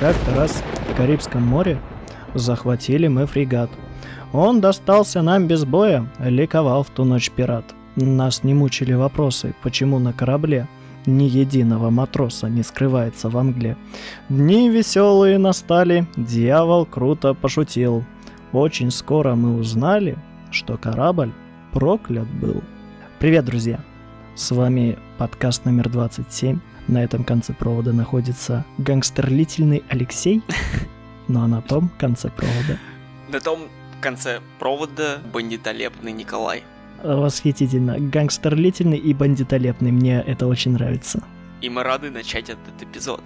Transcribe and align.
Как-то 0.00 0.32
раз 0.36 0.62
в 0.90 0.96
Карибском 0.96 1.42
море 1.42 1.76
захватили 2.34 3.08
мы 3.08 3.26
фрегат. 3.26 3.68
Он 4.32 4.60
достался 4.60 5.22
нам 5.22 5.48
без 5.48 5.64
боя, 5.64 6.06
ликовал 6.20 6.84
в 6.84 6.90
ту 6.90 7.02
ночь 7.02 7.32
пират. 7.32 7.64
Нас 7.96 8.44
не 8.44 8.54
мучили 8.54 8.92
вопросы, 8.92 9.56
почему 9.60 9.98
на 9.98 10.12
корабле 10.12 10.68
ни 11.04 11.24
единого 11.24 11.90
матроса 11.90 12.48
не 12.48 12.62
скрывается 12.62 13.28
во 13.28 13.42
мгле. 13.42 13.76
Дни 14.28 14.70
веселые 14.70 15.36
настали, 15.36 16.06
дьявол 16.16 16.86
круто 16.86 17.34
пошутил. 17.34 18.04
Очень 18.52 18.92
скоро 18.92 19.34
мы 19.34 19.58
узнали, 19.58 20.16
что 20.52 20.76
корабль 20.76 21.32
проклят 21.72 22.28
был. 22.40 22.62
Привет, 23.18 23.46
друзья! 23.46 23.80
С 24.36 24.52
вами 24.52 24.96
подкаст 25.18 25.64
номер 25.64 25.88
27. 25.88 26.60
На 26.88 27.04
этом 27.04 27.22
конце 27.22 27.52
провода 27.52 27.92
находится 27.92 28.64
гангстерлительный 28.78 29.84
Алексей, 29.90 30.42
ну 31.28 31.42
а 31.42 31.46
на 31.46 31.60
том 31.60 31.90
конце 31.98 32.30
провода... 32.30 32.78
На 33.28 33.40
том 33.40 33.68
конце 34.00 34.40
провода 34.58 35.18
бандитолепный 35.32 36.12
Николай. 36.12 36.64
Восхитительно. 37.02 37.98
Гангстерлительный 37.98 38.96
и 38.96 39.12
бандитолепный. 39.14 39.92
Мне 39.92 40.20
это 40.26 40.46
очень 40.46 40.72
нравится. 40.72 41.22
И 41.60 41.68
мы 41.68 41.82
рады 41.82 42.10
начать 42.10 42.48
этот 42.48 42.82
эпизод. 42.82 43.20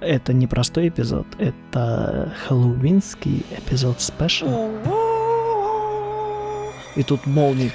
Это 0.00 0.32
не 0.32 0.46
простой 0.46 0.88
эпизод, 0.88 1.26
это 1.38 2.32
хэллоуинский 2.46 3.44
эпизод 3.50 4.00
спешл. 4.00 4.70
И 6.94 7.02
тут 7.02 7.26
молнии. 7.26 7.72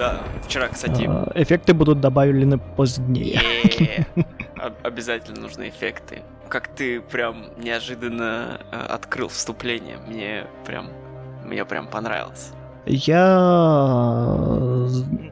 Да, 0.00 0.18
вчера, 0.46 0.68
кстати... 0.68 1.04
А, 1.06 1.30
эффекты 1.34 1.74
будут 1.74 2.00
добавлены 2.00 2.56
позднее. 2.56 3.42
Обязательно 4.82 5.42
нужны 5.42 5.68
эффекты. 5.68 6.22
Как 6.48 6.68
ты 6.68 7.02
прям 7.02 7.50
неожиданно 7.58 8.62
э, 8.72 8.76
открыл 8.76 9.28
вступление. 9.28 9.98
Мне 10.06 10.46
прям... 10.64 10.88
Мне 11.44 11.66
прям 11.66 11.86
понравилось. 11.86 12.52
Я... 12.86 13.36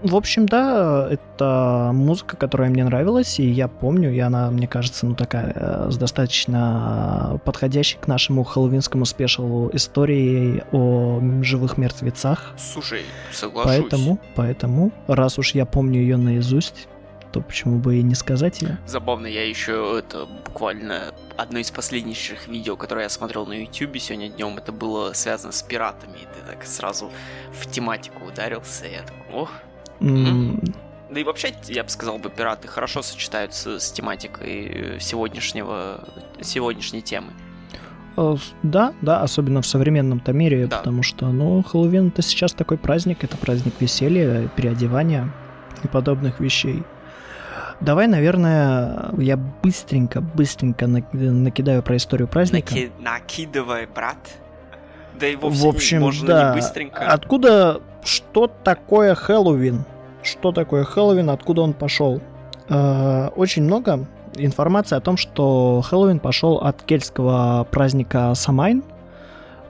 В 0.02 0.14
общем, 0.14 0.46
да, 0.46 1.08
это 1.10 1.90
музыка, 1.92 2.36
которая 2.36 2.70
мне 2.70 2.84
нравилась, 2.84 3.38
и 3.40 3.48
я 3.48 3.68
помню, 3.68 4.12
и 4.12 4.18
она, 4.18 4.50
мне 4.50 4.68
кажется, 4.68 5.06
ну 5.06 5.14
такая, 5.14 5.52
э, 5.54 5.90
с 5.90 5.96
достаточно 5.96 7.40
подходящей 7.44 7.98
к 7.98 8.06
нашему 8.06 8.44
хэллоуинскому 8.44 9.04
спешалу 9.04 9.70
историей 9.72 10.62
о 10.72 11.20
живых 11.42 11.78
мертвецах. 11.78 12.54
Слушай, 12.56 13.02
соглашусь. 13.32 13.72
Поэтому, 13.72 14.18
поэтому, 14.34 14.92
раз 15.06 15.38
уж 15.38 15.54
я 15.54 15.66
помню 15.66 16.00
ее 16.00 16.16
наизусть, 16.16 16.88
то 17.32 17.40
почему 17.40 17.78
бы 17.78 17.96
и 17.96 18.02
не 18.02 18.14
сказать 18.14 18.62
ее? 18.62 18.78
Забавно, 18.86 19.26
я 19.26 19.46
еще 19.48 19.96
это 19.98 20.26
буквально 20.46 21.14
одно 21.36 21.58
из 21.58 21.70
последних 21.70 22.48
видео, 22.48 22.76
которое 22.76 23.02
я 23.02 23.08
смотрел 23.08 23.46
на 23.46 23.52
YouTube 23.52 23.98
сегодня 23.98 24.28
днем, 24.28 24.58
это 24.58 24.72
было 24.72 25.12
связано 25.12 25.52
с 25.52 25.62
пиратами. 25.62 26.16
И 26.18 26.24
ты 26.24 26.46
так 26.46 26.64
сразу 26.64 27.10
в 27.52 27.70
тематику 27.70 28.24
ударился, 28.24 28.86
и 28.86 28.92
я 28.92 29.02
такой, 29.02 29.42
ох. 29.42 29.52
Mm. 30.00 30.74
Да 31.10 31.20
и 31.20 31.24
вообще, 31.24 31.54
я 31.68 31.84
бы 31.84 31.90
сказал 31.90 32.18
бы, 32.18 32.28
пираты 32.28 32.68
хорошо 32.68 33.02
сочетаются 33.02 33.78
с 33.78 33.90
тематикой 33.90 34.98
сегодняшнего, 35.00 36.04
сегодняшней 36.42 37.02
темы. 37.02 37.32
Э, 38.18 38.36
да, 38.62 38.92
да, 39.00 39.22
особенно 39.22 39.62
в 39.62 39.66
современном-то 39.66 40.32
мире, 40.32 40.66
да. 40.66 40.78
потому 40.78 41.02
что, 41.02 41.28
ну, 41.28 41.62
Хэллоуин 41.62 42.08
это 42.08 42.22
сейчас 42.22 42.52
такой 42.52 42.76
праздник, 42.76 43.22
это 43.22 43.36
праздник 43.36 43.74
веселья, 43.80 44.48
переодевания 44.48 45.32
и 45.84 45.88
подобных 45.88 46.40
вещей. 46.40 46.82
Давай, 47.80 48.08
наверное, 48.08 49.10
я 49.18 49.36
быстренько, 49.36 50.20
быстренько 50.20 50.86
накидаю 50.86 51.82
про 51.82 51.96
историю 51.96 52.26
праздника. 52.28 52.74
Наки... 52.74 52.92
Накидывай, 52.98 53.86
брат. 53.86 54.18
Да 55.18 55.26
и 55.26 55.36
вовсе 55.36 55.64
в 55.64 55.68
общем, 55.68 56.00
можно 56.00 56.26
да. 56.26 56.50
не 56.50 56.60
быстренько. 56.60 57.06
Откуда, 57.06 57.80
что 58.04 58.48
такое 58.48 59.14
Хэллоуин? 59.14 59.84
Что 60.22 60.52
такое 60.52 60.84
Хэллоуин, 60.84 61.30
откуда 61.30 61.62
он 61.62 61.72
пошел? 61.72 62.20
Э, 62.68 63.28
очень 63.36 63.62
много 63.62 64.06
информации 64.34 64.96
о 64.96 65.00
том, 65.00 65.16
что 65.16 65.82
Хэллоуин 65.82 66.18
пошел 66.18 66.58
от 66.58 66.82
кельтского 66.82 67.66
праздника 67.70 68.32
Самайн– 68.34 68.82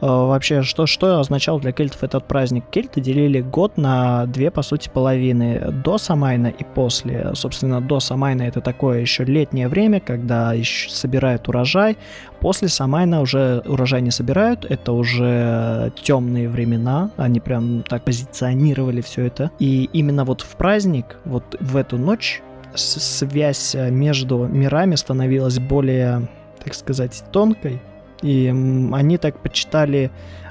вообще, 0.01 0.63
что, 0.63 0.87
что 0.87 1.21
означал 1.21 1.61
для 1.61 1.73
кельтов 1.73 2.05
этот 2.05 2.27
праздник? 2.27 2.65
Кельты 2.71 3.01
делили 3.01 3.41
год 3.41 3.77
на 3.77 4.27
две, 4.27 4.51
по 4.51 4.63
сути, 4.63 4.89
половины. 4.93 5.73
До 5.85 5.99
Самайна 5.99 6.49
и 6.49 6.65
после. 6.65 7.33
Собственно, 7.35 7.81
до 7.81 8.01
Самайна 8.01 8.43
это 8.43 8.61
такое 8.61 9.01
еще 9.01 9.25
летнее 9.25 9.69
время, 9.69 10.01
когда 10.01 10.53
еще 10.53 10.91
собирают 10.91 11.49
урожай. 11.49 11.97
После 12.41 12.69
Самайна 12.69 13.21
уже 13.21 13.63
урожай 13.67 14.01
не 14.01 14.11
собирают, 14.11 14.65
это 14.65 14.93
уже 14.93 15.93
темные 16.03 16.49
времена, 16.49 17.11
они 17.17 17.41
прям 17.41 17.83
так 17.83 18.05
позиционировали 18.05 19.01
все 19.01 19.27
это. 19.27 19.51
И 19.59 19.91
именно 19.93 20.25
вот 20.25 20.43
в 20.43 20.57
праздник, 20.57 21.19
вот 21.25 21.57
в 21.59 21.77
эту 21.77 21.99
ночь 21.99 22.43
связь 22.75 23.75
между 23.75 24.47
мирами 24.47 24.95
становилась 24.95 25.59
более, 25.59 26.29
так 26.63 26.75
сказать, 26.75 27.25
тонкой, 27.33 27.81
и 28.23 28.49
они 28.93 29.19
так 29.19 29.39
почитали 29.41 30.11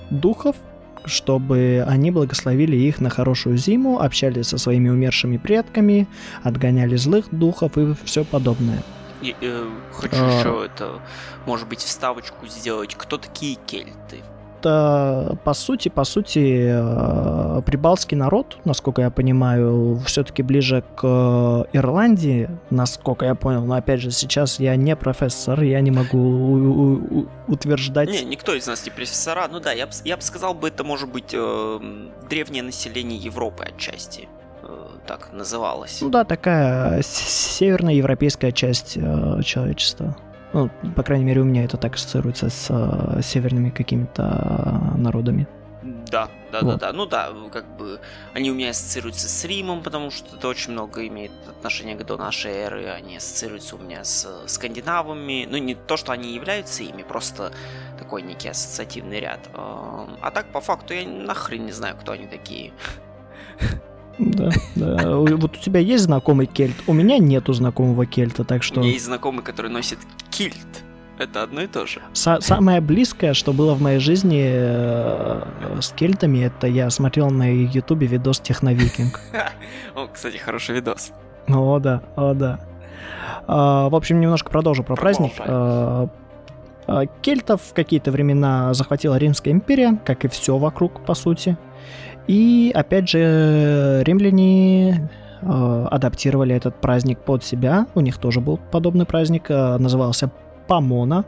духов, 0.10 0.56
чтобы 1.06 1.86
они 1.88 2.12
благословили 2.12 2.76
их 2.76 3.00
на 3.00 3.10
хорошую 3.10 3.58
зиму, 3.58 4.00
общались 4.00 4.48
со 4.48 4.58
своими 4.58 4.90
умершими 4.90 5.38
предками, 5.38 6.08
отгоняли 6.44 6.96
злых 6.96 7.28
духов 7.32 7.78
и 7.78 7.94
все 8.04 8.24
подобное. 8.24 8.84
И, 9.22 9.36
э, 9.42 9.70
хочу 9.92 10.16
а... 10.18 10.40
еще 10.40 10.66
это, 10.66 11.00
может 11.46 11.68
быть, 11.68 11.80
вставочку 11.80 12.46
сделать. 12.48 12.96
Кто 12.96 13.18
такие 13.18 13.56
кельты? 13.66 14.22
Это, 14.68 15.38
по 15.44 15.54
сути, 15.54 15.90
по 15.90 16.04
сути, 16.04 16.68
э, 16.70 17.62
прибалтский 17.66 18.18
народ, 18.18 18.58
насколько 18.66 19.02
я 19.02 19.10
понимаю, 19.10 20.00
все-таки 20.06 20.44
ближе 20.44 20.84
к 20.96 21.04
э, 21.04 21.78
Ирландии, 21.78 22.50
насколько 22.70 23.26
я 23.26 23.36
понял. 23.36 23.66
Но 23.66 23.76
опять 23.76 24.02
же, 24.02 24.12
сейчас 24.12 24.60
я 24.60 24.76
не 24.76 24.96
профессор, 24.96 25.62
я 25.62 25.82
не 25.82 25.92
могу 25.92 27.28
утверждать. 27.48 28.10
Не, 28.10 28.24
никто 28.24 28.54
из 28.54 28.68
нас 28.68 28.86
не 28.86 28.92
профессора. 28.92 29.48
Ну 29.52 29.60
да, 29.60 29.72
я 29.72 29.88
бы 29.88 29.94
я 30.04 30.18
б 30.18 30.22
сказал 30.22 30.54
бы, 30.54 30.68
это 30.68 30.84
может 30.84 31.10
быть 31.10 31.34
э, 31.34 31.80
древнее 32.30 32.64
население 32.64 33.18
Европы 33.18 33.64
отчасти 33.64 34.28
э, 34.64 34.68
так 35.06 35.30
называлось. 35.34 36.00
Ну 36.02 36.10
да, 36.10 36.24
такая 36.24 37.02
северноевропейская 37.02 38.52
часть 38.52 38.98
э, 38.98 39.42
человечества. 39.44 40.16
Ну, 40.54 40.70
по 40.96 41.04
крайней 41.04 41.26
мере, 41.26 41.42
у 41.42 41.46
меня 41.46 41.66
это 41.66 41.78
так 41.78 41.96
ассоциируется 41.96 42.50
с 42.50 42.68
э, 42.70 43.22
северными 43.22 43.70
какими-то 43.70 44.94
народами. 44.98 45.48
Да, 45.84 46.30
да, 46.52 46.62
вот. 46.62 46.80
да, 46.80 46.88
да. 46.88 46.94
Ну 46.94 47.06
да, 47.06 47.30
как 47.52 47.66
бы 47.78 48.00
они 48.34 48.52
у 48.52 48.54
меня 48.54 48.70
ассоциируются 48.70 49.28
с 49.28 49.46
Римом, 49.46 49.84
потому 49.84 50.12
что 50.12 50.36
это 50.36 50.48
очень 50.48 50.72
много 50.72 51.06
имеет 51.08 51.32
отношение 51.48 51.98
до 51.98 52.18
нашей 52.18 52.52
эры. 52.52 52.86
Они 52.88 53.18
ассоциируются 53.18 53.76
у 53.76 53.80
меня 53.80 54.04
с 54.04 54.28
скандинавами. 54.48 55.48
Ну, 55.50 55.58
не 55.58 55.76
то, 55.76 55.98
что 55.98 56.14
они 56.14 56.34
являются 56.34 56.84
ими, 56.84 57.04
просто 57.04 57.52
такой 58.00 58.22
некий 58.22 58.50
ассоциативный 58.50 59.20
ряд. 59.20 59.40
А 59.54 60.32
так, 60.34 60.52
по 60.52 60.62
факту, 60.62 60.94
я 60.94 61.08
нахрен 61.08 61.66
не 61.66 61.72
знаю, 61.72 61.96
кто 61.98 62.14
они 62.14 62.28
такие. 62.28 62.74
Да, 64.18 64.50
да. 64.76 65.18
Вот 65.18 65.58
у 65.58 65.60
тебя 65.60 65.80
есть 65.80 66.04
знакомый 66.06 66.48
кельт? 66.48 66.76
У 66.88 66.94
меня 66.94 67.18
нету 67.18 67.54
знакомого 67.54 68.06
кельта, 68.06 68.44
так 68.44 68.64
что... 68.64 68.80
У 68.80 68.84
меня 68.84 68.94
есть 68.94 69.06
знакомый, 69.06 69.44
который 69.44 69.72
носит 69.72 70.00
кильт. 70.32 70.56
Это 71.20 71.44
одно 71.44 71.62
и 71.62 71.68
то 71.68 71.88
же. 71.88 72.00
Са- 72.14 72.42
самое 72.42 72.80
близкое, 72.80 73.34
что 73.34 73.52
было 73.52 73.74
в 73.74 73.82
моей 73.82 74.00
жизни 74.00 74.46
э, 74.48 75.44
с 75.82 75.90
кельтами, 75.90 76.40
это 76.46 76.68
я 76.68 76.90
смотрел 76.92 77.32
на 77.32 77.52
ютубе 77.52 78.06
видос 78.06 78.40
Техновикинг. 78.40 79.20
О, 79.96 80.08
кстати, 80.08 80.38
хороший 80.38 80.76
видос. 80.76 81.12
О, 81.48 81.80
да, 81.80 82.04
о, 82.16 82.34
да. 82.34 82.60
А, 83.48 83.90
в 83.90 83.96
общем, 83.96 84.20
немножко 84.20 84.52
продолжу 84.52 84.84
про 84.84 84.96
праздник. 84.96 85.34
А, 85.40 86.10
а, 86.86 87.06
кельтов 87.22 87.62
в 87.62 87.74
какие-то 87.74 88.12
времена 88.12 88.74
захватила 88.74 89.16
Римская 89.16 89.54
империя, 89.54 90.00
как 90.06 90.26
и 90.26 90.28
все 90.28 90.58
вокруг, 90.58 91.04
по 91.06 91.16
сути. 91.16 91.58
И 92.28 92.72
опять 92.76 93.10
же, 93.10 94.04
римляне 94.06 95.10
э, 95.42 95.88
адаптировали 95.92 96.56
этот 96.56 96.80
праздник 96.82 97.20
под 97.20 97.44
себя. 97.44 97.88
У 97.96 98.02
них 98.02 98.18
тоже 98.18 98.42
был 98.42 98.60
подобный 98.72 99.06
праздник, 99.06 99.50
э, 99.50 99.78
назывался 99.78 100.30
Помона. 100.68 101.26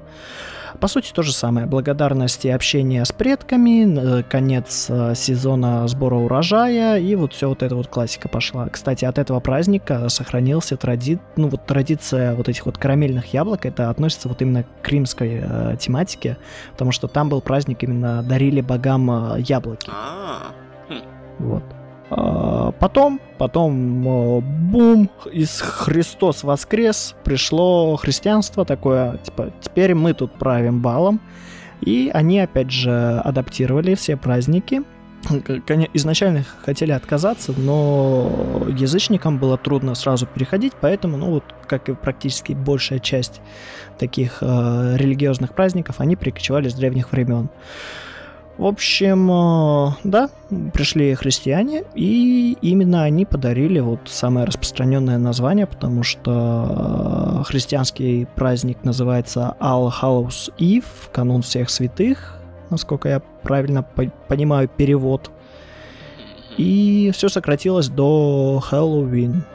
По 0.79 0.87
сути, 0.87 1.11
то 1.13 1.23
же 1.23 1.33
самое. 1.33 1.65
Благодарность 1.65 2.45
и 2.45 2.49
общение 2.49 3.03
с 3.03 3.11
предками, 3.11 4.19
э, 4.19 4.23
конец 4.23 4.87
э, 4.89 5.13
сезона 5.15 5.87
сбора 5.87 6.15
урожая, 6.15 6.99
и 6.99 7.15
вот 7.15 7.33
все 7.33 7.49
вот 7.49 7.63
эта 7.63 7.75
вот 7.75 7.87
классика 7.87 8.29
пошла. 8.29 8.67
Кстати, 8.69 9.05
от 9.05 9.17
этого 9.17 9.39
праздника 9.39 10.07
сохранился 10.09 10.77
тради... 10.77 11.19
ну, 11.35 11.49
вот 11.49 11.65
традиция 11.65 12.35
вот 12.35 12.47
этих 12.49 12.65
вот 12.65 12.77
карамельных 12.77 13.33
яблок, 13.33 13.65
это 13.65 13.89
относится 13.89 14.29
вот 14.29 14.41
именно 14.41 14.63
к 14.81 14.89
римской 14.89 15.41
э, 15.41 15.75
тематике, 15.79 16.37
потому 16.71 16.91
что 16.91 17.07
там 17.07 17.29
был 17.29 17.41
праздник, 17.41 17.83
именно 17.83 18.23
дарили 18.23 18.61
богам 18.61 19.09
э, 19.33 19.41
яблоки. 19.41 19.89
А-а-а. 19.89 20.58
Вот. 21.39 21.63
А, 22.11 22.71
потом, 22.71 23.19
потом 23.37 24.07
э, 24.07 24.41
бум, 24.41 25.09
из 25.31 25.61
Христос 25.61 26.43
воскрес, 26.43 27.15
пришло 27.23 27.95
христианство 27.97 28.65
такое, 28.65 29.17
типа, 29.17 29.51
теперь 29.61 29.93
мы 29.95 30.13
тут 30.13 30.33
правим 30.33 30.81
балом. 30.81 31.19
И 31.81 32.11
они, 32.13 32.39
опять 32.39 32.71
же, 32.71 33.19
адаптировали 33.19 33.95
все 33.95 34.17
праздники. 34.17 34.83
Изначально 35.93 36.45
хотели 36.63 36.91
отказаться, 36.91 37.53
но 37.55 38.65
язычникам 38.69 39.37
было 39.37 39.57
трудно 39.57 39.93
сразу 39.93 40.25
переходить, 40.25 40.73
поэтому, 40.79 41.17
ну 41.17 41.31
вот, 41.31 41.43
как 41.67 41.89
и 41.89 41.93
практически 41.93 42.53
большая 42.53 42.99
часть 42.99 43.41
таких 43.97 44.37
э, 44.41 44.95
религиозных 44.97 45.53
праздников, 45.53 45.99
они 45.99 46.15
перекочевали 46.15 46.69
с 46.69 46.73
древних 46.73 47.11
времен. 47.11 47.49
В 48.59 48.65
общем, 48.65 49.31
э, 49.31 49.91
да, 50.03 50.29
пришли 50.73 51.15
христиане, 51.15 51.85
и 51.95 52.57
именно 52.61 53.03
они 53.03 53.25
подарили 53.25 53.79
вот 53.79 54.01
самое 54.07 54.45
распространенное 54.45 55.17
название, 55.17 55.65
потому 55.65 56.03
что 56.03 57.37
э, 57.39 57.43
христианский 57.45 58.27
праздник 58.35 58.83
называется 58.83 59.55
All 59.61 59.89
Hallows 59.89 60.53
Eve, 60.57 60.83
канун 61.13 61.41
всех 61.41 61.69
святых, 61.69 62.35
насколько 62.69 63.07
я 63.07 63.21
правильно 63.43 63.81
по- 63.81 64.11
понимаю 64.27 64.67
перевод. 64.67 65.31
И 66.57 67.11
все 67.13 67.29
сократилось 67.29 67.87
до 67.87 68.61
Хэллоуин. 68.61 69.45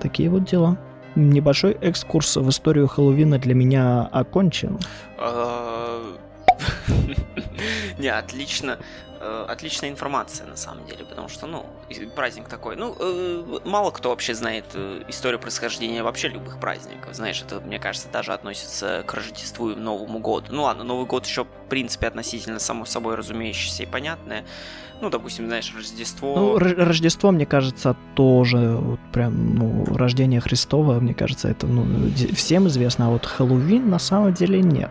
Такие 0.00 0.30
вот 0.30 0.44
дела. 0.44 0.78
Небольшой 1.16 1.72
экскурс 1.80 2.36
в 2.36 2.48
историю 2.48 2.86
Хэллоуина 2.86 3.40
для 3.40 3.56
меня 3.56 4.08
окончен. 4.12 4.78
Не, 8.00 8.08
отлично. 8.08 8.78
Э, 9.22 9.44
отличная 9.48 9.90
информация, 9.90 10.46
на 10.46 10.56
самом 10.56 10.86
деле, 10.86 11.04
потому 11.04 11.28
что, 11.28 11.46
ну, 11.46 11.66
праздник 12.16 12.48
такой. 12.48 12.74
Ну, 12.76 12.96
э, 12.98 13.58
мало 13.66 13.90
кто 13.90 14.08
вообще 14.08 14.34
знает 14.34 14.64
э, 14.72 15.02
историю 15.08 15.38
происхождения 15.38 16.02
вообще 16.02 16.28
любых 16.28 16.58
праздников. 16.58 17.14
Знаешь, 17.14 17.42
это, 17.42 17.60
мне 17.60 17.78
кажется, 17.78 18.08
даже 18.10 18.32
относится 18.32 19.04
к 19.06 19.12
Рождеству 19.12 19.72
и 19.72 19.74
Новому 19.74 20.20
году. 20.20 20.46
Ну 20.52 20.62
ладно, 20.62 20.84
Новый 20.84 21.04
год 21.04 21.26
еще, 21.26 21.44
в 21.44 21.68
принципе, 21.68 22.06
относительно 22.06 22.58
само 22.58 22.86
собой 22.86 23.14
разумеющееся 23.14 23.82
и 23.82 23.86
понятное. 23.86 24.46
Ну, 25.02 25.10
допустим, 25.10 25.48
знаешь, 25.48 25.70
Рождество... 25.76 26.34
Ну, 26.34 26.58
Рождество, 26.58 27.30
мне 27.30 27.44
кажется, 27.44 27.96
тоже 28.14 28.76
вот 28.76 29.00
прям, 29.12 29.54
ну, 29.54 29.84
рождение 29.96 30.40
Христова, 30.40 30.98
мне 30.98 31.12
кажется, 31.12 31.48
это, 31.48 31.66
ну, 31.66 32.10
всем 32.34 32.68
известно, 32.68 33.08
а 33.08 33.10
вот 33.10 33.26
Хэллоуин 33.26 33.90
на 33.90 33.98
самом 33.98 34.32
деле 34.32 34.62
нет. 34.62 34.90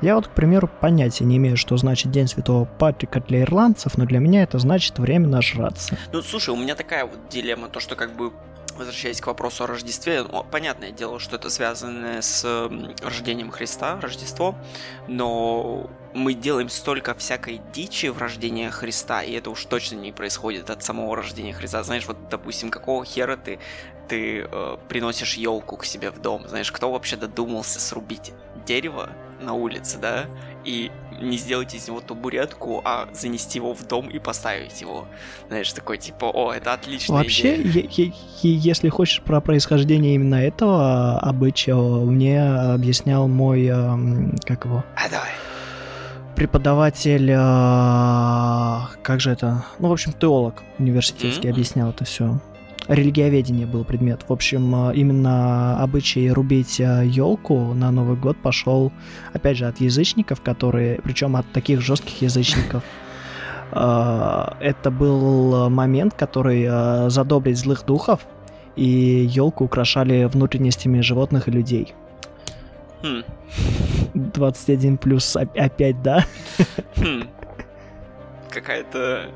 Я 0.00 0.16
вот, 0.16 0.28
к 0.28 0.30
примеру, 0.30 0.68
понятия 0.80 1.24
не 1.24 1.36
имею, 1.36 1.56
что 1.56 1.76
значит 1.76 2.10
День 2.10 2.28
Святого 2.28 2.64
Патрика 2.64 3.20
для 3.20 3.42
ирландцев, 3.42 3.96
но 3.98 4.04
для 4.04 4.18
меня 4.18 4.42
это 4.42 4.58
значит 4.58 4.98
время 4.98 5.28
нажраться. 5.28 5.96
Ну, 6.12 6.22
слушай, 6.22 6.50
у 6.50 6.56
меня 6.56 6.74
такая 6.74 7.04
вот 7.04 7.28
дилемма, 7.28 7.68
то, 7.68 7.80
что 7.80 7.96
как 7.96 8.14
бы 8.16 8.32
возвращаясь 8.76 9.20
к 9.20 9.26
вопросу 9.26 9.64
о 9.64 9.66
Рождестве, 9.66 10.22
ну, 10.22 10.44
понятное 10.44 10.90
дело, 10.90 11.18
что 11.18 11.36
это 11.36 11.50
связано 11.50 12.20
с 12.22 12.44
рождением 13.02 13.50
Христа, 13.50 13.98
Рождество, 14.00 14.54
но 15.08 15.90
мы 16.14 16.34
делаем 16.34 16.68
столько 16.68 17.14
всякой 17.14 17.60
дичи 17.72 18.06
в 18.06 18.18
рождении 18.18 18.68
Христа, 18.68 19.22
и 19.22 19.32
это 19.32 19.50
уж 19.50 19.64
точно 19.64 19.96
не 19.96 20.12
происходит 20.12 20.70
от 20.70 20.82
самого 20.82 21.16
рождения 21.16 21.52
Христа. 21.52 21.82
Знаешь, 21.82 22.06
вот, 22.06 22.16
допустим, 22.28 22.70
какого 22.70 23.04
хера 23.04 23.36
ты, 23.36 23.58
ты 24.08 24.46
э, 24.50 24.76
приносишь 24.88 25.34
елку 25.34 25.76
к 25.76 25.84
себе 25.84 26.10
в 26.10 26.20
дом? 26.20 26.46
Знаешь, 26.48 26.72
кто 26.72 26.90
вообще 26.90 27.16
додумался 27.16 27.80
срубить 27.80 28.32
дерево 28.66 29.10
на 29.40 29.54
улице, 29.54 29.98
да, 29.98 30.26
и 30.64 30.90
не 31.20 31.36
сделать 31.36 31.74
из 31.74 31.88
него 31.88 32.00
табуретку, 32.00 32.82
а 32.84 33.08
занести 33.12 33.58
его 33.58 33.74
в 33.74 33.86
дом 33.86 34.08
и 34.08 34.18
поставить 34.18 34.80
его. 34.80 35.06
Знаешь, 35.48 35.72
такой 35.72 35.98
типа, 35.98 36.26
о, 36.26 36.52
это 36.52 36.72
отличная 36.72 37.18
Вообще, 37.18 37.62
идея. 37.62 38.12
если 38.42 38.88
хочешь 38.88 39.22
про 39.22 39.40
происхождение 39.40 40.14
именно 40.14 40.36
этого 40.36 41.18
обычая, 41.20 41.74
мне 41.74 42.42
объяснял 42.42 43.28
мой, 43.28 43.68
как 44.44 44.64
его? 44.64 44.84
А, 44.96 45.08
давай 45.08 45.30
преподаватель, 46.36 47.28
как 49.02 49.20
же 49.20 49.30
это, 49.30 49.64
ну, 49.78 49.88
в 49.88 49.92
общем, 49.92 50.12
теолог 50.12 50.62
университетский 50.78 51.48
mm-hmm. 51.48 51.50
объяснял 51.50 51.90
это 51.90 52.04
все 52.04 52.38
религиоведение 52.88 53.66
был 53.66 53.84
предмет. 53.84 54.24
В 54.28 54.32
общем, 54.32 54.90
э, 54.90 54.94
именно 54.94 55.82
обычай 55.82 56.30
рубить 56.30 56.78
елку 56.78 57.54
э, 57.54 57.74
на 57.74 57.90
Новый 57.90 58.16
год 58.16 58.36
пошел, 58.36 58.92
опять 59.32 59.56
же, 59.56 59.66
от 59.66 59.80
язычников, 59.80 60.40
которые, 60.40 61.00
причем 61.02 61.36
от 61.36 61.50
таких 61.52 61.80
жестких 61.80 62.22
язычников. 62.22 62.82
Э, 63.72 64.52
это 64.60 64.90
был 64.90 65.68
момент, 65.70 66.14
который 66.14 67.10
задобрить 67.10 67.58
злых 67.58 67.84
духов, 67.84 68.20
и 68.76 68.84
елку 69.30 69.64
украшали 69.64 70.24
внутренностями 70.24 71.00
животных 71.00 71.48
и 71.48 71.50
людей. 71.50 71.94
Хм. 73.02 73.22
21 74.14 74.98
плюс 74.98 75.36
опять, 75.36 76.02
да? 76.02 76.24
Хм. 76.96 77.24
Какая-то 78.50 79.26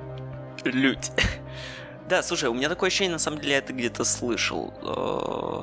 лють. 0.65 1.11
Да, 2.11 2.25
слушай, 2.25 2.49
у 2.49 2.55
меня 2.55 2.69
такое 2.69 2.89
ощущение, 2.89 3.13
на 3.13 3.21
самом 3.21 3.39
деле, 3.39 3.53
я 3.53 3.59
это 3.59 3.73
где-то 3.73 4.03
слышал. 4.03 4.75
Э, 4.83 5.63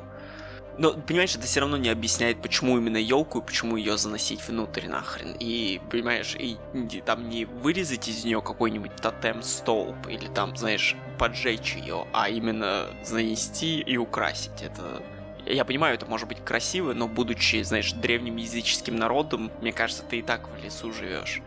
но, 0.78 0.92
понимаешь, 0.94 1.36
это 1.36 1.44
все 1.44 1.60
равно 1.60 1.76
не 1.76 1.90
объясняет, 1.90 2.40
почему 2.40 2.78
именно 2.78 2.96
елку 2.96 3.40
и 3.40 3.42
почему 3.42 3.76
ее 3.76 3.98
заносить 3.98 4.40
внутрь 4.48 4.86
нахрен. 4.86 5.36
И, 5.38 5.78
понимаешь, 5.90 6.34
и, 6.38 6.56
там 7.04 7.28
не 7.28 7.44
вырезать 7.44 8.08
из 8.08 8.24
нее 8.24 8.40
какой-нибудь 8.40 8.96
тотем 8.96 9.42
столб 9.42 10.06
или 10.08 10.26
там, 10.28 10.56
знаешь, 10.56 10.96
поджечь 11.18 11.74
ее, 11.74 12.06
а 12.14 12.30
именно 12.30 12.86
занести 13.04 13.80
и 13.80 13.98
украсить. 13.98 14.62
Это 14.62 15.02
я 15.44 15.66
понимаю, 15.66 15.96
это 15.96 16.06
может 16.06 16.28
быть 16.28 16.42
красиво, 16.42 16.94
но 16.94 17.08
будучи, 17.08 17.62
знаешь, 17.62 17.92
древним 17.92 18.36
языческим 18.36 18.96
народом, 18.96 19.50
мне 19.60 19.74
кажется, 19.74 20.02
ты 20.02 20.20
и 20.20 20.22
так 20.22 20.48
в 20.48 20.64
лесу 20.64 20.94
живешь. 20.94 21.42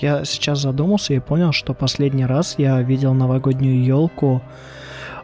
Я 0.00 0.24
сейчас 0.24 0.60
задумался 0.60 1.14
и 1.14 1.18
понял, 1.18 1.52
что 1.52 1.74
последний 1.74 2.24
раз 2.26 2.54
я 2.58 2.80
видел 2.80 3.14
новогоднюю 3.14 3.84
елку 3.84 4.42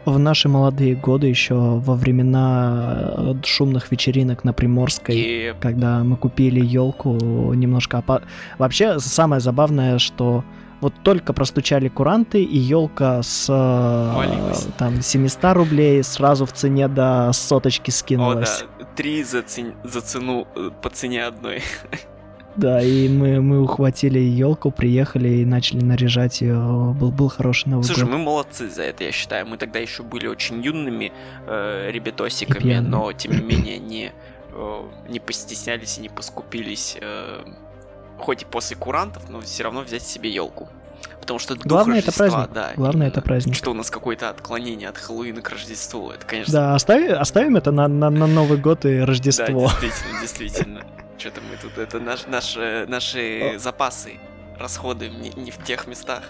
в 0.05 0.19
наши 0.19 0.47
молодые 0.47 0.95
годы 0.95 1.27
еще 1.27 1.55
во 1.55 1.95
времена 1.95 3.13
э, 3.17 3.33
шумных 3.43 3.91
вечеринок 3.91 4.45
на 4.45 4.53
Приморской, 4.53 5.15
и... 5.15 5.53
когда 5.59 6.03
мы 6.03 6.15
купили 6.15 6.63
елку 6.63 7.13
немножко 7.53 7.97
опа... 7.97 8.21
Вообще 8.57 8.99
самое 8.99 9.41
забавное, 9.41 9.99
что 9.99 10.45
вот 10.79 10.93
только 11.03 11.33
простучали 11.33 11.89
куранты, 11.89 12.41
и 12.43 12.57
елка 12.57 13.21
с 13.21 13.49
Молилась. 13.49 14.67
там 14.77 15.01
700 15.01 15.55
рублей 15.55 16.03
сразу 16.03 16.45
в 16.45 16.53
цене 16.53 16.87
до 16.87 17.31
соточки 17.33 17.89
скинулась. 17.91 18.61
О, 18.61 18.65
да, 18.79 18.85
три 18.95 19.23
за, 19.23 19.41
цен... 19.41 19.73
за 19.83 20.01
цену 20.01 20.47
э, 20.55 20.69
по 20.81 20.89
цене 20.89 21.25
одной. 21.25 21.63
Да, 22.57 22.81
и 22.81 23.07
мы, 23.07 23.39
мы 23.39 23.61
ухватили 23.61 24.19
елку, 24.19 24.71
приехали 24.71 25.29
и 25.29 25.45
начали 25.45 25.83
наряжать 25.83 26.41
ее. 26.41 26.55
Был, 26.99 27.11
был 27.11 27.29
хороший 27.29 27.69
Новый 27.69 27.83
Слушай, 27.83 28.05
год. 28.05 28.13
мы 28.13 28.17
молодцы 28.17 28.67
за 28.67 28.83
это, 28.83 29.03
я 29.03 29.11
считаю. 29.11 29.45
Мы 29.45 29.57
тогда 29.57 29.77
еще 29.79 30.01
были 30.01 30.27
очень 30.27 30.61
юными 30.61 31.11
э, 31.45 31.91
ребятосиками, 31.91 32.79
но 32.79 33.13
тем 33.13 33.33
не 33.33 33.41
менее 33.43 33.77
не, 33.77 34.11
э, 34.53 34.81
не 35.07 35.19
постеснялись 35.19 35.99
и 35.99 36.01
не 36.01 36.09
поскупились. 36.09 36.97
Э, 36.99 37.43
хоть 38.17 38.41
и 38.41 38.45
после 38.45 38.75
курантов, 38.75 39.29
но 39.29 39.41
все 39.41 39.63
равно 39.63 39.81
взять 39.81 40.03
себе 40.03 40.31
елку. 40.31 40.67
Потому 41.21 41.39
что 41.39 41.55
Главное 41.55 41.97
Рождества, 41.97 42.25
это 42.25 42.33
праздник. 42.35 42.55
да. 42.55 42.71
Главное 42.75 43.07
это 43.09 43.21
праздник. 43.21 43.55
Что 43.55 43.71
у 43.71 43.73
нас 43.75 43.91
какое-то 43.91 44.29
отклонение 44.29 44.89
от 44.89 44.97
Хэллоуина 44.97 45.41
к 45.41 45.49
Рождеству. 45.49 46.09
Это, 46.09 46.25
конечно. 46.25 46.53
Да, 46.53 46.73
оставим, 46.75 47.19
оставим 47.19 47.55
это 47.57 47.71
на, 47.71 47.87
на, 47.87 48.09
на 48.09 48.25
Новый 48.27 48.57
год 48.57 48.85
и 48.85 48.99
Рождество. 48.99 49.67
Да, 49.67 49.81
действительно, 49.81 50.21
действительно. 50.21 50.83
Что-то 51.17 51.41
мы 51.41 51.57
тут, 51.57 51.77
это 51.77 51.99
наш, 51.99 52.27
наши, 52.27 52.85
наши 52.87 53.55
запасы 53.57 54.19
расходуем 54.59 55.21
не, 55.21 55.29
не 55.31 55.51
в 55.51 55.63
тех 55.63 55.87
местах. 55.87 56.23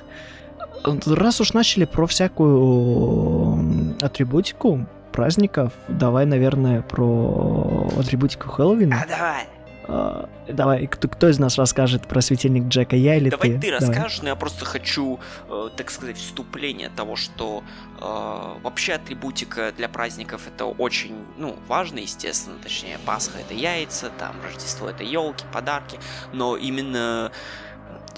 Раз 1.06 1.42
уж 1.42 1.54
начали 1.54 1.86
про 1.86 2.08
всякую 2.08 3.96
атрибутику 4.02 4.88
праздников, 5.12 5.74
давай, 5.88 6.26
наверное, 6.26 6.82
про 6.82 7.90
атрибутику 8.00 8.50
Хэллоуина. 8.50 9.04
А, 9.04 9.08
давай. 9.08 9.48
Uh, 9.88 10.28
давай, 10.50 10.86
кто, 10.88 11.08
кто 11.08 11.30
из 11.30 11.40
нас 11.40 11.58
расскажет 11.58 12.08
про 12.08 12.20
светильник 12.20 12.66
Джека, 12.66 12.98
я 12.98 13.16
или 13.16 13.30
давай 13.30 13.52
ты? 13.54 13.60
ты 13.60 13.72
расскажешь, 13.72 14.22
но 14.22 14.28
я 14.28 14.36
просто 14.36 14.66
хочу, 14.66 15.18
э, 15.50 15.70
так 15.78 15.92
сказать, 15.92 16.18
вступление 16.18 16.90
того, 16.90 17.16
что 17.16 17.64
э, 18.02 18.62
вообще 18.64 18.94
атрибутика 18.94 19.72
для 19.78 19.88
праздников 19.88 20.42
это 20.54 20.66
очень, 20.66 21.16
ну, 21.38 21.56
важно, 21.70 22.00
естественно, 22.00 22.58
точнее, 22.62 22.98
Пасха 23.06 23.40
это 23.40 23.54
яйца, 23.54 24.12
там, 24.20 24.36
Рождество 24.44 24.90
это 24.90 25.06
елки, 25.06 25.46
подарки, 25.54 26.00
но 26.34 26.58
именно... 26.58 27.32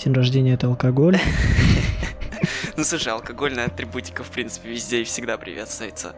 День 0.03 0.13
рождения 0.13 0.53
это 0.53 0.67
алкоголь. 0.67 1.19
Ну, 2.77 2.85
слушай, 2.85 3.11
алкогольная 3.11 3.65
атрибутика, 3.65 4.23
в 4.23 4.29
принципе, 4.31 4.69
везде 4.69 5.01
и 5.01 5.03
всегда 5.03 5.37
приветствуется. 5.37 6.15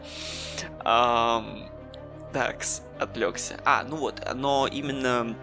Так, 0.84 2.62
отвлекся. 3.02 3.56
А, 3.64 3.84
ну 3.84 3.96
вот, 3.96 4.22
но 4.34 4.66
именно 4.66 5.34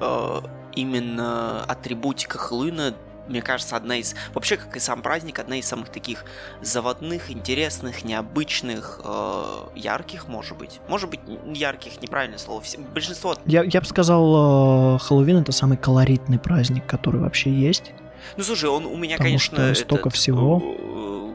э, 0.00 0.40
именно 0.74 1.64
атрибутика 1.64 2.38
Хэллоуина 2.38 2.94
мне 3.28 3.40
кажется, 3.40 3.76
одна 3.76 3.96
из... 3.96 4.14
Вообще, 4.34 4.56
как 4.56 4.76
и 4.76 4.80
сам 4.80 5.02
праздник, 5.02 5.38
одна 5.38 5.56
из 5.56 5.66
самых 5.66 5.88
таких 5.88 6.24
заводных, 6.60 7.30
интересных, 7.30 8.04
необычных, 8.04 9.00
э, 9.02 9.44
ярких, 9.76 10.28
может 10.28 10.58
быть. 10.58 10.80
Может 10.88 11.10
быть, 11.10 11.20
ярких, 11.54 12.02
неправильное 12.02 12.38
слово. 12.38 12.62
Большинство... 12.92 13.34
Я, 13.46 13.62
я 13.62 13.80
бы 13.80 13.86
сказал, 13.86 14.96
э, 14.96 14.98
Хэллоуин— 14.98 15.38
это 15.38 15.52
самый 15.52 15.78
колоритный 15.78 16.38
праздник, 16.38 16.86
который 16.86 17.20
вообще 17.20 17.50
есть. 17.50 17.92
Ну, 18.36 18.42
слушай, 18.42 18.68
он 18.68 18.84
у 18.86 18.96
меня, 18.96 19.16
Потому 19.16 19.28
конечно... 19.28 19.74
Что 19.74 19.84
столько 19.84 20.08
этот, 20.08 20.18
всего 20.18 20.62
э, 20.62 21.34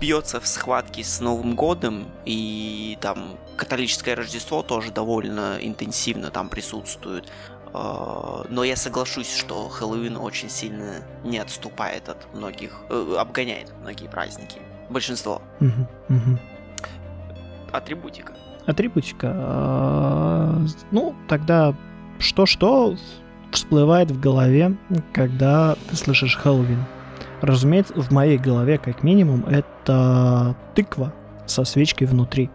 бьется 0.00 0.40
в 0.40 0.46
схватке 0.46 1.02
с 1.02 1.20
Новым 1.20 1.54
годом, 1.54 2.06
и 2.24 2.98
там 3.00 3.36
католическое 3.56 4.14
Рождество 4.14 4.62
тоже 4.62 4.90
довольно 4.92 5.58
интенсивно 5.60 6.30
там 6.30 6.48
присутствует. 6.48 7.30
А, 7.72 8.46
но 8.48 8.64
я 8.64 8.76
соглашусь, 8.76 9.34
что 9.34 9.68
Хэллоуин 9.68 10.16
очень 10.16 10.48
сильно 10.48 11.02
не 11.24 11.38
отступает 11.38 12.08
от 12.08 12.32
многих, 12.34 12.80
э, 12.88 13.16
обгоняет 13.18 13.72
многие 13.80 14.08
праздники. 14.08 14.60
Большинство. 14.88 15.42
Атрибутика. 17.72 18.34
Атрибутика. 18.66 19.32
А, 19.34 20.62
ну, 20.90 21.14
тогда 21.28 21.74
что-что 22.18 22.96
всплывает 23.52 24.10
в 24.10 24.20
голове, 24.20 24.76
когда 25.12 25.76
ты 25.88 25.96
слышишь 25.96 26.36
Хэллоуин? 26.36 26.84
Разумеется, 27.40 27.94
в 27.94 28.10
моей 28.10 28.38
голове, 28.38 28.78
как 28.78 29.02
минимум, 29.02 29.44
это 29.46 30.56
тыква 30.74 31.12
со 31.46 31.64
свечкой 31.64 32.06
внутри. 32.06 32.50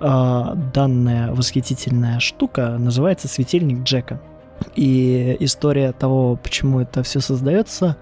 А, 0.00 0.54
данная 0.74 1.32
восхитительная 1.32 2.20
штука 2.20 2.76
называется 2.78 3.28
светильник 3.28 3.82
Джека. 3.82 4.20
И 4.74 5.36
история 5.40 5.92
того, 5.92 6.36
почему 6.36 6.80
это 6.80 7.02
все 7.02 7.20
создается, 7.20 7.96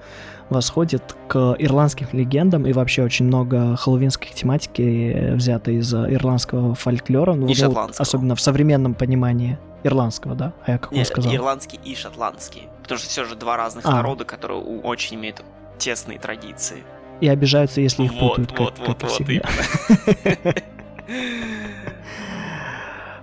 восходит 0.49 1.17
к 1.29 1.57
ирландским 1.59 2.07
легендам, 2.13 2.67
и 2.67 2.73
вообще 2.73 3.03
очень 3.03 3.27
много 3.27 3.77
хэллоуинской 3.77 4.31
тематики 4.33 5.33
взято 5.35 5.71
из 5.71 5.93
ирландского 5.93 6.75
фольклора, 6.75 7.35
ну, 7.35 7.49
ну, 7.49 7.89
особенно 7.99 8.35
в 8.35 8.41
современном 8.41 8.95
понимании 8.95 9.59
ирландского, 9.83 10.35
да? 10.35 10.53
А 10.65 10.73
я 10.73 10.79
как 10.79 10.93
Нет, 10.93 11.07
сказал? 11.07 11.35
Ирландский 11.35 11.79
и 11.85 11.95
шотландский. 11.95 12.69
Потому 12.83 12.99
что 12.99 13.09
все 13.09 13.25
же 13.25 13.35
два 13.35 13.57
разных 13.57 13.85
а. 13.87 13.91
народа, 13.91 14.25
которые 14.25 14.61
очень 14.61 15.17
имеют 15.17 15.43
тесные 15.79 16.19
традиции. 16.19 16.83
И 17.21 17.29
обижаются, 17.29 17.81
если 17.81 18.05
их 18.05 18.13
вот, 18.13 18.37
путают, 18.37 18.59
вот, 18.59 18.71
как, 18.71 18.87
вот, 18.87 18.99
как 19.01 19.03
вот, 19.03 19.13
всегда. 19.13 19.49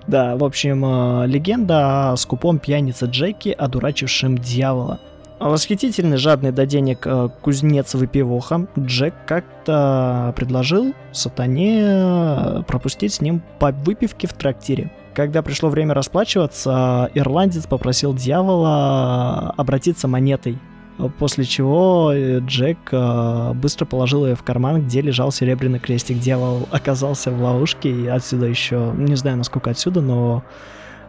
Да, 0.07 0.35
в 0.35 0.43
общем, 0.43 0.83
э, 0.85 1.27
легенда 1.27 2.11
о 2.11 2.17
скупом 2.17 2.59
пьянице 2.59 3.05
Джеки, 3.05 3.49
одурачившем 3.49 4.37
дьявола. 4.37 4.99
Восхитительный, 5.39 6.17
жадный 6.17 6.51
до 6.51 6.65
денег 6.65 7.05
э, 7.05 7.29
кузнец 7.41 7.93
выпивоха 7.95 8.67
Джек 8.77 9.13
как-то 9.25 10.33
предложил 10.35 10.93
сатане 11.11 11.79
э, 11.81 12.63
пропустить 12.67 13.13
с 13.13 13.21
ним 13.21 13.41
по 13.59 13.71
выпивке 13.71 14.27
в 14.27 14.33
трактире. 14.33 14.91
Когда 15.13 15.41
пришло 15.41 15.69
время 15.69 15.93
расплачиваться, 15.93 17.09
ирландец 17.13 17.65
попросил 17.65 18.13
дьявола 18.13 19.53
обратиться 19.57 20.07
монетой 20.07 20.59
После 21.17 21.43
чего 21.43 22.11
э, 22.13 22.39
Джек 22.39 22.77
э, 22.91 23.53
быстро 23.55 23.85
положил 23.85 24.25
ее 24.25 24.35
в 24.35 24.43
карман, 24.43 24.85
где 24.85 25.01
лежал 25.01 25.31
серебряный 25.31 25.79
крестик. 25.79 26.19
Дьявол 26.19 26.67
оказался 26.71 27.31
в 27.31 27.41
ловушке, 27.41 27.89
и 27.89 28.07
отсюда 28.07 28.45
еще, 28.45 28.93
не 28.95 29.15
знаю, 29.15 29.37
насколько 29.37 29.71
отсюда, 29.71 30.01
но 30.01 30.43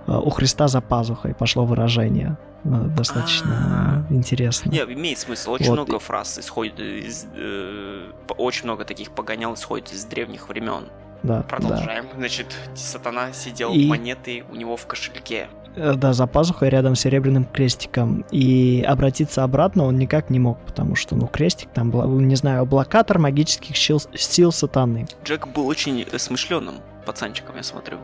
э, 0.07 0.13
у 0.13 0.31
Христа 0.31 0.69
за 0.69 0.81
пазухой 0.81 1.35
пошло 1.35 1.67
выражение. 1.67 2.39
Достаточно 2.65 4.07
А-а-а. 4.09 4.15
интересно. 4.15 4.71
Не, 4.71 4.79
имеет 4.79 5.19
смысл. 5.19 5.53
Очень 5.53 5.67
вот. 5.67 5.75
много 5.75 5.99
фраз 5.99 6.39
исходит 6.39 6.81
из... 6.81 7.27
Э, 7.37 8.11
очень 8.39 8.65
много 8.65 8.87
таких 8.87 9.11
погонял 9.11 9.53
исходит 9.53 9.93
из 9.93 10.07
древних 10.07 10.49
времен. 10.49 10.85
Да, 11.23 11.43
Продолжаем. 11.43 12.05
Да. 12.13 12.19
Значит, 12.19 12.47
сатана 12.75 13.35
сидел 13.35 13.73
и... 13.75 13.87
монеты 13.87 14.45
у 14.51 14.57
него 14.57 14.79
в 14.79 14.87
кошельке. 14.87 15.49
Э, 15.77 15.95
да, 15.95 16.13
за 16.13 16.27
пазухой 16.27 16.69
рядом 16.69 16.95
с 16.95 17.01
серебряным 17.01 17.45
крестиком. 17.45 18.25
И 18.31 18.85
обратиться 18.87 19.43
обратно 19.43 19.85
он 19.85 19.99
никак 19.99 20.31
не 20.31 20.39
мог, 20.39 20.59
потому 20.61 20.95
что, 20.95 21.17
ну, 21.17 21.27
крестик 21.27 21.71
там, 21.73 21.91
был, 21.91 22.09
не 22.21 22.37
знаю, 22.37 22.65
блокатор 22.65 23.19
магических 23.19 23.77
сил, 23.77 24.01
сил 24.15 24.53
сатаны. 24.53 25.07
Джек 25.25 25.49
был 25.49 25.67
очень 25.67 26.07
смышленым 26.17 26.77
пацанчиком, 27.05 27.57
я 27.57 27.63
смотрю. 27.63 27.99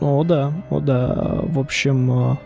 О, 0.00 0.24
да, 0.24 0.52
о, 0.70 0.80
да. 0.80 1.40
В 1.42 1.58
общем, 1.58 2.32
э, 2.32 2.36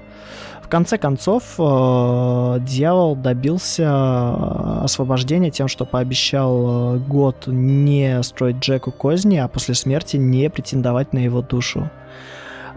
в 0.62 0.68
конце 0.68 0.98
концов, 0.98 1.54
э, 1.58 2.58
дьявол 2.60 3.14
добился 3.14 4.82
освобождения 4.82 5.50
тем, 5.50 5.68
что 5.68 5.84
пообещал 5.84 6.98
год 6.98 7.46
не 7.46 8.20
строить 8.24 8.56
Джеку 8.56 8.90
козни, 8.90 9.36
а 9.36 9.46
после 9.46 9.74
смерти 9.74 10.16
не 10.16 10.50
претендовать 10.50 11.12
на 11.12 11.18
его 11.18 11.40
душу. 11.40 11.88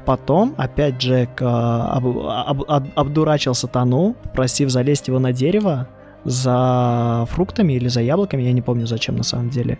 Потом 0.05 0.53
опять 0.57 0.97
Джек 0.97 1.41
э, 1.41 1.45
об, 1.45 2.05
об, 2.07 2.63
об, 2.67 2.87
обдурачил 2.95 3.53
сатану, 3.53 4.15
просив 4.33 4.69
залезть 4.69 5.07
его 5.07 5.19
на 5.19 5.31
дерево 5.31 5.87
за 6.25 7.25
фруктами 7.29 7.73
или 7.73 7.87
за 7.87 8.01
яблоками, 8.01 8.41
я 8.43 8.51
не 8.51 8.61
помню 8.61 8.85
зачем 8.85 9.15
на 9.15 9.23
самом 9.23 9.49
деле. 9.49 9.79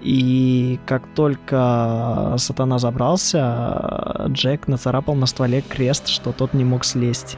И 0.00 0.80
как 0.84 1.06
только 1.14 2.34
сатана 2.36 2.78
забрался, 2.78 4.26
Джек 4.28 4.66
нацарапал 4.66 5.14
на 5.14 5.26
стволе 5.26 5.60
крест, 5.60 6.08
что 6.08 6.32
тот 6.32 6.54
не 6.54 6.64
мог 6.64 6.84
слезть. 6.84 7.36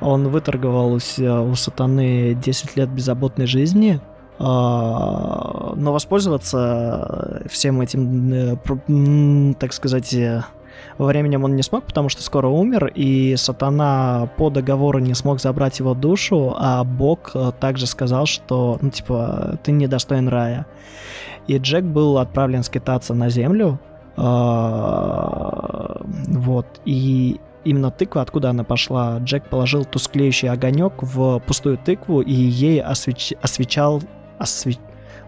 Он 0.00 0.28
выторговал 0.28 0.94
у, 0.94 0.96
у 0.96 1.54
сатаны 1.54 2.34
10 2.34 2.76
лет 2.76 2.88
беззаботной 2.88 3.46
жизни, 3.46 4.00
а, 4.38 5.74
но 5.76 5.92
воспользоваться 5.92 7.42
всем 7.48 7.80
этим, 7.80 8.32
э, 8.32 9.54
так 9.60 9.72
сказать, 9.72 10.16
временем 10.98 11.44
он 11.44 11.56
не 11.56 11.62
смог, 11.62 11.84
потому 11.84 12.08
что 12.08 12.22
скоро 12.22 12.48
умер, 12.48 12.92
и 12.94 13.36
сатана 13.36 14.28
по 14.36 14.50
договору 14.50 14.98
не 14.98 15.14
смог 15.14 15.40
забрать 15.40 15.78
его 15.78 15.94
душу, 15.94 16.54
а 16.56 16.84
Бог 16.84 17.30
э, 17.34 17.52
также 17.58 17.86
сказал, 17.86 18.26
что, 18.26 18.78
ну, 18.80 18.90
типа, 18.90 19.58
ты 19.62 19.72
не 19.72 19.86
достоин 19.86 20.28
рая. 20.28 20.66
И 21.46 21.58
Джек 21.58 21.84
был 21.84 22.18
отправлен 22.18 22.62
скитаться 22.62 23.14
на 23.14 23.30
землю, 23.30 23.80
э, 24.16 24.22
вот, 26.28 26.66
и 26.84 27.40
именно 27.64 27.90
тыква, 27.90 28.22
откуда 28.22 28.50
она 28.50 28.64
пошла, 28.64 29.18
Джек 29.18 29.48
положил 29.48 29.84
тусклеющий 29.84 30.48
огонек 30.48 31.02
в 31.02 31.40
пустую 31.40 31.78
тыкву 31.78 32.20
и 32.20 32.32
ей 32.32 32.82
освеч... 32.82 33.34
освещал, 33.40 34.02
осве... 34.38 34.74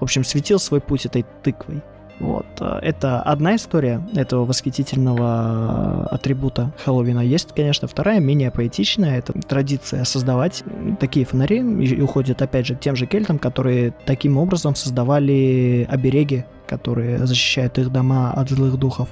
в 0.01 0.03
общем, 0.03 0.25
светил 0.25 0.59
свой 0.59 0.81
путь 0.81 1.07
этой 1.07 1.25
тыквой. 1.43 1.83
Вот. 2.21 2.47
Э, 2.61 2.79
это 2.83 3.21
одна 3.23 3.57
история 3.57 4.01
этого 4.15 4.45
восхитительного 4.45 6.07
атрибута 6.11 6.73
Хэллоуина. 6.85 7.21
Есть, 7.21 7.53
конечно, 7.55 7.89
вторая, 7.89 8.21
менее 8.21 8.51
поэтичная. 8.51 9.19
Это 9.19 9.33
традиция 9.33 10.05
создавать 10.05 10.63
такие 11.01 11.27
фонари. 11.27 11.59
И 11.59 12.01
уходит, 12.01 12.43
опять 12.43 12.67
же, 12.67 12.75
тем 12.75 12.97
же 12.97 13.07
кельтам, 13.07 13.39
которые 13.39 13.95
таким 14.05 14.37
образом 14.39 14.75
создавали 14.75 15.87
обереги, 15.91 16.45
которые 16.67 17.27
защищают 17.27 17.79
их 17.79 17.91
дома 17.91 18.33
от 18.33 18.51
злых 18.51 18.79
духов. 18.79 19.09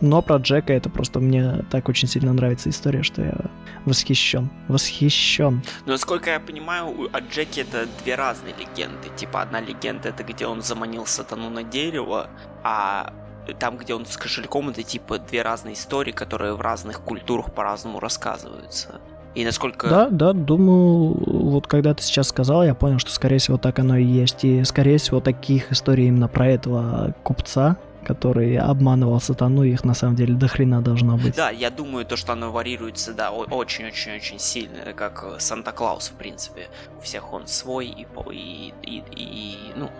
Но 0.00 0.22
про 0.22 0.36
Джека 0.36 0.72
это 0.72 0.90
просто 0.90 1.20
мне 1.20 1.64
так 1.70 1.88
очень 1.88 2.08
сильно 2.08 2.32
нравится 2.32 2.68
история, 2.70 3.02
что 3.02 3.22
я 3.22 3.36
восхищен. 3.84 4.50
Восхищен. 4.68 5.62
Но 5.86 5.92
насколько 5.92 6.30
я 6.30 6.40
понимаю, 6.40 7.08
о 7.12 7.20
Джеке 7.20 7.62
это 7.62 7.86
две 8.02 8.14
разные 8.14 8.54
легенды. 8.54 9.08
Типа 9.16 9.42
одна 9.42 9.60
легенда 9.60 10.10
это 10.10 10.22
где 10.22 10.46
он 10.46 10.62
заманил 10.62 11.06
сатану 11.06 11.50
на 11.50 11.62
дерево, 11.62 12.28
а 12.62 13.12
там, 13.58 13.76
где 13.76 13.94
он 13.94 14.06
с 14.06 14.16
кошельком, 14.16 14.70
это 14.70 14.82
типа 14.82 15.18
две 15.18 15.42
разные 15.42 15.74
истории, 15.74 16.12
которые 16.12 16.54
в 16.54 16.60
разных 16.60 17.00
культурах 17.00 17.52
по-разному 17.54 18.00
рассказываются. 18.00 19.00
И 19.34 19.44
насколько... 19.44 19.88
Да, 19.88 20.08
да, 20.08 20.32
думаю, 20.32 21.14
вот 21.26 21.66
когда 21.66 21.92
ты 21.92 22.02
сейчас 22.02 22.28
сказал, 22.28 22.64
я 22.64 22.74
понял, 22.74 22.98
что, 22.98 23.10
скорее 23.10 23.36
всего, 23.36 23.58
так 23.58 23.78
оно 23.78 23.96
и 23.96 24.04
есть. 24.04 24.44
И, 24.44 24.64
скорее 24.64 24.96
всего, 24.96 25.20
таких 25.20 25.70
историй 25.70 26.08
именно 26.08 26.26
про 26.26 26.48
этого 26.48 27.14
купца, 27.22 27.76
который 28.06 28.56
обманывал 28.56 29.20
сатану, 29.20 29.64
их 29.64 29.84
на 29.84 29.94
самом 29.94 30.14
деле 30.14 30.34
до 30.34 30.46
хрена 30.46 30.80
должно 30.80 31.16
быть. 31.16 31.34
Да, 31.34 31.50
я 31.50 31.70
думаю, 31.70 32.06
то, 32.06 32.16
что 32.16 32.32
оно 32.32 32.52
варьируется, 32.52 33.12
да, 33.12 33.32
очень-очень-очень 33.32 34.38
сильно, 34.38 34.92
как 34.92 35.24
э, 35.24 35.40
Санта-Клаус, 35.40 36.10
в 36.10 36.14
принципе. 36.14 36.68
У 36.98 37.00
всех 37.00 37.32
он 37.32 37.46
свой 37.48 37.86
и, 37.86 38.06
и, 38.30 38.72
и, 38.82 39.02
и 39.16 39.56
ну, 39.74 39.90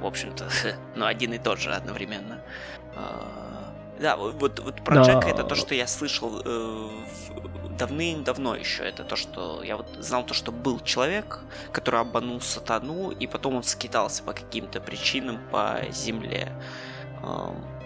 в 0.00 0.06
общем-то, 0.06 0.48
ну, 0.94 1.06
один 1.06 1.32
и 1.32 1.38
тот 1.38 1.58
же 1.58 1.72
одновременно. 1.72 2.40
А, 2.94 3.74
да, 4.00 4.16
вот, 4.16 4.60
вот 4.60 4.84
про 4.84 4.94
да. 4.94 5.02
Джека 5.02 5.28
это 5.28 5.42
то, 5.42 5.56
что 5.56 5.74
я 5.74 5.86
слышал 5.88 6.40
э, 6.44 6.88
давным-давно 7.78 8.54
еще. 8.54 8.84
Это 8.84 9.02
то, 9.02 9.16
что 9.16 9.62
я 9.64 9.76
вот 9.76 9.88
знал 9.98 10.22
то, 10.24 10.34
что 10.34 10.52
был 10.52 10.78
человек, 10.80 11.40
который 11.72 12.00
обманул 12.00 12.40
сатану, 12.40 13.10
и 13.10 13.26
потом 13.26 13.56
он 13.56 13.62
скитался 13.64 14.22
по 14.22 14.32
каким-то 14.32 14.80
причинам 14.80 15.38
по 15.50 15.80
земле 15.90 16.48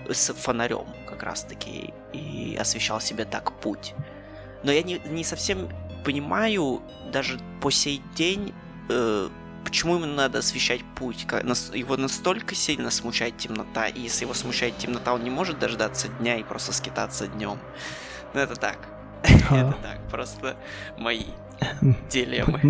с 0.09 0.33
фонарем 0.35 0.87
как 1.07 1.23
раз-таки 1.23 1.93
и 2.13 2.57
освещал 2.61 3.01
себе 3.01 3.25
так 3.25 3.53
путь. 3.61 3.95
Но 4.63 4.73
я 4.73 4.83
не, 4.83 5.01
не 5.07 5.25
совсем 5.25 5.69
понимаю 6.05 6.83
даже 7.13 7.39
по 7.61 7.71
сей 7.71 8.03
день, 8.15 8.55
э, 8.89 9.29
почему 9.65 9.97
ему 9.97 10.07
надо 10.07 10.39
освещать 10.39 10.83
путь? 10.95 11.27
Его 11.73 11.97
настолько 11.97 12.55
сильно 12.55 12.91
смущает 12.91 13.37
темнота, 13.39 13.89
и 13.89 14.01
если 14.01 14.25
его 14.25 14.35
смущает 14.35 14.77
темнота, 14.79 15.15
он 15.15 15.25
не 15.25 15.31
может 15.31 15.59
дождаться 15.59 16.09
дня 16.09 16.37
и 16.37 16.43
просто 16.43 16.73
скитаться 16.73 17.27
днем. 17.27 17.59
Ну 18.35 18.41
это 18.41 18.55
так. 18.57 18.79
Это 19.25 19.75
так, 19.83 20.11
просто 20.11 20.57
мои 20.99 21.25
дилеммы. 22.11 22.61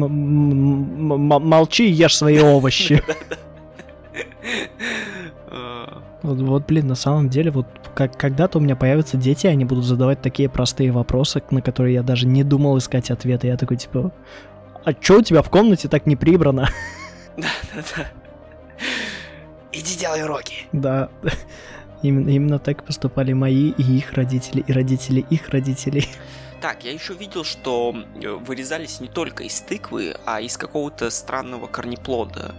Молчи 1.40 1.88
и 1.88 1.92
ешь 1.92 2.16
свои 2.16 2.38
овощи. 2.42 3.02
Вот, 6.22 6.38
вот, 6.40 6.66
блин, 6.66 6.86
на 6.86 6.94
самом 6.94 7.28
деле, 7.28 7.50
вот 7.50 7.66
как 7.94 8.16
когда-то 8.16 8.58
у 8.58 8.60
меня 8.60 8.76
появятся 8.76 9.16
дети, 9.18 9.46
они 9.46 9.64
будут 9.64 9.84
задавать 9.84 10.22
такие 10.22 10.48
простые 10.48 10.90
вопросы, 10.90 11.42
на 11.50 11.60
которые 11.60 11.94
я 11.94 12.02
даже 12.02 12.26
не 12.26 12.44
думал 12.44 12.78
искать 12.78 13.10
ответы. 13.10 13.48
Я 13.48 13.56
такой, 13.56 13.76
типа, 13.76 14.10
а 14.84 14.94
чё 14.94 15.18
у 15.18 15.22
тебя 15.22 15.42
в 15.42 15.50
комнате 15.50 15.88
так 15.88 16.06
не 16.06 16.16
прибрано? 16.16 16.68
Да-да-да. 17.36 18.06
Иди 19.72 19.98
делай 19.98 20.22
уроки. 20.22 20.66
Да. 20.72 21.08
Именно, 22.02 22.28
именно 22.28 22.58
так 22.58 22.84
поступали 22.84 23.32
мои 23.32 23.70
и 23.70 23.82
их 23.96 24.12
родители, 24.12 24.62
и 24.66 24.72
родители 24.72 25.24
их 25.30 25.48
родителей. 25.48 26.06
Так, 26.64 26.82
я 26.82 26.92
еще 26.92 27.12
видел, 27.12 27.44
что 27.44 27.94
э, 27.94 28.26
вырезались 28.26 28.98
не 28.98 29.08
только 29.08 29.44
из 29.44 29.60
тыквы, 29.60 30.16
а 30.24 30.40
из 30.40 30.56
какого-то 30.56 31.10
странного 31.10 31.66
корнеплода, 31.66 32.54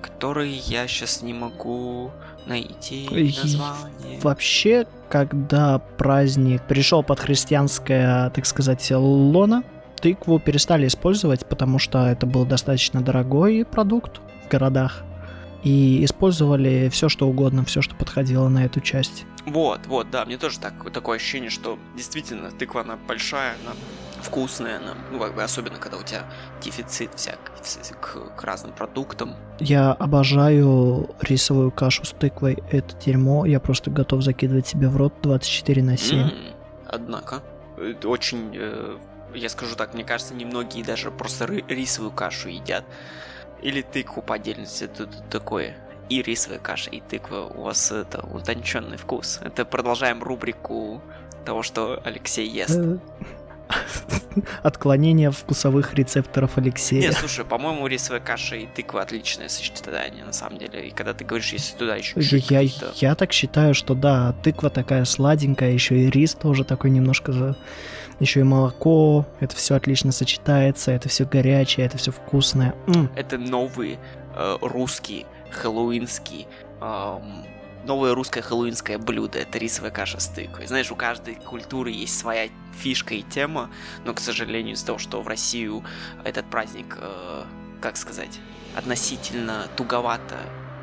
который 0.00 0.48
я 0.52 0.86
сейчас 0.86 1.22
не 1.22 1.34
могу 1.34 2.12
найти 2.46 3.08
название. 3.10 4.20
Вообще, 4.22 4.86
когда 5.08 5.80
праздник 5.80 6.62
пришел 6.68 7.02
под 7.02 7.18
христианское, 7.18 8.30
так 8.30 8.46
сказать, 8.46 8.88
лона, 8.92 9.64
тыкву 10.00 10.38
перестали 10.38 10.86
использовать, 10.86 11.44
потому 11.44 11.80
что 11.80 12.06
это 12.06 12.26
был 12.26 12.46
достаточно 12.46 13.00
дорогой 13.00 13.64
продукт 13.64 14.20
в 14.46 14.48
городах. 14.48 15.02
И 15.64 16.04
использовали 16.04 16.88
все, 16.88 17.08
что 17.08 17.28
угодно, 17.28 17.64
все, 17.64 17.82
что 17.82 17.94
подходило 17.94 18.48
на 18.48 18.64
эту 18.64 18.80
часть. 18.80 19.24
Вот, 19.46 19.86
вот, 19.86 20.10
да, 20.10 20.24
мне 20.24 20.38
тоже 20.38 20.60
так, 20.60 20.90
такое 20.92 21.16
ощущение, 21.16 21.50
что 21.50 21.78
действительно 21.96 22.50
тыква, 22.50 22.82
она 22.82 22.96
большая, 23.08 23.56
она 23.64 23.74
вкусная, 24.22 24.78
она, 24.78 24.94
ну, 25.10 25.18
как 25.18 25.34
бы, 25.34 25.42
особенно, 25.42 25.78
когда 25.78 25.96
у 25.96 26.02
тебя 26.02 26.24
дефицит 26.62 27.14
всяк 27.14 27.38
к, 28.00 28.36
к 28.36 28.44
разным 28.44 28.72
продуктам. 28.72 29.34
Я 29.58 29.92
обожаю 29.92 31.10
рисовую 31.20 31.70
кашу 31.70 32.04
с 32.04 32.10
тыквой, 32.10 32.62
это 32.70 32.94
дерьмо, 32.96 33.46
я 33.46 33.58
просто 33.58 33.90
готов 33.90 34.22
закидывать 34.22 34.66
себе 34.66 34.88
в 34.88 34.96
рот 34.96 35.14
24 35.22 35.82
на 35.82 35.96
7. 35.96 36.18
Mm, 36.18 36.54
однако, 36.86 37.42
очень 38.04 38.52
э, 38.54 38.98
я 39.34 39.48
скажу 39.48 39.76
так, 39.76 39.94
мне 39.94 40.04
кажется, 40.04 40.34
немногие 40.34 40.84
даже 40.84 41.10
просто 41.10 41.46
рисовую 41.46 42.12
кашу 42.12 42.48
едят. 42.48 42.84
Или 43.62 43.82
тыкву 43.82 44.22
по 44.22 44.34
отдельности, 44.34 44.84
это 44.84 45.06
такое. 45.30 45.76
И 46.08 46.22
рисовая 46.22 46.58
каша, 46.58 46.90
и 46.90 47.00
тыква. 47.00 47.50
У 47.54 47.62
вас 47.62 47.92
это 47.92 48.20
утонченный 48.20 48.96
вкус. 48.96 49.40
Это 49.42 49.64
продолжаем 49.64 50.22
рубрику 50.22 51.02
того, 51.44 51.62
что 51.62 52.00
Алексей 52.04 52.48
ест. 52.48 52.80
Отклонение 54.62 55.30
вкусовых 55.30 55.94
рецепторов 55.94 56.56
Алексея. 56.56 57.00
Не, 57.00 57.12
слушай, 57.12 57.44
по-моему, 57.44 57.86
рисовая 57.86 58.20
каша 58.20 58.56
и 58.56 58.66
тыква 58.66 59.02
отличное 59.02 59.48
сочетание, 59.48 60.24
на 60.24 60.32
самом 60.32 60.58
деле. 60.58 60.88
И 60.88 60.90
когда 60.90 61.12
ты 61.12 61.24
говоришь, 61.24 61.52
если 61.52 61.76
туда 61.76 61.96
еще 61.96 62.14
я, 62.20 62.60
я 62.94 63.14
так 63.14 63.32
считаю, 63.32 63.74
что 63.74 63.94
да, 63.94 64.34
тыква 64.42 64.70
такая 64.70 65.04
сладенькая, 65.04 65.72
еще 65.72 65.98
и 65.98 66.10
рис 66.10 66.34
тоже 66.34 66.64
такой 66.64 66.90
немножко 66.90 67.32
за 67.32 67.56
еще 68.20 68.40
и 68.40 68.44
молоко, 68.44 69.26
это 69.40 69.54
все 69.56 69.74
отлично 69.74 70.12
сочетается, 70.12 70.90
это 70.90 71.08
все 71.08 71.24
горячее, 71.24 71.86
это 71.86 71.98
все 71.98 72.10
вкусное. 72.10 72.74
М. 72.86 73.10
Это 73.14 73.38
новый 73.38 73.98
э, 74.34 74.56
русский 74.60 75.26
хэллоуинский 75.50 76.46
э, 76.80 77.18
новое 77.84 78.14
русское 78.14 78.42
хэллоуинское 78.42 78.98
блюдо. 78.98 79.38
Это 79.38 79.58
рисовая 79.58 79.90
каша 79.90 80.20
с 80.20 80.28
тыквой. 80.28 80.66
Знаешь, 80.66 80.90
у 80.92 80.96
каждой 80.96 81.36
культуры 81.36 81.90
есть 81.90 82.18
своя 82.18 82.48
фишка 82.76 83.14
и 83.14 83.22
тема, 83.22 83.70
но, 84.04 84.14
к 84.14 84.20
сожалению, 84.20 84.74
из-за 84.74 84.86
того, 84.86 84.98
что 84.98 85.22
в 85.22 85.28
Россию 85.28 85.84
этот 86.24 86.46
праздник, 86.50 86.98
э, 87.00 87.44
как 87.80 87.96
сказать, 87.96 88.40
относительно 88.76 89.66
туговато 89.76 90.36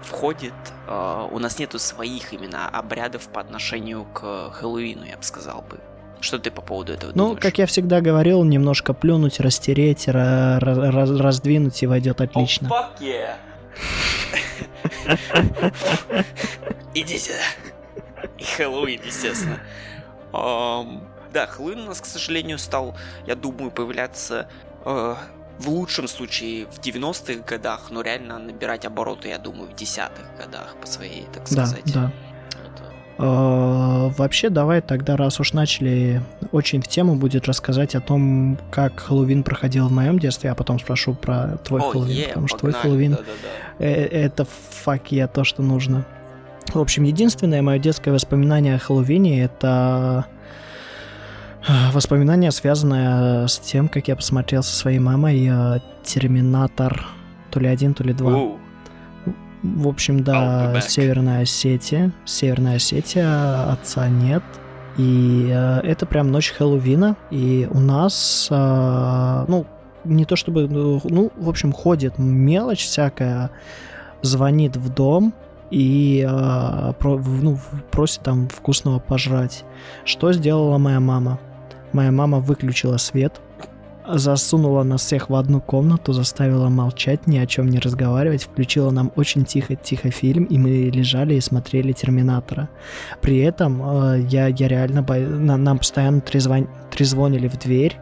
входит, 0.03 0.53
э, 0.87 1.27
у 1.31 1.39
нас 1.39 1.59
нету 1.59 1.79
своих 1.79 2.33
именно 2.33 2.67
обрядов 2.67 3.29
по 3.29 3.41
отношению 3.41 4.05
к 4.05 4.51
Хэллоуину, 4.51 5.05
я 5.05 5.17
бы 5.17 5.23
сказал 5.23 5.61
бы. 5.61 5.79
Что 6.25 6.39
ты 6.39 6.49
по 6.49 6.61
поводу 6.61 6.91
этого 6.93 7.11
ну, 7.11 7.17
думаешь? 7.17 7.35
Ну, 7.35 7.41
как 7.41 7.59
я 7.59 7.67
всегда 7.67 8.01
говорил, 8.01 8.43
немножко 8.43 8.93
плюнуть, 8.93 9.39
растереть, 9.39 10.07
ra- 10.07 10.59
ra- 10.59 11.17
раздвинуть 11.21 11.83
и 11.83 11.85
войдет 11.85 12.19
отлично. 12.19 12.67
Oh, 12.67 12.71
fuck 12.71 12.99
yeah. 12.99 13.35
Идите. 16.95 17.33
И 18.39 18.43
Хэллоуин, 18.43 19.01
естественно. 19.05 19.59
да, 20.31 21.45
Хэллоуин 21.45 21.81
у 21.81 21.85
нас, 21.85 22.01
к 22.01 22.05
сожалению, 22.07 22.57
стал, 22.57 22.97
я 23.27 23.35
думаю, 23.35 23.69
появляться 23.69 24.49
э, 24.83 25.15
в 25.59 25.69
лучшем 25.69 26.07
случае 26.07 26.65
в 26.65 26.79
90-х 26.79 27.43
годах, 27.45 27.91
но 27.91 28.01
реально 28.01 28.39
набирать 28.39 28.83
обороты, 28.85 29.27
я 29.27 29.37
думаю, 29.37 29.69
в 29.69 29.75
десятых 29.75 30.25
годах 30.37 30.75
по 30.81 30.87
своей, 30.87 31.27
так 31.31 31.47
сказать. 31.47 31.93
Да, 31.93 32.11
да. 32.11 32.11
А, 33.17 34.09
вообще, 34.17 34.49
давай 34.49 34.81
тогда, 34.81 35.15
раз 35.15 35.39
уж 35.39 35.53
начали, 35.53 36.21
очень 36.51 36.81
в 36.81 36.87
тему 36.87 37.15
будет 37.15 37.47
рассказать 37.47 37.95
о 37.95 38.01
том, 38.01 38.57
как 38.71 38.99
Хэллоуин 38.99 39.43
проходил 39.43 39.87
в 39.87 39.91
моем 39.91 40.19
детстве, 40.19 40.51
а 40.51 40.55
потом 40.55 40.79
спрошу 40.79 41.13
про 41.13 41.57
твой 41.63 41.81
oh, 41.81 41.91
Хэллоуин, 41.91 42.17
yeah, 42.17 42.27
потому 42.29 42.47
что 42.47 42.57
твой 42.57 42.73
Хэллоуин 42.73 43.11
да, 43.11 43.17
да, 43.17 43.23
да. 43.79 43.85
это 43.85 44.45
фак 44.45 45.11
я 45.11 45.27
то, 45.27 45.43
что 45.43 45.61
нужно. 45.61 46.05
В 46.73 46.79
общем, 46.79 47.03
единственное 47.03 47.61
мое 47.61 47.79
детское 47.79 48.11
воспоминание 48.11 48.75
о 48.75 48.79
Хэллоуине 48.79 49.43
это 49.43 50.25
а, 51.67 51.91
воспоминание, 51.93 52.51
связанное 52.51 53.47
с 53.47 53.59
тем, 53.59 53.87
как 53.87 54.07
я 54.09 54.15
посмотрел 54.15 54.61
со 54.61 54.75
своей 54.75 54.99
мамой 54.99 55.47
а, 55.49 55.79
Терминатор 56.03 57.07
то 57.49 57.59
ли 57.61 57.67
один, 57.67 57.93
то 57.93 58.03
ли 58.03 58.13
два. 58.13 58.31
Uh. 58.31 58.64
В 59.75 59.87
общем, 59.87 60.23
да, 60.23 60.79
Северная 60.81 61.41
Осетия. 61.41 62.11
Северная 62.25 62.75
Осетия, 62.75 63.71
отца 63.71 64.07
нет. 64.07 64.43
И 64.97 65.49
э, 65.51 65.79
это 65.83 66.05
прям 66.05 66.31
ночь 66.31 66.51
Хэллоуина. 66.51 67.17
И 67.31 67.67
у 67.69 67.79
нас, 67.79 68.47
э, 68.49 69.45
ну, 69.47 69.65
не 70.05 70.25
то 70.25 70.35
чтобы, 70.35 70.67
ну, 70.67 71.31
в 71.35 71.49
общем, 71.49 71.73
ходит 71.73 72.17
мелочь 72.17 72.85
всякая, 72.85 73.49
звонит 74.21 74.77
в 74.77 74.93
дом 74.93 75.33
и 75.71 76.25
э, 76.27 76.93
про, 76.99 77.17
ну, 77.17 77.57
просит 77.91 78.21
там 78.21 78.47
вкусного 78.47 78.99
пожрать. 78.99 79.65
Что 80.05 80.31
сделала 80.31 80.77
моя 80.77 80.99
мама? 80.99 81.39
Моя 81.91 82.11
мама 82.11 82.39
выключила 82.39 82.97
свет, 82.97 83.41
засунула 84.07 84.83
нас 84.83 85.01
всех 85.01 85.29
в 85.29 85.35
одну 85.35 85.61
комнату, 85.61 86.13
заставила 86.13 86.69
молчать, 86.69 87.27
ни 87.27 87.37
о 87.37 87.45
чем 87.45 87.69
не 87.69 87.79
разговаривать, 87.79 88.43
включила 88.43 88.91
нам 88.91 89.11
очень 89.15 89.45
тихо-тихо 89.45 90.11
фильм, 90.11 90.45
и 90.45 90.57
мы 90.57 90.69
лежали 90.93 91.35
и 91.35 91.41
смотрели 91.41 91.91
Терминатора. 91.91 92.69
При 93.21 93.39
этом 93.39 93.81
э, 93.81 94.21
я, 94.29 94.47
я 94.47 94.67
реально 94.67 95.01
бо... 95.01 95.17
нам 95.17 95.77
постоянно 95.77 96.21
трезвон... 96.21 96.67
трезвонили 96.91 97.47
в 97.47 97.57
дверь, 97.57 97.97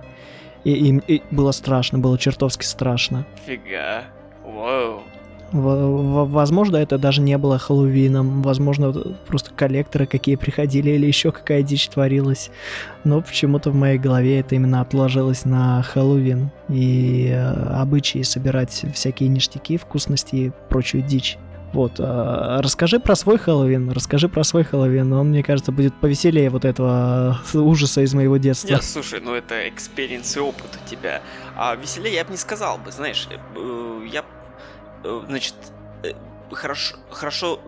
и, 0.64 0.72
и, 0.72 1.16
и 1.16 1.24
было 1.32 1.52
страшно, 1.52 2.00
было 2.00 2.18
чертовски 2.18 2.66
страшно. 2.66 3.26
Фига. 3.46 4.04
Вау. 4.44 5.02
Возможно, 5.54 6.78
это 6.78 6.98
даже 6.98 7.22
не 7.22 7.38
было 7.38 7.60
Хэллоуином, 7.60 8.42
возможно, 8.42 8.92
просто 9.28 9.52
коллекторы 9.54 10.08
какие 10.08 10.36
приходили 10.36 10.90
или 10.90 11.06
еще 11.06 11.32
какая 11.32 11.62
дичь 11.62 11.88
творилась. 11.90 12.50
Но 13.04 13.22
почему-то 13.22 13.70
в 13.70 13.76
моей 13.76 14.00
голове 14.00 14.40
это 14.40 14.56
именно 14.56 14.82
отложилось 14.82 15.46
на 15.46 15.84
Хэллоуин 15.84 16.50
и 16.70 17.30
э, 17.32 17.74
обычаи 17.76 18.24
собирать 18.24 18.84
всякие 18.96 19.30
ништяки, 19.30 19.78
вкусности 19.78 20.36
и 20.36 20.52
прочую 20.70 21.04
дичь. 21.04 21.38
Вот, 21.72 22.00
э, 22.00 22.58
расскажи 22.60 23.00
про 23.00 23.16
свой 23.16 23.38
Хэллоуин, 23.38 23.92
расскажи 23.92 24.30
про 24.30 24.44
свой 24.44 24.64
Хэллоуин, 24.64 25.14
он, 25.14 25.30
мне 25.30 25.44
кажется, 25.44 25.72
будет 25.72 25.94
повеселее 25.94 26.50
вот 26.50 26.66
этого 26.66 27.40
ужаса 27.54 28.02
из 28.02 28.16
моего 28.16 28.38
детства. 28.38 28.70
Нет, 28.70 28.84
слушай, 28.84 29.20
ну 29.20 29.36
это 29.36 29.70
experience 29.70 30.36
и 30.36 30.40
опыт 30.40 30.80
у 30.84 30.90
тебя. 30.90 31.22
А 31.56 31.76
веселее 31.76 32.16
я 32.16 32.26
бы 32.26 32.32
не 32.32 32.38
сказал 32.38 32.80
бы, 32.80 32.92
знаешь, 32.92 33.28
э, 33.30 34.08
я 34.12 34.24
Э, 34.24 34.43
значит, 35.04 35.56
э, 36.04 36.14
хорошо, 36.52 36.96
хорошо 37.10 37.60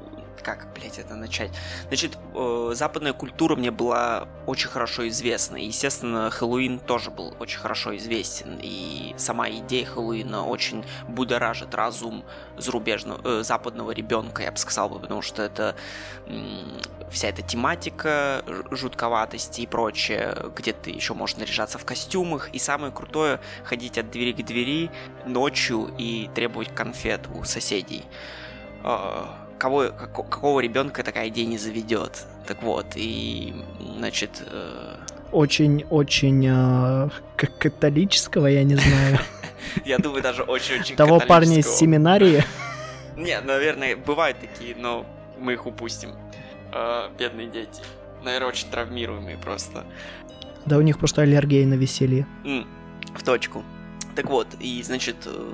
как, 0.42 0.68
блядь, 0.74 1.00
это 1.00 1.16
начать? 1.16 1.52
Значит, 1.88 2.18
э, 2.34 2.72
западная 2.74 3.14
культура 3.14 3.56
мне 3.56 3.72
была 3.72 4.28
очень 4.46 4.70
хорошо 4.70 5.08
известна. 5.08 5.58
И, 5.58 5.66
естественно, 5.66 6.30
Хэллоуин 6.30 6.80
тоже 6.80 7.12
был 7.12 7.36
очень 7.40 7.60
хорошо 7.60 7.96
известен. 7.98 8.60
И 8.62 9.14
сама 9.18 9.50
идея 9.50 9.86
Хэллоуина 9.86 10.46
очень 10.46 10.86
будоражит 11.08 11.74
разум 11.76 12.24
зарубежного, 12.58 13.22
э, 13.24 13.44
западного 13.44 13.92
ребенка, 13.92 14.44
я 14.44 14.52
бы 14.52 14.58
сказал 14.58 14.86
потому 14.86 15.22
что 15.22 15.42
это 15.42 15.76
э, 16.28 16.32
вся 17.10 17.30
эта 17.30 17.42
тематика 17.42 18.44
жутковатости 18.72 19.62
и 19.62 19.68
прочее, 19.68 20.36
где 20.56 20.74
ты 20.74 20.92
еще 20.92 21.14
можешь 21.14 21.38
наряжаться 21.38 21.78
в 21.78 21.86
костюмах. 21.86 22.50
И 22.54 22.60
самое 22.60 22.92
крутое 22.92 23.40
ходить 23.64 23.98
от 23.98 24.12
двери 24.12 24.34
к 24.34 24.46
двери 24.46 24.92
ночью 25.26 25.94
и 25.98 26.30
требовать 26.34 26.74
конфет 26.74 27.28
у 27.34 27.44
соседей. 27.44 28.04
А, 28.84 29.45
кого, 29.58 29.90
какого 29.90 30.60
ребенка 30.60 31.04
такая 31.04 31.30
идея 31.30 31.46
не 31.46 31.58
заведет. 31.58 32.26
Так 32.48 32.62
вот, 32.64 32.86
и, 32.96 33.56
значит... 33.98 34.44
Очень-очень 35.32 36.46
э, 36.48 37.10
э 37.38 37.48
католического, 37.60 38.48
я 38.48 38.64
не 38.64 38.76
знаю. 38.76 39.20
Я 39.86 39.98
думаю, 39.98 40.22
даже 40.22 40.44
очень-очень 40.44 40.96
Того 40.98 41.20
парня 41.20 41.60
из 41.60 41.68
семинарии. 41.68 42.44
Нет, 43.18 43.44
наверное, 43.46 43.96
бывают 43.96 44.38
такие, 44.40 44.76
но 44.76 45.06
мы 45.40 45.54
их 45.54 45.66
упустим. 45.66 46.12
Э, 46.72 47.10
бедные 47.18 47.48
дети. 47.48 47.82
Наверное, 48.24 48.50
очень 48.50 48.70
травмируемые 48.70 49.38
просто. 49.38 49.86
Да 50.66 50.78
у 50.78 50.82
них 50.82 50.98
просто 50.98 51.22
аллергия 51.22 51.66
на 51.66 51.76
веселье. 51.76 52.28
В 53.14 53.24
точку. 53.24 53.64
Так 54.16 54.30
вот, 54.30 54.48
и, 54.60 54.82
значит, 54.84 55.16
э, 55.26 55.52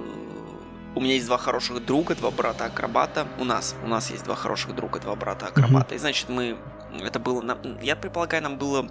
у 0.96 1.00
меня 1.00 1.14
есть 1.14 1.26
два 1.26 1.38
хороших 1.38 1.86
друга, 1.86 2.16
два 2.16 2.32
брата-акробата. 2.32 3.28
У 3.40 3.44
нас, 3.44 3.76
у 3.84 3.88
нас 3.88 4.12
есть 4.12 4.24
два 4.24 4.36
хороших 4.36 4.76
друга, 4.76 5.00
два 5.00 5.16
брата-акробата. 5.16 5.94
Mm-hmm. 5.94 5.96
И 5.96 6.00
значит, 6.00 6.30
мы, 6.30 6.58
это 7.00 7.20
было, 7.20 7.58
я 7.82 7.96
предполагаю, 7.96 8.44
нам 8.44 8.58
было, 8.58 8.90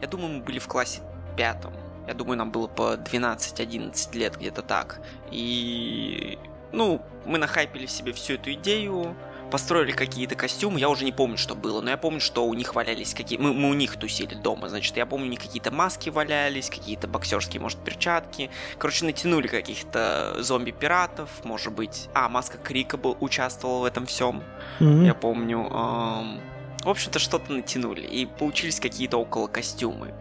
я 0.00 0.08
думаю, 0.08 0.38
мы 0.38 0.40
были 0.42 0.58
в 0.58 0.66
классе 0.66 1.00
пятом. 1.36 1.72
Я 2.06 2.14
думаю, 2.14 2.38
нам 2.38 2.50
было 2.50 2.66
по 2.66 2.94
12-11 2.94 4.16
лет, 4.16 4.36
где-то 4.36 4.62
так. 4.62 5.00
И, 5.30 6.38
ну, 6.72 7.02
мы 7.26 7.38
нахайпили 7.38 7.86
в 7.86 7.90
себе 7.90 8.12
всю 8.12 8.34
эту 8.34 8.52
идею, 8.54 9.14
построили 9.50 9.92
какие-то 9.92 10.34
костюмы, 10.34 10.78
я 10.80 10.88
уже 10.88 11.04
не 11.04 11.12
помню, 11.12 11.36
что 11.36 11.54
было, 11.54 11.80
но 11.80 11.90
я 11.90 11.96
помню, 11.96 12.20
что 12.20 12.46
у 12.46 12.54
них 12.54 12.74
валялись 12.74 13.14
какие... 13.14 13.38
Мы, 13.38 13.52
мы 13.52 13.70
у 13.70 13.74
них 13.74 13.96
тусили 13.96 14.34
дома, 14.34 14.68
значит, 14.68 14.96
я 14.96 15.06
помню, 15.06 15.26
у 15.26 15.30
них 15.30 15.40
какие-то 15.40 15.70
маски 15.70 16.08
валялись, 16.10 16.70
какие-то 16.70 17.08
боксерские, 17.08 17.60
может, 17.60 17.78
перчатки. 17.80 18.50
Короче, 18.78 19.04
натянули 19.04 19.48
каких-то 19.48 20.36
зомби-пиратов, 20.38 21.28
может 21.44 21.72
быть... 21.72 22.08
А, 22.14 22.28
маска 22.28 22.58
Крика 22.58 22.96
был, 22.96 23.16
участвовала 23.20 23.80
в 23.80 23.84
этом 23.84 24.06
всем, 24.06 24.42
mm-hmm. 24.78 25.06
я 25.06 25.14
помню. 25.14 25.58
Эм... 25.58 26.40
В 26.84 26.88
общем-то, 26.88 27.18
что-то 27.18 27.52
натянули, 27.52 28.00
и 28.00 28.24
получились 28.24 28.80
какие-то 28.80 29.18
около 29.18 29.48
костюмы. 29.48 30.14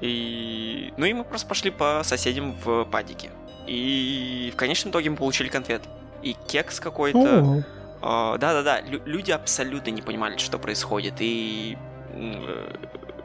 И... 0.00 0.92
Ну 0.96 1.06
и 1.06 1.14
мы 1.14 1.24
просто 1.24 1.48
пошли 1.48 1.70
по 1.70 2.02
соседям 2.04 2.52
в 2.52 2.84
падике. 2.84 3.30
И 3.66 4.50
в 4.52 4.56
конечном 4.56 4.90
итоге 4.90 5.10
мы 5.10 5.16
получили 5.16 5.48
конфет. 5.48 5.82
И 6.22 6.36
кекс 6.46 6.80
какой-то. 6.80 7.18
Oh. 7.18 7.64
А, 8.08 8.38
да-да-да, 8.38 8.82
люди 8.82 9.32
абсолютно 9.32 9.90
не 9.90 10.00
понимали, 10.00 10.36
что 10.36 10.60
происходит, 10.60 11.14
и 11.18 11.76
э, 12.12 12.76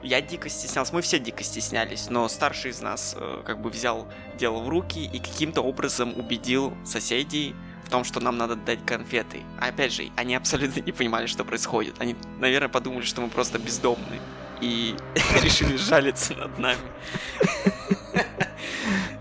я 0.01 0.21
дико 0.21 0.49
стеснялся, 0.49 0.91
мы 0.95 1.03
все 1.03 1.19
дико 1.19 1.43
стеснялись, 1.43 2.09
но 2.09 2.27
старший 2.27 2.71
из 2.71 2.81
нас 2.81 3.15
э, 3.15 3.43
как 3.45 3.61
бы 3.61 3.69
взял 3.69 4.07
дело 4.39 4.57
в 4.57 4.67
руки 4.69 5.05
и 5.05 5.19
каким-то 5.19 5.61
образом 5.61 6.17
убедил 6.17 6.73
соседей 6.83 7.53
в 7.85 7.91
том, 7.91 8.03
что 8.03 8.19
нам 8.21 8.39
надо 8.39 8.55
дать 8.55 8.83
конфеты. 8.83 9.43
А 9.59 9.67
опять 9.67 9.93
же, 9.93 10.09
они 10.15 10.33
абсолютно 10.33 10.79
не 10.79 10.91
понимали, 10.91 11.27
что 11.27 11.43
происходит. 11.43 11.93
Они, 11.99 12.15
наверное, 12.39 12.69
подумали, 12.69 13.05
что 13.05 13.21
мы 13.21 13.29
просто 13.29 13.59
бездомные 13.59 14.19
и 14.61 14.95
решили 15.43 15.77
жалиться 15.77 16.33
над 16.33 16.57
нами. 16.57 16.81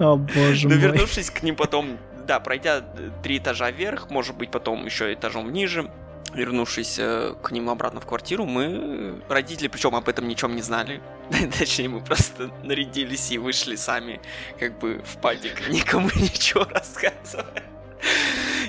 О, 0.00 0.16
боже 0.16 0.68
мой. 0.68 0.76
Но 0.76 0.82
вернувшись 0.82 1.30
к 1.30 1.42
ним 1.42 1.54
потом 1.54 1.98
да, 2.30 2.38
пройдя 2.38 2.82
три 3.22 3.38
этажа 3.38 3.72
вверх, 3.72 4.08
может 4.08 4.36
быть, 4.36 4.52
потом 4.52 4.84
еще 4.84 5.12
этажом 5.12 5.52
ниже, 5.52 5.90
вернувшись 6.32 6.96
э, 7.00 7.34
к 7.42 7.50
ним 7.50 7.68
обратно 7.68 8.00
в 8.00 8.06
квартиру, 8.06 8.46
мы, 8.46 9.20
родители, 9.28 9.66
причем 9.66 9.96
об 9.96 10.08
этом 10.08 10.28
ничем 10.28 10.54
не 10.54 10.62
знали, 10.62 11.00
точнее, 11.58 11.88
мы 11.88 12.00
просто 12.00 12.50
нарядились 12.62 13.32
и 13.32 13.38
вышли 13.38 13.74
сами, 13.74 14.20
как 14.60 14.78
бы, 14.78 15.02
в 15.04 15.20
падик, 15.20 15.68
никому 15.70 16.08
ничего 16.14 16.64
рассказывая. 16.64 17.64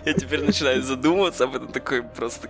Я 0.06 0.14
теперь 0.14 0.44
начинаю 0.44 0.82
задумываться 0.82 1.44
об 1.44 1.56
этом, 1.56 1.72
такой 1.72 2.02
просто... 2.02 2.50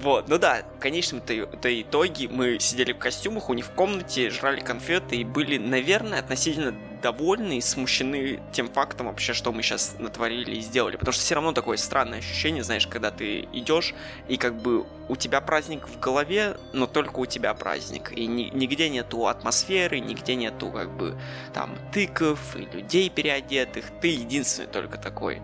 Вот, 0.00 0.28
ну 0.28 0.38
да, 0.38 0.64
в 0.76 0.80
конечном-то 0.80 1.80
итоге 1.80 2.28
мы 2.28 2.58
сидели 2.58 2.92
в 2.92 2.98
костюмах 2.98 3.48
у 3.48 3.54
них 3.54 3.66
в 3.66 3.70
комнате, 3.70 4.30
жрали 4.30 4.60
конфеты 4.60 5.16
и 5.16 5.24
были, 5.24 5.56
наверное, 5.56 6.20
относительно 6.20 6.74
довольны 7.04 7.58
и 7.58 7.60
смущены 7.60 8.40
тем 8.52 8.68
фактом 8.70 9.08
вообще, 9.08 9.34
что 9.34 9.52
мы 9.52 9.62
сейчас 9.62 9.96
натворили 9.98 10.56
и 10.56 10.60
сделали. 10.60 10.96
Потому 10.96 11.12
что 11.12 11.22
все 11.22 11.34
равно 11.34 11.52
такое 11.52 11.76
странное 11.76 12.20
ощущение, 12.20 12.64
знаешь, 12.64 12.86
когда 12.86 13.10
ты 13.10 13.46
идешь, 13.52 13.94
и 14.26 14.38
как 14.38 14.56
бы 14.60 14.86
у 15.08 15.16
тебя 15.16 15.42
праздник 15.42 15.86
в 15.86 16.00
голове, 16.00 16.56
но 16.72 16.86
только 16.86 17.18
у 17.18 17.26
тебя 17.26 17.52
праздник. 17.52 18.12
И 18.12 18.26
ни, 18.26 18.44
нигде 18.54 18.88
нету 18.88 19.26
атмосферы, 19.26 20.00
нигде 20.00 20.34
нету 20.34 20.70
как 20.70 20.96
бы 20.96 21.18
там 21.52 21.76
тыков 21.92 22.56
и 22.56 22.60
людей 22.74 23.10
переодетых. 23.10 23.84
Ты 24.00 24.08
единственный 24.08 24.68
только 24.68 24.96
такой. 24.96 25.42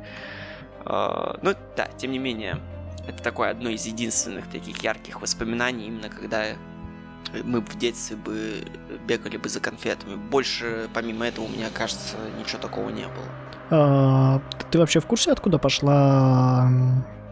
Uh, 0.84 1.38
ну 1.42 1.54
да, 1.76 1.90
тем 1.98 2.10
не 2.12 2.18
менее, 2.18 2.58
это 3.06 3.22
такое 3.22 3.50
одно 3.50 3.70
из 3.70 3.86
единственных 3.86 4.48
таких 4.48 4.82
ярких 4.82 5.20
воспоминаний, 5.20 5.86
именно 5.86 6.08
когда 6.08 6.44
мы 7.44 7.60
в 7.60 7.78
детстве 7.78 8.16
бы 8.16 8.64
бегали 9.06 9.36
бы 9.36 9.48
за 9.48 9.60
конфетами. 9.60 10.16
Больше, 10.16 10.88
помимо 10.92 11.26
этого, 11.26 11.44
у 11.44 11.48
меня, 11.48 11.68
кажется, 11.72 12.16
ничего 12.38 12.58
такого 12.58 12.90
не 12.90 13.04
было. 13.04 13.26
А, 13.70 14.42
ты 14.70 14.78
вообще 14.78 15.00
в 15.00 15.06
курсе, 15.06 15.32
откуда 15.32 15.58
пошла 15.58 16.68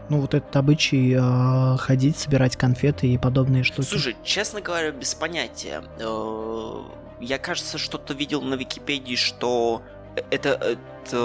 ну, 0.09 0.21
вот 0.21 0.33
этот 0.33 0.55
обычай 0.55 1.15
э, 1.15 1.77
ходить, 1.77 2.17
собирать 2.17 2.57
конфеты 2.57 3.07
и 3.07 3.17
подобные 3.17 3.63
штуки? 3.63 3.85
Слушай, 3.85 4.15
честно 4.23 4.61
говоря, 4.61 4.91
без 4.91 5.13
понятия. 5.13 5.83
Э, 5.99 6.81
я, 7.19 7.37
кажется, 7.37 7.77
что-то 7.77 8.13
видел 8.13 8.41
на 8.41 8.55
Википедии, 8.55 9.15
что 9.15 9.83
это, 10.31 10.77
это 11.09 11.19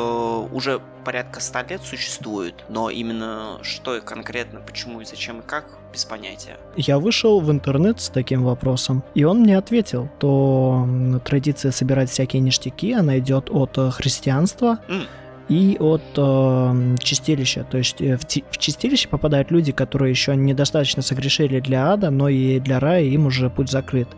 уже 0.53 0.81
порядка 1.05 1.41
ста 1.41 1.63
лет 1.63 1.83
существует, 1.83 2.55
но 2.69 2.91
именно 2.91 3.59
что 3.63 4.01
конкретно, 4.01 4.61
почему 4.61 5.01
и 5.01 5.05
зачем 5.05 5.41
и 5.41 5.43
как, 5.43 5.79
без 5.93 6.05
понятия. 6.05 6.57
Я 6.77 6.99
вышел 6.99 7.41
в 7.41 7.51
интернет 7.51 8.01
с 8.01 8.09
таким 8.09 8.45
вопросом, 8.45 9.03
и 9.15 9.25
он 9.25 9.41
мне 9.41 9.59
ответил, 9.59 10.09
то 10.19 10.89
традиция 11.25 11.73
собирать 11.73 12.11
всякие 12.11 12.41
ништяки, 12.41 12.93
она 12.93 13.19
идет 13.19 13.51
от 13.51 13.77
э, 13.79 13.91
христианства, 13.91 14.79
mm 14.89 15.07
и 15.49 15.77
от 15.79 16.03
э, 16.17 16.97
чистилища. 16.99 17.65
То 17.65 17.79
есть 17.79 18.01
э, 18.01 18.17
в, 18.17 18.23
в 18.23 18.59
чистилище 18.59 19.09
попадают 19.09 19.51
люди, 19.51 19.73
которые 19.73 20.11
еще 20.11 20.35
недостаточно 20.35 21.03
согрешили 21.03 21.61
для 21.61 21.93
ада, 21.93 22.11
но 22.11 22.29
и 22.29 22.61
для 22.61 22.81
рая 22.81 23.05
им 23.05 23.27
уже 23.27 23.51
путь 23.51 23.71
закрыт. 23.71 24.09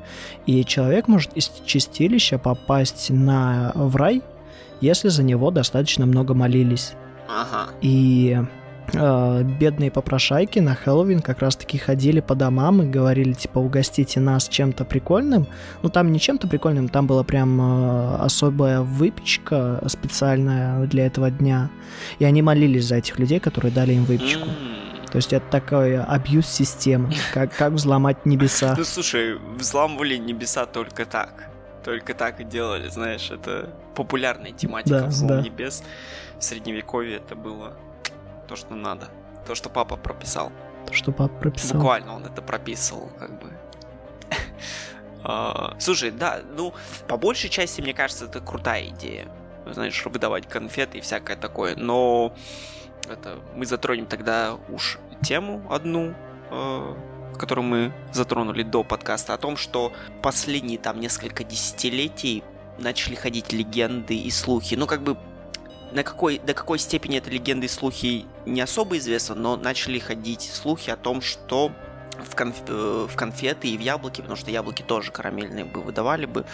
И 0.46 0.64
человек 0.64 1.08
может 1.08 1.32
из 1.36 1.50
чистилища 1.64 2.38
попасть 2.38 3.10
на, 3.10 3.72
в 3.74 3.96
рай 3.96 4.22
если 4.80 5.08
за 5.08 5.22
него 5.22 5.50
достаточно 5.50 6.06
много 6.06 6.34
молились. 6.34 6.94
Ага. 7.28 7.70
И 7.80 8.38
э, 8.92 9.42
бедные 9.42 9.90
попрошайки 9.90 10.58
на 10.58 10.74
Хэллоуин 10.74 11.20
как 11.20 11.40
раз-таки 11.40 11.78
ходили 11.78 12.20
по 12.20 12.34
домам 12.34 12.82
и 12.82 12.86
говорили, 12.86 13.32
типа, 13.32 13.58
угостите 13.58 14.20
нас 14.20 14.48
чем-то 14.48 14.84
прикольным. 14.84 15.46
Ну, 15.82 15.88
там 15.88 16.12
не 16.12 16.20
чем-то 16.20 16.46
прикольным, 16.48 16.88
там 16.88 17.06
была 17.06 17.24
прям 17.24 17.60
э, 17.60 18.16
особая 18.16 18.80
выпечка 18.80 19.82
специальная 19.88 20.86
для 20.86 21.06
этого 21.06 21.30
дня. 21.30 21.70
И 22.18 22.24
они 22.24 22.42
молились 22.42 22.84
за 22.84 22.96
этих 22.96 23.18
людей, 23.18 23.40
которые 23.40 23.72
дали 23.72 23.94
им 23.94 24.04
выпечку. 24.04 24.46
Mm. 24.46 25.10
То 25.10 25.16
есть 25.16 25.32
это 25.32 25.46
такой 25.50 25.98
абьюз 25.98 26.46
системы, 26.46 27.12
как, 27.32 27.54
как 27.54 27.72
взломать 27.72 28.26
небеса. 28.26 28.74
Ну 28.78 28.84
слушай, 28.84 29.38
взламывали 29.56 30.16
небеса 30.16 30.66
только 30.66 31.06
так 31.06 31.55
только 31.86 32.14
так 32.14 32.40
и 32.40 32.44
делали, 32.44 32.88
знаешь, 32.88 33.30
это 33.30 33.70
популярная 33.94 34.50
тематика 34.50 35.02
да, 35.02 35.06
взлом 35.06 35.28
да. 35.28 35.40
небес. 35.40 35.84
В 36.36 36.42
средневековье 36.42 37.18
это 37.18 37.36
было 37.36 37.76
то, 38.48 38.56
что 38.56 38.74
надо. 38.74 39.06
То, 39.46 39.54
что 39.54 39.70
папа 39.70 39.96
прописал. 39.96 40.50
То, 40.88 40.92
что 40.92 41.12
папа 41.12 41.32
прописал. 41.38 41.76
Буквально 41.78 42.16
он 42.16 42.26
это 42.26 42.42
прописывал, 42.42 43.08
как 43.18 43.38
бы. 43.40 43.52
А, 45.28 45.76
слушай, 45.78 46.10
да, 46.10 46.40
ну, 46.56 46.74
по 47.08 47.16
большей 47.16 47.50
части, 47.50 47.80
мне 47.80 47.94
кажется, 47.94 48.26
это 48.26 48.40
крутая 48.40 48.88
идея. 48.88 49.28
Знаешь, 49.64 50.04
выдавать 50.04 50.48
конфеты 50.48 50.98
и 50.98 51.00
всякое 51.00 51.36
такое. 51.36 51.76
Но 51.76 52.32
это 53.08 53.38
мы 53.54 53.64
затронем 53.64 54.06
тогда 54.06 54.56
уж 54.68 54.98
тему 55.22 55.62
одну, 55.70 56.14
а, 56.50 56.96
которую 57.34 57.64
мы 57.64 57.92
затронули 58.12 58.62
до 58.62 58.82
подкаста, 58.82 59.34
о 59.34 59.38
том, 59.38 59.56
что 59.56 59.92
последние 60.22 60.78
там 60.78 61.00
несколько 61.00 61.44
десятилетий 61.44 62.42
начали 62.78 63.14
ходить 63.14 63.52
легенды 63.52 64.16
и 64.16 64.30
слухи. 64.30 64.74
Ну, 64.74 64.86
как 64.86 65.02
бы 65.02 65.16
на 65.92 66.02
какой, 66.02 66.38
до 66.38 66.54
какой 66.54 66.78
степени 66.78 67.18
это 67.18 67.30
легенды 67.30 67.66
и 67.66 67.68
слухи 67.68 68.26
не 68.44 68.60
особо 68.60 68.98
известно, 68.98 69.34
но 69.34 69.56
начали 69.56 69.98
ходить 69.98 70.42
слухи 70.42 70.90
о 70.90 70.96
том, 70.96 71.20
что 71.20 71.72
в, 72.18 72.34
конф... 72.34 72.56
Э, 72.68 73.06
в 73.08 73.16
конфеты 73.16 73.68
и 73.68 73.76
в 73.76 73.80
яблоки, 73.80 74.20
потому 74.20 74.36
что 74.36 74.50
яблоки 74.50 74.82
тоже 74.82 75.12
карамельные 75.12 75.64
бы 75.64 75.82
выдавали 75.82 76.26
бы, 76.26 76.44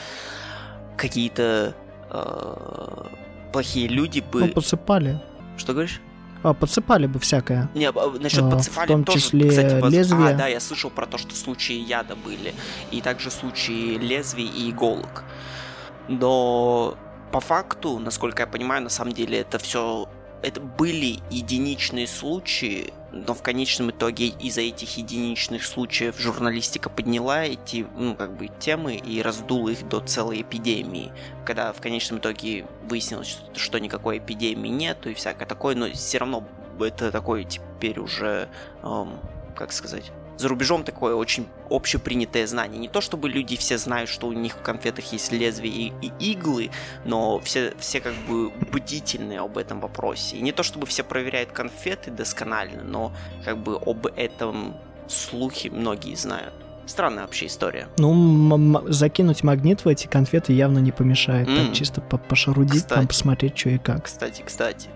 какие-то 0.96 1.74
э, 2.10 3.04
плохие 3.52 3.88
люди 3.88 4.20
бы... 4.20 4.40
Ну, 4.40 4.48
подсыпали. 4.48 5.20
Что 5.56 5.72
говоришь? 5.72 6.00
А, 6.42 6.54
подсыпали 6.54 7.06
бы 7.06 7.18
всякое. 7.18 7.70
Не, 7.74 7.88
а, 7.88 8.18
насчет 8.20 8.42
а, 8.42 8.50
подсыпали 8.50 8.86
в 8.86 8.88
том 8.88 9.04
тоже, 9.04 9.18
числе 9.18 9.48
кстати, 9.48 9.80
воз... 9.80 9.92
лезвия. 9.92 10.34
А, 10.34 10.34
да, 10.34 10.46
я 10.48 10.60
слышал 10.60 10.90
про 10.90 11.06
то, 11.06 11.18
что 11.18 11.34
случаи 11.34 11.74
яда 11.74 12.16
были. 12.16 12.54
И 12.90 13.00
также 13.00 13.30
случаи 13.30 13.96
лезвий 13.96 14.46
и 14.46 14.70
иголок. 14.70 15.24
Но 16.08 16.96
по 17.30 17.40
факту, 17.40 17.98
насколько 17.98 18.42
я 18.42 18.46
понимаю, 18.46 18.82
на 18.82 18.90
самом 18.90 19.12
деле 19.12 19.38
это 19.38 19.58
все 19.58 20.08
это 20.42 20.60
были 20.60 21.20
единичные 21.30 22.06
случаи, 22.06 22.92
но 23.12 23.34
в 23.34 23.42
конечном 23.42 23.90
итоге 23.90 24.28
из-за 24.28 24.62
этих 24.62 24.96
единичных 24.96 25.64
случаев 25.64 26.18
журналистика 26.18 26.88
подняла 26.88 27.44
эти, 27.44 27.86
ну, 27.96 28.16
как 28.16 28.36
бы, 28.36 28.48
темы 28.58 28.96
и 28.96 29.20
раздула 29.20 29.68
их 29.68 29.86
до 29.88 30.00
целой 30.00 30.40
эпидемии. 30.40 31.12
Когда 31.44 31.72
в 31.72 31.80
конечном 31.80 32.18
итоге 32.18 32.66
выяснилось, 32.88 33.38
что 33.54 33.78
никакой 33.78 34.18
эпидемии 34.18 34.70
нет 34.70 35.06
и 35.06 35.14
всякое 35.14 35.46
такое, 35.46 35.74
но 35.74 35.90
все 35.90 36.18
равно 36.18 36.42
это 36.80 37.12
такой 37.12 37.44
теперь 37.44 38.00
уже, 38.00 38.48
эм, 38.82 39.20
как 39.54 39.72
сказать, 39.72 40.10
за 40.38 40.48
рубежом 40.48 40.84
такое 40.84 41.14
очень 41.14 41.46
общепринятое 41.70 42.46
знание. 42.46 42.78
Не 42.78 42.88
то 42.88 43.00
чтобы 43.00 43.28
люди 43.28 43.56
все 43.56 43.78
знают, 43.78 44.10
что 44.10 44.26
у 44.26 44.32
них 44.32 44.54
в 44.54 44.62
конфетах 44.62 45.12
есть 45.12 45.32
лезвия 45.32 45.70
и, 45.70 45.92
и 46.00 46.32
иглы, 46.32 46.70
но 47.04 47.38
все, 47.40 47.74
все 47.78 48.00
как 48.00 48.14
бы 48.28 48.50
бдительны 48.50 49.38
об 49.38 49.58
этом 49.58 49.80
вопросе. 49.80 50.36
И 50.36 50.40
не 50.40 50.52
то 50.52 50.62
чтобы 50.62 50.86
все 50.86 51.02
проверяют 51.02 51.52
конфеты 51.52 52.10
досконально, 52.10 52.82
но 52.82 53.12
как 53.44 53.58
бы 53.58 53.76
об 53.76 54.06
этом 54.06 54.76
слухи 55.08 55.68
многие 55.68 56.14
знают. 56.14 56.54
Странная 56.86 57.22
вообще 57.22 57.46
история. 57.46 57.88
Ну, 57.98 58.82
закинуть 58.88 59.44
магнит 59.44 59.84
в 59.84 59.88
эти 59.88 60.08
конфеты 60.08 60.52
явно 60.52 60.80
не 60.80 60.90
помешает. 60.90 61.48
Mm. 61.48 61.66
Так 61.66 61.74
чисто 61.74 62.00
по 62.00 62.18
пошарудить, 62.18 62.82
кстати, 62.82 62.98
там 62.98 63.06
посмотреть, 63.06 63.56
что 63.56 63.70
и 63.70 63.78
как. 63.78 64.04
Кстати, 64.04 64.42
кстати. 64.44 64.88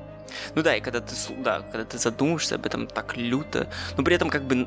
Ну 0.54 0.62
да, 0.62 0.76
и 0.76 0.80
когда 0.80 1.00
ты, 1.00 1.14
да, 1.38 1.60
когда 1.60 1.84
ты 1.84 1.98
задумаешься 1.98 2.56
об 2.56 2.66
этом 2.66 2.88
так 2.88 3.16
люто, 3.16 3.68
но 3.96 4.02
при 4.02 4.16
этом 4.16 4.28
как 4.28 4.44
бы 4.44 4.66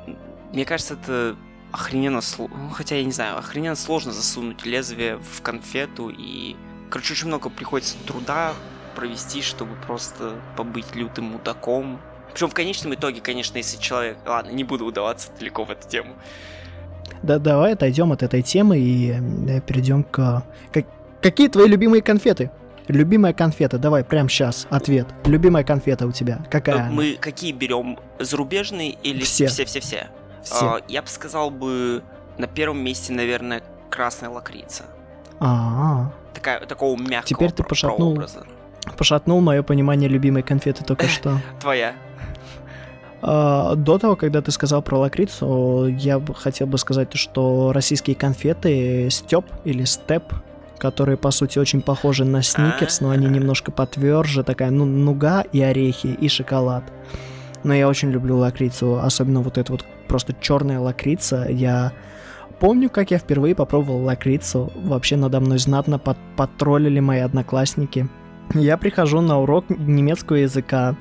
мне 0.51 0.65
кажется, 0.65 0.95
это 0.95 1.35
охрененно 1.71 2.21
сложно. 2.21 2.57
Ну, 2.57 2.69
хотя 2.69 2.95
я 2.95 3.03
не 3.03 3.11
знаю, 3.11 3.37
охрененно 3.37 3.75
сложно 3.75 4.11
засунуть 4.11 4.65
лезвие 4.65 5.17
в 5.17 5.41
конфету 5.41 6.09
и. 6.09 6.55
Короче, 6.89 7.13
очень 7.13 7.27
много 7.27 7.49
приходится 7.49 7.95
труда 8.05 8.53
провести, 8.95 9.41
чтобы 9.41 9.75
просто 9.85 10.33
побыть 10.57 10.95
лютым 10.95 11.25
мудаком. 11.25 11.99
Причем 12.33 12.49
в 12.49 12.53
конечном 12.53 12.93
итоге, 12.93 13.21
конечно, 13.21 13.57
если 13.57 13.79
человек... 13.79 14.17
Ладно, 14.25 14.51
не 14.51 14.63
буду 14.63 14.85
удаваться 14.85 15.29
далеко 15.39 15.63
в 15.63 15.71
эту 15.71 15.87
тему. 15.87 16.15
Да, 17.21 17.37
давай 17.37 17.73
отойдем 17.73 18.11
от 18.11 18.23
этой 18.23 18.41
темы 18.41 18.79
и 18.79 19.15
да, 19.19 19.61
перейдем 19.61 20.03
к... 20.03 20.43
Как... 20.71 20.85
Какие 21.21 21.47
твои 21.49 21.67
любимые 21.67 22.01
конфеты? 22.01 22.49
Любимая 22.87 23.33
конфета, 23.33 23.77
давай, 23.77 24.03
прямо 24.03 24.29
сейчас, 24.29 24.65
ответ. 24.71 25.07
Любимая 25.25 25.63
конфета 25.63 26.07
у 26.07 26.11
тебя, 26.11 26.43
какая? 26.49 26.89
Мы 26.89 27.17
какие 27.19 27.51
берем, 27.51 27.99
зарубежные 28.19 28.91
или 29.03 29.21
все? 29.21 29.47
Все-все-все. 29.47 29.79
Все. 29.81 30.07
А, 30.51 30.79
я 30.87 31.01
бы 31.01 31.07
сказал 31.07 31.49
бы 31.49 32.03
на 32.37 32.47
первом 32.47 32.79
месте, 32.79 33.13
наверное, 33.13 33.61
красная 33.89 34.29
лакрица. 34.29 34.85
А, 35.39 36.11
Такая, 36.33 36.65
такого 36.65 36.99
мягкого 36.99 37.23
Теперь 37.23 37.51
ты 37.51 37.63
пошатнул, 37.63 38.15
прообраза. 38.15 38.45
пошатнул 38.97 39.41
мое 39.41 39.63
понимание 39.63 40.09
любимой 40.09 40.43
конфеты 40.43 40.83
только 40.83 41.07
что. 41.09 41.39
Твоя. 41.59 41.95
А, 43.21 43.75
до 43.75 43.97
того, 43.97 44.15
когда 44.15 44.41
ты 44.41 44.51
сказал 44.51 44.81
про 44.81 44.97
лакрицу, 44.97 45.87
я 45.87 46.19
бы 46.19 46.33
хотел 46.33 46.67
бы 46.67 46.77
сказать, 46.77 47.13
что 47.15 47.71
российские 47.73 48.15
конфеты 48.15 49.09
Степ 49.09 49.45
или 49.65 49.83
Степ, 49.83 50.23
которые, 50.77 51.17
по 51.17 51.31
сути, 51.31 51.59
очень 51.59 51.81
похожи 51.81 52.23
на 52.23 52.41
сникерс, 52.41 53.01
но 53.01 53.09
они 53.09 53.27
а. 53.27 53.29
немножко 53.29 53.71
потверже, 53.71 54.43
такая 54.43 54.71
ну, 54.71 54.85
нуга 54.85 55.41
и 55.41 55.61
орехи, 55.61 56.07
и 56.07 56.29
шоколад. 56.29 56.83
Но 57.63 57.73
я 57.73 57.87
очень 57.87 58.11
люблю 58.11 58.37
лакрицу, 58.37 58.99
особенно 58.99 59.41
вот 59.41 59.57
эту 59.57 59.73
вот 59.73 59.85
просто 60.07 60.33
черная 60.39 60.79
лакрица. 60.79 61.47
Я 61.49 61.91
помню, 62.59 62.89
как 62.89 63.11
я 63.11 63.17
впервые 63.17 63.55
попробовал 63.55 64.03
лакрицу. 64.03 64.71
Вообще 64.75 65.15
надо 65.15 65.39
мной 65.39 65.59
знатно 65.59 65.99
под 65.99 66.17
потроллили 66.35 66.99
мои 66.99 67.19
одноклассники. 67.19 68.07
Я 68.53 68.77
прихожу 68.77 69.21
на 69.21 69.39
урок 69.39 69.69
немецкого 69.69 70.37
языка. 70.37 70.95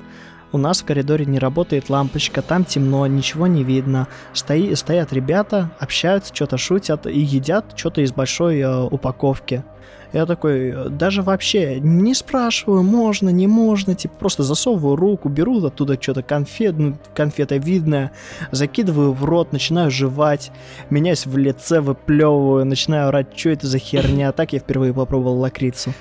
У 0.51 0.57
нас 0.57 0.81
в 0.81 0.85
коридоре 0.85 1.25
не 1.25 1.37
работает 1.37 1.89
лампочка, 1.89 2.41
там 2.41 2.65
темно, 2.65 3.05
ничего 3.05 3.45
не 3.45 3.63
видно. 3.63 4.07
Стои, 4.33 4.73
стоят 4.73 5.13
ребята, 5.13 5.71
общаются, 5.79 6.33
что-то 6.33 6.57
шутят 6.57 7.05
и 7.05 7.19
едят 7.19 7.73
что-то 7.75 8.01
из 8.01 8.11
большой 8.11 8.59
э, 8.59 8.83
упаковки. 8.83 9.63
Я 10.11 10.25
такой, 10.25 10.89
даже 10.89 11.21
вообще 11.21 11.79
не 11.79 12.15
спрашиваю, 12.15 12.81
можно, 12.81 13.29
не 13.29 13.45
можно, 13.45 13.93
типа 13.93 14.15
просто 14.17 14.41
засовываю 14.41 14.95
руку, 14.95 15.29
беру 15.29 15.63
оттуда 15.63 16.01
что-то 16.01 16.23
конфет, 16.23 16.77
ну, 16.77 16.97
конфета 17.13 17.57
видная, 17.57 18.11
закидываю 18.51 19.13
в 19.13 19.23
рот, 19.23 19.51
начинаю 19.51 19.91
жевать, 19.91 20.51
меняюсь 20.89 21.27
в 21.27 21.37
лице, 21.37 21.79
выплевываю, 21.79 22.65
начинаю 22.65 23.09
орать, 23.09 23.37
что 23.37 23.49
это 23.49 23.67
за 23.67 23.77
херня. 23.77 24.31
Так 24.31 24.53
я 24.53 24.59
впервые 24.59 24.93
попробовал 24.93 25.37
лакрицу. 25.39 25.93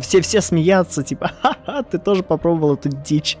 Все, 0.00 0.20
все 0.20 0.40
смеятся, 0.40 1.04
типа, 1.04 1.30
ха-ха, 1.40 1.82
ты 1.82 1.98
тоже 1.98 2.22
попробовал 2.22 2.74
эту 2.74 2.88
дичь. 2.88 3.38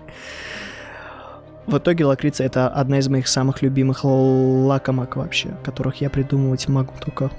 В 1.66 1.78
итоге 1.78 2.04
лакрица 2.04 2.44
это 2.44 2.68
одна 2.68 2.98
из 2.98 3.08
моих 3.08 3.26
самых 3.26 3.62
любимых 3.62 4.04
лакомок 4.04 5.16
вообще, 5.16 5.56
которых 5.64 6.00
я 6.02 6.10
придумывать 6.10 6.68
могу 6.68 6.92
только 7.02 7.30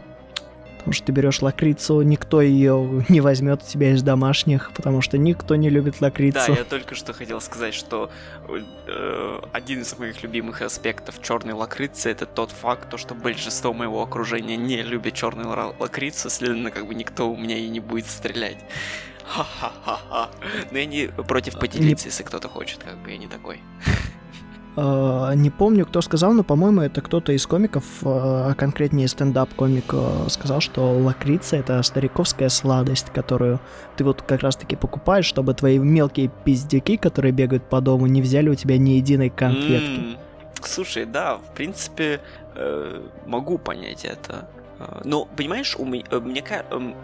Потому 0.86 0.94
что 0.94 1.06
ты 1.08 1.12
берешь 1.14 1.42
лакрицу, 1.42 2.04
никто 2.04 2.42
ее 2.42 3.04
не 3.10 3.20
возьмет 3.20 3.64
у 3.64 3.66
тебя 3.66 3.94
из 3.94 4.04
домашних, 4.04 4.72
потому 4.76 5.02
что 5.02 5.18
никто 5.18 5.56
не 5.56 5.72
любит 5.72 6.00
лакрицу. 6.00 6.38
Да, 6.46 6.54
я 6.54 6.64
только 6.64 6.94
что 6.94 7.12
хотел 7.12 7.42
сказать, 7.42 7.74
что 7.74 8.12
э, 8.48 9.40
один 9.52 9.82
из 9.82 9.98
моих 9.98 10.22
любимых 10.22 10.62
аспектов 10.62 11.20
черной 11.24 11.56
лакрицы 11.56 12.12
это 12.12 12.28
тот 12.28 12.52
факт, 12.52 12.88
то, 12.92 12.98
что 12.98 13.16
большинство 13.16 13.74
моего 13.74 14.04
окружения 14.04 14.58
не 14.58 14.84
любит 14.84 15.16
черную 15.16 15.74
лакрицу, 15.80 16.30
следовательно, 16.30 16.70
как 16.70 16.86
бы 16.86 16.94
никто 16.94 17.32
у 17.32 17.36
меня 17.36 17.58
и 17.58 17.68
не 17.68 17.80
будет 17.80 18.06
стрелять. 18.06 18.60
Ха-ха-ха-ха. 19.24 20.30
Но 20.70 20.78
я 20.78 20.86
не 20.86 21.08
против 21.08 21.58
поделиться, 21.58 22.06
не... 22.06 22.12
если 22.12 22.22
кто-то 22.22 22.48
хочет, 22.48 22.84
как 22.84 22.96
бы 23.00 23.10
я 23.10 23.18
не 23.18 23.28
такой. 23.28 23.60
Uh, 24.76 25.34
не 25.36 25.50
помню, 25.50 25.86
кто 25.86 26.02
сказал, 26.02 26.34
но, 26.34 26.44
по-моему, 26.44 26.82
это 26.82 27.02
кто-то 27.02 27.32
из 27.32 27.48
комиков, 27.48 27.86
uh, 28.02 28.52
а 28.52 28.54
конкретнее 28.56 29.08
стендап-комик, 29.08 29.94
uh, 29.94 30.30
сказал, 30.30 30.60
что 30.60 30.92
лакрица— 31.00 31.56
это 31.58 31.82
стариковская 31.82 32.50
сладость, 32.50 33.10
которую 33.12 33.62
ты 33.96 34.04
вот 34.04 34.22
как 34.22 34.42
раз-таки 34.42 34.76
покупаешь, 34.76 35.26
чтобы 35.26 35.54
твои 35.54 35.78
мелкие 35.78 36.30
пиздюки, 36.44 36.98
которые 36.98 37.32
бегают 37.32 37.70
по 37.70 37.80
дому, 37.80 38.08
не 38.08 38.22
взяли 38.22 38.50
у 38.50 38.56
тебя 38.56 38.78
ни 38.78 38.92
единой 38.92 39.30
конфетки. 39.30 40.18
Слушай, 40.62 41.06
да, 41.06 41.38
в 41.38 41.54
принципе, 41.54 42.20
э, 42.56 43.02
могу 43.26 43.58
понять 43.58 44.04
это. 44.04 44.50
Ну, 45.04 45.28
понимаешь, 45.38 45.76
у 45.78 45.86
меня, 45.86 46.04
э, 46.10 46.20
мне, 46.20 46.44
эм, 46.72 46.96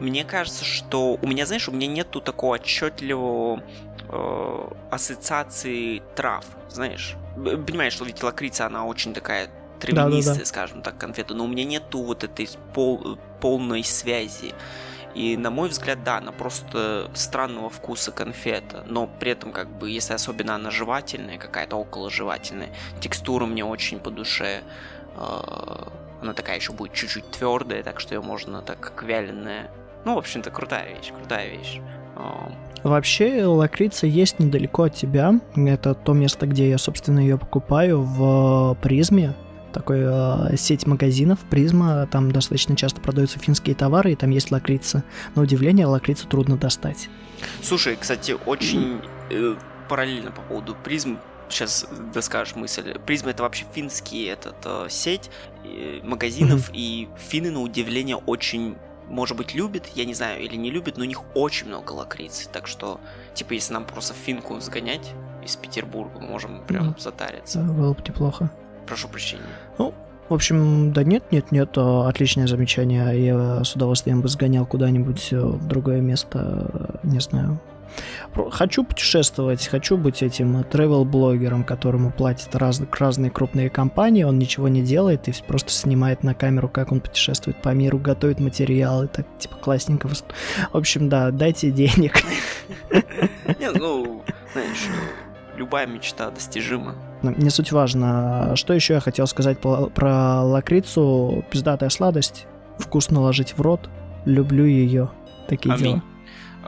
мне 0.00 0.24
кажется, 0.24 0.64
что 0.64 1.18
у 1.20 1.26
меня, 1.26 1.46
знаешь, 1.46 1.68
у 1.68 1.72
меня 1.72 1.86
нету 1.86 2.20
такого 2.20 2.56
отчетливого 2.56 3.62
э, 4.08 4.68
ассоциации 4.90 6.02
трав, 6.14 6.44
знаешь. 6.68 7.16
Понимаешь, 7.34 7.94
что 7.94 8.04
ведь 8.04 8.22
лакрица, 8.22 8.66
она 8.66 8.86
очень 8.86 9.12
такая 9.12 9.50
травянистая, 9.80 10.34
да, 10.34 10.38
да, 10.38 10.38
да. 10.40 10.46
скажем 10.46 10.82
так, 10.82 10.98
конфета, 10.98 11.34
но 11.34 11.44
у 11.44 11.48
меня 11.48 11.64
нету 11.64 12.02
вот 12.02 12.24
этой 12.24 12.48
пол, 12.72 13.18
полной 13.40 13.82
связи. 13.84 14.54
И, 15.14 15.36
на 15.36 15.50
мой 15.50 15.70
взгляд, 15.70 16.04
да, 16.04 16.18
она 16.18 16.30
просто 16.30 17.10
странного 17.14 17.70
вкуса 17.70 18.12
конфета, 18.12 18.84
но 18.86 19.06
при 19.06 19.32
этом, 19.32 19.50
как 19.50 19.70
бы, 19.70 19.90
если 19.90 20.12
особенно 20.12 20.54
она 20.54 20.70
жевательная, 20.70 21.38
какая-то 21.38 21.76
около 21.76 22.10
жевательная, 22.10 22.68
текстура 23.00 23.46
мне 23.46 23.64
очень 23.64 23.98
по 23.98 24.10
душе. 24.10 24.62
Э, 25.16 25.88
она 26.26 26.34
такая 26.34 26.56
еще 26.56 26.72
будет 26.72 26.92
чуть-чуть 26.92 27.30
твердая, 27.30 27.82
так 27.82 28.00
что 28.00 28.14
ее 28.14 28.20
можно 28.20 28.60
так 28.62 28.80
как 28.80 29.02
вяленая. 29.02 29.70
Ну, 30.04 30.14
в 30.14 30.18
общем-то, 30.18 30.50
крутая 30.50 30.94
вещь, 30.94 31.12
крутая 31.16 31.48
вещь. 31.48 31.80
Вообще, 32.82 33.44
лакрица 33.44 34.06
есть 34.06 34.38
недалеко 34.38 34.84
от 34.84 34.94
тебя. 34.94 35.40
Это 35.56 35.94
то 35.94 36.12
место, 36.12 36.46
где 36.46 36.68
я, 36.68 36.78
собственно, 36.78 37.18
ее 37.18 37.38
покупаю 37.38 38.02
в 38.02 38.76
Призме. 38.82 39.34
Такой 39.72 39.98
э, 40.00 40.56
сеть 40.56 40.86
магазинов 40.86 41.40
Призма, 41.50 42.06
там 42.10 42.32
достаточно 42.32 42.76
часто 42.76 43.00
продаются 43.00 43.38
финские 43.38 43.74
товары, 43.74 44.12
и 44.12 44.16
там 44.16 44.30
есть 44.30 44.50
лакрица. 44.50 45.04
На 45.34 45.42
удивление, 45.42 45.86
лакрицу 45.86 46.26
трудно 46.28 46.56
достать. 46.56 47.10
Слушай, 47.60 47.96
кстати, 48.00 48.36
очень 48.46 49.02
э, 49.30 49.56
параллельно 49.88 50.30
по 50.30 50.40
поводу 50.42 50.74
Призм, 50.82 51.18
сейчас 51.48 51.86
доскажешь 52.14 52.54
мысль. 52.54 52.98
Призма 53.04 53.30
это 53.30 53.42
вообще 53.42 53.64
финский 53.74 54.24
этот 54.24 54.56
э, 54.64 54.86
сеть 54.88 55.30
э, 55.30 55.55
магазинов, 56.02 56.70
mm-hmm. 56.70 56.76
и 56.76 57.08
финны 57.16 57.50
на 57.50 57.60
удивление 57.60 58.16
очень 58.16 58.76
может 59.08 59.36
быть, 59.36 59.54
любит, 59.54 59.86
я 59.94 60.04
не 60.04 60.14
знаю, 60.14 60.42
или 60.42 60.56
не 60.56 60.70
любит, 60.70 60.96
но 60.96 61.04
у 61.04 61.06
них 61.06 61.22
очень 61.34 61.68
много 61.68 61.92
лакрицы. 61.92 62.48
Так 62.52 62.66
что, 62.66 63.00
типа, 63.34 63.52
если 63.52 63.72
нам 63.72 63.84
просто 63.84 64.14
финку 64.14 64.58
сгонять 64.60 65.12
из 65.44 65.56
Петербурга, 65.56 66.18
можем 66.18 66.62
прям 66.66 66.92
да. 66.92 66.94
затариться. 66.98 67.60
Было 67.60 67.92
бы 67.92 68.02
неплохо. 68.06 68.50
Прошу 68.86 69.08
прощения. 69.08 69.44
Ну, 69.78 69.94
в 70.28 70.34
общем, 70.34 70.92
да 70.92 71.04
нет, 71.04 71.30
нет, 71.30 71.52
нет, 71.52 71.70
а, 71.76 72.08
отличное 72.08 72.48
замечание. 72.48 73.24
Я 73.24 73.62
с 73.62 73.76
удовольствием 73.76 74.22
бы 74.22 74.28
сгонял 74.28 74.66
куда-нибудь 74.66 75.32
э, 75.32 75.38
в 75.38 75.66
другое 75.68 76.00
место, 76.00 76.98
не 77.04 77.20
знаю. 77.20 77.60
Хочу 78.50 78.84
путешествовать, 78.84 79.66
хочу 79.66 79.96
быть 79.96 80.22
этим 80.22 80.60
travel-блогером, 80.60 81.64
которому 81.64 82.10
платят 82.10 82.54
раз, 82.54 82.82
разные 82.92 83.30
крупные 83.30 83.70
компании, 83.70 84.24
он 84.24 84.38
ничего 84.38 84.68
не 84.68 84.82
делает 84.82 85.28
и 85.28 85.34
просто 85.46 85.70
снимает 85.70 86.22
на 86.22 86.34
камеру, 86.34 86.68
как 86.68 86.92
он 86.92 87.00
путешествует 87.00 87.60
по 87.62 87.70
миру, 87.70 87.98
готовит 87.98 88.40
материалы, 88.40 89.08
так 89.08 89.26
типа 89.38 89.56
классненько. 89.56 90.08
В 90.08 90.76
общем, 90.76 91.08
да, 91.08 91.30
дайте 91.30 91.70
денег. 91.70 92.22
Не, 93.58 93.70
ну, 93.70 94.22
знаешь, 94.52 94.86
любая 95.56 95.86
мечта 95.86 96.30
достижима. 96.30 96.94
Не 97.22 97.50
суть 97.50 97.72
важно. 97.72 98.52
Что 98.56 98.74
еще 98.74 98.94
я 98.94 99.00
хотел 99.00 99.26
сказать 99.26 99.58
про 99.60 100.42
лакрицу? 100.42 101.44
Пиздатая 101.50 101.90
сладость. 101.90 102.46
Вкусно 102.78 103.20
ложить 103.20 103.54
в 103.56 103.60
рот. 103.60 103.88
Люблю 104.24 104.64
ее. 104.64 105.10
Такие 105.48 105.74
Аминь. 105.74 105.84
дела. 105.84 106.02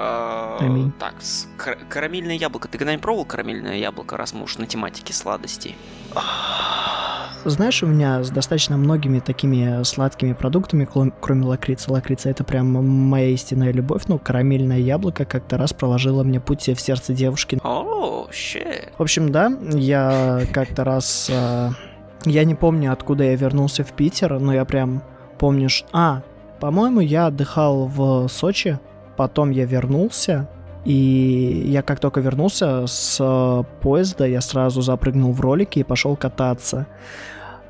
А, 0.00 0.58
Аминь. 0.60 0.92
Так, 0.98 1.14
карамельное 1.88 2.36
яблоко. 2.36 2.68
Ты 2.68 2.78
когда-нибудь 2.78 3.02
пробовал 3.02 3.24
карамельное 3.24 3.78
яблоко, 3.78 4.16
раз 4.16 4.32
мы 4.32 4.44
уж 4.44 4.56
на 4.58 4.66
тематике 4.66 5.12
сладостей? 5.12 5.76
Знаешь, 7.44 7.82
у 7.82 7.86
меня 7.86 8.22
с 8.22 8.30
достаточно 8.30 8.76
многими 8.76 9.18
такими 9.18 9.82
сладкими 9.82 10.34
продуктами, 10.34 10.88
кроме 11.20 11.46
лакрицы. 11.46 11.90
Лакрица 11.90 12.30
это 12.30 12.44
прям 12.44 12.68
моя 12.68 13.30
истинная 13.30 13.72
любовь. 13.72 14.02
Ну, 14.06 14.18
карамельное 14.18 14.78
яблоко 14.78 15.24
как-то 15.24 15.56
раз 15.56 15.72
проложило 15.72 16.22
мне 16.22 16.40
путь 16.40 16.68
в 16.68 16.80
сердце 16.80 17.12
девушки. 17.12 17.58
О, 17.64 18.26
oh, 18.28 18.30
shit. 18.30 18.92
В 18.98 19.02
общем, 19.02 19.32
да, 19.32 19.52
я 19.72 20.42
как-то 20.52 20.84
раз... 20.84 21.28
А, 21.32 21.70
я 22.24 22.44
не 22.44 22.54
помню, 22.54 22.92
откуда 22.92 23.24
я 23.24 23.34
вернулся 23.34 23.82
в 23.82 23.92
Питер, 23.92 24.38
но 24.38 24.54
я 24.54 24.64
прям 24.64 25.02
помню, 25.38 25.68
что... 25.68 25.88
А, 25.92 26.22
по-моему, 26.60 27.00
я 27.00 27.26
отдыхал 27.26 27.86
в 27.86 28.28
Сочи, 28.28 28.78
потом 29.18 29.50
я 29.50 29.64
вернулся, 29.64 30.48
и 30.84 31.64
я 31.66 31.82
как 31.82 31.98
только 31.98 32.20
вернулся 32.20 32.86
с 32.86 33.64
поезда, 33.82 34.26
я 34.26 34.40
сразу 34.40 34.80
запрыгнул 34.80 35.32
в 35.32 35.40
ролики 35.40 35.80
и 35.80 35.82
пошел 35.82 36.14
кататься. 36.14 36.86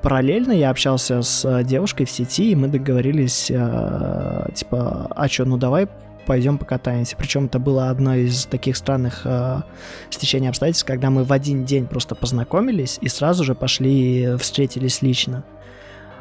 Параллельно 0.03 0.53
я 0.53 0.69
общался 0.69 1.23
с 1.23 1.65
девушкой 1.65 2.05
в 2.05 2.11
сети, 2.11 2.53
и 2.53 2.55
мы 2.55 2.69
договорились, 2.69 3.51
э, 3.51 4.49
типа, 4.55 5.11
а 5.11 5.29
что, 5.29 5.47
ну 5.47 5.57
давай 5.57 5.89
пойдем 6.27 6.59
покатаемся. 6.59 7.17
Причем 7.17 7.47
это 7.47 7.59
было 7.59 7.89
одно 7.89 8.15
из 8.15 8.45
таких 8.45 8.77
странных 8.77 9.23
э, 9.25 9.63
стечений 10.11 10.51
обстоятельств, 10.51 10.87
когда 10.87 11.09
мы 11.09 11.25
в 11.25 11.33
один 11.33 11.65
день 11.65 11.87
просто 11.87 12.15
познакомились 12.15 12.99
и 13.01 13.09
сразу 13.09 13.43
же 13.43 13.55
пошли 13.55 14.37
встретились 14.39 15.01
лично. 15.01 15.45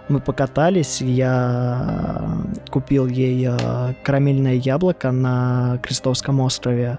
Мы 0.09 0.21
покатались, 0.21 1.01
я 1.01 2.41
купил 2.69 3.07
ей 3.07 3.47
э, 3.49 3.93
карамельное 4.03 4.53
яблоко 4.53 5.11
на 5.11 5.79
Крестовском 5.83 6.39
острове, 6.39 6.97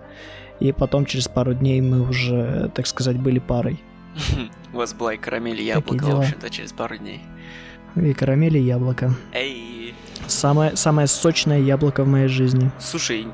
и 0.61 0.73
потом 0.73 1.07
через 1.07 1.27
пару 1.27 1.55
дней 1.55 1.81
мы 1.81 2.07
уже, 2.07 2.71
так 2.75 2.87
сказать, 2.87 3.19
были 3.19 3.39
парой. 3.39 3.81
У 4.75 4.77
вас 4.77 4.93
была 4.93 5.15
и 5.15 5.17
карамель 5.17 5.61
и 5.61 5.65
яблоко, 5.65 6.05
в 6.05 6.19
общем-то, 6.19 6.51
через 6.51 6.73
пару 6.73 6.99
дней. 6.99 7.23
И 7.97 8.13
карамель 8.13 8.59
и 8.59 8.61
яблоко. 8.61 9.13
Эй! 9.33 9.95
Самое, 10.27 10.77
самое 10.77 11.09
сочное 11.09 11.61
яблоко 11.61 12.05
в 12.05 12.09
моей 12.09 12.29
жизни. 12.29 12.71
Слушай, 12.79 13.27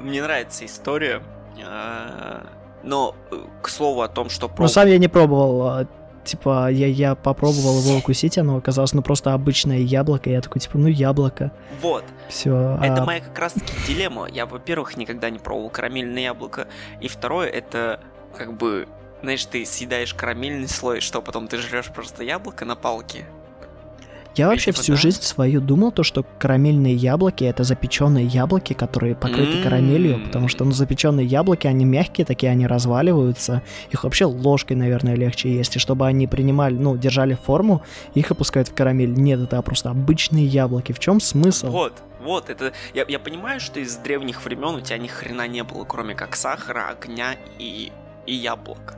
мне 0.00 0.22
нравится 0.22 0.64
история, 0.64 1.22
а, 1.66 2.46
но 2.84 3.14
э, 3.30 3.36
к 3.60 3.68
слову 3.68 4.02
о 4.02 4.08
том, 4.08 4.30
что... 4.30 4.48
Проб... 4.48 4.60
Но 4.60 4.68
сам 4.68 4.86
я 4.88 4.98
не 4.98 5.08
пробовал 5.08 5.66
а, 5.66 5.86
типа, 6.24 6.70
я, 6.70 6.86
я 6.86 7.14
попробовал 7.14 7.80
его 7.80 7.96
укусить, 7.96 8.38
оно 8.38 8.56
оказалось, 8.56 8.92
ну, 8.92 9.02
просто 9.02 9.32
обычное 9.32 9.78
яблоко, 9.78 10.30
я 10.30 10.40
такой, 10.40 10.60
типа, 10.60 10.78
ну, 10.78 10.88
яблоко. 10.88 11.52
Вот. 11.80 12.04
Все. 12.28 12.78
Это 12.82 13.02
а... 13.02 13.06
моя 13.06 13.20
как 13.20 13.38
раз-таки 13.38 13.72
дилемма. 13.86 14.28
Я, 14.28 14.46
во-первых, 14.46 14.96
никогда 14.96 15.30
не 15.30 15.38
пробовал 15.38 15.70
карамельное 15.70 16.22
яблоко, 16.22 16.68
и 17.00 17.08
второе, 17.08 17.48
это, 17.48 18.00
как 18.36 18.56
бы, 18.56 18.88
знаешь, 19.22 19.44
ты 19.46 19.64
съедаешь 19.64 20.14
карамельный 20.14 20.68
слой, 20.68 21.00
что 21.00 21.20
потом 21.22 21.48
ты 21.48 21.58
жрешь 21.58 21.88
просто 21.88 22.24
яблоко 22.24 22.64
на 22.64 22.76
палке. 22.76 23.26
Я 24.36 24.48
вообще 24.48 24.72
всю 24.72 24.92
да? 24.92 24.98
жизнь 24.98 25.22
свою 25.22 25.60
думал, 25.60 25.90
то, 25.92 26.02
что 26.02 26.24
карамельные 26.38 26.94
яблоки 26.94 27.44
это 27.44 27.64
запеченные 27.64 28.26
яблоки, 28.26 28.72
которые 28.72 29.14
покрыты 29.14 29.58
mm-hmm. 29.58 29.62
карамелью, 29.62 30.24
потому 30.24 30.48
что 30.48 30.64
ну, 30.64 30.72
запеченные 30.72 31.26
яблоки, 31.26 31.66
они 31.66 31.84
мягкие, 31.84 32.24
такие 32.24 32.52
они 32.52 32.66
разваливаются. 32.66 33.62
Их 33.90 34.04
вообще 34.04 34.26
ложкой, 34.26 34.74
наверное, 34.74 35.16
легче 35.16 35.52
есть. 35.52 35.76
И 35.76 35.78
чтобы 35.78 36.06
они 36.06 36.26
принимали, 36.26 36.74
ну, 36.74 36.96
держали 36.96 37.34
форму, 37.34 37.82
их 38.14 38.30
опускают 38.30 38.68
в 38.68 38.74
карамель. 38.74 39.12
Нет, 39.12 39.40
это 39.40 39.60
просто 39.62 39.90
обычные 39.90 40.46
яблоки. 40.46 40.92
В 40.92 41.00
чем 41.00 41.20
смысл? 41.20 41.68
Вот, 41.68 41.94
вот, 42.20 42.50
это... 42.50 42.72
Я, 42.94 43.04
я 43.08 43.18
понимаю, 43.18 43.60
что 43.60 43.80
из 43.80 43.96
древних 43.96 44.44
времен 44.44 44.76
у 44.76 44.80
тебя 44.80 44.98
ни 44.98 45.08
хрена 45.08 45.48
не 45.48 45.64
было, 45.64 45.84
кроме 45.84 46.14
как 46.14 46.36
сахара, 46.36 46.90
огня 46.90 47.34
и, 47.58 47.90
и 48.26 48.34
яблок. 48.34 48.94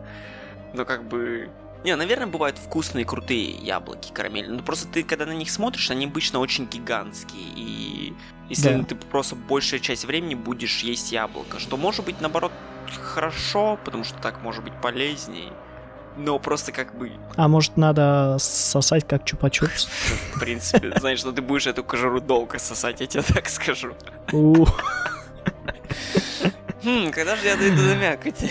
Но 0.75 0.85
как 0.85 1.05
бы 1.05 1.49
не, 1.85 1.97
наверное, 1.97 2.27
бывают 2.29 2.59
вкусные, 2.59 3.05
крутые 3.05 3.51
яблоки 3.51 4.13
карамельные. 4.13 4.59
Но 4.59 4.63
просто 4.63 4.89
ты, 4.89 5.03
когда 5.03 5.27
на 5.27 5.33
них 5.33 5.51
смотришь, 5.51 5.91
они 5.91 6.07
обычно 6.07 6.39
очень 6.39 6.67
гигантские. 6.67 7.43
И 7.57 8.15
если 8.49 8.75
да. 8.75 8.85
ты 8.85 8.95
просто 8.95 9.35
большая 9.35 9.81
часть 9.81 10.05
времени 10.05 10.35
будешь 10.35 10.83
есть 10.83 11.11
яблоко, 11.11 11.59
что 11.59 11.77
может 11.77 12.05
быть, 12.05 12.21
наоборот, 12.21 12.53
хорошо, 13.03 13.79
потому 13.85 14.05
что 14.05 14.19
так 14.19 14.43
может 14.43 14.63
быть 14.63 14.75
полезнее. 14.81 15.53
Но 16.17 16.39
просто 16.39 16.73
как 16.73 16.95
бы... 16.97 17.11
А 17.37 17.49
может 17.49 17.77
надо 17.77 18.37
сосать 18.39 19.09
как 19.09 19.25
чупа-чупс? 19.25 19.89
В 20.35 20.41
принципе, 20.41 20.93
знаешь, 20.99 21.25
ну 21.25 21.33
ты 21.33 21.41
будешь 21.41 21.67
эту 21.67 21.83
кожуру 21.83 22.21
долго 22.21 22.59
сосать, 22.59 23.01
я 23.01 23.07
тебе 23.07 23.23
так 23.23 23.49
скажу. 23.49 23.95
Хм, 26.85 27.11
когда 27.13 27.37
же 27.37 27.47
я 27.47 27.57
дойду 27.57 27.77
до 27.77 27.95
мякоти? 27.95 28.51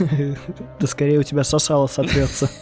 Да 0.80 0.86
скорее 0.86 1.18
у 1.18 1.22
тебя 1.22 1.44
сосало 1.44 1.86
сотрется. 1.86 2.48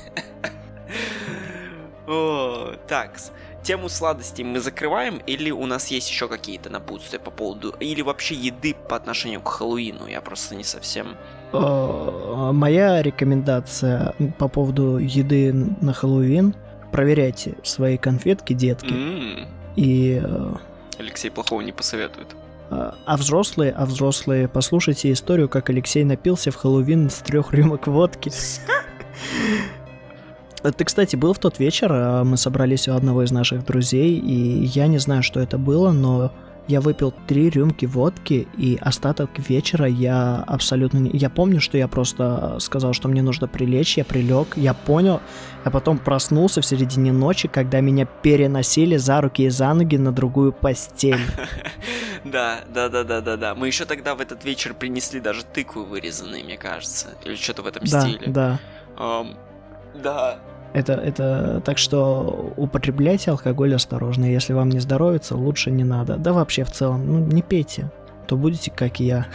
Так, 2.89 3.19
тему 3.63 3.91
сладостей 3.91 4.45
мы 4.45 4.61
закрываем, 4.61 5.21
или 5.27 5.51
у 5.51 5.67
нас 5.67 5.89
есть 5.89 6.09
еще 6.09 6.27
какие-то 6.27 6.71
напутствия 6.71 7.19
по 7.19 7.31
поводу, 7.31 7.75
или 7.81 8.01
вообще 8.01 8.35
еды 8.35 8.75
по 8.89 8.97
отношению 8.97 9.43
к 9.43 9.49
Хэллоуину? 9.49 10.07
Я 10.07 10.23
просто 10.23 10.55
не 10.55 10.65
совсем... 10.65 11.17
Моя 11.53 13.03
рекомендация 13.03 14.15
по 14.39 14.49
поводу 14.49 14.97
еды 14.97 15.53
на 15.53 15.93
Хэллоуин 15.93 16.55
проверяйте 16.93 17.57
свои 17.63 17.99
конфетки, 17.99 18.55
детки. 18.55 18.95
И... 19.77 20.21
Э, 20.25 20.55
Алексей 20.99 21.31
плохого 21.31 21.61
не 21.61 21.73
посоветует. 21.73 22.29
А 22.71 23.17
взрослые, 23.17 23.73
а 23.73 23.87
взрослые, 23.87 24.47
послушайте 24.47 25.11
историю, 25.13 25.49
как 25.49 25.71
Алексей 25.71 26.05
напился 26.05 26.51
в 26.51 26.57
Хэллоуин 26.57 27.09
с 27.09 27.17
трех 27.17 27.55
рюмок 27.55 27.87
водки. 27.87 28.31
Ты, 30.63 30.85
кстати, 30.85 31.17
был 31.17 31.33
в 31.33 31.39
тот 31.39 31.59
вечер, 31.59 31.89
а 31.91 32.25
мы 32.25 32.37
собрались 32.37 32.89
у 32.89 32.93
одного 32.93 33.23
из 33.23 33.31
наших 33.31 33.65
друзей, 33.65 34.19
и 34.19 34.65
я 34.65 34.87
не 34.87 34.99
знаю, 34.99 35.23
что 35.23 35.41
это 35.41 35.57
было, 35.57 35.93
но 35.93 36.33
я 36.69 36.81
выпил 36.81 37.13
три 37.27 37.51
рюмки 37.51 37.87
водки, 37.87 38.47
и 38.57 38.79
остаток 38.81 39.31
вечера 39.39 39.87
я 39.87 40.45
абсолютно 40.47 40.99
не... 40.99 41.11
Я 41.15 41.31
помню, 41.31 41.61
что 41.61 41.79
я 41.79 41.89
просто 41.89 42.59
сказал, 42.61 42.93
что 42.93 43.09
мне 43.09 43.23
нужно 43.23 43.49
прилечь, 43.49 43.97
я 43.97 44.05
прилег, 44.05 44.57
я 44.57 44.75
понял, 44.75 45.21
я 45.65 45.71
потом 45.71 45.99
проснулся 45.99 46.61
в 46.61 46.67
середине 46.67 47.11
ночи, 47.11 47.49
когда 47.49 47.81
меня 47.81 48.05
переносили 48.05 48.97
за 48.97 49.21
руки 49.23 49.43
и 49.43 49.49
за 49.49 49.73
ноги 49.73 49.97
на 49.97 50.13
другую 50.13 50.53
постель. 50.53 51.21
Да, 52.25 52.61
да, 52.69 52.89
да, 52.89 53.05
да, 53.05 53.21
да, 53.21 53.37
да. 53.37 53.55
Мы 53.55 53.69
еще 53.69 53.85
тогда 53.85 54.15
в 54.15 54.21
этот 54.21 54.45
вечер 54.45 54.75
принесли 54.75 55.21
даже 55.21 55.45
тыквы 55.45 55.85
вырезанные, 55.85 56.45
мне 56.45 56.59
кажется. 56.59 57.17
Или 57.25 57.37
что-то 57.37 57.63
в 57.63 57.67
этом 57.67 57.87
стиле. 57.87 58.27
Да, 58.27 58.59
да. 58.99 59.25
Да, 59.95 60.39
это, 60.73 60.93
это 60.95 61.63
так 61.65 61.79
что 61.79 62.53
употребляйте 62.57 63.31
алкоголь 63.31 63.75
осторожно. 63.75 64.25
Если 64.25 64.53
вам 64.53 64.69
не 64.69 64.79
здоровится, 64.79 65.37
лучше 65.37 65.71
не 65.71 65.85
надо. 65.85 66.17
Да 66.17 66.33
вообще 66.33 66.65
в 66.65 66.71
целом, 66.71 67.07
ну 67.07 67.19
не 67.19 67.43
пейте, 67.43 67.91
то 68.27 68.37
будете 68.37 68.71
как 68.71 69.01
я. 69.01 69.27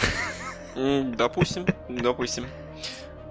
Допустим, 0.75 1.65
допустим. 1.89 2.45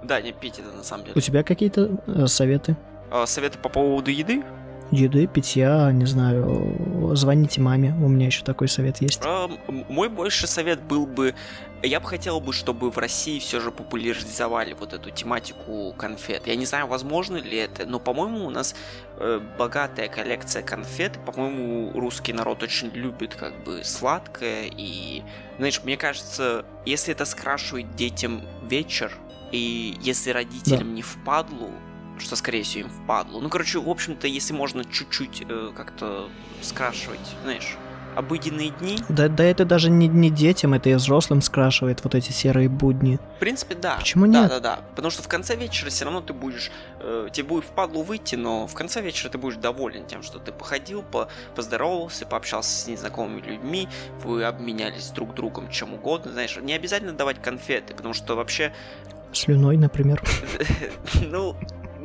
Да, 0.03 0.21
не 0.21 0.33
пейте 0.33 0.61
это 0.61 0.75
на 0.75 0.83
самом 0.83 1.05
деле. 1.05 1.13
У 1.15 1.21
тебя 1.21 1.43
какие-то 1.43 1.89
э, 2.07 2.27
советы? 2.27 2.75
А, 3.11 3.25
советы 3.25 3.57
по 3.57 3.69
поводу 3.69 4.11
еды? 4.11 4.43
еды, 4.91 5.27
питья, 5.27 5.91
не 5.91 6.05
знаю, 6.05 7.15
звоните 7.15 7.61
маме, 7.61 7.95
у 8.01 8.07
меня 8.07 8.27
еще 8.27 8.43
такой 8.43 8.67
совет 8.67 9.01
есть. 9.01 9.21
А, 9.25 9.49
мой 9.67 10.09
больше 10.09 10.47
совет 10.47 10.81
был 10.81 11.05
бы, 11.05 11.33
я 11.87 11.99
бы 11.99 12.07
хотел 12.07 12.39
бы, 12.39 12.53
чтобы 12.53 12.91
в 12.91 12.97
России 12.97 13.39
все 13.39 13.59
же 13.59 13.71
популяризовали 13.71 14.73
вот 14.73 14.93
эту 14.93 15.11
тематику 15.11 15.93
конфет. 15.97 16.47
Я 16.47 16.55
не 16.55 16.65
знаю, 16.65 16.87
возможно 16.87 17.37
ли 17.37 17.57
это, 17.57 17.85
но, 17.85 17.99
по-моему, 17.99 18.45
у 18.45 18.49
нас 18.49 18.75
э, 19.17 19.41
богатая 19.57 20.07
коллекция 20.07 20.63
конфет. 20.63 21.19
По-моему, 21.25 21.91
русский 21.99 22.31
народ 22.33 22.63
очень 22.63 22.89
любит 22.89 23.35
как 23.35 23.63
бы 23.63 23.83
сладкое. 23.83 24.71
И, 24.75 25.23
знаешь, 25.57 25.83
мне 25.83 25.97
кажется, 25.97 26.65
если 26.85 27.13
это 27.13 27.25
скрашивает 27.25 27.95
детям 27.95 28.43
вечер, 28.63 29.11
и 29.51 29.97
если 30.01 30.31
родителям 30.31 30.89
да. 30.89 30.95
не 30.95 31.01
впадлу, 31.01 31.69
что, 32.17 32.35
скорее 32.35 32.63
всего, 32.63 32.85
им 32.87 32.89
впадло. 32.89 33.39
Ну, 33.39 33.49
короче, 33.49 33.79
в 33.79 33.89
общем-то, 33.89 34.27
если 34.27 34.53
можно 34.53 34.85
чуть-чуть 34.85 35.43
э, 35.47 35.71
как-то 35.75 36.29
скрашивать, 36.61 37.19
знаешь, 37.43 37.77
обыденные 38.15 38.69
дни. 38.69 38.97
Да, 39.09 39.27
да 39.27 39.43
это 39.43 39.65
даже 39.65 39.89
не, 39.89 40.07
не 40.07 40.29
детям, 40.29 40.73
это 40.73 40.89
и 40.89 40.93
взрослым 40.93 41.41
скрашивает 41.41 42.03
вот 42.03 42.15
эти 42.15 42.31
серые 42.31 42.69
будни. 42.69 43.19
В 43.37 43.39
принципе, 43.39 43.75
да. 43.75 43.95
Почему 43.97 44.25
нет? 44.25 44.49
Да, 44.49 44.59
да, 44.59 44.59
да. 44.59 44.79
Потому 44.95 45.11
что 45.11 45.23
в 45.23 45.27
конце 45.27 45.55
вечера 45.55 45.89
все 45.89 46.05
равно 46.05 46.21
ты 46.21 46.33
будешь, 46.33 46.71
э, 46.99 47.29
тебе 47.31 47.47
будет 47.47 47.65
впадлу 47.65 48.03
выйти, 48.03 48.35
но 48.35 48.67
в 48.67 48.73
конце 48.73 49.01
вечера 49.01 49.29
ты 49.29 49.37
будешь 49.37 49.57
доволен 49.57 50.05
тем, 50.05 50.23
что 50.23 50.39
ты 50.39 50.51
походил, 50.51 51.03
по, 51.03 51.27
поздоровался, 51.55 52.25
пообщался 52.25 52.69
с 52.69 52.87
незнакомыми 52.87 53.41
людьми, 53.41 53.87
вы 54.23 54.43
обменялись 54.43 55.09
друг 55.09 55.33
другом 55.33 55.69
чем 55.69 55.93
угодно, 55.93 56.31
знаешь, 56.31 56.57
не 56.61 56.73
обязательно 56.73 57.13
давать 57.13 57.41
конфеты, 57.41 57.93
потому 57.93 58.13
что 58.13 58.35
вообще... 58.35 58.73
Слюной, 59.33 59.77
например. 59.77 60.21
Ну, 61.25 61.55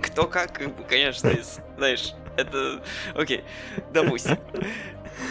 кто 0.03 0.27
как, 0.27 0.61
конечно, 0.89 1.31
знаешь, 1.77 2.15
это... 2.37 2.81
Окей, 3.15 3.45
допустим. 3.93 4.39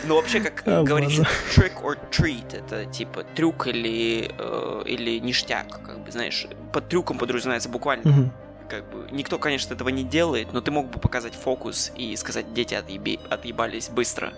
Ну, 0.06 0.16
вообще, 0.16 0.40
как 0.40 0.64
а, 0.66 0.84
говорится, 0.84 1.24
trick 1.56 1.82
or 1.82 1.98
treat, 2.12 2.56
это 2.56 2.86
типа 2.86 3.24
трюк 3.36 3.68
или, 3.68 4.32
э, 4.38 4.84
или 4.86 5.20
ништяк, 5.20 5.82
как 5.84 6.04
бы, 6.04 6.12
знаешь, 6.12 6.48
под 6.72 6.88
трюком 6.88 7.18
подразумевается 7.18 7.70
буквально. 7.70 8.10
Угу. 8.10 8.32
Как 8.70 8.90
бы, 8.90 9.08
никто, 9.12 9.38
конечно, 9.40 9.74
этого 9.74 9.90
не 9.90 10.04
делает, 10.04 10.52
но 10.54 10.62
ты 10.62 10.72
мог 10.72 10.90
бы 10.90 11.00
показать 11.00 11.34
фокус 11.34 11.92
и 11.96 12.16
сказать, 12.16 12.54
дети 12.54 12.74
отъеби, 12.74 13.20
отъебались 13.30 13.90
быстро. 13.90 14.34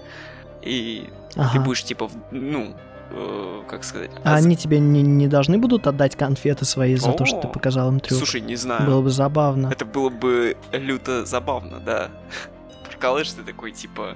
И 0.62 1.10
ага. 1.36 1.54
ты 1.54 1.60
будешь, 1.60 1.84
типа, 1.84 2.10
ну, 2.32 2.76
э, 3.12 3.64
как 3.68 3.84
сказать... 3.84 4.12
А 4.24 4.36
они 4.36 4.56
тебе 4.56 4.80
не, 4.80 5.02
не 5.02 5.28
должны 5.28 5.58
будут 5.58 5.88
отдать 5.88 6.16
конфеты 6.16 6.66
свои 6.66 6.96
за 6.96 7.12
О, 7.12 7.14
то, 7.14 7.26
что 7.26 7.42
ты 7.42 7.48
показал 7.48 7.90
им 7.90 8.00
трюк? 8.00 8.20
Слушай, 8.20 8.42
не 8.42 8.56
знаю. 8.56 8.86
Было 8.86 9.02
бы 9.02 9.10
забавно. 9.10 9.70
Это 9.72 9.86
было 9.86 10.10
бы 10.10 10.58
люто 10.72 11.26
забавно, 11.26 11.80
да. 11.80 12.10
Прикалываешь 12.90 13.32
ты 13.32 13.44
такой, 13.44 13.72
типа... 13.72 14.16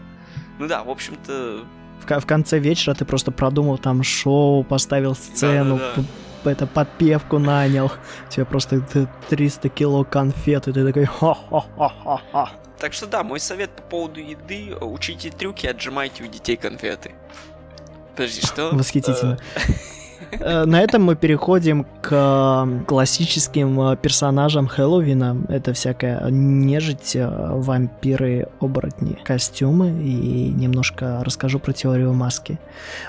Ну 0.60 0.68
да, 0.68 0.84
в 0.84 0.90
общем-то... 0.90 1.66
В, 2.00 2.20
в 2.20 2.26
конце 2.26 2.60
вечера 2.60 2.94
ты 2.94 3.06
просто 3.06 3.32
продумал 3.32 3.78
там 3.78 4.04
шоу, 4.04 4.64
поставил 4.64 5.16
сцену, 5.16 5.78
да, 5.78 5.94
да, 5.96 6.04
да. 6.44 6.52
это 6.52 6.68
подпевку 6.68 7.40
нанял. 7.40 7.92
Тебе 8.30 8.46
просто 8.46 8.82
300 9.30 9.70
кило 9.70 10.04
конфет, 10.04 10.68
и 10.68 10.74
ты 10.74 10.86
такой 10.86 11.06
ха-ха-ха-ха-ха. 11.06 12.52
Так 12.80 12.94
что 12.94 13.08
да, 13.08 13.24
мой 13.24 13.40
совет 13.40 13.72
по 13.72 13.82
поводу 13.84 14.20
еды, 14.20 14.76
учите 14.82 15.30
трюки, 15.30 15.68
отжимайте 15.68 16.24
у 16.24 16.28
детей 16.28 16.58
конфеты. 16.58 17.14
Подожди, 18.16 18.42
что? 18.42 18.72
Восхитительно. 18.72 19.40
Э, 20.40 20.66
на 20.66 20.82
этом 20.82 21.04
мы 21.04 21.16
переходим 21.16 21.86
к 22.02 22.68
классическим 22.88 23.80
э, 23.82 23.98
персонажам 23.98 24.68
Хэллоуина. 24.68 25.38
Это 25.50 25.74
всякая 25.74 26.30
нежить, 26.30 27.16
э, 27.16 27.28
вампиры, 27.28 28.48
оборотни, 28.60 29.18
костюмы. 29.24 29.90
И 29.90 30.50
немножко 30.50 31.22
расскажу 31.24 31.60
про 31.60 31.74
теорию 31.74 32.14
маски. 32.14 32.60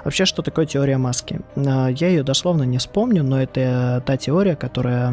Вообще, 0.04 0.24
что 0.24 0.42
такое 0.42 0.66
теория 0.66 0.98
маски? 0.98 1.40
Я 1.56 2.08
ее 2.08 2.22
дословно 2.22 2.64
не 2.64 2.78
вспомню, 2.78 3.22
но 3.22 3.40
это 3.40 4.02
та 4.04 4.16
теория, 4.16 4.56
которая 4.56 5.12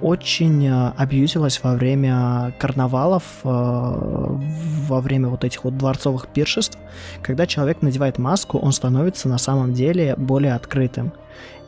очень 0.00 0.66
э, 0.66 0.92
абьюзилась 0.96 1.62
во 1.62 1.74
время 1.74 2.52
карнавалов, 2.58 3.22
э, 3.44 3.48
во 3.48 5.00
время 5.00 5.28
вот 5.28 5.44
этих 5.44 5.64
вот 5.64 5.76
дворцовых 5.76 6.28
пиршеств. 6.28 6.78
Когда 7.22 7.46
человек 7.46 7.82
надевает 7.82 8.18
маску, 8.18 8.58
он 8.58 8.72
становится 8.72 9.28
на 9.28 9.38
самом 9.38 9.72
деле 9.74 10.14
более 10.16 10.54
открытым. 10.54 11.12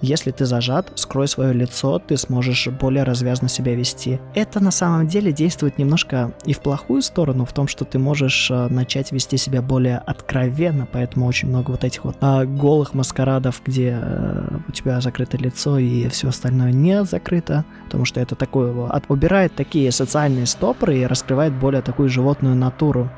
Если 0.02 0.32
ты 0.32 0.46
зажат, 0.46 0.90
скрой 0.96 1.28
свое 1.28 1.52
лицо, 1.52 2.00
ты 2.00 2.16
сможешь 2.16 2.66
более 2.66 3.04
развязно 3.04 3.48
себя 3.48 3.76
вести. 3.76 4.20
Это 4.34 4.58
на 4.58 4.72
самом 4.72 5.06
деле 5.06 5.32
действует 5.32 5.78
немножко 5.78 6.34
и 6.44 6.52
в 6.52 6.60
плохую 6.60 7.02
сторону, 7.02 7.44
в 7.44 7.52
том, 7.52 7.68
что 7.68 7.84
ты 7.84 8.00
можешь 8.00 8.50
э, 8.50 8.66
начать 8.68 9.12
вести 9.12 9.36
себя 9.36 9.62
более 9.62 9.98
откровенно, 9.98 10.88
поэтому 10.90 11.26
очень 11.26 11.48
много 11.48 11.70
вот 11.70 11.84
этих 11.84 12.04
вот 12.04 12.16
э, 12.20 12.44
голых 12.46 12.94
маскарадов, 12.94 13.62
где 13.64 13.96
э, 14.02 14.58
у 14.68 14.72
тебя 14.72 15.00
закрыто 15.00 15.36
лицо 15.36 15.78
и 15.78 16.08
все 16.08 16.28
остальное 16.28 16.72
не 16.72 17.04
закрыто, 17.04 17.64
потому 17.84 18.04
что 18.04 18.18
это 18.20 18.34
такое, 18.34 18.88
от, 18.88 19.04
убирает 19.08 19.54
такие 19.54 19.92
социальные 19.92 20.46
стопоры 20.46 20.98
и 20.98 21.06
раскрывает 21.06 21.52
более 21.52 21.80
такую 21.80 22.08
животную 22.08 22.56
натуру. 22.56 23.08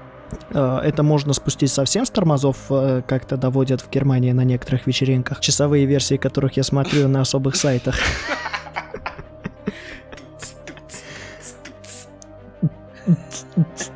Э, 0.50 0.80
это 0.82 1.02
можно 1.02 1.32
спустить 1.32 1.70
совсем 1.70 2.04
с 2.04 2.10
тормозов, 2.10 2.56
э, 2.70 3.02
как-то 3.06 3.36
доводят 3.36 3.80
в 3.80 3.90
Германии 3.90 4.32
на 4.32 4.44
некоторых 4.44 4.86
вечеринках, 4.86 5.40
часовые 5.40 5.86
версии 5.86 6.16
которых 6.16 6.56
я 6.56 6.62
смотрю 6.62 7.08
на 7.08 7.20
особых 7.20 7.56
сайтах. 7.56 7.96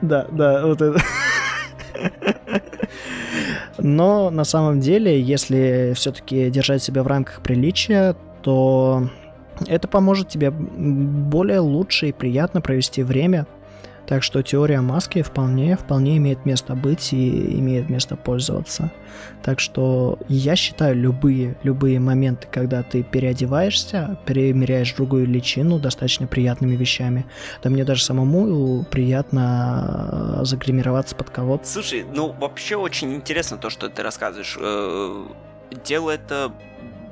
Да, 0.01 0.26
да, 0.30 0.66
вот 0.66 0.80
это. 0.80 1.01
Но 3.78 4.30
на 4.30 4.45
самом 4.45 4.80
деле, 4.80 5.20
если 5.20 5.93
все-таки 5.95 6.51
держать 6.51 6.82
себя 6.82 7.03
в 7.03 7.07
рамках 7.07 7.41
приличия, 7.43 8.16
то 8.43 9.09
это 9.66 9.89
поможет 9.89 10.28
тебе 10.28 10.51
более 10.51 11.61
лучше 11.61 12.09
и 12.09 12.12
приятно 12.12 12.61
провести 12.61 13.03
время, 13.03 13.47
так 14.09 14.22
что 14.22 14.42
теория 14.42 14.80
маски 14.80 15.20
вполне, 15.20 15.76
вполне 15.76 16.16
имеет 16.16 16.46
место 16.46 16.74
быть 16.74 17.12
и 17.12 17.59
имеет 17.59 17.90
место 17.90 18.16
пользоваться. 18.16 18.90
Так 19.42 19.61
что 19.61 20.18
я 20.28 20.56
считаю 20.56 20.96
любые, 20.96 21.59
любые 21.62 22.00
моменты, 22.00 22.48
когда 22.50 22.82
ты 22.82 23.02
переодеваешься, 23.02 24.18
перемеряешь 24.24 24.94
другую 24.94 25.26
личину 25.26 25.78
достаточно 25.78 26.26
приятными 26.26 26.74
вещами. 26.74 27.26
Да 27.62 27.68
мне 27.68 27.84
даже 27.84 28.02
самому 28.02 28.82
приятно 28.84 30.40
загримироваться 30.42 31.14
под 31.14 31.28
кого-то. 31.28 31.66
Слушай, 31.66 32.06
ну 32.11 32.32
вообще 32.32 32.76
очень 32.76 33.14
интересно 33.14 33.59
то, 33.59 33.68
что 33.68 33.90
ты 33.90 34.02
рассказываешь. 34.02 34.56
Э, 34.59 35.26
дело 35.84 36.11
это 36.11 36.50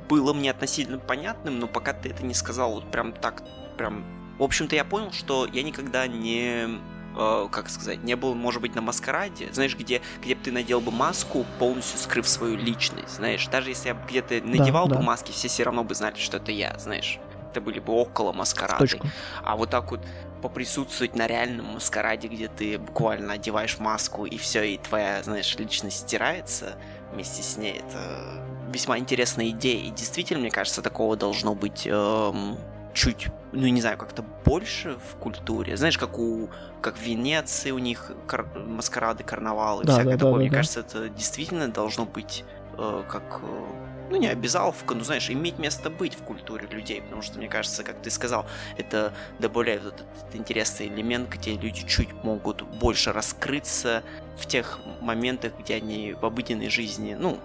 было 0.09 0.33
мне 0.33 0.49
относительно 0.49 0.97
понятным, 0.97 1.59
но 1.59 1.67
пока 1.67 1.93
ты 1.93 2.09
это 2.09 2.25
не 2.25 2.33
сказал 2.33 2.73
вот 2.73 2.89
прям 2.89 3.13
так, 3.13 3.43
прям 3.77 4.16
в 4.37 4.43
общем-то, 4.43 4.75
я 4.75 4.85
понял, 4.85 5.11
что 5.11 5.47
я 5.51 5.63
никогда 5.63 6.07
не 6.07 6.79
э, 7.15 7.47
как 7.51 7.69
сказать, 7.69 8.03
не 8.03 8.15
был, 8.15 8.35
может 8.35 8.61
быть, 8.61 8.75
на 8.75 8.81
маскараде, 8.81 9.49
знаешь, 9.51 9.75
где, 9.75 10.01
где 10.21 10.35
бы 10.35 10.41
ты 10.43 10.51
надел 10.51 10.81
бы 10.81 10.91
маску, 10.91 11.45
полностью 11.59 11.99
скрыв 11.99 12.27
свою 12.27 12.55
личность, 12.55 13.15
знаешь, 13.15 13.47
даже 13.47 13.69
если 13.69 13.89
я 13.89 13.95
где-то 13.95 14.41
надевал 14.45 14.87
да, 14.87 14.95
бы 14.95 15.01
да. 15.01 15.07
маски, 15.07 15.31
все 15.31 15.47
все 15.47 15.63
равно 15.63 15.83
бы 15.83 15.95
знали, 15.95 16.15
что 16.17 16.37
это 16.37 16.51
я, 16.51 16.77
знаешь, 16.77 17.19
это 17.49 17.61
были 17.61 17.79
бы 17.79 17.93
около 17.93 18.33
маскарады. 18.33 18.99
А 19.43 19.55
вот 19.55 19.71
так 19.71 19.89
вот 19.91 20.01
поприсутствовать 20.41 21.15
на 21.15 21.25
реальном 21.25 21.73
маскараде, 21.73 22.27
где 22.27 22.47
ты 22.47 22.77
буквально 22.77 23.33
одеваешь 23.33 23.79
маску 23.79 24.25
и 24.25 24.37
все, 24.37 24.63
и 24.63 24.77
твоя, 24.77 25.23
знаешь, 25.23 25.55
личность 25.57 26.01
стирается 26.01 26.75
вместе 27.11 27.41
с 27.41 27.57
ней, 27.57 27.81
это 27.87 28.45
весьма 28.71 28.99
интересная 28.99 29.49
идея. 29.49 29.87
И 29.87 29.89
действительно, 29.89 30.41
мне 30.41 30.51
кажется, 30.51 30.81
такого 30.81 31.15
должно 31.15 31.55
быть 31.55 31.87
эм, 31.87 32.57
чуть, 32.97 33.27
ну 33.51 33.67
не 33.67 33.79
знаю, 33.79 33.97
как-то 33.97 34.23
больше 34.43 34.97
в 35.11 35.17
культуре. 35.17 35.77
Знаешь, 35.77 35.97
как 35.97 36.17
у 36.17 36.49
как 36.81 36.97
в 36.97 37.01
Венеции 37.01 37.71
у 37.71 37.77
них 37.77 38.11
кар- 38.27 38.47
маскарады, 38.55 39.23
карнавалы, 39.23 39.83
да, 39.83 39.93
всякое 39.93 40.13
да, 40.13 40.17
такое. 40.17 40.33
Да, 40.33 40.39
Мне 40.39 40.49
да. 40.49 40.55
кажется, 40.57 40.79
это 40.79 41.09
действительно 41.09 41.67
должно 41.67 42.05
быть 42.05 42.43
э, 42.77 43.03
как 43.07 43.41
э, 43.43 43.65
ну 44.09 44.17
не 44.17 44.27
обязаловка, 44.27 44.95
но 44.95 45.03
знаешь, 45.03 45.29
иметь 45.29 45.59
место 45.59 45.91
быть 45.91 46.15
в 46.15 46.23
культуре 46.23 46.67
людей, 46.67 47.01
потому 47.01 47.21
что 47.21 47.37
мне 47.37 47.47
кажется, 47.47 47.83
как 47.83 48.01
ты 48.01 48.09
сказал, 48.09 48.47
это 48.77 49.13
добавляет 49.37 49.83
вот 49.83 49.93
этот 49.93 50.35
интересный 50.35 50.87
элемент, 50.87 51.29
где 51.29 51.55
люди 51.55 51.85
чуть 51.87 52.11
могут 52.23 52.63
больше 52.63 53.13
раскрыться 53.13 54.03
в 54.39 54.47
тех 54.47 54.79
моментах, 55.01 55.53
где 55.59 55.75
они 55.75 56.13
в 56.13 56.25
обыденной 56.25 56.69
жизни, 56.69 57.15
ну, 57.19 57.37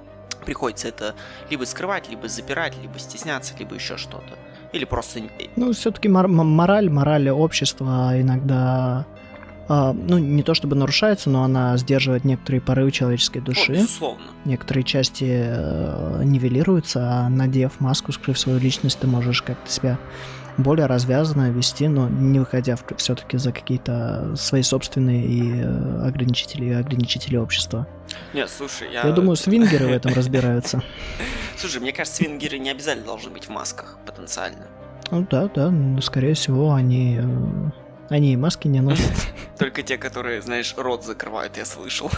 приходится 0.47 0.89
это 0.89 1.15
либо 1.51 1.65
скрывать, 1.65 2.09
либо 2.09 2.27
запирать, 2.27 2.77
либо 2.79 2.99
стесняться, 2.99 3.55
либо 3.59 3.75
еще 3.75 3.97
что-то. 3.97 4.39
Или 4.73 4.85
просто... 4.85 5.21
Ну, 5.57 5.73
все-таки 5.73 6.09
мор- 6.09 6.29
мораль, 6.29 6.89
мораль 6.91 7.31
общества 7.31 8.21
иногда 8.21 9.07
Uh, 9.69 9.93
ну, 9.93 10.19
не 10.19 10.43
то 10.43 10.55
чтобы 10.55 10.75
нарушается, 10.75 11.31
но 11.31 11.45
она 11.45 11.77
сдерживает 11.77 12.25
некоторые 12.25 12.61
порывы 12.61 12.91
человеческой 12.91 13.41
души. 13.41 13.73
Ну, 13.73 13.75
безусловно. 13.75 14.25
Некоторые 14.45 14.83
части 14.83 15.25
uh, 15.25 16.25
нивелируются, 16.25 17.01
а 17.09 17.29
надев 17.29 17.79
маску, 17.79 18.11
скрыв 18.11 18.39
свою 18.39 18.59
личность, 18.59 18.99
ты 18.99 19.07
можешь 19.07 19.41
как-то 19.41 19.71
себя 19.71 19.99
более 20.57 20.87
развязанно 20.87 21.51
вести, 21.51 21.89
но 21.89 22.09
не 22.09 22.39
выходя 22.39 22.77
все-таки 22.97 23.39
за 23.39 23.53
какие-то 23.53 24.35
свои 24.37 24.63
собственные 24.63 25.25
и 25.25 25.61
э, 25.61 26.07
ограничители, 26.07 26.67
и 26.67 26.73
ограничители 26.73 27.37
общества. 27.37 27.87
Нет, 28.35 28.51
слушай, 28.51 28.93
я... 28.93 29.07
Я 29.07 29.13
думаю, 29.13 29.37
свингеры 29.37 29.87
в 29.87 29.93
этом 29.93 30.13
разбираются. 30.15 30.83
Слушай, 31.57 31.81
мне 31.81 31.93
кажется, 31.93 32.19
свингеры 32.19 32.59
не 32.59 32.71
обязательно 32.71 33.07
должны 33.07 33.31
быть 33.31 33.47
в 33.47 33.49
масках 33.51 33.99
потенциально. 34.07 34.67
Ну 35.11 35.27
да, 35.31 35.49
да, 35.55 35.73
скорее 36.01 36.35
всего, 36.35 36.73
они 36.73 37.19
э, 37.21 37.71
они 38.09 38.35
и 38.35 38.37
маски 38.37 38.69
не 38.69 38.81
носят. 38.81 39.11
Только 39.59 39.83
те, 39.83 39.97
которые, 39.97 40.43
знаешь, 40.43 40.75
рот 40.77 41.05
закрывают, 41.05 41.57
я 41.57 41.65
слышал. 41.65 42.11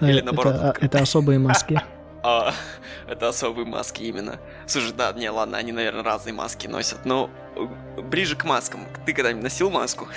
Или 0.00 0.20
наоборот. 0.20 0.54
Это, 0.54 0.76
это 0.80 0.98
особые 1.00 1.38
маски. 1.38 1.80
А, 2.22 2.52
это 3.08 3.28
особые 3.28 3.66
маски 3.66 4.04
именно. 4.04 4.38
Слушай, 4.66 4.92
да, 4.96 5.12
не, 5.12 5.28
ладно, 5.30 5.58
они, 5.58 5.72
наверное, 5.72 6.02
разные 6.02 6.32
маски 6.32 6.66
носят, 6.66 7.04
но 7.04 7.30
э, 7.56 8.00
ближе 8.02 8.36
к 8.36 8.44
маскам. 8.44 8.86
Ты 9.04 9.12
когда-нибудь 9.12 9.42
носил 9.44 9.70
маску? 9.70 10.08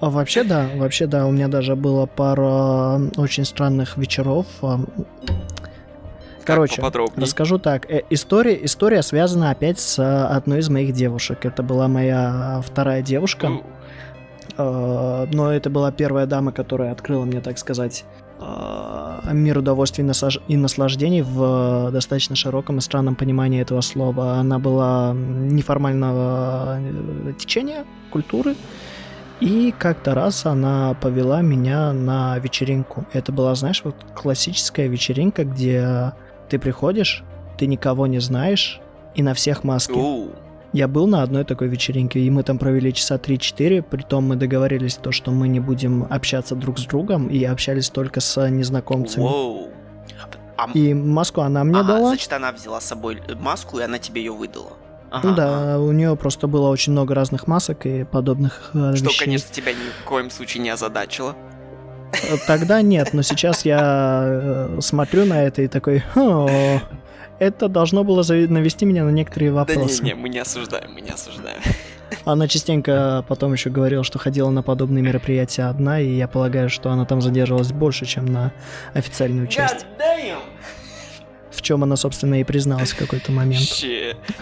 А 0.00 0.10
вообще 0.10 0.42
да, 0.42 0.68
вообще 0.74 1.06
да, 1.06 1.26
у 1.26 1.30
меня 1.30 1.46
даже 1.46 1.76
было 1.76 2.06
пара 2.06 3.00
очень 3.16 3.44
странных 3.44 3.96
вечеров. 3.96 4.46
А, 4.60 4.80
Короче, 6.44 6.82
расскажу 7.14 7.60
так. 7.60 7.88
Э, 7.88 8.02
история, 8.10 8.64
история 8.64 9.02
связана 9.02 9.52
опять 9.52 9.78
с 9.78 10.00
э, 10.00 10.24
одной 10.24 10.58
из 10.58 10.68
моих 10.68 10.92
девушек. 10.92 11.46
Это 11.46 11.62
была 11.62 11.86
моя 11.86 12.60
вторая 12.66 13.02
девушка. 13.02 13.50
Но 14.58 15.50
это 15.50 15.70
была 15.70 15.90
первая 15.92 16.26
дама, 16.26 16.52
которая 16.52 16.92
открыла 16.92 17.24
мне, 17.24 17.40
так 17.40 17.56
сказать, 17.56 18.04
мир 19.32 19.58
удовольствий 19.58 20.04
и 20.48 20.56
наслаждений 20.56 21.22
в 21.22 21.90
достаточно 21.92 22.36
широком 22.36 22.78
и 22.78 22.80
странном 22.80 23.14
понимании 23.14 23.60
этого 23.60 23.80
слова. 23.80 24.34
Она 24.34 24.58
была 24.58 25.14
неформального 25.14 26.78
течения, 27.38 27.84
культуры. 28.10 28.54
И 29.40 29.74
как-то 29.76 30.14
раз 30.14 30.46
она 30.46 30.94
повела 31.00 31.40
меня 31.40 31.92
на 31.92 32.38
вечеринку. 32.38 33.04
Это 33.12 33.32
была, 33.32 33.54
знаешь, 33.56 33.82
вот 33.84 33.96
классическая 34.14 34.86
вечеринка, 34.86 35.44
где 35.44 36.12
ты 36.48 36.60
приходишь, 36.60 37.24
ты 37.58 37.66
никого 37.66 38.06
не 38.06 38.20
знаешь, 38.20 38.80
и 39.16 39.22
на 39.22 39.34
всех 39.34 39.64
маски. 39.64 39.92
Я 40.72 40.88
был 40.88 41.06
на 41.06 41.22
одной 41.22 41.44
такой 41.44 41.68
вечеринке, 41.68 42.20
и 42.20 42.30
мы 42.30 42.42
там 42.42 42.58
провели 42.58 42.94
часа 42.94 43.16
3-4, 43.16 43.82
притом 43.82 44.24
мы 44.24 44.36
договорились 44.36 44.94
то, 44.94 45.12
что 45.12 45.30
мы 45.30 45.48
не 45.48 45.60
будем 45.60 46.06
общаться 46.08 46.54
друг 46.54 46.78
с 46.78 46.84
другом, 46.84 47.28
и 47.28 47.44
общались 47.44 47.90
только 47.90 48.20
с 48.20 48.48
незнакомцами. 48.48 49.24
Воу. 49.24 49.68
А... 50.56 50.70
И 50.72 50.94
маску 50.94 51.40
она 51.42 51.64
мне 51.64 51.78
ага, 51.78 51.94
дала. 51.94 52.08
Значит, 52.08 52.32
она 52.32 52.52
взяла 52.52 52.80
с 52.80 52.84
собой 52.84 53.20
маску, 53.40 53.78
и 53.78 53.82
она 53.82 53.98
тебе 53.98 54.22
ее 54.22 54.32
выдала. 54.32 54.72
Ага, 55.10 55.32
да, 55.32 55.74
ага. 55.74 55.78
у 55.80 55.92
нее 55.92 56.16
просто 56.16 56.46
было 56.46 56.68
очень 56.68 56.92
много 56.92 57.14
разных 57.14 57.46
масок 57.46 57.84
и 57.84 58.04
подобных 58.04 58.70
э, 58.72 58.94
Что, 58.96 59.06
вещей. 59.06 59.18
конечно, 59.18 59.52
тебя 59.52 59.72
ни 59.72 60.02
в 60.02 60.04
коем 60.06 60.30
случае 60.30 60.62
не 60.62 60.70
озадачило. 60.70 61.36
Тогда 62.46 62.80
нет, 62.80 63.10
но 63.12 63.22
сейчас 63.22 63.64
я 63.64 64.24
э, 64.24 64.78
смотрю 64.80 65.26
на 65.26 65.42
это 65.42 65.62
и 65.62 65.68
такой, 65.68 66.02
это 67.38 67.68
должно 67.68 68.04
было 68.04 68.22
навести 68.22 68.84
меня 68.84 69.04
на 69.04 69.10
некоторые 69.10 69.52
вопросы. 69.52 69.98
Да 69.98 70.04
не, 70.04 70.10
не, 70.10 70.14
мы 70.14 70.28
не 70.28 70.38
осуждаем, 70.38 70.92
мы 70.92 71.00
не 71.00 71.10
осуждаем. 71.10 71.60
Она 72.24 72.46
частенько 72.46 73.24
потом 73.28 73.52
еще 73.52 73.70
говорила, 73.70 74.04
что 74.04 74.18
ходила 74.18 74.50
на 74.50 74.62
подобные 74.62 75.02
мероприятия 75.02 75.64
одна, 75.64 76.00
и 76.00 76.08
я 76.08 76.28
полагаю, 76.28 76.68
что 76.68 76.90
она 76.90 77.06
там 77.06 77.22
задерживалась 77.22 77.72
больше, 77.72 78.04
чем 78.04 78.26
на 78.26 78.52
официальную 78.92 79.46
часть. 79.46 79.86
В 81.50 81.62
чем 81.62 81.82
она, 81.82 81.96
собственно, 81.96 82.40
и 82.40 82.44
призналась 82.44 82.92
в 82.92 82.98
какой-то 82.98 83.32
момент. 83.32 83.62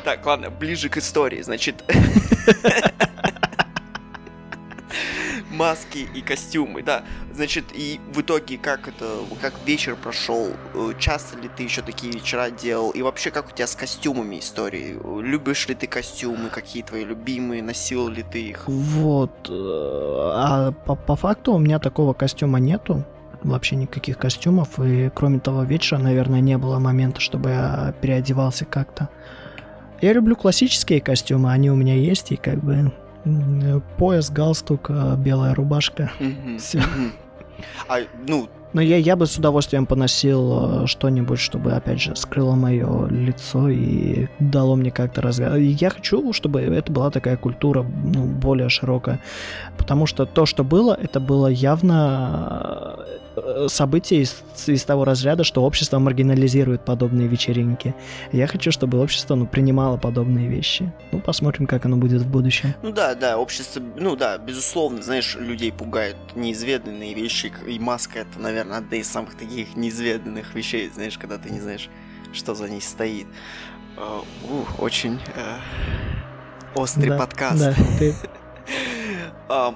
Так, 0.04 0.24
ладно, 0.26 0.50
ближе 0.50 0.88
к 0.88 0.96
истории, 0.96 1.42
значит. 1.42 1.84
маски 5.60 6.08
и 6.14 6.22
костюмы, 6.22 6.82
да. 6.82 7.02
Значит, 7.34 7.66
и 7.74 8.00
в 8.14 8.22
итоге 8.22 8.56
как 8.56 8.88
это, 8.88 9.04
как 9.42 9.52
вечер 9.66 9.94
прошел, 9.94 10.48
э, 10.74 10.92
часто 10.98 11.38
ли 11.38 11.50
ты 11.54 11.64
еще 11.64 11.82
такие 11.82 12.10
вечера 12.10 12.50
делал, 12.50 12.90
и 12.92 13.02
вообще 13.02 13.30
как 13.30 13.48
у 13.48 13.54
тебя 13.54 13.66
с 13.66 13.76
костюмами 13.76 14.38
истории? 14.38 14.98
Любишь 15.20 15.68
ли 15.68 15.74
ты 15.74 15.86
костюмы, 15.86 16.48
какие 16.48 16.82
твои 16.82 17.04
любимые, 17.04 17.62
носил 17.62 18.08
ли 18.08 18.22
ты 18.22 18.42
их? 18.48 18.68
Вот, 18.68 19.50
э, 19.50 19.52
а 19.52 20.72
по, 20.86 20.94
по 20.94 21.14
факту 21.14 21.52
у 21.52 21.58
меня 21.58 21.78
такого 21.78 22.14
костюма 22.14 22.58
нету, 22.58 23.04
вообще 23.42 23.76
никаких 23.76 24.16
костюмов, 24.16 24.80
и 24.80 25.10
кроме 25.14 25.40
того 25.40 25.64
вечера, 25.64 25.98
наверное, 25.98 26.40
не 26.40 26.56
было 26.56 26.78
момента, 26.78 27.20
чтобы 27.20 27.50
я 27.50 27.94
переодевался 28.00 28.64
как-то. 28.64 29.10
Я 30.00 30.14
люблю 30.14 30.36
классические 30.36 31.02
костюмы, 31.02 31.52
они 31.52 31.70
у 31.70 31.74
меня 31.74 31.94
есть, 31.94 32.32
и 32.32 32.36
как 32.36 32.64
бы 32.64 32.92
Пояс, 33.98 34.30
галстук, 34.30 34.86
а, 34.90 35.16
белая 35.16 35.54
рубашка. 35.54 36.10
Все. 36.58 36.82
А, 37.88 37.98
ну, 38.26 38.48
но 38.72 38.80
я, 38.80 38.96
я 38.98 39.16
бы 39.16 39.26
с 39.26 39.36
удовольствием 39.36 39.84
поносил 39.84 40.84
э, 40.84 40.86
что-нибудь, 40.86 41.40
чтобы, 41.40 41.72
опять 41.72 42.00
же, 42.00 42.14
скрыло 42.14 42.54
мое 42.54 43.08
лицо 43.08 43.68
и 43.68 44.28
дало 44.38 44.76
мне 44.76 44.92
как-то 44.92 45.22
развиваться. 45.22 45.58
Я 45.58 45.90
хочу, 45.90 46.32
чтобы 46.32 46.60
это 46.60 46.92
была 46.92 47.10
такая 47.10 47.36
культура 47.36 47.82
ну, 47.82 48.26
более 48.26 48.68
широкая. 48.68 49.20
Потому 49.76 50.06
что 50.06 50.24
то, 50.24 50.46
что 50.46 50.62
было, 50.62 50.96
это 51.00 51.18
было 51.18 51.48
явно 51.48 52.98
э, 52.98 53.18
событие 53.68 54.22
из, 54.22 54.42
из 54.66 54.84
того 54.84 55.04
разряда, 55.04 55.44
что 55.44 55.62
общество 55.62 55.98
маргинализирует 55.98 56.84
подобные 56.84 57.28
вечеринки. 57.28 57.94
Я 58.32 58.46
хочу, 58.46 58.70
чтобы 58.72 59.00
общество 59.00 59.34
ну, 59.34 59.46
принимало 59.46 59.96
подобные 59.96 60.48
вещи. 60.48 60.92
Ну, 61.12 61.20
посмотрим, 61.20 61.66
как 61.66 61.84
оно 61.86 61.96
будет 61.96 62.22
в 62.22 62.28
будущем. 62.28 62.74
Ну 62.82 62.92
да, 62.92 63.14
да, 63.14 63.38
общество, 63.38 63.82
ну 63.96 64.16
да, 64.16 64.38
безусловно, 64.38 65.02
знаешь, 65.02 65.36
людей 65.36 65.72
пугают 65.72 66.16
неизведанные 66.34 67.14
вещи, 67.14 67.52
и 67.66 67.78
маска 67.78 68.20
это, 68.20 68.38
наверное, 68.38 68.78
одна 68.78 68.96
из 68.96 69.08
самых 69.08 69.34
таких 69.36 69.76
неизведанных 69.76 70.54
вещей, 70.54 70.90
знаешь, 70.92 71.18
когда 71.18 71.38
ты 71.38 71.50
не 71.50 71.60
знаешь, 71.60 71.88
что 72.32 72.54
за 72.54 72.68
ней 72.68 72.80
стоит. 72.80 73.26
Uh, 73.96 74.24
очень 74.78 75.14
uh, 75.36 75.58
острый 76.74 77.08
да, 77.08 77.18
подкаст. 77.18 77.58
Да, 77.58 77.74
ты... 77.98 78.14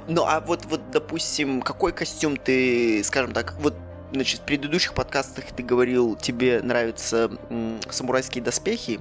ну, 0.09 0.25
а 0.25 0.41
вот, 0.41 0.65
вот, 0.67 0.91
допустим, 0.91 1.63
какой 1.63 1.93
костюм 1.93 2.37
ты, 2.37 3.03
скажем 3.05 3.33
так, 3.33 3.55
вот 3.61 3.75
Значит, 4.15 4.41
в 4.41 4.45
предыдущих 4.45 4.95
подкастах 4.95 5.47
ты 5.57 5.65
говорил, 5.65 6.15
тебе 6.15 6.61
нравятся 6.63 7.33
м, 7.51 7.81
самурайские 7.91 8.45
доспехи. 8.45 9.01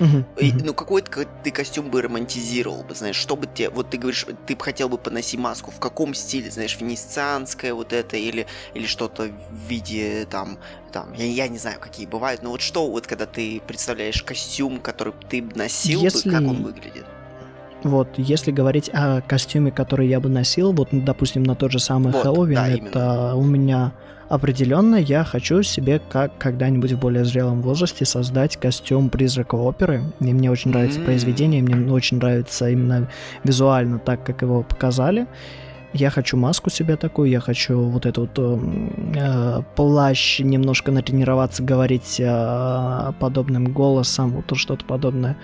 Uh-huh, 0.00 0.24
И, 0.40 0.52
ну, 0.52 0.72
какой 0.74 1.02
ты 1.02 1.50
костюм 1.50 1.90
бы 1.90 2.00
романтизировал 2.02 2.82
бы, 2.82 2.94
знаешь, 2.94 3.16
что 3.16 3.36
бы 3.36 3.46
тебе, 3.46 3.68
вот 3.68 3.90
ты 3.90 3.98
говоришь, 3.98 4.26
ты 4.46 4.56
бы 4.56 4.64
хотел 4.64 4.88
бы 4.88 4.96
поносить 4.96 5.38
маску, 5.38 5.70
в 5.70 5.78
каком 5.78 6.14
стиле, 6.14 6.50
знаешь, 6.50 6.78
венецианское 6.80 7.74
вот 7.74 7.92
это, 7.92 8.16
или, 8.16 8.46
или 8.72 8.86
что-то 8.86 9.24
в 9.24 9.68
виде, 9.68 10.26
там, 10.30 10.58
там, 10.90 11.12
я, 11.12 11.26
я 11.26 11.48
не 11.48 11.58
знаю, 11.58 11.78
какие 11.78 12.06
бывают, 12.06 12.42
но 12.42 12.50
вот 12.50 12.62
что, 12.62 12.90
вот 12.90 13.06
когда 13.06 13.26
ты 13.26 13.60
представляешь 13.66 14.22
костюм, 14.22 14.80
который 14.80 15.12
ты 15.28 15.42
носил 15.54 16.02
Если... 16.02 16.30
бы, 16.30 16.34
как 16.34 16.48
он 16.48 16.62
выглядит? 16.62 17.04
Вот, 17.82 18.08
если 18.16 18.50
говорить 18.50 18.90
о 18.92 19.20
костюме, 19.22 19.70
который 19.70 20.08
я 20.08 20.20
бы 20.20 20.28
носил, 20.28 20.72
вот, 20.72 20.88
допустим, 20.92 21.42
на 21.42 21.54
тот 21.54 21.72
же 21.72 21.78
самый 21.78 22.12
вот, 22.12 22.22
Хэллоуин, 22.22 22.54
да, 22.54 22.68
это 22.68 22.78
именно. 22.78 23.36
у 23.36 23.44
меня 23.44 23.92
определенно 24.30 24.94
я 24.94 25.24
хочу 25.24 25.62
себе 25.62 26.00
как 26.08 26.38
когда-нибудь 26.38 26.92
в 26.92 26.98
более 26.98 27.24
зрелом 27.24 27.62
возрасте 27.62 28.04
создать 28.04 28.56
костюм 28.56 29.10
призрака 29.10 29.56
оперы. 29.56 30.04
И 30.20 30.32
мне 30.32 30.50
очень 30.50 30.70
нравится 30.70 31.00
mm-hmm. 31.00 31.04
произведение, 31.04 31.62
мне 31.62 31.92
очень 31.92 32.18
нравится 32.18 32.70
именно 32.70 33.08
визуально 33.44 33.98
так, 33.98 34.24
как 34.24 34.42
его 34.42 34.62
показали. 34.62 35.26
Я 35.92 36.10
хочу 36.10 36.36
маску 36.36 36.70
себе 36.70 36.96
такую, 36.96 37.30
я 37.30 37.40
хочу 37.40 37.80
вот 37.80 38.06
этот 38.06 38.38
вот 38.38 38.60
э, 39.16 39.62
плащ, 39.74 40.38
немножко 40.38 40.92
натренироваться 40.92 41.64
говорить 41.64 42.20
э, 42.20 43.12
подобным 43.18 43.72
голосом, 43.72 44.30
вот 44.30 44.56
что-то 44.56 44.84
подобное. 44.84 45.36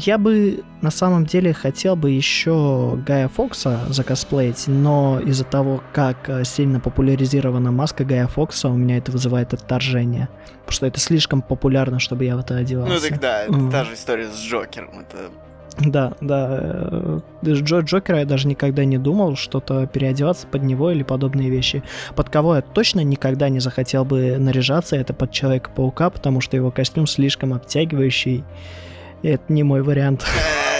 Я 0.00 0.16
бы 0.16 0.64
на 0.80 0.90
самом 0.90 1.26
деле 1.26 1.52
хотел 1.52 1.96
бы 1.96 2.10
еще 2.10 2.98
Гая 3.06 3.28
Фокса 3.28 3.80
закосплеить, 3.90 4.64
но 4.66 5.20
из-за 5.20 5.44
того, 5.44 5.82
как 5.92 6.30
э, 6.30 6.44
сильно 6.44 6.80
популяризирована 6.80 7.72
маска 7.72 8.02
Гая 8.02 8.26
Фокса, 8.26 8.70
у 8.70 8.74
меня 8.74 8.96
это 8.96 9.12
вызывает 9.12 9.52
отторжение. 9.52 10.30
Потому 10.60 10.72
что 10.72 10.86
это 10.86 10.98
слишком 10.98 11.42
популярно, 11.42 11.98
чтобы 11.98 12.24
я 12.24 12.36
в 12.36 12.40
это 12.40 12.56
одевался. 12.56 12.94
Ну 12.94 13.00
так 13.00 13.20
да, 13.20 13.42
это 13.42 13.52
mm. 13.52 13.70
та 13.70 13.84
же 13.84 13.92
история 13.92 14.28
с 14.30 14.40
Джокером. 14.42 15.00
Это 15.00 15.30
да, 15.78 16.14
да. 16.22 16.58
Э, 16.60 17.20
Джо 17.44 17.80
Джокера 17.80 18.20
я 18.20 18.24
даже 18.24 18.48
никогда 18.48 18.86
не 18.86 18.96
думал 18.96 19.36
что-то 19.36 19.86
переодеваться 19.86 20.46
под 20.46 20.62
него 20.62 20.90
или 20.90 21.02
подобные 21.02 21.50
вещи. 21.50 21.82
Под 22.14 22.30
кого 22.30 22.56
я 22.56 22.62
точно 22.62 23.04
никогда 23.04 23.50
не 23.50 23.60
захотел 23.60 24.06
бы 24.06 24.38
наряжаться, 24.38 24.96
это 24.96 25.12
под 25.12 25.32
Человека-паука, 25.32 26.08
потому 26.08 26.40
что 26.40 26.56
его 26.56 26.70
костюм 26.70 27.06
слишком 27.06 27.52
обтягивающий. 27.52 28.44
Это 29.22 29.52
не 29.52 29.62
мой 29.62 29.82
вариант. 29.82 30.24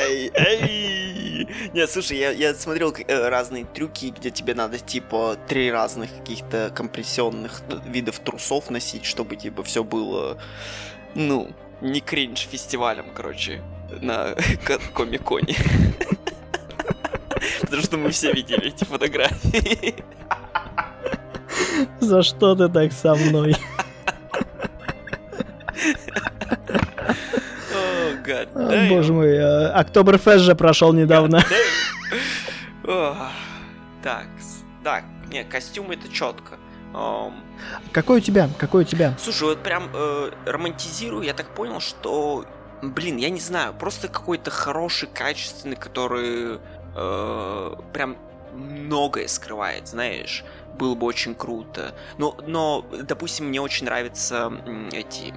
Эй, 0.05 0.31
эй. 0.35 1.49
Нет, 1.73 1.91
слушай, 1.91 2.19
я, 2.19 2.31
я 2.31 2.55
смотрел 2.55 2.93
э, 2.93 3.29
разные 3.29 3.65
трюки, 3.65 4.13
где 4.17 4.31
тебе 4.31 4.55
надо, 4.55 4.79
типа, 4.79 5.37
три 5.49 5.71
разных 5.71 6.11
каких-то 6.19 6.71
компрессионных 6.75 7.63
видов 7.87 8.19
трусов 8.19 8.71
носить, 8.71 9.05
чтобы, 9.05 9.37
типа, 9.37 9.63
все 9.63 9.85
было, 9.85 10.39
ну, 11.15 11.51
не 11.81 12.01
кринж 12.01 12.49
фестивалем, 12.51 13.07
короче. 13.15 13.63
на 14.01 14.35
Комиконе. 14.95 15.57
Потому 17.61 17.83
что 17.83 17.97
мы 17.97 18.11
все 18.11 18.33
видели 18.33 18.69
эти 18.69 18.85
фотографии. 18.85 19.95
За 22.01 22.23
что 22.23 22.55
ты 22.55 22.69
так 22.69 22.93
со 22.93 23.15
мной? 23.15 23.57
О, 28.29 28.89
боже 28.89 29.13
мой, 29.13 29.29
э, 29.29 29.69
Октоберфест 29.69 30.45
же 30.45 30.55
прошел 30.55 30.93
недавно. 30.93 31.43
Так, 34.03 34.27
так, 34.83 35.05
не, 35.31 35.45
костюм 35.45 35.93
это 35.93 36.09
четко. 36.13 36.57
Um... 36.93 37.35
Какой 37.93 38.19
у 38.19 38.21
тебя? 38.21 38.49
Какой 38.59 38.83
у 38.83 38.85
тебя? 38.85 39.15
Слушай, 39.19 39.45
вот 39.45 39.63
прям 39.63 39.89
э, 39.95 40.31
романтизирую, 40.45 41.23
я 41.23 41.33
так 41.35 41.47
понял, 41.55 41.81
что, 41.81 42.45
блин, 42.83 43.17
я 43.17 43.31
не 43.31 43.41
знаю, 43.41 43.73
просто 43.75 44.09
какой-то 44.09 44.51
хороший, 44.51 45.09
качественный, 45.09 45.77
который 45.77 46.59
э, 46.97 47.77
прям 47.93 48.17
многое 48.53 49.29
скрывает, 49.29 49.89
знаешь, 49.89 50.45
было 50.79 50.95
бы 50.95 51.07
очень 51.07 51.35
круто. 51.35 51.95
Но, 52.19 52.37
но, 52.47 52.85
допустим, 53.05 53.47
мне 53.47 53.61
очень 53.61 53.87
нравятся 53.87 54.53
эти, 54.93 55.33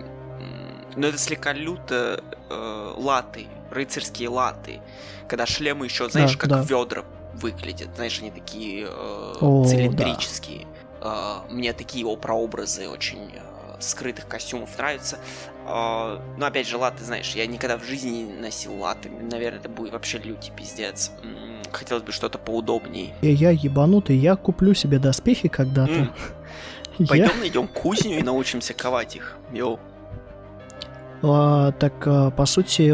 но 0.95 1.07
это 1.07 1.17
слегка 1.17 1.53
люто 1.53 2.23
э, 2.49 2.93
латы, 2.97 3.47
рыцарские 3.71 4.29
латы, 4.29 4.79
когда 5.27 5.45
шлемы 5.45 5.85
еще, 5.85 6.09
знаешь, 6.09 6.33
да, 6.33 6.39
как 6.39 6.49
да. 6.49 6.61
ведра 6.61 7.03
выглядят, 7.33 7.89
знаешь, 7.95 8.19
они 8.19 8.31
такие 8.31 8.87
э, 8.89 9.33
О, 9.41 9.65
цилиндрические. 9.65 10.67
Да. 11.01 11.43
Э, 11.49 11.53
мне 11.53 11.73
такие 11.73 12.05
прообразы 12.17 12.87
очень 12.89 13.31
э, 13.33 13.75
скрытых 13.79 14.27
костюмов 14.27 14.77
нравятся. 14.77 15.17
Э, 15.67 16.19
но 16.37 16.45
опять 16.45 16.67
же, 16.67 16.77
латы, 16.77 17.03
знаешь, 17.03 17.35
я 17.35 17.45
никогда 17.45 17.77
в 17.77 17.83
жизни 17.83 18.09
не 18.09 18.33
носил 18.33 18.75
латы. 18.77 19.09
Наверное, 19.09 19.59
это 19.59 19.69
будет 19.69 19.93
вообще 19.93 20.17
лютий 20.17 20.51
пиздец. 20.51 21.11
Хотелось 21.71 22.03
бы 22.03 22.11
что-то 22.11 22.37
поудобнее. 22.37 23.13
Я, 23.21 23.31
я 23.31 23.49
ебанутый, 23.51 24.15
я 24.15 24.35
куплю 24.35 24.73
себе 24.73 24.97
доспехи 24.97 25.49
когда-то. 25.49 26.09
Mm. 26.99 27.07
Пойдем 27.07 27.27
я... 27.35 27.35
найдем 27.35 27.67
кузню 27.67 28.17
и 28.17 28.23
научимся 28.23 28.73
ковать 28.73 29.15
их. 29.15 29.37
Йоу. 29.51 29.79
А, 31.27 31.71
так, 31.71 31.93
а, 32.05 32.31
по 32.31 32.45
сути, 32.45 32.89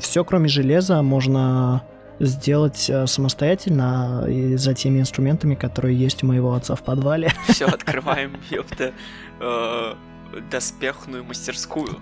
все 0.00 0.24
кроме 0.24 0.48
железа 0.48 1.02
можно 1.02 1.82
сделать 2.20 2.88
а, 2.90 3.06
самостоятельно 3.06 4.26
и 4.28 4.56
за 4.56 4.74
теми 4.74 5.00
инструментами, 5.00 5.54
которые 5.54 5.96
есть 5.96 6.22
у 6.22 6.26
моего 6.26 6.54
отца 6.54 6.74
в 6.74 6.82
подвале. 6.82 7.32
Все, 7.48 7.66
открываем, 7.66 8.40
ёпта, 8.50 8.92
э, 9.40 9.94
доспехную 10.50 11.24
мастерскую. 11.24 11.98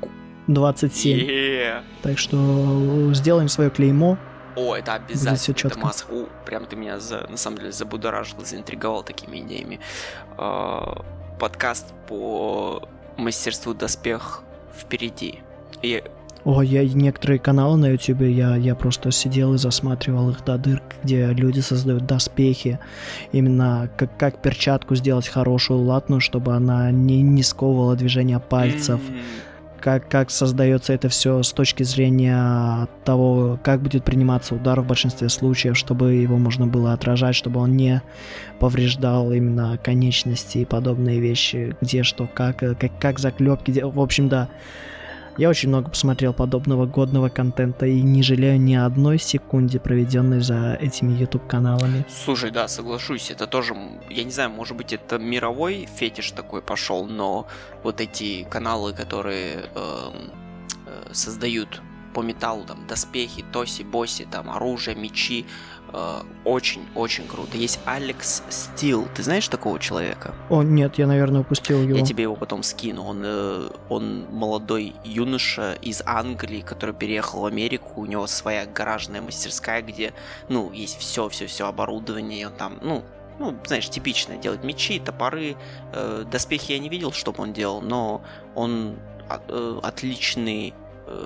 27. 0.48 1.18
Yeah. 1.18 1.82
Так 2.02 2.18
что 2.18 3.12
сделаем 3.14 3.48
свое 3.48 3.70
клеймо. 3.70 4.18
О, 4.54 4.76
это 4.76 4.94
обязательно. 4.94 5.36
Все 5.36 5.52
четко. 5.54 5.78
Это 5.78 5.86
масса. 5.86 6.04
У, 6.08 6.26
прям 6.44 6.66
ты 6.66 6.76
меня 6.76 7.00
за, 7.00 7.26
на 7.28 7.36
самом 7.36 7.58
деле 7.58 7.72
забудоражил, 7.72 8.44
заинтриговал 8.44 9.02
такими 9.02 9.38
идеями. 9.40 9.80
подкаст 11.38 11.92
по 12.08 12.88
мастерству 13.16 13.74
доспех 13.74 14.42
впереди. 14.78 15.40
И... 15.82 16.02
О, 16.46 16.62
я 16.62 16.84
некоторые 16.84 17.40
каналы 17.40 17.76
на 17.76 17.88
YouTube, 17.88 18.20
я, 18.20 18.54
я 18.54 18.76
просто 18.76 19.10
сидел 19.10 19.54
и 19.54 19.58
засматривал 19.58 20.30
их 20.30 20.44
до 20.44 20.56
дыр, 20.56 20.80
где 21.02 21.26
люди 21.32 21.58
создают 21.58 22.06
доспехи, 22.06 22.78
именно 23.32 23.90
как, 23.96 24.16
как 24.16 24.40
перчатку 24.40 24.94
сделать 24.94 25.26
хорошую, 25.26 25.80
латную, 25.80 26.20
чтобы 26.20 26.54
она 26.54 26.92
не, 26.92 27.20
не 27.20 27.42
сковывала 27.42 27.96
движение 27.96 28.38
пальцев. 28.38 29.00
Mm-hmm. 29.00 29.80
Как, 29.80 30.08
как 30.08 30.30
создается 30.30 30.92
это 30.92 31.08
все 31.08 31.42
с 31.42 31.52
точки 31.52 31.82
зрения 31.82 32.86
того, 33.04 33.58
как 33.64 33.82
будет 33.82 34.04
приниматься 34.04 34.54
удар 34.54 34.80
в 34.80 34.86
большинстве 34.86 35.28
случаев, 35.28 35.76
чтобы 35.76 36.14
его 36.14 36.38
можно 36.38 36.68
было 36.68 36.92
отражать, 36.92 37.34
чтобы 37.34 37.58
он 37.58 37.76
не 37.76 38.02
повреждал 38.60 39.32
именно 39.32 39.78
конечности 39.82 40.58
и 40.58 40.64
подобные 40.64 41.18
вещи, 41.18 41.76
где 41.80 42.04
что, 42.04 42.28
как, 42.32 42.58
как, 42.58 42.98
как 43.00 43.18
заклепки, 43.18 43.72
где, 43.72 43.84
в 43.84 44.00
общем, 44.00 44.28
да, 44.28 44.48
я 45.36 45.48
очень 45.48 45.68
много 45.68 45.90
посмотрел 45.90 46.32
подобного 46.32 46.86
годного 46.86 47.28
контента 47.28 47.86
и 47.86 48.00
не 48.02 48.22
жалею 48.22 48.60
ни 48.60 48.74
одной 48.74 49.18
секунды, 49.18 49.78
проведенной 49.78 50.40
за 50.40 50.74
этими 50.80 51.12
YouTube-каналами. 51.12 52.04
Слушай, 52.08 52.50
да, 52.50 52.68
соглашусь, 52.68 53.30
это 53.30 53.46
тоже, 53.46 53.74
я 54.10 54.24
не 54.24 54.30
знаю, 54.30 54.50
может 54.50 54.76
быть, 54.76 54.92
это 54.92 55.18
мировой 55.18 55.88
фетиш 55.96 56.30
такой 56.32 56.62
пошел, 56.62 57.06
но 57.06 57.46
вот 57.82 58.00
эти 58.00 58.44
каналы, 58.44 58.92
которые 58.92 59.64
э, 59.74 60.10
э, 60.86 61.12
создают 61.12 61.82
по 62.14 62.22
металлу 62.22 62.64
там 62.64 62.86
доспехи, 62.86 63.44
тоси, 63.52 63.82
боси, 63.82 64.26
там 64.30 64.48
оружие, 64.48 64.96
мечи, 64.96 65.44
очень-очень 66.44 67.24
э, 67.24 67.28
круто. 67.28 67.56
Есть 67.56 67.80
Алекс 67.84 68.42
Стил. 68.48 69.08
Ты 69.14 69.22
знаешь 69.22 69.48
такого 69.48 69.78
человека? 69.78 70.34
О, 70.50 70.62
нет, 70.62 70.98
я, 70.98 71.06
наверное, 71.06 71.40
упустил 71.40 71.82
его. 71.82 71.98
Я 71.98 72.04
тебе 72.04 72.24
его 72.24 72.36
потом 72.36 72.62
скину. 72.62 73.04
Он, 73.04 73.22
э, 73.24 73.68
он 73.88 74.26
молодой 74.30 74.94
юноша 75.04 75.74
из 75.82 76.02
Англии, 76.04 76.60
который 76.60 76.94
переехал 76.94 77.42
в 77.42 77.46
Америку. 77.46 78.00
У 78.00 78.06
него 78.06 78.26
своя 78.26 78.66
гаражная 78.66 79.22
мастерская, 79.22 79.82
где, 79.82 80.12
ну, 80.48 80.72
есть 80.72 80.98
все-все-все 80.98 81.66
оборудование. 81.66 82.48
Он 82.48 82.52
там, 82.54 82.78
ну, 82.82 83.04
ну, 83.38 83.56
знаешь, 83.66 83.88
типичное, 83.88 84.38
делать 84.38 84.64
мечи, 84.64 84.98
топоры, 84.98 85.56
э, 85.92 86.24
доспехи 86.30 86.72
я 86.72 86.78
не 86.78 86.88
видел, 86.88 87.12
чтобы 87.12 87.42
он 87.42 87.52
делал, 87.52 87.80
но 87.82 88.22
он 88.54 88.96
э, 89.28 89.80
отличный 89.82 90.74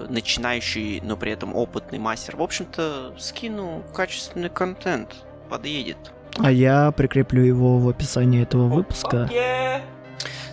начинающий, 0.08 1.00
но 1.00 1.16
при 1.16 1.32
этом 1.32 1.54
опытный 1.54 1.98
мастер. 1.98 2.36
В 2.36 2.42
общем-то, 2.42 3.14
скину 3.18 3.82
качественный 3.94 4.50
контент, 4.50 5.14
подъедет. 5.48 6.12
А 6.38 6.50
я 6.50 6.92
прикреплю 6.92 7.42
его 7.42 7.78
в 7.78 7.88
описании 7.88 8.42
этого 8.42 8.68
выпуска. 8.68 9.28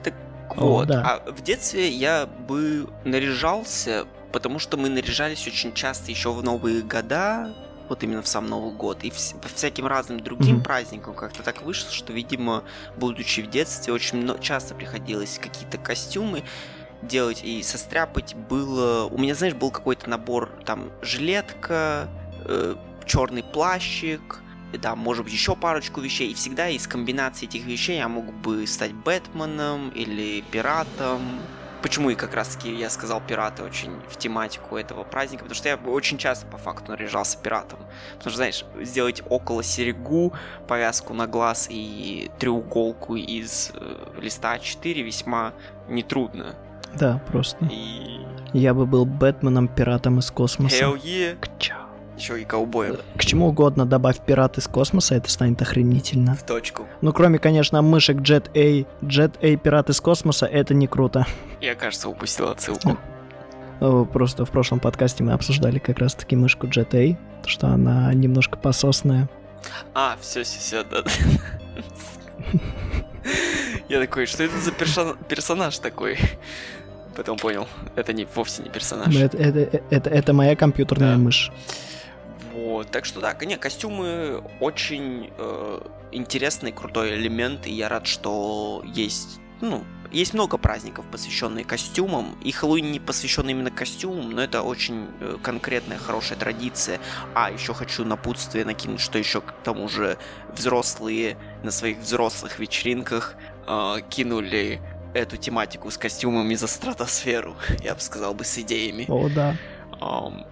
Так 0.03 0.13
вот, 0.55 0.83
О, 0.83 0.85
да. 0.85 1.21
а 1.25 1.31
в 1.31 1.41
детстве 1.43 1.89
я 1.89 2.25
бы 2.25 2.87
наряжался, 3.03 4.05
потому 4.31 4.59
что 4.59 4.77
мы 4.77 4.89
наряжались 4.89 5.45
очень 5.45 5.73
часто 5.73 6.09
еще 6.09 6.31
в 6.31 6.43
новые 6.43 6.81
года, 6.81 7.53
вот 7.89 8.03
именно 8.03 8.21
в 8.21 8.27
сам 8.27 8.47
Новый 8.47 8.73
год, 8.73 9.03
и 9.03 9.11
по 9.41 9.47
всяким 9.47 9.87
разным 9.87 10.19
другим 10.19 10.57
mm-hmm. 10.57 10.63
праздникам 10.63 11.13
как-то 11.13 11.43
так 11.43 11.61
вышло, 11.61 11.91
что, 11.91 12.11
видимо, 12.11 12.63
будучи 12.97 13.41
в 13.41 13.49
детстве, 13.49 13.93
очень 13.93 14.27
часто 14.39 14.75
приходилось 14.75 15.39
какие-то 15.41 15.77
костюмы 15.77 16.43
делать 17.01 17.43
и 17.43 17.61
состряпать 17.63 18.35
было... 18.35 19.05
У 19.05 19.17
меня, 19.17 19.35
знаешь, 19.35 19.53
был 19.53 19.71
какой-то 19.71 20.09
набор, 20.09 20.49
там, 20.65 20.91
жилетка, 21.01 22.07
э, 22.45 22.75
черный 23.05 23.43
плащик, 23.43 24.41
да, 24.73 24.95
может 24.95 25.23
быть, 25.23 25.33
еще 25.33 25.55
парочку 25.55 26.01
вещей. 26.01 26.31
И 26.31 26.33
всегда 26.33 26.69
из 26.69 26.87
комбинации 26.87 27.45
этих 27.45 27.65
вещей 27.65 27.97
я 27.97 28.07
мог 28.07 28.33
бы 28.33 28.67
стать 28.67 28.93
Бэтменом 28.93 29.89
или 29.89 30.41
пиратом. 30.51 31.21
Почему 31.81 32.09
и 32.09 32.15
как 32.15 32.33
раз 32.33 32.49
таки 32.55 32.73
я 32.73 32.89
сказал 32.89 33.21
пираты 33.21 33.63
очень 33.63 34.01
в 34.09 34.17
тематику 34.17 34.77
этого 34.77 35.03
праздника, 35.03 35.43
потому 35.43 35.55
что 35.55 35.69
я 35.69 35.75
очень 35.75 36.17
часто 36.17 36.47
по 36.47 36.57
факту 36.57 36.91
наряжался 36.91 37.37
пиратом. 37.37 37.79
Потому 38.15 38.31
что, 38.31 38.37
знаешь, 38.37 38.65
сделать 38.81 39.21
около 39.29 39.63
серегу, 39.63 40.33
повязку 40.67 41.13
на 41.13 41.27
глаз 41.27 41.67
и 41.69 42.31
треуголку 42.39 43.15
из 43.15 43.71
э, 43.73 44.19
листа 44.19 44.57
А4 44.57 45.01
весьма 45.01 45.53
нетрудно. 45.87 46.55
Да, 46.95 47.21
просто. 47.31 47.65
И... 47.65 48.21
Я 48.53 48.73
бы 48.73 48.85
был 48.85 49.05
Бэтменом, 49.05 49.67
пиратом 49.67 50.19
из 50.19 50.31
космоса. 50.31 50.83
Hell 50.83 51.01
yeah. 51.03 51.37
Еще 52.17 52.41
и 52.41 52.45
ковбоем. 52.45 52.97
К 53.15 53.23
чему 53.23 53.49
угодно 53.49 53.85
добавь 53.85 54.19
пират 54.19 54.57
из 54.57 54.67
космоса, 54.67 55.15
это 55.15 55.29
станет 55.29 55.61
охренительно. 55.61 56.33
В 56.33 56.43
точку. 56.43 56.87
Ну, 57.01 57.13
кроме, 57.13 57.37
конечно, 57.37 57.79
мышек 57.83 58.17
Jet 58.17 58.49
A. 58.55 58.87
Jet 59.05 59.35
A 59.41 59.55
пират 59.55 59.91
из 59.91 60.01
космоса, 60.01 60.47
это 60.47 60.73
не 60.73 60.87
круто. 60.87 61.27
Я, 61.61 61.75
кажется, 61.75 62.09
упустил 62.09 62.49
отсылку. 62.49 62.97
Просто 63.79 64.45
в 64.45 64.49
прошлом 64.49 64.79
подкасте 64.79 65.23
мы 65.23 65.33
обсуждали 65.33 65.77
как 65.77 65.99
раз-таки 65.99 66.35
мышку 66.35 66.65
Jet 66.65 66.95
A, 66.95 67.15
что 67.45 67.67
она 67.67 68.11
немножко 68.15 68.57
пососная. 68.57 69.29
А, 69.93 70.17
все, 70.19 70.43
все, 70.43 70.59
все, 70.59 70.83
да. 70.83 71.03
Я 73.89 73.99
такой, 73.99 74.25
что 74.25 74.43
это 74.43 74.57
за 74.57 74.71
персонаж 74.71 75.77
такой? 75.79 76.17
Потом 77.15 77.37
понял, 77.37 77.67
это 77.95 78.13
не 78.13 78.25
вовсе 78.35 78.61
не 78.63 78.69
персонаж. 78.69 79.15
Это, 79.15 79.37
это, 79.37 79.81
это, 79.89 80.09
это 80.09 80.33
моя 80.33 80.55
компьютерная 80.55 81.13
да. 81.13 81.17
мышь. 81.17 81.51
Вот, 82.53 82.91
так 82.91 83.05
что 83.05 83.21
да, 83.21 83.33
конечно, 83.33 83.61
костюмы 83.61 84.43
очень 84.59 85.31
э, 85.37 85.81
интересный, 86.11 86.71
крутой 86.71 87.15
элемент, 87.15 87.65
и 87.65 87.71
я 87.71 87.89
рад, 87.89 88.07
что 88.07 88.83
есть, 88.85 89.39
ну, 89.61 89.83
есть 90.11 90.33
много 90.33 90.57
праздников, 90.57 91.05
посвященных 91.11 91.67
костюмам, 91.67 92.37
и 92.43 92.51
Хэллоуин 92.51 92.91
не 92.91 92.99
посвящен 92.99 93.49
именно 93.49 93.71
костюмам, 93.71 94.31
но 94.31 94.41
это 94.41 94.61
очень 94.61 95.07
э, 95.19 95.37
конкретная, 95.41 95.97
хорошая 95.97 96.37
традиция. 96.37 96.99
А, 97.33 97.51
еще 97.51 97.73
хочу 97.73 98.05
напутствие 98.05 98.65
накинуть, 98.65 98.99
что 98.99 99.17
еще 99.17 99.41
к 99.41 99.51
тому 99.63 99.89
же 99.89 100.17
взрослые 100.55 101.37
на 101.63 101.71
своих 101.71 101.99
взрослых 101.99 102.59
вечеринках 102.59 103.35
э, 103.67 103.95
кинули 104.09 104.81
эту 105.13 105.37
тематику 105.37 105.89
с 105.89 105.97
костюмами 105.97 106.55
за 106.55 106.67
стратосферу, 106.67 107.55
я 107.83 107.95
бы 107.95 108.01
сказал 108.01 108.33
бы, 108.33 108.43
с 108.43 108.57
идеями. 108.57 109.05
О, 109.07 109.29
да. 109.29 109.55
Um, 109.99 110.45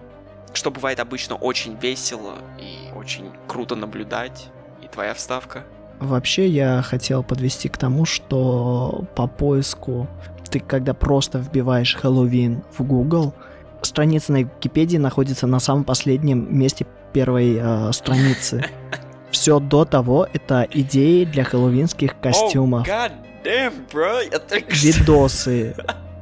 что 0.55 0.71
бывает 0.71 0.99
обычно 0.99 1.35
очень 1.35 1.77
весело 1.77 2.39
и 2.59 2.91
очень 2.95 3.31
круто 3.47 3.75
наблюдать. 3.75 4.47
И 4.81 4.87
твоя 4.87 5.13
вставка? 5.13 5.65
Вообще 5.99 6.47
я 6.47 6.81
хотел 6.81 7.23
подвести 7.23 7.69
к 7.69 7.77
тому, 7.77 8.05
что 8.05 9.05
по 9.15 9.27
поиску 9.27 10.07
ты 10.49 10.59
когда 10.59 10.93
просто 10.93 11.39
вбиваешь 11.39 11.95
Хэллоуин 11.95 12.63
в 12.77 12.83
Google, 12.83 13.33
страница 13.81 14.33
на 14.33 14.43
Википедии 14.43 14.97
находится 14.97 15.47
на 15.47 15.59
самом 15.59 15.83
последнем 15.83 16.57
месте 16.57 16.85
первой 17.13 17.57
э, 17.59 17.91
страницы. 17.93 18.63
Все 19.31 19.59
до 19.59 19.85
того 19.85 20.27
это 20.31 20.67
идеи 20.71 21.25
для 21.25 21.43
хэллоуинских 21.43 22.19
костюмов. 22.21 22.87
Oh, 22.87 23.11
damn, 23.43 23.73
bro. 23.91 24.21
Видосы. 24.69 25.75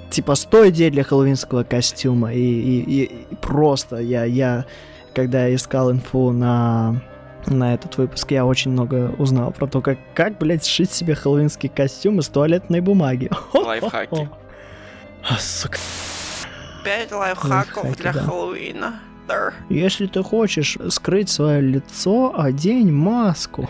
Типа 0.10 0.36
100 0.36 0.70
идей 0.70 0.90
для 0.90 1.04
хэллоуинского 1.04 1.64
костюма. 1.64 2.34
И, 2.34 2.40
и, 2.40 3.04
и 3.04 3.36
просто 3.36 3.98
я, 3.98 4.24
я, 4.24 4.66
когда 5.14 5.54
искал 5.54 5.92
инфу 5.92 6.32
на 6.32 7.02
на 7.48 7.74
этот 7.74 7.98
выпуск 7.98 8.32
я 8.32 8.46
очень 8.46 8.72
много 8.72 9.14
узнал 9.18 9.52
про 9.52 9.68
то, 9.68 9.82
как, 9.82 9.98
как 10.14 10.38
блядь, 10.38 10.66
сшить 10.66 10.92
себе 10.92 11.16
хэллоуинский 11.16 11.70
костюм 11.70 12.20
из 12.20 12.28
туалетной 12.28 12.82
бумаги. 12.82 13.30
Лайфхаки. 13.54 14.30
А, 15.28 15.38
сука. 15.38 15.78
Пять 16.84 17.12
лайфхаков 17.12 17.84
Лайфхаки, 17.84 18.02
для 18.02 18.14
да. 18.14 18.22
Хэллоуина. 18.24 19.00
Если 19.70 20.08
ты 20.08 20.22
хочешь 20.22 20.78
скрыть 20.90 21.30
свое 21.30 21.62
лицо, 21.62 22.34
одень 22.38 22.92
маску. 22.92 23.70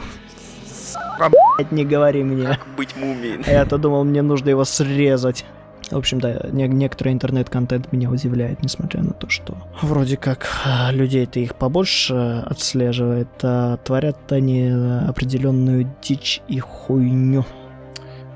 Сука, 0.66 1.30
блядь, 1.30 1.72
не 1.72 1.86
говори 1.86 2.24
мне. 2.24 2.48
Как 2.48 2.68
быть 2.76 2.96
мумией. 2.96 3.44
Я-то 3.46 3.78
думал, 3.78 4.04
мне 4.04 4.22
нужно 4.22 4.50
его 4.50 4.66
срезать. 4.66 5.46
В 5.92 5.98
общем, 5.98 6.20
да, 6.20 6.40
не- 6.52 6.68
некоторый 6.68 7.14
интернет-контент 7.14 7.92
меня 7.92 8.10
удивляет, 8.10 8.64
несмотря 8.64 9.02
на 9.04 9.12
то, 9.14 9.30
что 9.30 9.56
вроде 9.82 10.18
как 10.18 10.48
а, 10.66 10.92
людей-то 10.92 11.40
их 11.40 11.56
побольше 11.56 12.44
отслеживает, 12.46 13.28
а 13.44 13.78
творят 13.78 14.32
они 14.32 14.70
определенную 15.08 15.94
дичь 16.02 16.42
и 16.48 16.60
хуйню. 16.60 17.46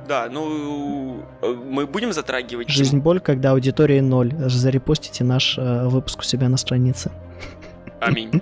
Да, 0.08 0.28
ну, 0.32 1.24
э, 1.42 1.48
мы 1.54 1.86
будем 1.86 2.14
затрагивать... 2.14 2.70
Жизнь 2.70 3.00
боль, 3.00 3.20
когда 3.20 3.52
аудитория 3.52 4.02
ноль. 4.02 4.34
Зарепостите 4.38 5.24
наш 5.26 5.58
э, 5.58 5.88
выпуск 5.88 6.20
у 6.20 6.24
себя 6.24 6.48
на 6.48 6.58
странице. 6.58 7.12
Аминь. 8.00 8.32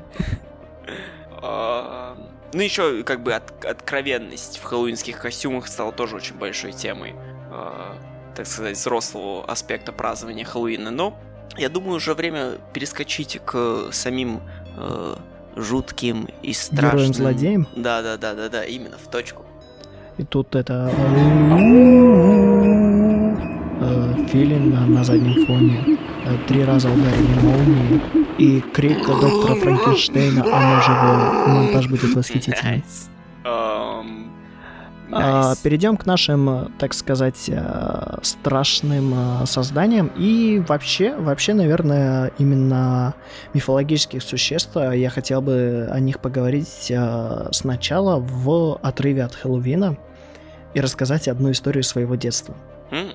А, 1.42 2.16
Ну, 2.54 2.62
еще, 2.62 3.04
как 3.04 3.22
бы, 3.22 3.34
от- 3.34 3.66
откровенность 3.66 4.58
в 4.58 4.64
хэллоуинских 4.64 5.20
костюмах 5.20 5.68
стала 5.68 5.92
тоже 5.92 6.16
очень 6.16 6.36
большой 6.36 6.72
темой, 6.72 7.14
а, 7.52 7.96
так 8.36 8.48
сказать, 8.48 8.78
взрослого 8.78 9.46
аспекта 9.46 9.92
празднования 9.92 10.46
Хэллоуина. 10.46 10.92
Но 10.92 11.18
я 11.58 11.70
думаю, 11.70 11.96
уже 11.96 12.14
время 12.14 12.54
перескочить 12.74 13.40
к 13.46 13.90
самим 13.92 14.42
э, 14.78 15.16
жутким 15.56 16.28
и 16.42 16.54
страшным... 16.54 16.92
Героям-злодеям? 16.92 17.68
Да-да-да-да-да, 17.76 18.66
именно, 18.66 18.98
в 18.98 19.10
точку. 19.10 19.46
И 20.18 20.24
тут 20.24 20.56
это... 20.56 20.92
э, 23.82 24.28
Филин 24.30 24.94
на, 24.94 25.04
заднем 25.04 25.46
фоне. 25.46 26.00
Э, 26.26 26.38
Три 26.48 26.64
раза 26.64 26.90
ударили 26.90 27.40
молнии. 27.42 28.02
И 28.38 28.60
крик 28.60 29.06
доктора 29.06 29.56
Франкенштейна 29.56 30.44
«Оно 30.44 30.82
живое». 30.82 31.48
Монтаж 31.48 31.88
будет 31.88 32.14
восхитительный. 32.16 32.84
Nice. 32.84 33.15
А, 35.12 35.54
nice. 35.54 35.64
Перейдем 35.64 35.98
к 35.98 36.06
нашим, 36.06 36.74
так 36.80 36.94
сказать, 36.94 37.46
э, 37.48 38.18
страшным 38.22 39.14
э, 39.14 39.46
созданиям. 39.46 40.12
И 40.18 40.64
вообще, 40.68 41.16
вообще, 41.16 41.54
наверное, 41.54 42.32
именно 42.38 43.14
мифологических 43.54 44.24
существ 44.24 44.76
э, 44.76 44.98
я 44.98 45.10
хотел 45.10 45.42
бы 45.42 45.88
о 45.92 46.00
них 46.00 46.20
поговорить 46.20 46.92
сначала 47.52 48.20
в 48.20 48.80
отрыве 48.82 49.24
от 49.24 49.36
Хэллоуина 49.36 49.98
и 50.74 50.80
рассказать 50.82 51.28
одну 51.28 51.52
историю 51.52 51.84
своего 51.84 52.16
детства. 52.16 52.56
М, 52.92 53.12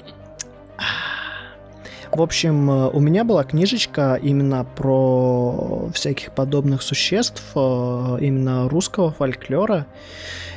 В 2.13 2.23
общем, 2.23 2.69
э, 2.71 2.89
у 2.89 2.99
меня 2.99 3.25
была 3.25 3.45
книжечка 3.45 4.19
именно 4.21 4.65
про 4.65 5.89
всяких 5.95 6.33
подобных 6.33 6.83
существ, 6.83 7.43
э, 7.55 7.59
именно 8.21 8.69
русского 8.69 9.13
фольклора. 9.13 9.87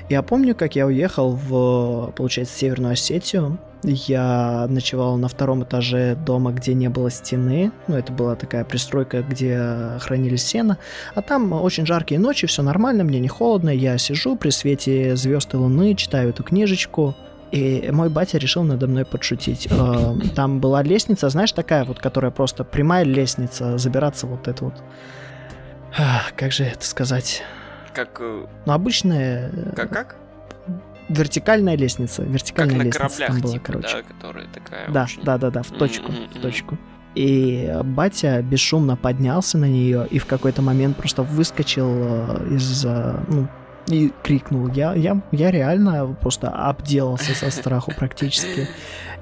Я 0.09 0.23
помню, 0.23 0.55
как 0.55 0.75
я 0.75 0.87
уехал 0.87 1.31
в, 1.31 2.11
получается, 2.15 2.57
Северную 2.57 2.93
Осетию. 2.93 3.57
Я 3.83 4.65
ночевал 4.69 5.17
на 5.17 5.27
втором 5.27 5.63
этаже 5.63 6.15
дома, 6.15 6.51
где 6.51 6.73
не 6.73 6.89
было 6.89 7.11
стены. 7.11 7.71
Ну, 7.87 7.97
это 7.97 8.11
была 8.11 8.35
такая 8.35 8.63
пристройка, 8.65 9.21
где 9.21 9.99
хранили 9.99 10.37
сено. 10.37 10.77
А 11.15 11.21
там 11.21 11.53
очень 11.53 11.85
жаркие 11.85 12.19
ночи, 12.19 12.47
все 12.47 12.63
нормально, 12.63 13.03
мне 13.03 13.19
не 13.19 13.27
холодно. 13.27 13.69
Я 13.69 13.97
сижу 13.97 14.35
при 14.35 14.49
свете 14.49 15.15
звезд 15.15 15.53
и 15.53 15.57
луны, 15.57 15.95
читаю 15.95 16.29
эту 16.29 16.43
книжечку. 16.43 17.13
И 17.53 17.89
мой 17.91 18.09
батя 18.09 18.39
решил 18.39 18.63
надо 18.63 18.87
мной 18.87 19.05
подшутить. 19.05 19.67
Э, 19.69 20.15
Там 20.35 20.59
была 20.59 20.81
лестница, 20.81 21.29
знаешь, 21.29 21.51
такая 21.51 21.85
вот, 21.85 21.99
которая 21.99 22.31
просто 22.31 22.63
прямая 22.63 23.03
лестница, 23.05 23.77
забираться 23.77 24.25
вот 24.25 24.47
это 24.47 24.65
вот. 24.65 24.73
Ах, 25.97 26.33
Как 26.35 26.51
же 26.51 26.63
это 26.63 26.83
сказать? 26.85 27.43
Как, 27.93 28.17
э, 28.19 28.45
Ну, 28.65 28.73
обычная 28.73 29.51
э, 29.53 29.73
как, 29.75 29.89
как? 29.91 30.15
вертикальная 31.09 31.75
лестница. 31.77 32.23
Как 32.23 32.31
Вертикальная 32.31 32.77
на 32.77 32.83
лестница 32.83 32.99
кораблях, 32.99 33.27
там 33.29 33.41
была, 33.41 33.53
типа, 33.53 33.65
короче. 33.65 33.87
да, 33.97 34.01
которая 34.13 34.47
такая 34.47 34.89
Да, 34.91 35.03
очень- 35.03 35.23
да, 35.23 35.37
да, 35.37 35.49
да, 35.51 35.61
в 35.61 35.69
точку, 35.69 36.11
Мгм, 36.11 36.29
в 36.33 36.41
точку. 36.41 36.77
И 37.13 37.67
э, 37.69 37.83
батя 37.83 38.41
бесшумно 38.41 38.95
поднялся 38.97 39.59
на 39.59 39.65
нее 39.65 40.07
и 40.09 40.17
в 40.17 40.25
какой-то 40.25 40.63
момент 40.63 40.97
просто 40.97 41.21
выскочил 41.21 41.87
э, 41.87 42.47
из, 42.55 42.83
э, 42.83 43.15
ну, 43.27 43.47
и 43.87 44.11
крикнул. 44.23 44.69
Я, 44.69 44.93
я, 44.93 45.21
я 45.31 45.51
реально 45.51 46.15
просто 46.21 46.49
обделался 46.49 47.35
со 47.35 47.51
страху 47.51 47.91
практически. 47.97 48.67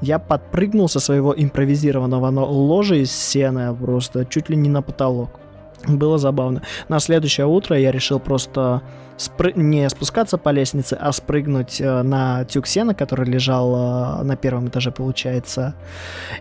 Я 0.01 0.19
подпрыгнул 0.19 0.87
со 0.89 0.99
своего 0.99 1.33
импровизированного 1.35 2.29
но- 2.31 2.45
ложа 2.45 2.95
из 2.95 3.11
сена 3.11 3.75
просто 3.79 4.25
чуть 4.25 4.49
ли 4.49 4.55
не 4.55 4.69
на 4.69 4.81
потолок. 4.81 5.39
Было 5.87 6.17
забавно. 6.19 6.61
На 6.89 6.99
следующее 6.99 7.47
утро 7.47 7.77
я 7.77 7.91
решил 7.91 8.19
просто 8.19 8.83
спры- 9.17 9.53
не 9.55 9.89
спускаться 9.89 10.37
по 10.37 10.49
лестнице, 10.49 10.95
а 10.99 11.11
спрыгнуть 11.11 11.81
э, 11.81 12.03
на 12.03 12.45
тюк 12.45 12.67
сена, 12.67 12.93
который 12.93 13.25
лежал 13.25 14.19
э, 14.19 14.23
на 14.23 14.35
первом 14.35 14.67
этаже, 14.67 14.91
получается. 14.91 15.73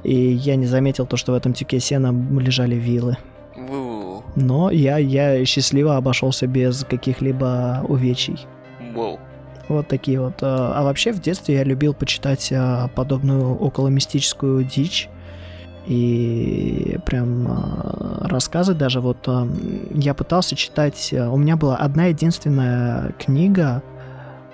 И 0.02 0.14
я 0.14 0.56
не 0.56 0.66
заметил 0.66 1.06
то, 1.06 1.16
что 1.16 1.32
в 1.32 1.34
этом 1.34 1.54
тюке 1.54 1.80
сена 1.80 2.14
лежали 2.38 2.74
вилы. 2.74 3.16
Но 4.36 4.70
я, 4.70 4.98
я 4.98 5.44
счастливо 5.44 5.96
обошелся 5.96 6.46
без 6.46 6.84
каких-либо 6.84 7.84
увечий. 7.88 8.46
воу. 8.94 9.18
Вот 9.70 9.86
такие 9.86 10.20
вот. 10.20 10.42
э, 10.42 10.46
А 10.46 10.82
вообще 10.82 11.12
в 11.12 11.20
детстве 11.20 11.54
я 11.54 11.64
любил 11.64 11.94
почитать 11.94 12.50
э, 12.50 12.88
подобную 12.96 13.54
околомистическую 13.54 14.64
дичь. 14.64 15.08
И 15.86 16.98
прям 17.06 17.46
э, 17.46 18.26
рассказы 18.26 18.74
даже 18.74 19.00
вот 19.00 19.28
я 19.94 20.14
пытался 20.14 20.56
читать. 20.56 21.12
У 21.12 21.36
меня 21.36 21.56
была 21.56 21.76
одна 21.76 22.06
единственная 22.06 23.12
книга. 23.12 23.82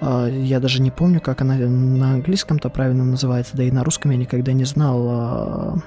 Я 0.02 0.60
даже 0.60 0.82
не 0.82 0.90
помню, 0.90 1.22
как 1.22 1.40
она 1.40 1.54
на 1.54 2.12
английском-то 2.12 2.68
правильно 2.68 3.02
называется, 3.02 3.56
да 3.56 3.62
и 3.62 3.70
на 3.70 3.82
русском 3.82 4.10
я 4.10 4.18
никогда 4.18 4.52
не 4.52 4.64
знал. 4.64 5.80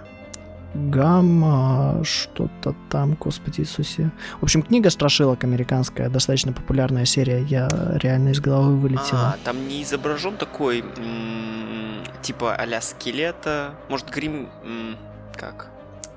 Гамма, 0.74 2.04
что-то 2.04 2.76
там, 2.90 3.16
господи 3.16 3.62
Иисусе. 3.62 4.12
В 4.40 4.44
общем, 4.44 4.62
книга 4.62 4.90
Страшилок 4.90 5.44
американская, 5.44 6.10
достаточно 6.10 6.54
популярная 6.54 7.06
серия. 7.06 7.44
Я 7.44 7.68
реально 7.96 8.30
из 8.30 8.40
головы 8.40 8.78
вылетела. 8.78 9.34
А, 9.34 9.38
там 9.44 9.68
не 9.68 9.84
изображен 9.84 10.38
такой, 10.38 10.82
м, 10.82 12.04
типа 12.22 12.56
а-ля 12.56 12.82
скелета. 12.82 13.72
Может, 13.90 14.10
грим... 14.10 14.50
м, 14.64 14.96
как? 15.36 15.68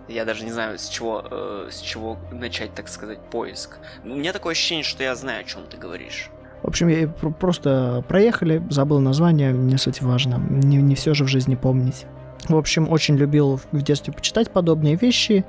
Я 0.09 0.25
даже 0.25 0.45
не 0.45 0.53
знаю, 0.53 0.79
с 0.79 0.89
чего, 0.89 1.25
э, 1.31 1.69
с 1.71 1.81
чего 1.81 2.19
начать, 2.33 2.75
так 2.75 2.89
сказать, 2.89 3.21
поиск. 3.31 3.79
У 4.05 4.09
меня 4.09 4.33
такое 4.33 4.53
ощущение, 4.53 4.85
что 4.85 5.03
я 5.03 5.15
знаю, 5.15 5.41
о 5.41 5.45
чем 5.45 5.63
ты 5.71 5.77
говоришь. 5.77 6.29
В 6.63 6.69
общем, 6.69 6.89
я 6.89 7.09
пр- 7.09 7.33
просто 7.33 8.05
проехали, 8.09 8.63
забыл 8.69 9.01
название, 9.01 9.53
не 9.53 9.79
суть 9.79 10.03
важно. 10.03 10.37
Не, 10.37 10.77
не 10.77 10.95
все 10.95 11.15
же 11.15 11.25
в 11.25 11.29
жизни 11.29 11.55
помнить. 11.55 12.05
В 12.49 12.57
общем, 12.57 12.91
очень 12.91 13.17
любил 13.17 13.61
в 13.71 13.83
детстве 13.83 14.13
почитать 14.13 14.51
подобные 14.51 14.97
вещи. 14.97 15.45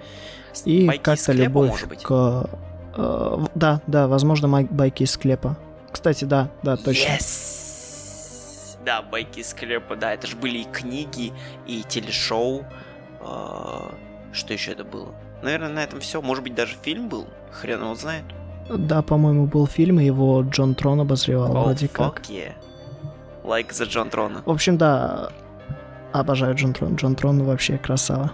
И 0.66 0.86
Байки 0.88 1.02
как-то 1.02 1.24
склепа, 1.24 1.42
любовь 1.44 1.70
может 1.72 1.90
быть? 1.90 2.04
к... 2.04 2.50
э, 2.96 3.38
да, 3.56 3.82
да, 3.88 4.08
возможно, 4.08 4.48
май- 4.48 4.68
байки 4.70 5.04
из 5.04 5.12
склепа. 5.12 5.58
Кстати, 5.92 6.26
да, 6.26 6.50
да, 6.62 6.78
точно. 6.78 7.10
Yes! 7.14 8.78
Да, 8.86 9.02
байки 9.02 9.40
из 9.40 9.50
склепа, 9.50 9.96
да, 9.96 10.14
это 10.14 10.28
же 10.28 10.36
были 10.36 10.60
и 10.60 10.64
книги, 10.66 11.34
и 11.66 11.84
телешоу. 11.88 12.66
А, 13.22 13.92
Что 14.34 14.54
еще 14.54 14.72
это 14.74 14.84
было? 14.84 15.10
Наверное, 15.42 15.70
на 15.70 15.80
этом 15.84 16.00
все. 16.02 16.22
Может 16.22 16.44
быть, 16.44 16.54
даже 16.56 16.76
фильм 16.82 17.10
был? 17.10 17.26
Хрен 17.52 17.82
его 17.82 17.96
знает. 17.96 18.24
Да, 18.70 19.02
по-моему, 19.02 19.46
был 19.46 19.68
фильм, 19.68 20.00
и 20.00 20.06
его 20.06 20.42
Джон 20.42 20.76
Трон 20.76 21.00
обозревал, 21.02 21.50
Oh, 21.56 21.64
вроде 21.64 21.88
как. 21.88 22.22
yeah. 22.30 22.54
Like 23.44 23.70
the 23.72 23.86
Джон 23.86 24.10
Трона. 24.10 24.42
В 24.46 24.52
общем, 24.52 24.78
да, 24.78 25.30
обожаю 26.14 26.56
Джон 26.56 26.74
Трон. 26.74 26.96
Джон 26.96 27.16
Трон 27.16 27.44
вообще 27.44 27.78
красава. 27.78 28.32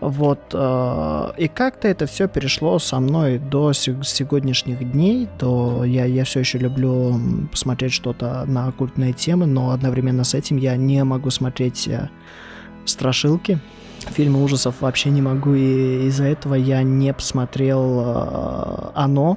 Вот, 0.00 0.38
э, 0.52 1.32
и 1.38 1.48
как-то 1.48 1.88
это 1.88 2.06
все 2.06 2.28
перешло 2.28 2.78
со 2.78 3.00
мной 3.00 3.38
до 3.38 3.72
сегодняшних 3.72 4.92
дней, 4.92 5.28
то 5.38 5.84
я, 5.84 6.04
я 6.04 6.24
все 6.24 6.40
еще 6.40 6.58
люблю 6.58 7.20
посмотреть 7.50 7.92
что-то 7.92 8.44
на 8.46 8.68
оккультные 8.68 9.12
темы, 9.12 9.46
но 9.46 9.70
одновременно 9.72 10.22
с 10.22 10.34
этим 10.34 10.56
я 10.56 10.76
не 10.76 11.02
могу 11.02 11.30
смотреть 11.30 11.88
э, 11.88 12.10
страшилки, 12.84 13.58
фильмы 14.10 14.44
ужасов 14.44 14.76
вообще 14.80 15.10
не 15.10 15.20
могу, 15.20 15.54
и 15.54 16.06
из-за 16.06 16.26
этого 16.26 16.54
я 16.54 16.84
не 16.84 17.12
посмотрел 17.12 18.00
э, 18.00 18.90
«Оно», 18.94 19.36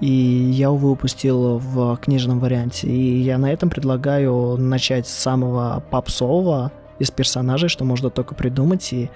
и 0.00 0.08
я, 0.08 0.72
увы, 0.72 0.90
упустил 0.90 1.58
в 1.58 1.96
книжном 1.98 2.40
варианте. 2.40 2.88
И 2.88 3.20
я 3.20 3.38
на 3.38 3.52
этом 3.52 3.70
предлагаю 3.70 4.56
начать 4.56 5.06
с 5.06 5.12
самого 5.12 5.80
попсового, 5.90 6.72
из 7.02 7.10
персонажей, 7.10 7.68
что 7.68 7.84
можно 7.84 8.10
только 8.10 8.34
придумать, 8.34 8.92
и 8.92 9.10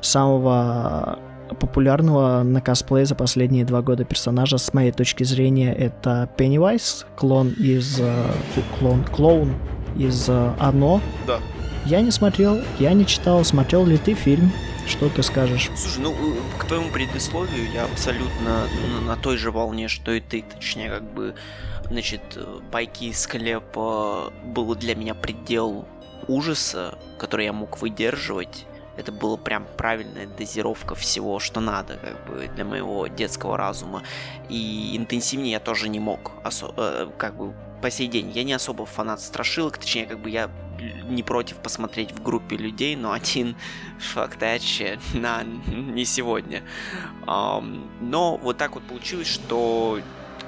самого 0.00 1.18
популярного 1.60 2.42
на 2.42 2.60
косплее 2.60 3.06
за 3.06 3.14
последние 3.14 3.64
два 3.64 3.82
года 3.82 4.04
персонажа, 4.04 4.58
с 4.58 4.72
моей 4.74 4.92
точки 4.92 5.24
зрения, 5.24 5.72
это 5.72 6.28
Пеннивайз, 6.36 7.06
клон 7.16 7.50
из... 7.50 8.00
Э, 8.00 8.32
клон, 8.78 9.04
клоун 9.04 9.54
из 9.96 10.28
э, 10.28 10.54
Оно. 10.58 11.00
Да. 11.26 11.38
Я 11.84 12.00
не 12.00 12.10
смотрел, 12.10 12.60
я 12.78 12.92
не 12.92 13.06
читал. 13.06 13.44
Смотрел 13.44 13.86
ли 13.86 13.96
ты 13.96 14.14
фильм? 14.14 14.52
Что 14.86 15.08
ты 15.08 15.22
скажешь? 15.22 15.70
Слушай, 15.76 16.00
ну, 16.00 16.14
к 16.58 16.64
твоему 16.64 16.90
предисловию 16.90 17.70
я 17.72 17.84
абсолютно 17.84 18.66
на, 18.92 19.00
на 19.00 19.16
той 19.16 19.36
же 19.36 19.50
волне, 19.50 19.88
что 19.88 20.12
и 20.12 20.20
ты. 20.20 20.42
Точнее, 20.42 20.90
как 20.90 21.02
бы, 21.02 21.34
значит, 21.88 22.22
байки 22.72 23.04
из 23.04 23.20
склепа 23.20 24.32
было 24.44 24.74
для 24.76 24.94
меня 24.94 25.14
предел 25.14 25.86
ужаса, 26.28 26.98
который 27.18 27.46
я 27.46 27.52
мог 27.52 27.80
выдерживать, 27.80 28.66
это 28.96 29.12
была 29.12 29.36
прям 29.36 29.66
правильная 29.76 30.26
дозировка 30.26 30.94
всего, 30.94 31.38
что 31.38 31.60
надо, 31.60 31.98
как 31.98 32.26
бы, 32.26 32.48
для 32.54 32.64
моего 32.64 33.06
детского 33.08 33.56
разума. 33.56 34.02
И 34.48 34.96
интенсивнее 34.96 35.52
я 35.52 35.60
тоже 35.60 35.88
не 35.88 36.00
мог, 36.00 36.32
осо- 36.44 36.72
э, 36.76 37.10
как 37.18 37.36
бы, 37.36 37.54
по 37.82 37.90
сей 37.90 38.08
день. 38.08 38.30
Я 38.30 38.42
не 38.42 38.54
особо 38.54 38.86
фанат 38.86 39.20
страшилок, 39.20 39.76
точнее, 39.76 40.06
как 40.06 40.20
бы, 40.20 40.30
я 40.30 40.50
не 41.08 41.22
против 41.22 41.56
посмотреть 41.58 42.12
в 42.12 42.22
группе 42.22 42.56
людей, 42.56 42.96
но 42.96 43.12
один 43.12 43.54
фактач 43.98 44.82
на 45.14 45.42
не 45.44 46.04
сегодня. 46.04 46.62
Но 47.26 48.38
вот 48.42 48.56
так 48.56 48.74
вот 48.74 48.84
получилось, 48.84 49.28
что 49.28 50.00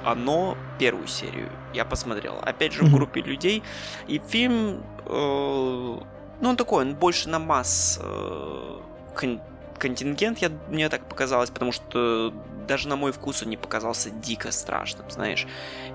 оно 0.03 0.57
первую 0.79 1.07
серию 1.07 1.49
я 1.73 1.85
посмотрел. 1.85 2.39
Опять 2.41 2.73
же, 2.73 2.83
в 2.83 2.93
группе 2.93 3.21
людей. 3.21 3.63
И 4.07 4.19
фильм 4.27 4.83
ну, 5.09 6.49
он 6.49 6.57
такой, 6.57 6.85
он 6.85 6.95
больше 6.95 7.29
на 7.29 7.39
масс 7.39 7.99
э, 8.01 8.79
кон- 9.15 9.41
контингент, 9.77 10.39
я, 10.39 10.51
мне 10.69 10.89
так 10.89 11.05
показалось, 11.05 11.49
потому 11.49 11.71
что 11.71 12.33
даже 12.67 12.87
на 12.87 12.95
мой 12.95 13.11
вкус 13.11 13.41
он 13.41 13.49
не 13.49 13.57
показался 13.57 14.09
дико 14.09 14.51
страшным, 14.51 15.09
знаешь. 15.09 15.47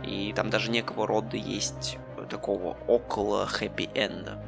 И 0.03 0.33
там 0.35 0.51
даже 0.51 0.71
некого 0.71 1.07
рода 1.07 1.37
есть 1.37 1.99
такого 2.29 2.77
около 2.87 3.47
хэппи-энда. 3.47 4.39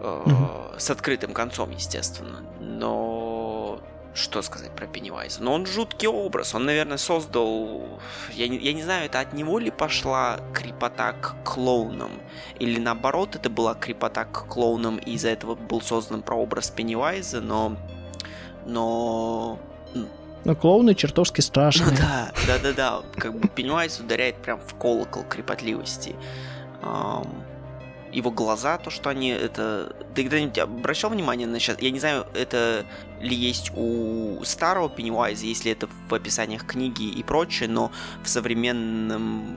Mm-hmm. 0.00 0.78
С 0.78 0.90
открытым 0.90 1.34
концом, 1.34 1.70
естественно. 1.72 2.40
Но 2.60 3.27
что 4.18 4.42
сказать 4.42 4.74
про 4.74 4.86
Пеннивайза? 4.86 5.42
Но 5.42 5.54
он 5.54 5.66
жуткий 5.66 6.08
образ. 6.08 6.54
Он, 6.54 6.64
наверное, 6.64 6.98
создал... 6.98 8.00
Я 8.32 8.48
не, 8.48 8.58
я 8.58 8.72
не 8.72 8.82
знаю, 8.82 9.06
это 9.06 9.20
от 9.20 9.32
него 9.32 9.58
ли 9.58 9.70
пошла 9.70 10.40
крепота 10.52 11.12
к 11.12 11.36
клоунам? 11.44 12.12
Или 12.58 12.78
наоборот, 12.78 13.36
это 13.36 13.48
была 13.48 13.74
крепота 13.74 14.24
к 14.24 14.46
клоунам, 14.46 14.98
и 14.98 15.12
из-за 15.12 15.30
этого 15.30 15.54
был 15.54 15.80
создан 15.80 16.22
прообраз 16.22 16.70
Пеннивайза, 16.70 17.40
но... 17.40 17.76
Но... 18.66 19.58
Но 20.44 20.54
клоуны 20.54 20.94
чертовски 20.94 21.40
страшные. 21.40 21.90
Ну 21.90 21.96
да, 21.96 22.32
да, 22.46 22.58
да, 22.58 22.72
да. 22.72 23.02
Как 23.16 23.34
бы 23.34 23.48
Пеннивайз 23.48 23.98
ударяет 24.00 24.36
прям 24.36 24.60
в 24.60 24.74
колокол 24.74 25.24
крепотливости. 25.24 26.14
Um, 26.82 27.26
его 28.12 28.30
глаза, 28.30 28.78
то, 28.78 28.90
что 28.90 29.10
они 29.10 29.30
это... 29.30 29.94
Ты 30.14 30.22
когда-нибудь 30.22 30.58
обращал 30.58 31.10
внимание 31.10 31.46
на 31.46 31.58
сейчас? 31.58 31.78
Я 31.80 31.90
не 31.90 31.98
знаю, 31.98 32.26
это 32.34 32.84
ли 33.20 33.34
есть 33.34 33.72
у 33.74 34.40
старого 34.44 34.88
Пеннивайза, 34.88 35.46
если 35.46 35.72
это 35.72 35.88
в 36.08 36.14
описаниях 36.14 36.66
книги 36.66 37.04
и 37.04 37.22
прочее, 37.22 37.68
но 37.68 37.90
в 38.22 38.28
современном 38.28 39.56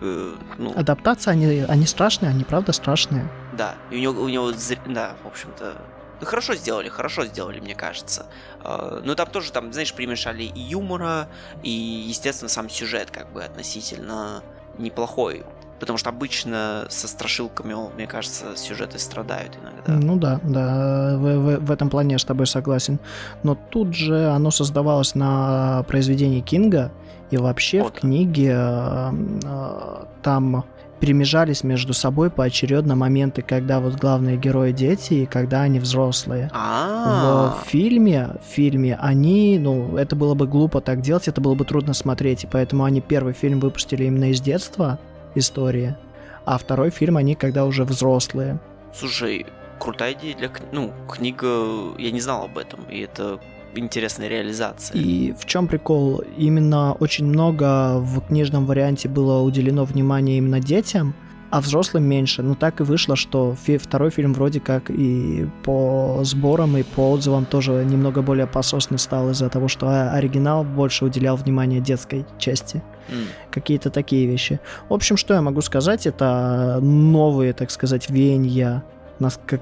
э, 0.00 0.34
ну... 0.58 0.72
Адаптация, 0.76 1.32
они, 1.32 1.46
они 1.68 1.86
страшные, 1.86 2.30
они 2.30 2.44
правда 2.44 2.72
страшные. 2.72 3.28
Да, 3.52 3.76
и 3.90 3.96
у 3.96 3.98
него, 3.98 4.22
у 4.22 4.28
него, 4.28 4.52
да, 4.86 5.16
в 5.22 5.26
общем-то, 5.26 5.80
ну, 6.20 6.26
хорошо 6.26 6.54
сделали, 6.54 6.88
хорошо 6.88 7.26
сделали, 7.26 7.60
мне 7.60 7.74
кажется. 7.74 8.26
Uh, 8.62 9.02
но 9.04 9.14
там 9.14 9.28
тоже, 9.30 9.52
там, 9.52 9.72
знаешь, 9.72 9.92
примешали 9.92 10.44
и 10.44 10.60
юмора, 10.60 11.28
и, 11.62 11.70
естественно, 11.70 12.48
сам 12.48 12.70
сюжет 12.70 13.10
как 13.10 13.32
бы 13.32 13.44
относительно 13.44 14.42
неплохой. 14.78 15.44
Потому 15.78 15.98
что 15.98 16.10
обычно 16.10 16.86
со 16.88 17.06
страшилками, 17.06 17.74
мне 17.94 18.06
кажется, 18.06 18.56
сюжеты 18.56 18.98
страдают 18.98 19.58
иногда. 19.62 20.06
Ну 20.06 20.16
да, 20.16 20.40
да, 20.42 21.16
в, 21.18 21.20
в, 21.20 21.66
в 21.66 21.70
этом 21.70 21.90
плане 21.90 22.12
я 22.12 22.18
с 22.18 22.24
тобой 22.24 22.46
согласен. 22.46 22.98
Но 23.42 23.54
тут 23.54 23.94
же 23.94 24.28
оно 24.30 24.50
создавалось 24.50 25.14
на 25.14 25.84
произведении 25.86 26.40
Кинга, 26.40 26.92
и 27.30 27.36
вообще 27.36 27.82
вот. 27.82 27.96
в 27.96 28.00
книге 28.00 28.52
э, 28.54 29.12
э, 29.44 30.04
там 30.22 30.64
перемежались 31.00 31.62
между 31.62 31.92
собой 31.92 32.30
поочередно 32.30 32.96
моменты, 32.96 33.42
когда 33.42 33.80
вот 33.80 33.96
главные 33.96 34.36
герои 34.36 34.72
дети 34.72 35.14
и 35.14 35.26
когда 35.26 35.62
они 35.62 35.78
взрослые. 35.78 36.50
А-а-а. 36.54 37.62
В 37.62 37.68
фильме, 37.68 38.30
в 38.42 38.54
фильме 38.54 38.96
они, 39.00 39.58
ну, 39.58 39.96
это 39.96 40.16
было 40.16 40.34
бы 40.34 40.46
глупо 40.46 40.80
так 40.80 41.02
делать, 41.02 41.28
это 41.28 41.40
было 41.40 41.54
бы 41.54 41.64
трудно 41.64 41.92
смотреть, 41.92 42.44
и 42.44 42.46
поэтому 42.46 42.84
они 42.84 43.00
первый 43.00 43.34
фильм 43.34 43.60
выпустили 43.60 44.04
именно 44.04 44.30
из 44.30 44.40
детства, 44.40 44.98
история. 45.36 45.98
А 46.44 46.58
второй 46.58 46.90
фильм 46.90 47.16
они 47.16 47.34
когда 47.34 47.64
уже 47.64 47.84
взрослые. 47.84 48.58
Слушай, 48.94 49.46
крутая 49.78 50.14
идея 50.14 50.36
для... 50.36 50.50
Ну, 50.72 50.92
книга... 51.08 51.96
Я 51.98 52.10
не 52.10 52.20
знал 52.20 52.44
об 52.44 52.58
этом, 52.58 52.84
и 52.90 53.00
это 53.00 53.40
интересная 53.74 54.28
реализация. 54.28 54.96
И 54.96 55.32
в 55.32 55.44
чем 55.44 55.66
прикол? 55.66 56.22
Именно 56.36 56.94
очень 56.94 57.26
много 57.26 57.98
в 57.98 58.20
книжном 58.26 58.66
варианте 58.66 59.08
было 59.08 59.42
уделено 59.42 59.84
внимания 59.84 60.38
именно 60.38 60.60
детям, 60.60 61.14
а 61.56 61.60
взрослым 61.60 62.04
меньше. 62.04 62.42
Но 62.42 62.54
так 62.54 62.80
и 62.80 62.84
вышло, 62.84 63.16
что 63.16 63.54
фи- 63.54 63.78
второй 63.78 64.10
фильм 64.10 64.34
вроде 64.34 64.60
как 64.60 64.90
и 64.90 65.48
по 65.64 66.20
сборам, 66.22 66.76
и 66.76 66.82
по 66.82 67.12
отзывам 67.12 67.46
тоже 67.46 67.82
немного 67.82 68.20
более 68.20 68.46
пососный 68.46 68.98
стал 68.98 69.30
из-за 69.30 69.48
того, 69.48 69.68
что 69.68 70.12
оригинал 70.12 70.64
больше 70.64 71.06
уделял 71.06 71.36
внимание 71.36 71.80
детской 71.80 72.26
части. 72.38 72.82
Mm. 73.08 73.26
Какие-то 73.50 73.88
такие 73.88 74.26
вещи. 74.26 74.60
В 74.90 74.92
общем, 74.92 75.16
что 75.16 75.32
я 75.32 75.40
могу 75.40 75.62
сказать, 75.62 76.06
это 76.06 76.78
новые, 76.82 77.54
так 77.54 77.70
сказать, 77.70 78.10
веяния 78.10 78.84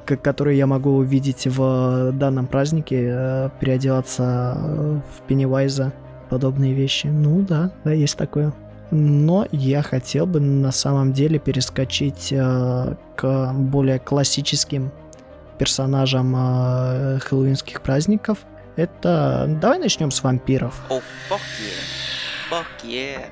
которые 0.04 0.58
я 0.58 0.66
могу 0.66 0.96
увидеть 0.96 1.46
в 1.46 2.10
данном 2.10 2.48
празднике, 2.48 3.08
э, 3.08 3.50
переодеваться 3.60 5.00
в 5.16 5.22
Пеннивайза, 5.28 5.92
подобные 6.28 6.74
вещи. 6.74 7.06
Ну 7.06 7.42
да, 7.42 7.70
да, 7.84 7.92
есть 7.92 8.18
такое. 8.18 8.52
Но 8.96 9.48
я 9.50 9.82
хотел 9.82 10.24
бы 10.24 10.38
на 10.38 10.70
самом 10.70 11.12
деле 11.12 11.40
перескочить 11.40 12.28
э, 12.30 12.94
к 13.16 13.52
более 13.52 13.98
классическим 13.98 14.92
персонажам 15.58 16.32
э, 16.36 17.18
хэллоуинских 17.18 17.82
праздников. 17.82 18.38
Это... 18.76 19.46
Давай 19.60 19.80
начнем 19.80 20.12
с 20.12 20.22
вампиров. 20.22 20.80
О, 20.88 20.98
oh, 20.98 21.02
fuck 21.28 21.40
yeah. 21.60 22.52
Fuck 22.52 22.88
yeah. 22.88 23.26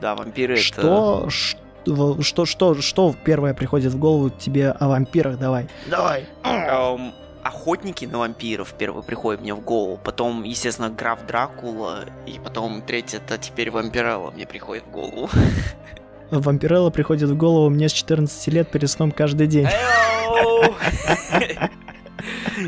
Да, 0.00 0.16
вампиры 0.16 0.56
что, 0.56 0.80
это... 0.80 1.30
Что, 1.30 2.20
что, 2.22 2.44
что, 2.44 2.74
что 2.80 3.14
первое 3.24 3.54
приходит 3.54 3.92
в 3.92 3.98
голову 4.00 4.30
тебе 4.30 4.70
о 4.72 4.88
вампирах? 4.88 5.38
Давай. 5.38 5.68
Давай. 5.88 6.26
Um, 6.42 7.12
охотники 7.48 8.04
на 8.04 8.18
вампиров 8.18 8.74
первый 8.78 9.02
приходит 9.02 9.40
мне 9.40 9.54
в 9.54 9.60
голову, 9.60 9.98
потом, 10.02 10.44
естественно, 10.44 10.90
граф 10.90 11.26
Дракула, 11.26 12.04
и 12.26 12.38
потом 12.38 12.82
третий 12.82 13.16
это 13.16 13.38
теперь 13.38 13.70
вампирелла 13.70 14.30
мне 14.30 14.46
приходит 14.46 14.84
в 14.86 14.90
голову. 14.90 15.28
Вампирелла 16.30 16.90
приходит 16.90 17.30
в 17.30 17.36
голову 17.36 17.70
мне 17.70 17.88
с 17.88 17.92
14 17.92 18.48
лет 18.48 18.70
перед 18.70 18.90
сном 18.90 19.12
каждый 19.12 19.46
день. 19.46 19.66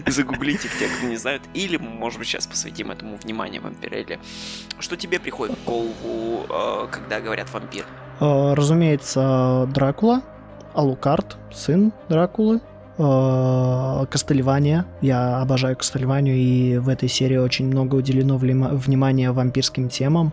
Загуглите 0.06 0.68
те, 0.78 0.88
кто 0.88 1.06
не 1.06 1.16
знают. 1.16 1.42
Или, 1.52 1.76
может 1.76 2.18
быть, 2.18 2.28
сейчас 2.28 2.46
посвятим 2.46 2.90
этому 2.90 3.16
внимание 3.16 3.60
вампирелле. 3.60 4.18
Что 4.78 4.96
тебе 4.96 5.20
приходит 5.20 5.58
в 5.58 5.64
голову, 5.64 6.46
э, 6.48 6.86
когда 6.90 7.20
говорят 7.20 7.52
вампир? 7.52 7.84
Э, 8.20 8.54
разумеется, 8.54 9.68
Дракула, 9.74 10.22
Алукарт, 10.72 11.36
сын 11.52 11.92
Дракулы, 12.08 12.60
Кастельвания. 13.00 14.84
Я 15.00 15.40
обожаю 15.40 15.76
Кастельванию, 15.76 16.36
и 16.36 16.78
в 16.78 16.88
этой 16.88 17.08
серии 17.08 17.36
очень 17.36 17.66
много 17.66 17.96
уделено 17.96 18.36
внимания 18.36 19.32
вампирским 19.32 19.88
темам. 19.88 20.32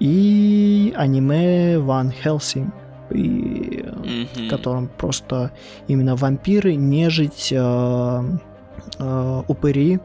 И 0.00 0.92
аниме 0.96 1.78
Ван 1.78 2.12
Хелсинг, 2.12 2.72
и, 3.10 3.84
mm-hmm. 3.84 4.46
в 4.46 4.50
котором 4.50 4.88
просто 4.88 5.50
именно 5.88 6.14
вампиры, 6.14 6.74
нежить, 6.74 7.52
э, 7.52 8.22
э, 8.98 9.42
упыри. 9.48 10.00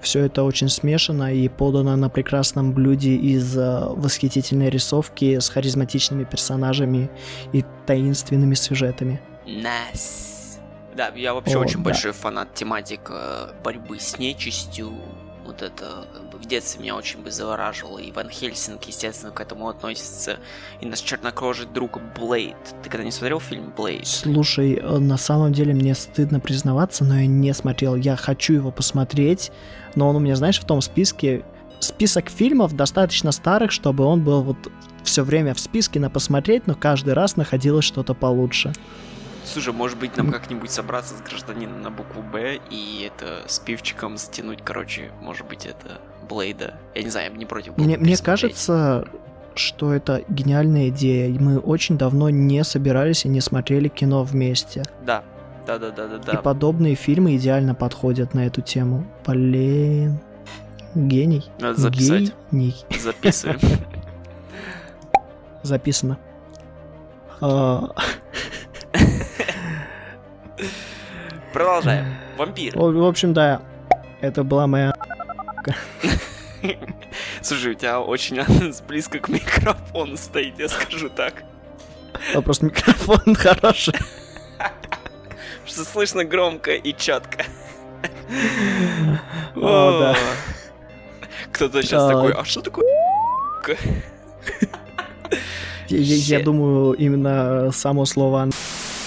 Все 0.00 0.24
это 0.24 0.42
очень 0.42 0.68
смешано 0.68 1.32
и 1.32 1.48
подано 1.48 1.94
на 1.96 2.08
прекрасном 2.08 2.72
блюде 2.72 3.14
из 3.14 3.56
э, 3.56 3.84
восхитительной 3.88 4.68
рисовки 4.68 5.38
с 5.38 5.48
харизматичными 5.48 6.24
персонажами 6.24 7.10
и 7.52 7.64
таинственными 7.86 8.54
сюжетами. 8.54 9.20
Nice. 9.46 10.31
Да, 10.96 11.08
я 11.14 11.34
вообще 11.34 11.56
О, 11.56 11.60
очень 11.60 11.78
да. 11.78 11.84
большой 11.84 12.12
фанат 12.12 12.54
тематик 12.54 13.08
э, 13.10 13.52
борьбы 13.64 13.98
с 13.98 14.18
нечистью. 14.18 14.92
Вот 15.44 15.60
это 15.60 16.06
как 16.12 16.30
бы, 16.30 16.38
в 16.38 16.46
детстве 16.46 16.82
меня 16.82 16.94
очень 16.94 17.20
бы 17.20 17.30
завораживало. 17.30 17.98
И 17.98 18.12
Ван 18.12 18.28
Хельсинг, 18.28 18.84
естественно, 18.84 19.32
к 19.32 19.40
этому 19.40 19.68
относится. 19.68 20.38
И 20.80 20.86
наш 20.86 21.00
чернокожий 21.00 21.66
друг 21.66 21.98
Блейд. 22.18 22.56
Ты 22.82 22.90
когда 22.90 23.04
не 23.04 23.10
смотрел 23.10 23.40
фильм 23.40 23.72
Блейд? 23.76 24.06
Слушай, 24.06 24.74
э, 24.74 24.98
на 24.98 25.16
самом 25.16 25.52
деле 25.52 25.74
мне 25.74 25.94
стыдно 25.94 26.40
признаваться, 26.40 27.04
но 27.04 27.18
я 27.18 27.26
не 27.26 27.52
смотрел. 27.54 27.96
Я 27.96 28.16
хочу 28.16 28.52
его 28.52 28.70
посмотреть, 28.70 29.50
но 29.94 30.08
он 30.08 30.16
у 30.16 30.20
меня, 30.20 30.36
знаешь, 30.36 30.60
в 30.60 30.64
том 30.64 30.80
списке... 30.80 31.44
Список 31.80 32.30
фильмов 32.30 32.76
достаточно 32.76 33.32
старых, 33.32 33.72
чтобы 33.72 34.04
он 34.04 34.22
был 34.22 34.42
вот 34.42 34.56
все 35.02 35.24
время 35.24 35.52
в 35.52 35.58
списке 35.58 35.98
на 35.98 36.10
посмотреть, 36.10 36.68
но 36.68 36.76
каждый 36.76 37.14
раз 37.14 37.34
находилось 37.34 37.84
что-то 37.84 38.14
получше. 38.14 38.72
Слушай, 39.44 39.72
может 39.72 39.98
быть, 39.98 40.16
нам 40.16 40.30
как-нибудь 40.30 40.70
собраться 40.70 41.14
с 41.16 41.20
гражданином 41.20 41.82
на 41.82 41.90
букву 41.90 42.22
Б 42.22 42.60
и 42.70 43.10
это 43.10 43.48
с 43.48 43.58
пивчиком 43.58 44.16
затянуть, 44.16 44.60
короче, 44.62 45.10
может 45.20 45.46
быть, 45.46 45.66
это 45.66 46.00
Блейда. 46.28 46.74
Я 46.94 47.02
не 47.02 47.10
знаю, 47.10 47.30
я 47.32 47.36
не 47.36 47.46
против 47.46 47.76
Мне, 47.76 47.96
мне 47.96 48.16
кажется, 48.16 49.08
что 49.54 49.92
это 49.92 50.24
гениальная 50.28 50.88
идея. 50.88 51.28
Мы 51.38 51.58
очень 51.58 51.98
давно 51.98 52.30
не 52.30 52.62
собирались 52.64 53.24
и 53.24 53.28
не 53.28 53.40
смотрели 53.40 53.88
кино 53.88 54.22
вместе. 54.22 54.82
Да, 55.04 55.24
да, 55.66 55.78
да, 55.78 55.90
да, 55.90 56.06
да, 56.06 56.18
да. 56.18 56.32
И 56.32 56.42
подобные 56.42 56.94
фильмы 56.94 57.36
идеально 57.36 57.74
подходят 57.74 58.34
на 58.34 58.46
эту 58.46 58.60
тему. 58.62 59.06
Блин. 59.26 60.20
Гений. 60.94 61.44
Надо 61.58 61.80
записать. 61.80 62.32
Гений. 62.50 62.76
Записываем. 63.00 63.60
Записано. 65.62 66.18
Продолжаем. 71.52 72.06
Вампир. 72.36 72.76
В 72.76 73.04
общем, 73.06 73.32
да, 73.34 73.60
это 74.20 74.42
была 74.44 74.66
моя... 74.66 74.94
Слушай, 77.42 77.72
у 77.72 77.74
тебя 77.74 78.00
очень 78.00 78.40
близко 78.88 79.18
к 79.18 79.28
микрофону 79.28 80.16
стоит, 80.16 80.58
я 80.58 80.68
скажу 80.68 81.08
так. 81.08 81.42
а, 82.34 82.40
Просто 82.40 82.66
микрофон 82.66 83.34
хороший. 83.34 83.94
Что 85.66 85.84
слышно 85.84 86.24
громко 86.24 86.72
и 86.72 86.94
четко. 86.96 87.44
О, 89.56 89.98
да. 90.00 90.16
Кто-то 91.52 91.82
сейчас 91.82 92.08
такой, 92.08 92.32
а 92.32 92.44
что 92.44 92.60
такое? 92.62 92.86
Я- 95.88 96.40
думаю, 96.40 96.94
именно 96.94 97.70
само 97.72 98.04
слово 98.06 98.42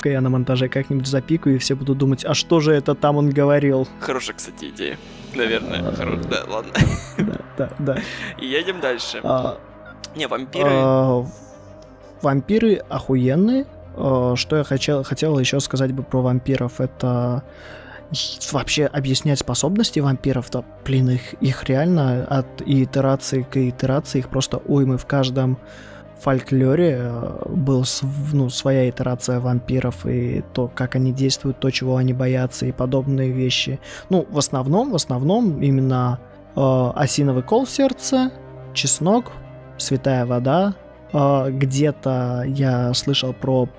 «н***ка» 0.05 0.09
я 0.09 0.21
на 0.21 0.29
монтаже 0.29 0.69
как-нибудь 0.69 1.07
запикаю, 1.07 1.55
и 1.55 1.59
все 1.59 1.75
будут 1.75 1.97
думать, 1.97 2.23
а 2.25 2.33
что 2.33 2.59
же 2.59 2.71
это 2.73 2.93
там 2.95 3.17
он 3.17 3.29
говорил? 3.31 3.87
Хорошая, 3.99 4.35
кстати, 4.35 4.65
идея. 4.69 4.97
Наверное, 5.35 5.91
хорошая. 5.91 6.23
Да, 6.23 6.43
ладно. 6.47 6.71
Да, 7.17 7.37
да, 7.57 7.69
да. 7.79 7.97
И 8.39 8.45
едем 8.45 8.79
дальше. 8.81 9.19
А, 9.23 9.57
Не, 10.15 10.27
вампиры. 10.27 10.69
а, 10.71 11.25
Вампиры 12.21 12.75
охуенные. 12.89 13.65
А, 13.95 14.35
Что 14.35 14.57
я 14.57 14.63
хотел, 14.63 15.03
хотел 15.03 15.37
еще 15.39 15.59
сказать 15.59 15.91
бы 15.91 16.03
про 16.03 16.21
вампиров, 16.21 16.79
это 16.81 17.43
вообще 18.51 18.85
объяснять 18.85 19.39
способности 19.39 19.99
вампиров, 19.99 20.49
то, 20.49 20.63
блин, 20.85 21.09
их, 21.09 21.33
их 21.41 21.63
реально 21.65 22.23
от 22.25 22.61
итерации 22.65 23.41
к 23.41 23.57
итерации, 23.57 24.19
их 24.19 24.29
просто 24.29 24.57
уймы 24.57 24.97
в 24.97 25.05
каждом 25.05 25.57
фольклоре 26.25 26.97
э, 26.99 27.49
был 27.49 27.85
ну, 28.33 28.49
своя 28.49 28.89
итерация 28.89 29.39
вампиров 29.39 30.07
и 30.07 30.43
то, 30.53 30.67
как 30.73 30.95
они 30.95 31.13
действуют, 31.13 31.59
то, 31.59 31.69
чего 31.69 31.97
они 31.97 32.13
боятся 32.13 32.65
и 32.65 32.71
подобные 32.71 33.31
вещи. 33.31 33.79
Ну, 34.09 34.25
в 34.27 34.39
основном, 34.39 34.91
в 34.91 34.95
основном 34.95 35.61
именно 35.61 36.19
э, 36.55 36.91
осиновый 36.95 37.43
кол 37.43 37.65
в 37.65 37.69
сердце, 37.69 38.31
чеснок, 38.73 39.31
святая 39.77 40.25
вода. 40.25 40.73
Э, 41.13 41.51
где-то 41.51 42.43
я 42.47 42.91
слышал 42.95 43.31
про 43.31 43.69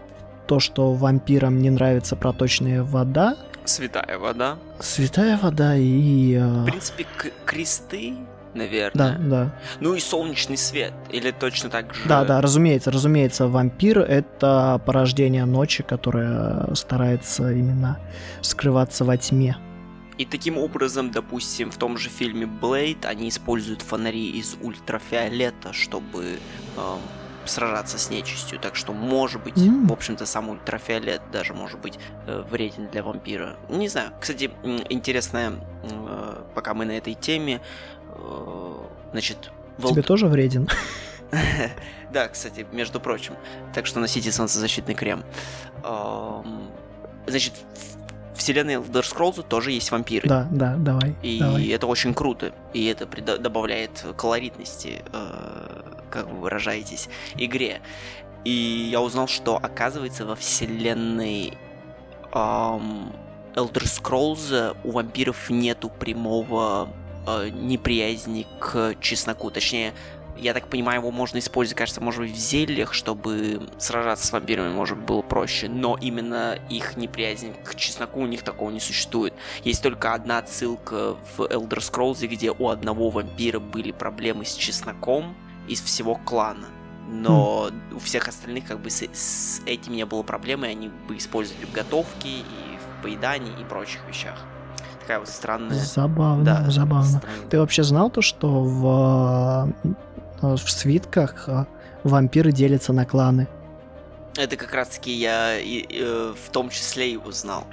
то, 0.47 0.61
что 0.61 0.93
вампирам 0.93 1.61
не 1.61 1.71
нравится 1.71 2.15
проточная 2.15 2.85
вода. 2.85 3.37
Святая 3.65 4.19
вода. 4.19 4.55
Святая 4.79 5.37
вода 5.37 5.75
и... 5.75 6.35
э, 6.35 6.63
В 6.63 6.65
принципе, 6.67 7.07
кресты, 7.45 8.15
наверное. 8.57 9.19
да. 9.19 9.55
Ну 9.81 9.95
и 9.95 10.01
солнечный 10.01 10.57
свет. 10.57 10.93
Или 11.11 11.31
точно 11.31 11.71
так 11.71 11.95
же. 11.95 12.01
Да, 12.09 12.25
да, 12.25 12.41
разумеется, 12.41 12.91
разумеется, 12.91 13.47
вампир 13.47 13.99
это 14.01 14.81
порождение 14.85 15.45
ночи, 15.45 15.83
которое 15.83 16.75
старается 16.75 17.53
именно 17.53 17.99
скрываться 18.41 19.05
во 19.05 19.17
тьме. 19.17 19.57
И 20.19 20.25
таким 20.25 20.57
образом, 20.57 21.11
допустим, 21.11 21.71
в 21.71 21.77
том 21.77 21.99
же 21.99 22.09
фильме 22.09 22.47
Блейд 22.47 23.05
они 23.05 23.29
используют 23.29 23.83
фонари 23.83 24.31
из 24.31 24.57
ультрафиолета, 24.63 25.75
чтобы 25.75 26.39
эм, 26.79 26.99
сражаться 27.45 27.99
с 27.99 28.09
нечистью. 28.11 28.59
Так 28.59 28.77
что, 28.77 28.93
может 28.95 29.43
быть, 29.45 29.59
М. 29.59 29.87
в 29.87 29.93
общем-то, 29.93 30.25
сам 30.25 30.49
ультрафиолет 30.49 31.21
даже 31.33 31.53
может 31.53 31.79
быть 31.81 31.99
э, 32.27 32.43
вреден 32.51 32.89
для 32.91 33.03
вампира. 33.03 33.57
Не 33.69 33.89
знаю. 33.89 34.11
Кстати, 34.19 34.51
м, 34.65 34.81
интересная, 34.89 35.53
э, 35.83 36.43
пока 36.55 36.73
мы 36.73 36.87
на 36.87 36.93
этой 36.93 37.13
теме, 37.15 37.57
э, 37.57 37.61
значит, 39.13 39.51
в 39.79 39.89
Тебе 39.89 40.03
тоже 40.03 40.27
вреден? 40.27 40.69
Да, 42.13 42.29
кстати, 42.29 42.65
между 42.73 43.01
прочим. 43.01 43.35
Так 43.75 43.85
что 43.85 43.99
носите 43.99 44.31
солнцезащитный 44.31 44.95
крем. 44.95 45.25
Значит, 47.27 47.53
в 48.35 48.39
вселенной 48.39 48.75
Elder 48.75 49.03
Scrolls 49.03 49.43
тоже 49.43 49.73
есть 49.73 49.91
вампиры. 49.91 50.29
Да, 50.29 50.47
да, 50.51 50.77
давай. 50.77 51.17
И 51.23 51.41
давай. 51.41 51.67
это 51.69 51.87
очень 51.87 52.15
круто. 52.15 52.53
И 52.73 52.85
это 52.87 53.07
добавляет 53.39 54.05
колоритности, 54.17 55.03
э, 55.13 55.93
как 56.11 56.29
вы 56.29 56.41
выражаетесь, 56.41 57.09
игре. 57.37 57.81
И 58.45 58.89
я 58.91 59.01
узнал, 59.01 59.27
что 59.27 59.57
оказывается 59.57 60.25
во 60.25 60.37
вселенной 60.37 61.59
ам, 62.33 63.13
Elder 63.55 63.85
Scrolls 63.85 64.77
у 64.85 64.91
вампиров 64.93 65.51
нету 65.51 65.89
прямого 65.89 66.89
э, 67.27 67.49
неприязни 67.51 68.47
к 68.59 68.95
чесноку. 69.01 69.51
Точнее, 69.51 69.93
я 70.39 70.55
так 70.55 70.69
понимаю, 70.69 71.01
его 71.01 71.11
можно 71.11 71.39
использовать, 71.39 71.79
кажется, 71.79 72.01
может 72.01 72.21
быть, 72.21 72.33
в 72.33 72.37
зельях, 72.37 72.93
чтобы 72.93 73.69
сражаться 73.79 74.27
с 74.27 74.33
вампирами, 74.33 74.73
может, 74.73 74.99
было 74.99 75.23
проще. 75.23 75.69
Но 75.69 75.97
именно 76.01 76.59
их 76.69 76.97
неприязнь 76.97 77.55
к 77.65 77.75
чесноку 77.75 78.21
у 78.21 78.27
них 78.27 78.43
такого 78.43 78.71
не 78.71 78.81
существует. 78.81 79.35
Есть 79.65 79.83
только 79.83 80.15
одна 80.15 80.39
отсылка 80.39 81.17
в 81.37 81.41
Elder 81.41 81.79
Scrolls, 81.79 82.27
где 82.27 82.51
у 82.51 82.69
одного 82.69 83.11
вампира 83.11 83.59
были 83.59 83.93
проблемы 83.93 84.45
с 84.45 84.55
чесноком 84.55 85.35
из 85.69 85.81
всего 85.81 86.17
клана. 86.17 86.69
Но 87.09 87.71
у 87.93 87.99
всех 88.01 88.29
остальных 88.29 88.67
как 88.67 88.81
бы 88.81 88.91
с, 88.91 89.03
с 89.03 89.63
этим 89.65 89.93
не 89.95 90.05
было 90.05 90.23
проблемы, 90.23 90.67
они 90.67 90.89
бы 90.89 91.17
использовали 91.17 91.65
в 91.65 91.73
готовке 91.73 92.29
и 92.29 92.43
в 92.43 93.03
поедании 93.03 93.53
и 93.61 93.65
прочих 93.65 94.01
вещах. 94.09 94.45
Такая 95.07 95.21
вот 95.21 95.29
странная... 95.29 95.79
Забавно, 95.79 96.45
Да, 96.45 96.65
забавно. 96.69 97.05
странная- 97.05 97.49
Ты 97.49 97.61
вообще 97.61 97.85
знал 97.85 98.11
то, 98.11 98.23
что 98.23 98.49
в, 98.65 99.73
э, 100.43 100.57
в 100.57 100.69
свитках 100.69 101.49
э, 101.49 101.65
вампиры 102.03 102.51
делятся 102.51 102.93
на 102.93 103.05
кланы? 103.07 103.47
Это 104.37 104.57
как 104.57 104.75
раз 104.75 104.89
таки 104.89 105.13
я 105.13 105.61
и, 105.61 105.87
э, 105.89 106.35
в 106.35 106.51
том 106.51 106.71
числе 106.71 107.13
и 107.13 107.17
узнал. 107.17 107.65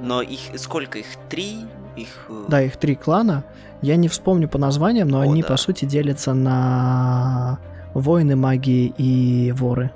Но 0.00 0.22
их 0.22 0.40
сколько 0.56 0.98
их? 0.98 1.06
Три? 1.28 1.66
Их. 1.94 2.28
Да, 2.48 2.60
их 2.62 2.76
три 2.78 2.96
клана. 2.96 3.44
Я 3.80 3.94
не 3.94 4.08
вспомню 4.08 4.48
по 4.48 4.58
названиям, 4.58 5.06
но 5.06 5.20
О, 5.20 5.22
они, 5.22 5.40
да. 5.42 5.48
по 5.50 5.56
сути, 5.56 5.84
делятся 5.84 6.34
на 6.34 7.58
воины, 7.94 8.34
магии 8.34 8.92
и 8.98 9.52
воры, 9.52 9.92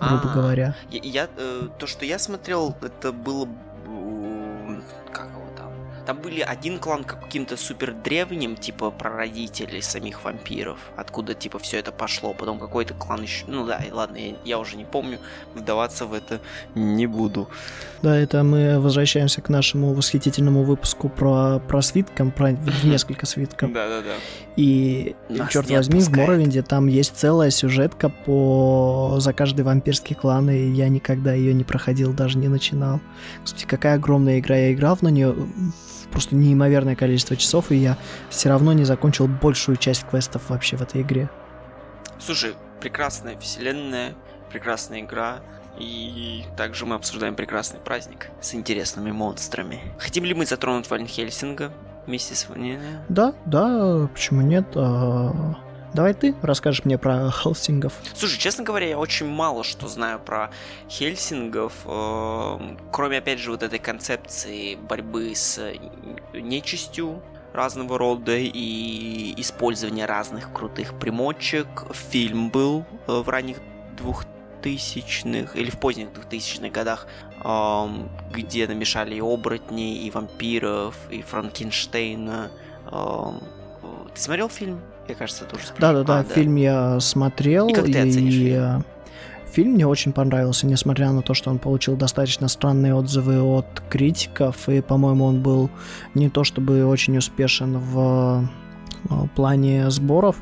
грубо 0.00 0.30
А, 0.30 0.34
говоря. 0.34 0.74
Я, 0.90 1.00
я, 1.02 1.28
то, 1.78 1.86
что 1.86 2.06
я 2.06 2.18
смотрел, 2.18 2.74
это 2.80 3.12
было. 3.12 3.46
Там? 6.08 6.18
были 6.22 6.40
один 6.40 6.78
клан 6.78 7.04
каким-то 7.04 7.56
супер 7.56 7.92
древним, 7.92 8.56
типа 8.56 8.90
прародителей 8.90 9.82
самих 9.82 10.24
вампиров, 10.24 10.78
откуда 10.96 11.34
типа 11.34 11.58
все 11.58 11.78
это 11.78 11.92
пошло, 11.92 12.34
потом 12.34 12.58
какой-то 12.58 12.94
клан 12.94 13.22
еще, 13.22 13.44
ну 13.46 13.66
да, 13.66 13.78
и 13.78 13.90
ладно, 13.90 14.16
я, 14.16 14.34
я 14.44 14.58
уже 14.58 14.76
не 14.76 14.84
помню, 14.84 15.18
вдаваться 15.54 16.06
в 16.06 16.12
это 16.12 16.40
не 16.74 17.06
буду. 17.06 17.48
Да, 18.02 18.16
это 18.16 18.42
мы 18.42 18.80
возвращаемся 18.80 19.40
к 19.40 19.48
нашему 19.48 19.92
восхитительному 19.92 20.64
выпуску 20.64 21.08
про, 21.08 21.60
про 21.60 21.82
свитком, 21.82 22.30
про 22.30 22.52
несколько 22.84 23.26
свитков. 23.26 23.72
Да-да-да. 23.72 24.14
И, 24.56 25.14
черт 25.50 25.70
возьми, 25.70 26.00
в 26.00 26.10
Моровинде 26.10 26.62
там 26.62 26.86
есть 26.86 27.16
целая 27.16 27.50
сюжетка 27.50 28.08
по 28.08 29.16
за 29.18 29.32
каждый 29.32 29.62
вампирский 29.62 30.16
клан, 30.16 30.50
и 30.50 30.70
я 30.70 30.88
никогда 30.88 31.32
ее 31.32 31.54
не 31.54 31.64
проходил, 31.64 32.12
даже 32.12 32.38
не 32.38 32.48
начинал. 32.48 33.00
Кстати, 33.44 33.66
какая 33.66 33.94
огромная 33.94 34.40
игра, 34.40 34.56
я 34.56 34.72
играл 34.72 34.98
на 35.00 35.08
нее 35.08 35.34
просто 36.10 36.34
неимоверное 36.34 36.96
количество 36.96 37.36
часов, 37.36 37.70
и 37.70 37.76
я 37.76 37.96
все 38.30 38.48
равно 38.48 38.72
не 38.72 38.84
закончил 38.84 39.28
большую 39.28 39.76
часть 39.76 40.04
квестов 40.04 40.48
вообще 40.48 40.76
в 40.76 40.82
этой 40.82 41.02
игре. 41.02 41.28
Слушай, 42.18 42.54
прекрасная 42.80 43.36
вселенная, 43.38 44.14
прекрасная 44.50 45.00
игра, 45.00 45.40
и 45.78 46.44
также 46.56 46.86
мы 46.86 46.96
обсуждаем 46.96 47.34
прекрасный 47.34 47.80
праздник 47.80 48.30
с 48.40 48.54
интересными 48.54 49.12
монстрами. 49.12 49.80
Хотим 49.98 50.24
ли 50.24 50.34
мы 50.34 50.44
затронуть 50.44 50.90
Ван 50.90 51.06
Хельсинга 51.06 51.72
вместе 52.06 52.34
с 52.34 52.48
вами? 52.48 52.80
Да, 53.08 53.34
да, 53.46 54.08
почему 54.12 54.42
нет? 54.42 54.66
А, 54.74 55.56
давай 55.94 56.14
ты 56.14 56.34
расскажешь 56.42 56.84
мне 56.84 56.98
про 56.98 57.30
Хелсингов. 57.30 57.92
Слушай, 58.14 58.38
честно 58.38 58.64
говоря, 58.64 58.88
я 58.88 58.98
очень 58.98 59.26
мало 59.26 59.64
что 59.64 59.88
знаю 59.88 60.18
про 60.18 60.50
Хельсингов, 60.88 61.72
эм, 61.86 62.78
кроме, 62.92 63.18
опять 63.18 63.38
же, 63.38 63.50
вот 63.50 63.62
этой 63.62 63.78
концепции 63.78 64.76
борьбы 64.76 65.32
с 65.34 65.60
нечистью, 66.32 67.22
разного 67.52 67.98
рода 67.98 68.36
и 68.36 69.34
использования 69.38 70.06
разных 70.06 70.52
крутых 70.52 70.98
примочек. 70.98 71.66
Фильм 72.10 72.50
был 72.50 72.84
э, 73.06 73.12
в 73.12 73.28
ранних 73.28 73.58
двух 73.96 74.24
двухтысячных 74.58 75.56
или 75.56 75.70
в 75.70 75.78
поздних 75.78 76.12
двухтысячных 76.12 76.72
годах, 76.72 77.06
эм, 77.44 78.10
где 78.32 78.66
намешали 78.66 79.14
и 79.14 79.20
оборотней, 79.20 80.06
и 80.06 80.10
вампиров, 80.10 80.94
и 81.10 81.22
Франкенштейна. 81.22 82.50
Эм, 82.90 83.40
ты 84.14 84.20
смотрел 84.20 84.48
фильм? 84.48 84.80
Я 85.08 85.14
кажется, 85.14 85.44
тоже 85.44 85.64
Да, 85.78 85.92
да, 85.92 86.04
да, 86.04 86.22
фильм 86.22 86.56
я 86.56 87.00
смотрел. 87.00 87.68
И 87.68 87.72
как 87.72 87.86
ты 87.86 87.98
оценишь 87.98 88.34
и... 88.34 88.50
фильм? 88.50 88.84
Фильм 89.52 89.72
мне 89.72 89.86
очень 89.86 90.12
понравился, 90.12 90.66
несмотря 90.66 91.10
на 91.10 91.22
то, 91.22 91.34
что 91.34 91.50
он 91.50 91.58
получил 91.58 91.96
достаточно 91.96 92.48
странные 92.48 92.94
отзывы 92.94 93.40
от 93.40 93.82
критиков, 93.88 94.68
и, 94.68 94.82
по-моему, 94.82 95.24
он 95.24 95.42
был 95.42 95.70
не 96.14 96.28
то 96.28 96.44
чтобы 96.44 96.84
очень 96.84 97.16
успешен 97.16 97.78
в 97.78 98.48
э, 99.08 99.14
плане 99.34 99.90
сборов. 99.90 100.36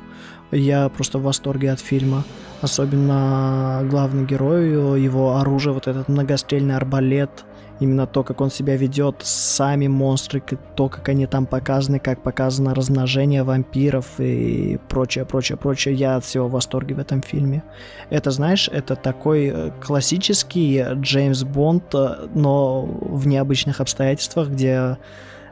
Я 0.50 0.88
просто 0.88 1.18
в 1.18 1.22
восторге 1.22 1.70
от 1.70 1.80
фильма. 1.80 2.24
Особенно 2.62 3.86
главный 3.88 4.24
герой, 4.24 4.70
его 5.00 5.36
оружие, 5.36 5.72
вот 5.72 5.86
этот 5.86 6.08
многострельный 6.08 6.76
арбалет, 6.76 7.44
именно 7.80 8.06
то, 8.06 8.22
как 8.22 8.40
он 8.40 8.50
себя 8.50 8.76
ведет, 8.76 9.16
сами 9.22 9.86
монстры, 9.86 10.42
то, 10.74 10.88
как 10.88 11.08
они 11.08 11.26
там 11.26 11.46
показаны, 11.46 11.98
как 11.98 12.22
показано 12.22 12.74
размножение 12.74 13.42
вампиров 13.42 14.18
и 14.18 14.78
прочее, 14.88 15.24
прочее, 15.24 15.58
прочее. 15.58 15.94
Я 15.94 16.16
от 16.16 16.24
всего 16.24 16.48
в 16.48 16.52
восторге 16.52 16.94
в 16.94 16.98
этом 16.98 17.22
фильме. 17.22 17.62
Это, 18.10 18.30
знаешь, 18.30 18.68
это 18.72 18.96
такой 18.96 19.50
э, 19.52 19.70
классический 19.80 20.84
Джеймс 20.94 21.42
Бонд, 21.42 21.94
э, 21.94 22.28
но 22.34 22.82
в 22.82 23.26
необычных 23.26 23.80
обстоятельствах, 23.80 24.48
где 24.48 24.98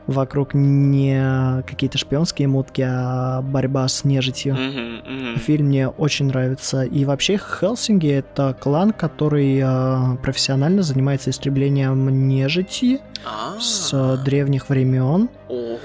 вокруг 0.07 0.55
не 0.55 1.63
какие-то 1.67 1.99
шпионские 1.99 2.49
мутки, 2.49 2.85
а 2.87 3.43
борьба 3.43 3.89
с 3.89 4.05
нежитью. 4.05 4.55
Mm-hmm, 4.55 5.07
mm-hmm. 5.07 5.39
Фильм 5.39 5.67
мне 5.67 5.89
очень 5.89 6.27
нравится. 6.27 6.83
И 6.83 7.05
вообще 7.05 7.39
Хелсинги— 7.39 8.09
это 8.11 8.57
клан, 8.59 8.93
который 8.93 9.61
э, 9.63 10.17
профессионально 10.23 10.83
занимается 10.83 11.31
истреблением 11.31 12.29
нежити 12.29 13.01
А-а-а. 13.25 13.61
с 13.61 14.23
древних 14.25 14.69
времен. 14.69 15.29
Ого, 15.49 15.79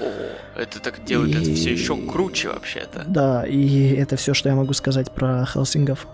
это 0.56 0.80
так 0.80 1.04
делает 1.04 1.36
и... 1.36 1.42
это 1.42 1.54
все 1.54 1.72
еще 1.72 1.96
круче 1.96 2.48
вообще-то. 2.48 3.04
Да, 3.06 3.46
и 3.46 3.94
это 3.94 4.16
все, 4.16 4.34
что 4.34 4.48
я 4.48 4.54
могу 4.54 4.72
сказать 4.74 5.10
про 5.10 5.44
Хелсингов. 5.46 6.06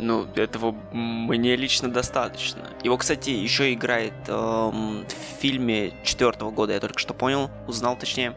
Ну, 0.00 0.26
этого 0.34 0.74
мне 0.92 1.56
лично 1.56 1.90
достаточно. 1.90 2.62
Его, 2.82 2.96
кстати, 2.96 3.30
еще 3.30 3.72
играет 3.74 4.14
эм, 4.28 5.04
в 5.06 5.40
фильме 5.40 5.92
четвертого 6.04 6.50
года, 6.50 6.72
я 6.72 6.80
только 6.80 6.98
что 6.98 7.12
понял, 7.12 7.50
узнал 7.66 7.96
точнее, 7.96 8.34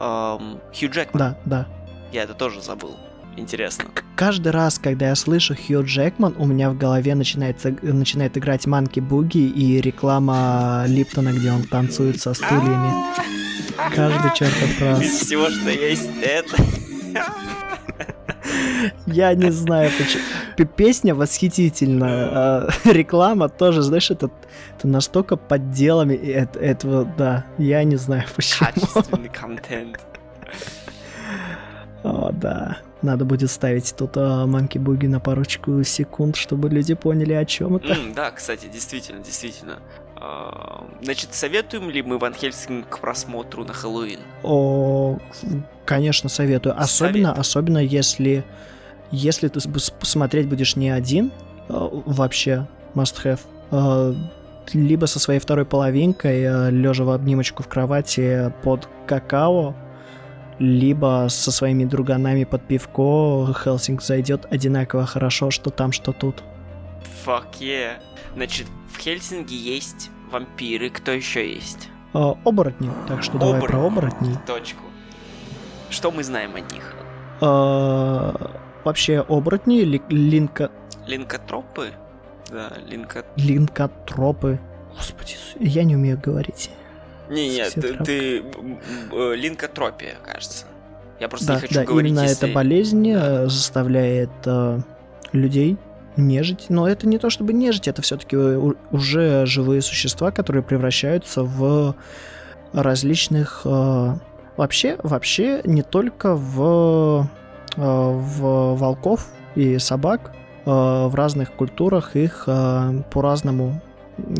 эм, 0.00 0.60
Хью 0.76 0.90
Джекман. 0.90 1.18
Да, 1.18 1.38
да. 1.44 1.68
Я 2.10 2.22
это 2.22 2.32
тоже 2.34 2.62
забыл. 2.62 2.96
Интересно. 3.36 3.84
Каждый 4.16 4.52
раз, 4.52 4.78
когда 4.78 5.08
я 5.08 5.14
слышу 5.14 5.54
Хью 5.54 5.84
Джекман, 5.84 6.34
у 6.38 6.46
меня 6.46 6.70
в 6.70 6.78
голове 6.78 7.14
начинается, 7.14 7.74
начинает 7.82 8.38
играть 8.38 8.66
Манки 8.66 9.00
Буги 9.00 9.46
и 9.48 9.80
реклама 9.80 10.84
Липтона, 10.86 11.32
где 11.32 11.50
он 11.50 11.64
танцует 11.64 12.20
со 12.20 12.32
стульями. 12.32 12.92
Каждый 13.94 14.32
чертов 14.34 14.80
раз. 14.80 15.02
Из 15.02 15.18
всего, 15.20 15.50
что 15.50 15.68
есть, 15.70 16.08
это... 16.22 16.56
Я 19.06 19.34
не 19.34 19.50
знаю, 19.50 19.90
почему. 19.98 20.68
Песня 20.76 21.14
восхитительная. 21.14 22.28
А, 22.32 22.68
реклама 22.84 23.48
тоже, 23.48 23.82
знаешь, 23.82 24.10
это, 24.10 24.30
это 24.76 24.88
настолько 24.88 25.36
подделами 25.36 26.14
этого, 26.14 27.04
да. 27.04 27.44
Я 27.58 27.84
не 27.84 27.96
знаю 27.96 28.24
почему. 28.36 28.68
Качественный 28.68 29.28
контент. 29.28 30.00
О, 32.02 32.30
да. 32.32 32.78
Надо 33.02 33.24
будет 33.24 33.50
ставить 33.50 33.94
тут 33.96 34.16
Monkey 34.16 34.82
Boogie 34.82 35.08
на 35.08 35.20
парочку 35.20 35.82
секунд, 35.82 36.36
чтобы 36.36 36.68
люди 36.68 36.94
поняли, 36.94 37.34
о 37.34 37.44
чем 37.44 37.76
это. 37.76 37.92
Mm, 37.92 38.14
да, 38.14 38.30
кстати, 38.30 38.66
действительно, 38.66 39.22
действительно. 39.22 39.78
Значит, 41.02 41.34
советуем 41.34 41.90
ли 41.90 42.02
мы 42.02 42.18
Ван 42.18 42.34
Хельсинг 42.34 42.88
к 42.88 42.98
просмотру 42.98 43.64
на 43.64 43.72
Хэллоуин? 43.72 44.20
О, 44.42 45.18
конечно, 45.84 46.28
советую. 46.28 46.80
Особенно, 46.80 47.28
Совет. 47.30 47.38
особенно 47.38 47.78
если, 47.78 48.44
если 49.10 49.48
ты 49.48 49.60
посмотреть 50.00 50.48
будешь 50.48 50.76
не 50.76 50.90
один, 50.90 51.30
вообще 51.68 52.66
must 52.94 53.38
have, 53.70 54.16
либо 54.72 55.06
со 55.06 55.18
своей 55.18 55.40
второй 55.40 55.66
половинкой, 55.66 56.70
лежа 56.70 57.04
в 57.04 57.10
обнимочку 57.10 57.62
в 57.62 57.68
кровати 57.68 58.52
под 58.62 58.88
какао, 59.06 59.74
либо 60.58 61.26
со 61.28 61.50
своими 61.50 61.84
друганами 61.84 62.44
под 62.44 62.66
пивко, 62.66 63.52
Хелсинг 63.52 64.00
зайдет 64.02 64.46
одинаково 64.50 65.04
хорошо, 65.04 65.50
что 65.50 65.70
там, 65.70 65.92
что 65.92 66.12
тут. 66.12 66.42
Fuck 67.26 67.58
yeah. 67.60 67.96
Значит, 68.34 68.66
в 68.92 68.98
Хельсинге 68.98 69.56
есть 69.56 70.10
вампиры, 70.34 70.90
кто 70.90 71.12
еще 71.12 71.48
есть? 71.54 71.88
А, 72.12 72.36
оборотни, 72.44 72.90
так 73.08 73.22
что 73.22 73.38
давай 73.38 73.60
про 73.60 73.86
оборотней. 73.86 74.36
Точку. 74.46 74.82
Что 75.90 76.10
мы 76.10 76.24
знаем 76.24 76.56
о 76.56 76.60
них? 76.60 76.94
А, 77.40 78.50
вообще 78.84 79.20
оборотни, 79.20 79.80
ли, 79.80 80.02
линка... 80.08 80.70
Линкотропы? 81.06 81.92
Да, 82.50 82.72
линка... 82.86 83.24
Линкотропы. 83.36 84.58
Господи, 84.96 85.36
я 85.60 85.84
не 85.84 85.94
умею 85.94 86.20
говорить. 86.20 86.70
Не, 87.30 87.48
нет, 87.48 87.72
ты, 87.74 87.94
ты 88.04 88.44
э, 89.12 89.34
линкотропия, 89.34 90.16
кажется. 90.24 90.66
Я 91.20 91.28
просто 91.28 91.46
да, 91.46 91.54
не 91.54 91.60
хочу 91.60 91.74
да, 91.74 91.84
говорить, 91.84 92.10
именно 92.10 92.22
если... 92.22 92.48
эта 92.48 92.54
болезнь 92.54 93.12
да. 93.12 93.46
заставляет 93.46 94.30
э, 94.44 94.80
людей 95.32 95.78
нежить. 96.16 96.66
Но 96.68 96.88
это 96.88 97.06
не 97.06 97.18
то 97.18 97.30
чтобы 97.30 97.52
нежить, 97.52 97.88
это 97.88 98.02
все-таки 98.02 98.36
уже 98.36 99.46
живые 99.46 99.82
существа, 99.82 100.30
которые 100.30 100.62
превращаются 100.62 101.42
в 101.42 101.94
различных... 102.72 103.62
Э, 103.64 104.16
вообще, 104.56 104.98
вообще 105.02 105.60
не 105.64 105.82
только 105.82 106.34
в, 106.34 107.28
э, 107.76 107.80
в 107.80 108.74
волков 108.74 109.28
и 109.54 109.78
собак, 109.78 110.32
э, 110.64 110.70
в 110.70 111.14
разных 111.14 111.52
культурах 111.52 112.16
их 112.16 112.44
э, 112.46 113.02
по-разному 113.10 113.80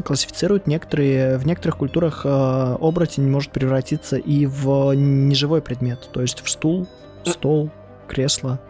классифицируют. 0.04 0.66
Некоторые, 0.66 1.38
в 1.38 1.46
некоторых 1.46 1.78
культурах 1.78 2.22
э, 2.24 2.76
оборотень 2.80 3.28
может 3.28 3.50
превратиться 3.50 4.16
и 4.16 4.46
в 4.46 4.92
неживой 4.94 5.62
предмет, 5.62 6.08
то 6.12 6.20
есть 6.20 6.42
в 6.42 6.50
стул, 6.50 6.86
стол, 7.24 7.70
кресло. 8.06 8.60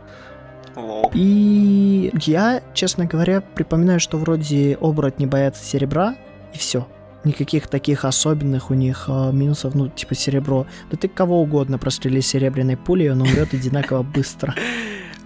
И 1.15 2.11
я, 2.23 2.63
честно 2.75 3.07
говоря, 3.07 3.41
припоминаю, 3.41 4.01
что 4.01 4.19
вроде 4.19 4.77
оборотни 4.81 5.27
боятся 5.27 5.65
серебра, 5.65 6.17
и 6.53 6.59
все. 6.59 6.87
Никаких 7.25 7.69
таких 7.69 8.05
особенных 8.05 8.71
у 8.71 8.75
них 8.75 9.07
э, 9.09 9.33
минусов, 9.33 9.75
ну, 9.75 9.89
типа 9.89 10.15
серебро. 10.15 10.67
Да 10.91 10.97
ты 10.99 11.09
кого 11.09 11.41
угодно 11.41 11.79
прострели 11.79 12.21
серебряной 12.21 12.77
пулей, 12.77 13.11
он 13.11 13.23
умрет 13.23 13.55
одинаково 13.55 14.03
быстро. 14.15 14.55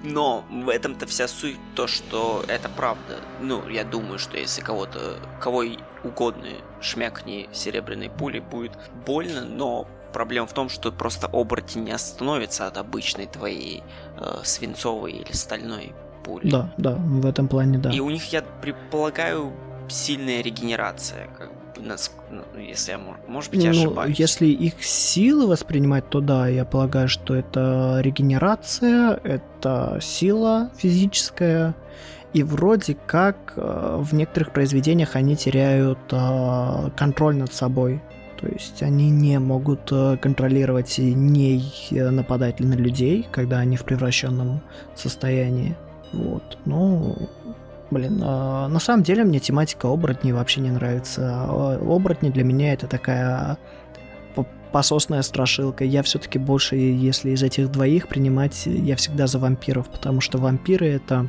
Но 0.05 0.45
в 0.49 0.69
этом-то 0.69 1.07
вся 1.07 1.27
суть 1.27 1.59
то, 1.75 1.89
что 1.89 2.45
это 2.47 2.69
правда. 2.69 3.17
Ну, 3.43 3.69
я 3.69 3.83
думаю, 3.83 4.21
что 4.21 4.37
если 4.37 4.61
кого-то, 4.61 5.19
кого 5.41 5.65
угодно 6.05 6.47
шмякни 6.81 7.49
серебряной 7.53 8.11
пулей, 8.11 8.41
будет 8.41 8.73
больно, 9.05 9.45
но 9.45 9.89
проблема 10.13 10.47
в 10.47 10.53
том, 10.53 10.69
что 10.69 10.93
просто 10.93 11.27
оборотень 11.27 11.85
не 11.85 11.93
остановится 11.93 12.66
от 12.66 12.77
обычной 12.77 13.27
твоей 13.27 13.82
э, 14.16 14.41
свинцовой 14.45 15.12
или 15.12 15.32
стальной 15.32 15.93
пули. 16.24 16.51
Да, 16.51 16.73
да, 16.77 16.95
в 16.95 17.27
этом 17.27 17.49
плане 17.49 17.78
да. 17.78 17.91
И 17.91 18.01
у 18.01 18.11
них, 18.11 18.32
я 18.32 18.43
предполагаю, 18.43 19.53
сильная 19.89 20.43
регенерация, 20.43 21.28
как 21.39 21.51
ну, 21.81 22.43
если 22.59 22.93
я, 22.93 23.01
может 23.28 23.51
быть, 23.51 23.62
я 23.62 23.73
ну, 23.73 23.78
ошибаюсь. 23.78 24.19
Если 24.19 24.47
их 24.47 24.82
силы 24.82 25.47
воспринимать, 25.47 26.09
то 26.11 26.20
да, 26.20 26.49
я 26.49 26.65
полагаю, 26.65 27.09
что 27.09 27.35
это 27.35 28.01
регенерация, 28.03 29.20
это 29.23 29.99
сила 30.03 30.70
физическая, 30.77 31.74
и 32.35 32.43
вроде 32.43 32.97
как 33.07 33.55
э, 33.57 33.97
в 34.01 34.15
некоторых 34.15 34.53
произведениях 34.53 35.16
они 35.16 35.37
теряют 35.37 35.99
э, 36.11 36.91
контроль 36.97 37.37
над 37.37 37.53
собой. 37.55 38.03
То 38.40 38.47
есть 38.47 38.82
они 38.82 39.10
не 39.10 39.39
могут 39.39 39.90
э, 39.90 40.16
контролировать 40.16 40.98
и 40.98 41.15
не 41.15 41.62
нападать 41.90 42.60
на 42.60 42.74
людей, 42.74 43.27
когда 43.31 43.59
они 43.59 43.77
в 43.77 43.85
превращенном 43.85 44.60
состоянии. 44.94 45.77
Вот. 46.12 46.59
Ну, 46.65 47.16
блин, 47.90 48.19
на 48.19 48.78
самом 48.78 49.02
деле 49.02 49.24
мне 49.24 49.40
тематика 49.40 49.89
оборотней 49.89 50.32
вообще 50.32 50.60
не 50.60 50.70
нравится. 50.70 51.44
Оборотни 51.81 52.31
для 52.31 52.44
меня 52.44 52.73
это 52.73 52.86
такая 52.86 53.59
пососная 54.73 55.23
страшилка. 55.23 55.85
Я 55.85 56.02
все-таки 56.02 56.39
больше, 56.39 56.77
если 56.77 57.31
из 57.31 57.43
этих 57.43 57.70
двоих 57.70 58.09
принимать, 58.09 58.66
я 58.66 58.97
всегда 58.97 59.27
за 59.27 59.39
вампиров, 59.39 59.89
потому 59.89 60.20
что 60.20 60.39
вампиры 60.39 60.86
это 60.86 61.28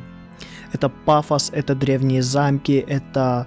это 0.72 0.88
пафос, 0.88 1.50
это 1.52 1.74
древние 1.74 2.22
замки, 2.22 2.84
это 2.86 3.46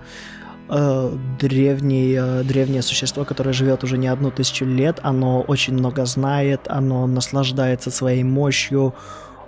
э, 0.73 1.11
древний, 1.39 2.15
э, 2.19 2.43
древнее 2.43 2.81
существо, 2.81 3.25
которое 3.25 3.53
живет 3.53 3.83
уже 3.83 3.97
не 3.97 4.07
одну 4.07 4.31
тысячу 4.31 4.65
лет. 4.65 4.99
Оно 5.03 5.41
очень 5.41 5.73
много 5.73 6.05
знает, 6.05 6.61
оно 6.67 7.07
наслаждается 7.07 7.91
своей 7.91 8.23
мощью. 8.23 8.93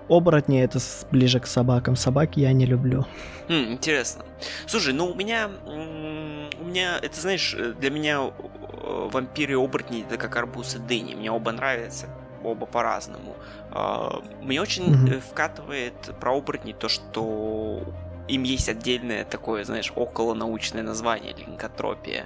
Оборотни 0.08 0.62
это 0.62 0.80
ближе 1.12 1.40
к 1.40 1.48
собакам. 1.48 1.96
Собак 1.96 2.38
я 2.38 2.54
не 2.54 2.66
люблю. 2.66 3.06
Хм, 3.50 3.74
интересно. 3.74 4.24
Слушай, 4.68 4.94
ну 4.94 5.08
у 5.08 5.16
меня, 5.16 5.50
у 5.66 6.66
меня, 6.66 7.00
это 7.02 7.20
знаешь, 7.20 7.56
для 7.80 7.90
меня 7.90 8.20
э, 8.22 9.10
вампиры 9.12 9.54
и 9.54 9.56
оборотни 9.56 10.06
это 10.08 10.18
как 10.18 10.36
арбуз 10.36 10.76
и 10.76 10.80
дыни. 10.80 11.16
Мне 11.16 11.32
оба 11.32 11.52
нравятся 11.52 12.08
оба 12.44 12.66
по-разному. 12.66 13.36
А, 13.72 14.22
мне 14.42 14.62
очень 14.62 14.86
mm-hmm. 14.86 15.24
вкатывает 15.32 15.96
про 16.20 16.38
оборотни 16.38 16.74
то, 16.74 16.88
что 16.88 17.82
им 18.28 18.44
есть 18.44 18.70
отдельное 18.70 19.26
такое, 19.26 19.64
знаешь, 19.64 19.92
околонаучное 19.96 20.84
название, 20.84 21.34
линкотропия, 21.34 22.26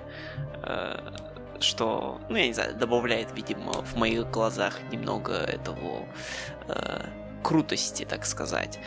э, 0.63 0.97
что, 1.59 2.19
ну, 2.29 2.35
я 2.37 2.47
не 2.47 2.53
знаю, 2.53 2.75
добавляет, 2.75 3.29
видимо, 3.35 3.73
в 3.73 3.95
моих 3.95 4.29
глазах 4.31 4.79
немного 4.91 5.33
этого 5.33 6.05
э, 6.67 7.05
крутости, 7.43 8.05
так 8.05 8.25
сказать. 8.25 8.79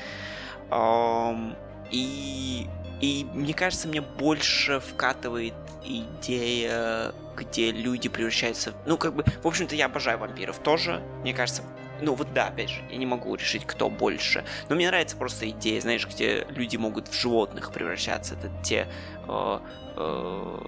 И, 1.90 2.66
и 3.02 3.26
мне 3.34 3.52
кажется, 3.52 3.88
мне 3.88 4.00
больше 4.00 4.80
вкатывает 4.80 5.52
идея, 5.84 7.12
где 7.36 7.70
люди 7.70 8.08
превращаются... 8.08 8.72
Ну, 8.86 8.96
как 8.96 9.14
бы, 9.14 9.24
в 9.42 9.46
общем-то, 9.46 9.74
я 9.74 9.86
обожаю 9.86 10.18
вампиров 10.18 10.58
тоже. 10.58 11.02
Мне 11.20 11.34
кажется, 11.34 11.62
ну 12.02 12.14
вот 12.14 12.32
да, 12.34 12.48
опять 12.48 12.70
же, 12.70 12.82
я 12.90 12.96
не 12.96 13.06
могу 13.06 13.34
решить, 13.34 13.64
кто 13.64 13.88
больше. 13.88 14.44
Но 14.68 14.76
мне 14.76 14.88
нравится 14.88 15.16
просто 15.16 15.48
идея, 15.50 15.80
знаешь, 15.80 16.06
где 16.06 16.46
люди 16.50 16.76
могут 16.76 17.08
в 17.08 17.18
животных 17.18 17.72
превращаться. 17.72 18.34
Это 18.34 18.50
те 18.62 18.88
э, 19.28 19.58
э, 19.96 20.58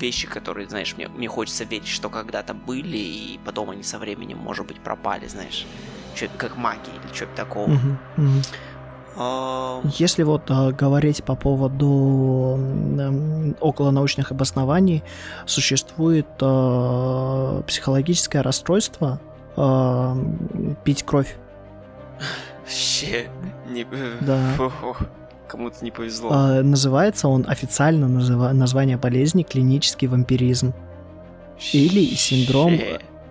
вещи, 0.00 0.26
которые, 0.26 0.68
знаешь, 0.68 0.96
мне, 0.96 1.08
мне 1.08 1.28
хочется 1.28 1.64
верить, 1.64 1.88
что 1.88 2.08
когда-то 2.08 2.54
были, 2.54 2.96
и 2.96 3.40
потом 3.44 3.70
они 3.70 3.82
со 3.82 3.98
временем, 3.98 4.38
может 4.38 4.66
быть, 4.66 4.80
пропали, 4.80 5.26
знаешь. 5.26 5.66
Что-то 6.14 6.38
как 6.38 6.56
магия 6.56 6.92
или 7.04 7.14
что-то 7.14 7.34
такого. 7.34 7.70
Uh-huh, 7.70 7.96
uh-huh. 8.16 8.44
Если 9.16 10.24
вот 10.24 10.50
а, 10.50 10.72
говорить 10.72 11.22
по 11.22 11.36
поводу 11.36 12.58
э, 12.58 13.52
околонаучных 13.60 14.32
обоснований, 14.32 15.04
существует 15.46 16.26
э, 16.40 17.62
психологическое 17.66 18.42
расстройство 18.42 19.20
э, 19.56 20.14
пить 20.84 21.02
кровь. 21.02 21.36
Вообще, 22.62 23.26
не... 23.68 23.86
Да. 24.20 24.54
Кому-то 25.48 25.84
не 25.84 25.90
повезло. 25.90 26.30
Э, 26.32 26.62
называется 26.62 27.28
он 27.28 27.44
официально 27.46 28.08
называ... 28.08 28.52
название 28.52 28.96
болезни 28.96 29.42
клинический 29.42 30.08
вампиризм. 30.08 30.72
Или 31.72 32.04
синдром 32.14 32.78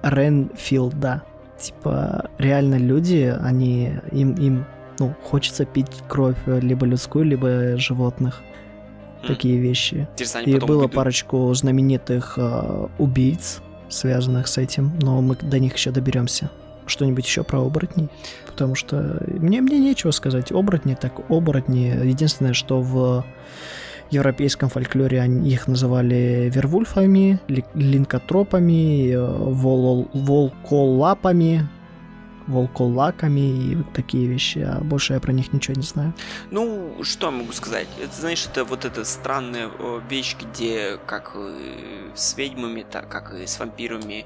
Ренфилда. 0.03 1.23
Типа, 1.57 2.29
реально 2.37 2.75
люди, 2.75 3.35
они 3.41 3.93
им, 4.11 4.33
им 4.35 4.65
ну, 4.99 5.13
хочется 5.23 5.65
пить 5.65 6.03
кровь 6.07 6.37
э, 6.45 6.59
либо 6.59 6.85
людскую, 6.85 7.25
либо 7.25 7.77
животных. 7.77 8.41
Mm. 9.21 9.27
Такие 9.27 9.59
вещи. 9.59 10.07
И 10.45 10.57
было 10.59 10.81
пойдут. 10.81 10.93
парочку 10.93 11.53
знаменитых 11.53 12.35
э, 12.37 12.87
убийц, 12.99 13.61
связанных 13.93 14.47
с 14.47 14.57
этим, 14.57 14.91
но 15.01 15.21
мы 15.21 15.35
до 15.35 15.59
них 15.59 15.75
еще 15.75 15.91
доберемся. 15.91 16.49
Что-нибудь 16.85 17.25
еще 17.25 17.43
про 17.43 17.61
оборотней? 17.61 18.09
Потому 18.45 18.75
что 18.75 19.23
мне, 19.27 19.61
мне 19.61 19.79
нечего 19.79 20.11
сказать. 20.11 20.51
Оборотни 20.51 20.95
так 20.95 21.13
оборотни. 21.29 21.85
Единственное, 22.05 22.53
что 22.53 22.81
в 22.81 23.25
европейском 24.09 24.69
фольклоре 24.69 25.21
они 25.21 25.49
их 25.49 25.67
называли 25.67 26.51
вервульфами, 26.53 27.39
линкотропами, 27.73 29.11
э, 29.11 29.27
вол 29.27 30.09
волколапами, 30.13 31.67
волколаками 32.47 33.39
и 33.39 33.75
вот 33.75 33.93
такие 33.93 34.27
вещи, 34.27 34.59
а 34.59 34.79
больше 34.81 35.13
я 35.13 35.19
про 35.19 35.31
них 35.31 35.53
ничего 35.53 35.75
не 35.75 35.83
знаю. 35.83 36.13
Ну, 36.51 37.03
что 37.03 37.27
я 37.27 37.31
могу 37.31 37.51
сказать? 37.53 37.87
Это, 38.01 38.13
знаешь, 38.13 38.45
это 38.45 38.63
вот 38.63 38.85
эта 38.85 39.05
странная 39.05 39.69
вещь, 40.09 40.35
где 40.39 40.97
как 41.05 41.35
с 42.15 42.37
ведьмами, 42.37 42.85
так 42.89 43.09
как 43.09 43.33
и 43.33 43.47
с 43.47 43.59
вампирами 43.59 44.25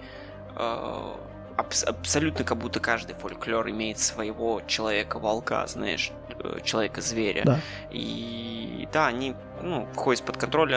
э, 0.55 1.13
аб- 1.57 1.83
абсолютно 1.85 2.43
как 2.43 2.57
будто 2.57 2.79
каждый 2.79 3.15
фольклор 3.15 3.69
имеет 3.69 3.99
своего 3.99 4.61
человека-волка, 4.67 5.65
знаешь, 5.67 6.11
э, 6.39 6.59
человека-зверя. 6.63 7.43
Да. 7.45 7.59
И 7.91 8.87
да, 8.93 9.07
они 9.07 9.35
ну, 9.61 9.87
входят 9.93 10.23
под 10.23 10.37
контроль. 10.37 10.75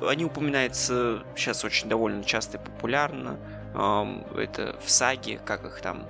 Они 0.00 0.24
упоминаются 0.24 1.22
сейчас 1.36 1.64
очень 1.64 1.88
довольно 1.88 2.24
часто 2.24 2.58
и 2.58 2.60
популярно. 2.60 3.38
Это 3.74 4.76
в 4.84 4.90
саге, 4.90 5.40
как 5.44 5.64
их 5.64 5.80
там 5.80 6.06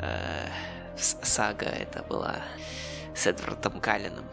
э, 0.00 0.46
сага 0.96 1.66
это 1.66 2.02
была 2.02 2.36
с 3.14 3.26
Эдвардом 3.26 3.80
Каллином. 3.80 4.24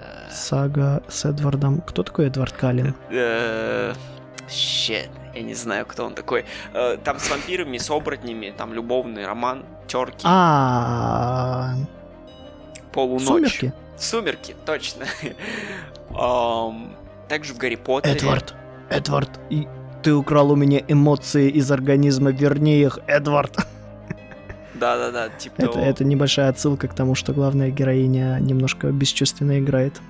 Э, 0.00 0.30
сага 0.30 1.02
с 1.08 1.24
Эдвардом... 1.24 1.80
Кто 1.80 2.02
такой 2.02 2.26
Эдвард 2.26 2.52
Каллин? 2.52 2.94
Щет, 4.48 5.10
я 5.34 5.42
не 5.42 5.54
знаю, 5.54 5.84
кто 5.86 6.06
он 6.06 6.14
такой. 6.14 6.44
Э, 6.72 6.96
там 7.04 7.18
с 7.18 7.30
вампирами, 7.30 7.78
с 7.78 7.90
оборотнями, 7.90 8.54
там 8.56 8.72
любовный 8.72 9.26
роман, 9.26 9.64
терки. 9.86 10.22
А. 10.24 11.74
Полуночь. 12.92 13.26
Сумерки. 13.26 13.72
Сумерки, 13.98 14.56
точно. 14.64 15.04
Также 17.28 17.52
в 17.52 17.58
Гарри 17.58 17.76
Поттере. 17.76 18.16
Эдвард, 18.16 18.54
Эдвард, 18.88 19.30
ты 20.02 20.14
украл 20.14 20.52
у 20.52 20.56
меня 20.56 20.80
эмоции 20.88 21.50
из 21.50 21.70
организма, 21.70 22.30
верни 22.30 22.80
их, 22.80 22.98
Эдвард. 23.06 23.66
Да-да-да, 24.78 25.28
типа 25.28 25.54
это, 25.58 25.72
того. 25.72 25.84
это 25.84 26.04
небольшая 26.04 26.48
отсылка 26.48 26.88
к 26.88 26.94
тому, 26.94 27.14
что 27.14 27.32
главная 27.32 27.70
героиня 27.70 28.38
немножко 28.40 28.90
бесчувственно 28.90 29.58
играет. 29.58 30.00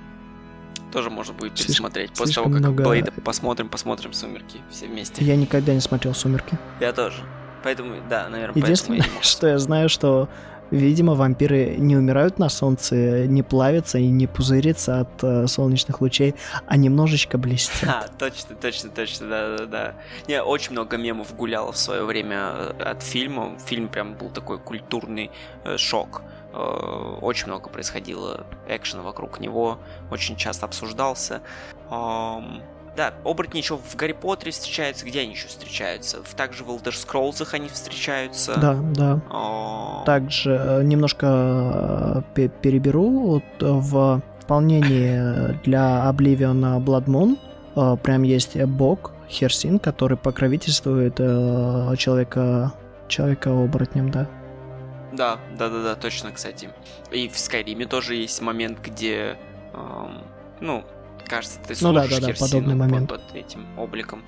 Тоже 0.93 1.11
можно 1.11 1.35
будет 1.35 1.53
пересмотреть. 1.55 2.13
После 2.13 2.35
того, 2.35 2.49
как 2.51 2.61
много... 2.61 2.85
Блейда 2.89 3.13
посмотрим, 3.13 3.69
посмотрим 3.69 4.13
«Сумерки» 4.13 4.59
все 4.71 4.87
вместе. 4.87 5.25
Я 5.25 5.37
никогда 5.37 5.75
не 5.75 5.81
смотрел 5.81 6.15
«Сумерки». 6.15 6.59
Я 6.81 6.93
тоже. 6.93 7.23
Поэтому, 7.63 7.97
да, 8.09 8.29
наверное, 8.29 8.63
Единственное, 8.63 8.99
я 9.01 9.05
что 9.23 9.49
я 9.49 9.59
знаю, 9.59 9.89
что 9.89 10.29
Видимо, 10.71 11.15
вампиры 11.15 11.77
не 11.79 11.97
умирают 11.97 12.39
на 12.39 12.49
солнце, 12.49 13.27
не 13.27 13.43
плавятся 13.43 13.99
и 13.99 14.09
не 14.09 14.27
пузырятся 14.27 15.01
от 15.01 15.25
э, 15.25 15.47
солнечных 15.47 16.01
лучей, 16.01 16.35
а 16.67 16.77
немножечко 16.77 17.39
блестят. 17.39 17.89
А, 17.99 18.07
точно, 18.19 18.55
точно, 18.55 18.91
точно, 18.91 19.29
да-да-да. 19.29 19.95
Не, 20.29 20.43
очень 20.43 20.73
много 20.73 20.97
мемов 20.97 21.35
гуляло 21.35 21.73
в 21.73 21.79
свое 21.79 22.05
время 22.05 22.53
э, 22.79 22.83
от 22.83 23.03
фильма. 23.03 23.59
Фильм 23.67 23.89
прям 23.89 24.15
был 24.15 24.29
такой 24.29 24.59
культурный 24.59 25.31
э, 25.65 25.77
шок. 25.79 26.23
Э, 26.53 27.19
очень 27.21 27.47
много 27.47 27.69
происходило 27.71 28.47
экшена 28.69 29.03
вокруг 29.03 29.41
него, 29.41 29.79
очень 30.11 30.37
часто 30.37 30.67
обсуждался. 30.67 31.41
Эм, 31.91 32.63
да, 32.99 33.15
оборотни 33.23 33.59
еще 33.59 33.77
в 33.77 33.95
Гарри 33.95 34.13
Поттере 34.13 34.51
встречаются. 34.51 35.07
Где 35.07 35.21
они 35.21 35.31
еще 35.31 35.47
встречаются? 35.47 36.19
Также 36.37 36.65
в 36.65 36.69
Elder 36.69 36.93
Scrolls 36.93 37.47
они 37.53 37.69
встречаются. 37.69 38.59
Да, 38.59 38.75
да. 38.75 39.21
О... 39.31 40.03
Также 40.05 40.51
э, 40.51 40.83
немножко 40.83 42.25
э, 42.35 42.49
переберу 42.61 43.09
вот 43.21 43.45
в 43.61 44.21
дополнении 44.41 45.57
для 45.65 46.13
Oblivion 46.13 46.85
Blood 46.85 47.05
Moon 47.05 47.39
э, 47.77 47.97
прям 48.03 48.25
есть 48.25 48.61
бог 48.65 49.13
Херсин, 49.29 49.79
который 49.79 50.17
покровительствует 50.17 51.21
э, 51.21 51.95
человека 51.97 52.73
человека-оборотнем, 53.07 54.11
да? 54.11 54.29
Да, 55.13 55.39
да, 55.57 55.69
да, 55.69 55.83
да, 55.85 55.95
точно, 55.95 56.33
кстати. 56.33 56.69
И 57.13 57.29
в 57.29 57.39
Скайриме 57.39 57.87
тоже 57.87 58.17
есть 58.17 58.43
момент, 58.43 58.81
где, 58.85 59.39
эм, 59.73 60.25
ну, 60.61 60.85
кажется, 61.29 61.59
ты 61.67 61.75
ну, 61.81 61.93
да, 61.93 62.07
да, 62.09 62.21
да, 62.21 62.33
подобный 62.39 62.75
момент. 62.75 63.09
под 63.09 63.35
этим 63.35 63.67
обликом. 63.79 64.25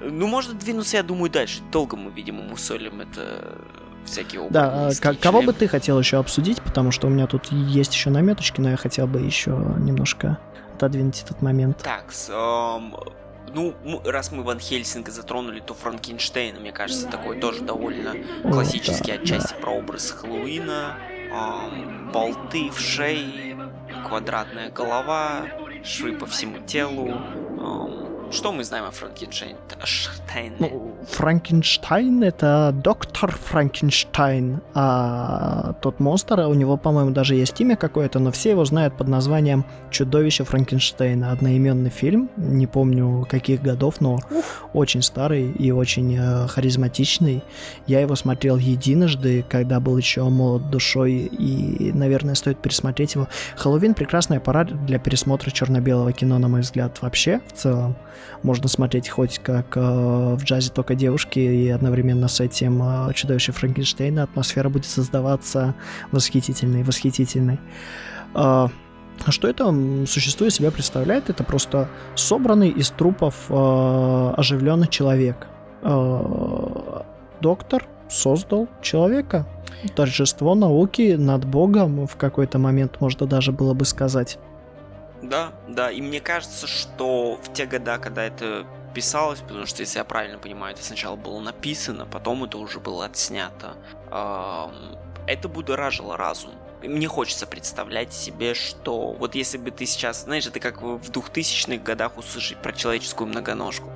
Ну, 0.00 0.26
можно 0.26 0.54
двинуться, 0.54 0.98
я 0.98 1.02
думаю, 1.02 1.30
дальше. 1.30 1.60
Долго 1.72 1.96
мы, 1.96 2.10
видимо, 2.10 2.42
мусолим 2.42 3.00
это 3.00 3.58
всякие 4.04 4.48
Да, 4.50 4.90
а 4.90 5.14
кого 5.14 5.42
бы 5.42 5.52
ты 5.52 5.66
хотел 5.66 5.98
еще 5.98 6.18
обсудить, 6.18 6.60
потому 6.62 6.90
что 6.90 7.06
у 7.06 7.10
меня 7.10 7.26
тут 7.26 7.46
есть 7.46 7.94
еще 7.94 8.10
наметочки, 8.10 8.60
но 8.60 8.70
я 8.70 8.76
хотел 8.76 9.06
бы 9.06 9.20
еще 9.20 9.50
немножко 9.78 10.38
отодвинуть 10.74 11.22
этот 11.22 11.40
момент. 11.40 11.78
Так, 11.82 12.12
эм, 12.28 12.94
ну, 13.54 13.74
раз 14.04 14.32
мы 14.32 14.42
Ван 14.42 14.58
Хельсинга 14.58 15.10
затронули, 15.10 15.60
то 15.60 15.74
Франкенштейн, 15.74 16.60
мне 16.60 16.72
кажется, 16.72 17.08
такой 17.08 17.40
тоже 17.40 17.62
довольно 17.62 18.14
классический 18.42 19.12
О, 19.12 19.16
да, 19.16 19.22
отчасти 19.22 19.54
да. 19.54 19.60
прообраз 19.60 20.10
Хэллоуина. 20.10 20.96
Эм, 21.32 22.10
болты 22.12 22.70
в 22.70 22.78
шее, 22.78 23.56
квадратная 24.06 24.70
голова, 24.70 25.46
швы 25.84 26.12
по 26.12 26.26
всему 26.26 26.58
телу. 26.66 27.20
Что 28.30 28.52
мы 28.52 28.64
знаем 28.64 28.84
о 28.84 28.90
Франкенштейне? 28.90 29.56
Ну, 30.58 30.94
Франкенштайн— 31.08 32.22
это 32.24 32.72
доктор 32.74 33.32
Франкенштайн, 33.32 34.60
а 34.74 35.74
тот 35.80 36.00
монстр, 36.00 36.40
у 36.40 36.54
него, 36.54 36.76
по-моему, 36.76 37.10
даже 37.10 37.36
есть 37.36 37.60
имя 37.60 37.76
какое-то, 37.76 38.18
но 38.18 38.32
все 38.32 38.50
его 38.50 38.64
знают 38.64 38.96
под 38.96 39.08
названием 39.08 39.64
«Чудовище 39.90 40.44
Франкенштейна». 40.44 41.30
Одноименный 41.30 41.90
фильм, 41.90 42.28
не 42.36 42.66
помню 42.66 43.26
каких 43.30 43.62
годов, 43.62 44.00
но 44.00 44.18
очень 44.72 45.02
старый 45.02 45.50
и 45.52 45.70
очень 45.70 46.16
э, 46.18 46.48
харизматичный. 46.48 47.42
Я 47.86 48.00
его 48.00 48.16
смотрел 48.16 48.56
единожды, 48.56 49.44
когда 49.48 49.78
был 49.78 49.96
еще 49.96 50.24
молод 50.24 50.70
душой, 50.70 51.12
и, 51.12 51.92
наверное, 51.92 52.34
стоит 52.34 52.58
пересмотреть 52.58 53.14
его. 53.14 53.28
«Хэллоуин»— 53.56 53.94
прекрасная 53.94 54.40
пора 54.40 54.64
для 54.64 54.98
пересмотра 54.98 55.50
черно-белого 55.50 56.12
кино, 56.12 56.38
на 56.38 56.48
мой 56.48 56.62
взгляд, 56.62 57.00
вообще, 57.02 57.40
в 57.48 57.52
целом 57.52 57.96
можно 58.42 58.68
смотреть 58.68 59.08
хоть 59.08 59.38
как 59.38 59.76
э, 59.76 59.80
в 59.80 60.42
джазе 60.44 60.70
только 60.70 60.94
девушки, 60.94 61.38
и 61.38 61.68
одновременно 61.68 62.28
с 62.28 62.40
этим 62.40 62.82
э, 62.82 63.12
чудовище 63.14 63.52
Франкенштейна 63.52 64.22
атмосфера 64.22 64.68
будет 64.68 64.86
создаваться 64.86 65.74
восхитительной, 66.12 66.82
восхитительной. 66.82 67.58
Э, 68.34 68.68
что 69.28 69.48
это 69.48 69.64
существо 70.06 70.46
из 70.46 70.54
себя 70.54 70.70
представляет? 70.70 71.30
Это 71.30 71.44
просто 71.44 71.88
собранный 72.14 72.68
из 72.68 72.90
трупов 72.90 73.46
э, 73.48 74.34
оживленный 74.36 74.88
человек. 74.88 75.46
Э, 75.82 77.02
доктор 77.40 77.86
создал 78.08 78.68
человека. 78.82 79.46
Торжество 79.94 80.54
науки 80.54 81.14
над 81.18 81.44
Богом 81.44 82.06
в 82.06 82.16
какой-то 82.16 82.58
момент 82.58 83.00
можно 83.00 83.26
даже 83.26 83.52
было 83.52 83.74
бы 83.74 83.84
сказать. 83.84 84.38
Да, 85.24 85.52
да, 85.66 85.90
и 85.90 86.00
мне 86.00 86.20
кажется, 86.20 86.66
что 86.66 87.38
в 87.42 87.52
те 87.52 87.66
года, 87.66 87.98
когда 87.98 88.22
это 88.22 88.66
писалось, 88.94 89.40
потому 89.40 89.66
что, 89.66 89.80
если 89.82 89.98
я 89.98 90.04
правильно 90.04 90.38
понимаю, 90.38 90.74
это 90.74 90.84
сначала 90.84 91.16
было 91.16 91.40
написано, 91.40 92.06
потом 92.06 92.44
это 92.44 92.58
уже 92.58 92.78
было 92.78 93.06
отснято, 93.06 93.74
это 95.26 95.48
будоражило 95.48 96.16
разум. 96.16 96.50
Мне 96.82 97.08
хочется 97.08 97.46
представлять 97.46 98.12
себе, 98.12 98.52
что 98.52 99.12
вот 99.12 99.34
если 99.34 99.56
бы 99.56 99.70
ты 99.70 99.86
сейчас, 99.86 100.24
знаешь, 100.24 100.46
это 100.46 100.60
как 100.60 100.82
в 100.82 101.10
2000-х 101.10 101.82
годах 101.82 102.18
услышать 102.18 102.58
про 102.58 102.72
человеческую 102.72 103.28
многоножку. 103.28 103.90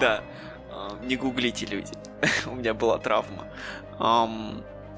Да, 0.00 0.22
не 1.04 1.14
гуглите, 1.16 1.64
люди. 1.66 1.92
У 2.46 2.56
меня 2.56 2.74
была 2.74 2.98
травма. 2.98 3.46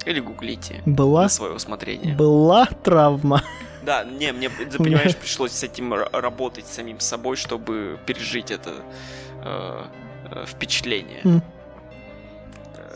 Или 0.07 0.21
гуглите. 0.21 0.83
Была? 0.87 1.25
На 1.25 1.29
свое 1.29 1.53
усмотрение. 1.53 2.15
Была 2.15 2.65
травма. 2.67 3.43
Да, 3.89 4.05
не, 4.05 4.33
мне, 4.33 4.51
ты 4.51 4.77
понимаешь, 4.85 5.17
пришлось 5.17 5.53
с 5.53 5.63
этим 5.63 5.95
работать 5.95 6.67
самим 6.67 7.01
собой, 7.01 7.37
чтобы 7.37 7.99
пережить 8.05 8.51
это 8.51 8.71
э, 9.43 9.85
э, 10.31 10.45
впечатление. 10.47 11.23
Mm. 11.23 11.43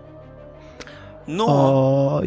Но... 1.27 2.21
А, 2.21 2.25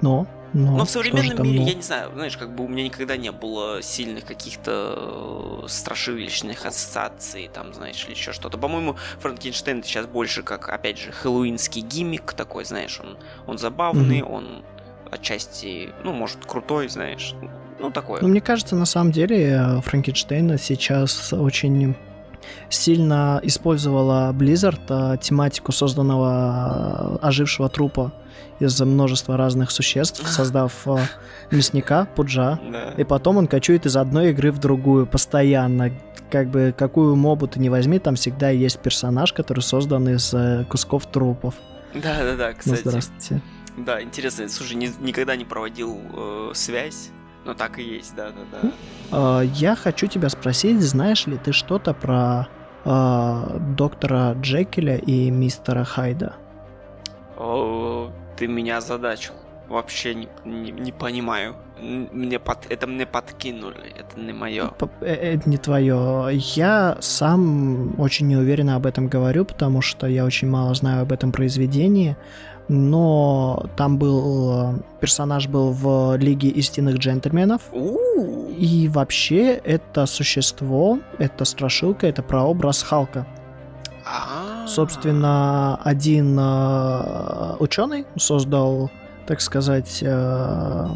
но... 0.00 0.26
Ну, 0.54 0.76
Но 0.76 0.84
в 0.84 0.90
современном 0.90 1.38
там, 1.38 1.46
мире, 1.46 1.60
ну? 1.60 1.66
я 1.66 1.74
не 1.74 1.82
знаю, 1.82 2.10
знаешь, 2.12 2.36
как 2.36 2.54
бы 2.54 2.64
у 2.64 2.68
меня 2.68 2.84
никогда 2.84 3.16
не 3.16 3.32
было 3.32 3.80
сильных 3.82 4.26
каких-то 4.26 5.62
э, 5.64 5.68
страшилищных 5.68 6.66
ассоциаций, 6.66 7.48
там, 7.52 7.72
знаешь, 7.72 8.04
или 8.04 8.12
еще 8.12 8.32
что-то. 8.32 8.58
По-моему, 8.58 8.96
Франкенштейн 9.20 9.82
сейчас 9.82 10.06
больше 10.06 10.42
как, 10.42 10.68
опять 10.68 10.98
же, 10.98 11.10
хэллоуинский 11.10 11.80
гиммик 11.80 12.34
такой, 12.34 12.64
знаешь, 12.64 13.00
он, 13.00 13.16
он 13.46 13.56
забавный, 13.56 14.20
mm-hmm. 14.20 14.32
он 14.32 14.64
отчасти, 15.10 15.90
ну, 16.04 16.12
может, 16.12 16.44
крутой, 16.44 16.88
знаешь, 16.88 17.34
ну, 17.78 17.90
такой. 17.90 18.20
Ну, 18.20 18.28
мне 18.28 18.40
кажется, 18.40 18.76
на 18.76 18.86
самом 18.86 19.10
деле, 19.10 19.56
э, 19.58 19.80
Франкенштейна 19.80 20.58
сейчас 20.58 21.32
очень 21.32 21.96
сильно 22.68 23.40
использовала 23.42 24.32
Blizzard 24.32 25.14
э, 25.14 25.18
тематику 25.18 25.72
созданного 25.72 27.18
ожившего 27.22 27.68
трупа 27.68 28.12
из 28.62 28.80
множества 28.80 29.36
разных 29.36 29.70
существ, 29.70 30.26
создав 30.26 30.72
э, 30.86 30.98
мясника, 31.50 32.06
пуджа, 32.14 32.58
да. 32.70 32.92
и 32.96 33.04
потом 33.04 33.36
он 33.36 33.46
кочует 33.46 33.86
из 33.86 33.96
одной 33.96 34.30
игры 34.30 34.52
в 34.52 34.58
другую 34.58 35.06
постоянно. 35.06 35.90
Как 36.30 36.48
бы 36.48 36.74
какую 36.76 37.14
мобу 37.16 37.46
ты 37.46 37.60
не 37.60 37.68
возьми, 37.68 37.98
там 37.98 38.14
всегда 38.14 38.50
есть 38.50 38.78
персонаж, 38.78 39.32
который 39.32 39.60
создан 39.60 40.08
из 40.08 40.32
э, 40.32 40.64
кусков 40.68 41.06
трупов. 41.06 41.54
Да-да-да, 41.94 42.48
ну, 42.48 42.54
кстати. 42.58 42.82
Ну, 42.84 42.90
здравствуйте. 42.90 43.42
Да, 43.76 44.02
интересно. 44.02 44.48
Слушай, 44.48 44.74
ни, 44.74 44.90
никогда 45.00 45.36
не 45.36 45.44
проводил 45.44 45.98
э, 46.14 46.50
связь, 46.54 47.10
но 47.44 47.54
так 47.54 47.78
и 47.78 47.82
есть, 47.82 48.14
да-да-да. 48.14 49.42
Э, 49.42 49.46
я 49.46 49.76
хочу 49.76 50.06
тебя 50.06 50.28
спросить, 50.28 50.80
знаешь 50.80 51.26
ли 51.26 51.36
ты 51.36 51.52
что-то 51.52 51.94
про 51.94 52.48
э, 52.84 53.58
доктора 53.76 54.34
Джекеля 54.40 54.96
и 54.96 55.30
мистера 55.30 55.84
Хайда? 55.84 56.34
О, 57.36 57.91
ты 58.36 58.46
меня 58.46 58.80
задачил. 58.80 59.34
вообще 59.68 60.14
не, 60.14 60.28
не, 60.44 60.70
не 60.70 60.92
понимаю. 60.92 61.54
Мне 61.80 62.38
под, 62.38 62.70
это 62.70 62.86
мне 62.86 63.06
подкинули, 63.06 63.92
это 63.98 64.20
не 64.20 64.32
мое. 64.32 64.70
Э, 65.00 65.06
это 65.06 65.48
не 65.48 65.56
твое. 65.56 66.28
Я 66.32 66.96
сам 67.00 67.98
очень 67.98 68.28
неуверенно 68.28 68.76
об 68.76 68.86
этом 68.86 69.08
говорю, 69.08 69.44
потому 69.44 69.80
что 69.80 70.06
я 70.06 70.24
очень 70.24 70.48
мало 70.48 70.74
знаю 70.74 71.02
об 71.02 71.12
этом 71.12 71.32
произведении. 71.32 72.16
Но 72.68 73.66
там 73.76 73.98
был 73.98 74.76
персонаж 75.00 75.48
был 75.48 75.72
в 75.72 76.16
Лиге 76.16 76.48
истинных 76.48 76.98
джентльменов. 76.98 77.62
И 78.56 78.88
вообще 78.88 79.54
это 79.54 80.06
существо, 80.06 81.00
это 81.18 81.44
страшилка, 81.44 82.06
это 82.06 82.22
прообраз 82.22 82.82
Халка. 82.82 83.26
А. 84.04 84.66
Собственно, 84.66 85.76
один 85.82 86.38
э, 86.38 87.56
ученый 87.58 88.06
создал, 88.16 88.90
так 89.26 89.40
сказать, 89.40 90.00
э, 90.02 90.86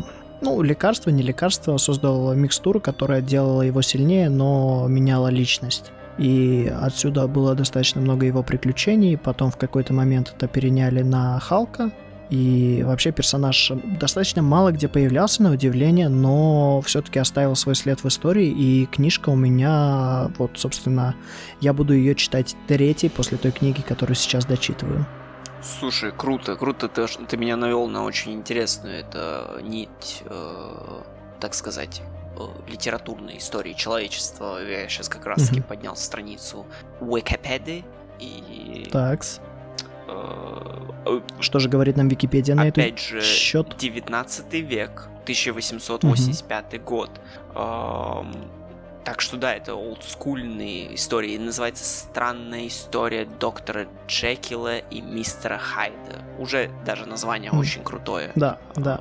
ну, 0.40 0.62
лекарство, 0.62 1.10
не 1.10 1.22
лекарство, 1.22 1.76
создал 1.76 2.34
микстуру, 2.34 2.80
которая 2.80 3.20
делала 3.22 3.62
его 3.62 3.82
сильнее, 3.82 4.28
но 4.28 4.86
меняла 4.88 5.28
личность. 5.28 5.92
И 6.18 6.72
отсюда 6.80 7.26
было 7.26 7.54
достаточно 7.54 8.00
много 8.00 8.26
его 8.26 8.42
приключений. 8.42 9.18
Потом 9.18 9.50
в 9.50 9.56
какой-то 9.56 9.92
момент 9.92 10.32
это 10.34 10.48
переняли 10.48 11.02
на 11.02 11.38
Халка, 11.40 11.90
и 12.30 12.82
вообще 12.84 13.12
персонаж 13.12 13.72
достаточно 14.00 14.42
мало 14.42 14.72
где 14.72 14.88
появлялся, 14.88 15.42
на 15.42 15.52
удивление, 15.52 16.08
но 16.08 16.80
все-таки 16.82 17.18
оставил 17.18 17.54
свой 17.56 17.74
след 17.74 18.02
в 18.02 18.08
истории, 18.08 18.48
и 18.48 18.86
книжка 18.86 19.30
у 19.30 19.36
меня, 19.36 20.30
вот, 20.38 20.52
собственно, 20.54 21.14
я 21.60 21.72
буду 21.72 21.94
ее 21.94 22.14
читать 22.14 22.56
третьей 22.66 23.08
после 23.08 23.38
той 23.38 23.52
книги, 23.52 23.80
которую 23.80 24.16
сейчас 24.16 24.44
дочитываю. 24.44 25.06
Слушай, 25.62 26.12
круто, 26.16 26.54
круто, 26.56 26.88
ты, 26.88 27.06
ты 27.06 27.36
меня 27.36 27.56
навел 27.56 27.88
на 27.88 28.04
очень 28.04 28.32
интересную 28.32 29.00
это 29.00 29.60
нить, 29.62 30.22
э, 30.24 31.02
так 31.40 31.54
сказать, 31.54 32.02
э, 32.38 32.70
литературной 32.70 33.38
истории 33.38 33.72
человечества. 33.72 34.58
Я 34.64 34.88
сейчас 34.88 35.08
как 35.08 35.26
раз 35.26 35.48
таки 35.48 35.60
mm-hmm. 35.60 35.64
поднял 35.64 35.96
страницу 35.96 36.66
Википедии 37.00 37.84
и... 38.20 38.88
Такс. 38.92 39.40
Э, 40.08 41.20
Что 41.40 41.58
же 41.58 41.68
говорит 41.68 41.96
нам 41.96 42.08
Википедия 42.08 42.54
на 42.54 42.62
Опять 42.62 42.86
этот 42.86 43.00
же, 43.00 43.20
счет? 43.22 43.76
19 43.78 44.52
век, 44.54 45.08
1885 45.22 46.74
угу. 46.74 46.84
год. 46.84 47.10
Эм, 47.54 48.32
так 49.04 49.20
что 49.20 49.36
да, 49.36 49.54
это 49.54 49.74
олдскульные 49.74 50.96
истории. 50.96 51.38
Называется 51.38 51.84
«Странная 51.84 52.66
история 52.66 53.24
доктора 53.24 53.86
Джекила 54.08 54.78
и 54.78 55.00
мистера 55.00 55.58
Хайда». 55.58 56.22
Уже 56.38 56.70
даже 56.84 57.06
название 57.06 57.52
mm. 57.52 57.58
очень 57.58 57.84
крутое. 57.84 58.32
Да, 58.34 58.58
да. 58.74 59.00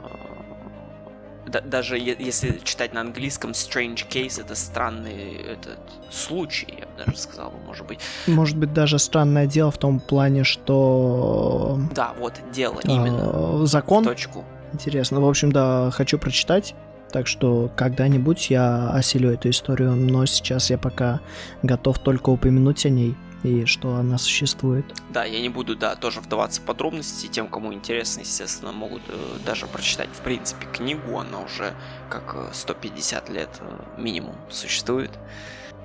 Даже 1.45 1.97
если 1.97 2.59
читать 2.63 2.93
на 2.93 3.01
английском, 3.01 3.51
strange 3.51 4.07
case 4.09 4.41
это 4.41 4.55
странный 4.55 5.35
этот 5.35 5.79
случай, 6.11 6.67
я 6.79 6.85
бы 6.85 7.05
даже 7.05 7.17
сказал, 7.17 7.53
может 7.65 7.85
быть. 7.85 7.99
Может 8.27 8.57
быть, 8.57 8.73
даже 8.73 8.97
странное 8.99 9.45
дело 9.45 9.71
в 9.71 9.77
том 9.77 9.99
плане, 9.99 10.43
что... 10.43 11.79
Да, 11.93 12.13
вот, 12.19 12.33
дело 12.51 12.79
именно. 12.83 13.61
Э, 13.61 13.65
закон. 13.65 14.03
В 14.03 14.07
точку. 14.07 14.43
Интересно. 14.73 15.21
В 15.21 15.27
общем, 15.27 15.51
да, 15.51 15.91
хочу 15.91 16.17
прочитать. 16.17 16.75
Так 17.11 17.27
что 17.27 17.71
когда-нибудь 17.75 18.49
я 18.49 18.89
осилю 18.89 19.31
эту 19.31 19.49
историю, 19.49 19.91
но 19.95 20.25
сейчас 20.25 20.69
я 20.69 20.77
пока 20.77 21.21
готов 21.63 21.99
только 21.99 22.29
упомянуть 22.29 22.85
о 22.85 22.89
ней 22.89 23.15
и 23.45 23.65
что 23.65 23.95
она 23.95 24.17
существует. 24.17 24.85
Да, 25.09 25.23
я 25.23 25.39
не 25.39 25.49
буду, 25.49 25.75
да, 25.75 25.95
тоже 25.95 26.19
вдаваться 26.19 26.61
в 26.61 26.65
подробности. 26.65 27.27
Тем, 27.27 27.47
кому 27.47 27.73
интересно, 27.73 28.21
естественно, 28.21 28.71
могут 28.71 29.03
э, 29.07 29.13
даже 29.45 29.67
прочитать, 29.67 30.09
в 30.11 30.21
принципе, 30.21 30.65
книгу. 30.65 31.19
Она 31.19 31.41
уже 31.41 31.73
как 32.09 32.35
150 32.53 33.29
э, 33.29 33.33
лет 33.33 33.49
э, 33.59 34.01
минимум 34.01 34.35
существует. 34.49 35.11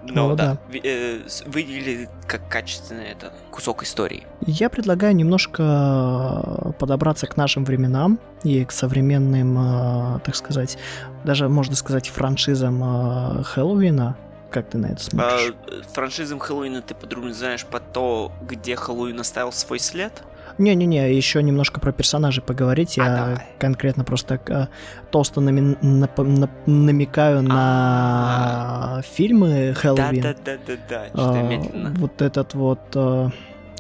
Но 0.03 0.31
О, 0.31 0.35
да, 0.35 0.57
да. 0.73 0.79
Э, 0.83 1.21
выделили 1.45 2.09
как 2.27 2.49
качественный 2.49 3.05
это 3.05 3.35
кусок 3.51 3.83
истории. 3.83 4.27
Я 4.47 4.71
предлагаю 4.71 5.15
немножко 5.15 6.73
подобраться 6.79 7.27
к 7.27 7.37
нашим 7.37 7.67
временам 7.67 8.19
и 8.43 8.65
к 8.65 8.73
современным, 8.73 10.21
так 10.25 10.35
сказать, 10.35 10.79
даже 11.25 11.51
можно 11.51 11.75
сказать 11.75 12.09
франшизам 12.09 13.45
Хэллоуина. 13.45 14.17
Как 14.51 14.69
ты 14.69 14.79
на 14.79 14.87
это 14.87 15.03
смотришь? 15.03 15.55
А, 15.69 15.83
франшизам 15.93 16.39
Хэллоуина 16.39 16.83
ты 16.83 16.95
подробно 16.95 17.33
знаешь 17.33 17.65
по 17.65 17.79
то, 17.81 18.33
где 18.43 18.77
Хэллоуин 18.77 19.21
оставил 19.21 19.53
свой 19.53 19.79
след? 19.79 20.13
Не-не-не, 20.59 21.15
еще 21.15 21.43
немножко 21.43 21.81
про 21.81 21.93
персонажей 21.93 22.43
поговорить. 22.43 22.99
А, 22.99 23.03
Я 23.03 23.17
давай. 23.17 23.47
конкретно 23.59 24.05
просто 24.05 24.41
э, 24.49 24.67
толсто 25.11 25.41
нами, 25.41 25.77
нап, 25.81 26.19
нап, 26.19 26.51
намекаю 26.67 27.39
а 27.39 27.43
на 28.97 29.03
фильмы 29.03 29.75
Хэллоуин. 29.75 30.21
Да-да-да-да, 30.21 31.07
что 31.09 31.31
а, 31.31 31.43
медленно. 31.43 31.95
Вот 31.97 32.21
этот 32.21 32.55
вот... 32.55 32.81
А, 32.95 33.31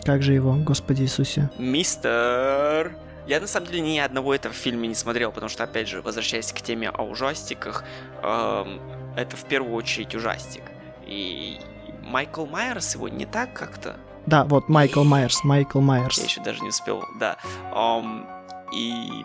как 0.04 0.22
же 0.22 0.32
его, 0.32 0.54
господи 0.54 1.02
Иисусе? 1.02 1.50
Мистер... 1.58 2.92
Я 3.26 3.38
на 3.40 3.46
самом 3.46 3.66
деле 3.66 3.80
ни 3.80 3.98
одного 3.98 4.34
этого 4.34 4.52
фильма 4.52 4.86
не 4.86 4.94
смотрел, 4.94 5.30
потому 5.30 5.50
что, 5.50 5.62
опять 5.62 5.86
же, 5.88 6.02
возвращаясь 6.02 6.52
к 6.52 6.60
теме 6.62 6.88
о 6.88 7.02
ужастиках, 7.02 7.84
эм, 8.22 8.80
это 9.16 9.36
в 9.36 9.44
первую 9.44 9.74
очередь 9.74 10.14
ужастик. 10.14 10.62
И 11.06 11.58
Майкл 12.02 12.46
Майерс 12.46 12.94
его 12.94 13.08
не 13.08 13.26
так 13.26 13.52
как-то. 13.52 13.96
Да, 14.26 14.44
вот 14.44 14.68
Майкл 14.68 15.04
Майерс, 15.04 15.44
Майкл 15.44 15.80
Майерс. 15.80 16.18
Я 16.18 16.24
еще 16.24 16.42
даже 16.42 16.60
не 16.60 16.68
успел, 16.68 17.04
да. 17.18 17.36
Um, 17.72 18.26
и, 18.72 19.24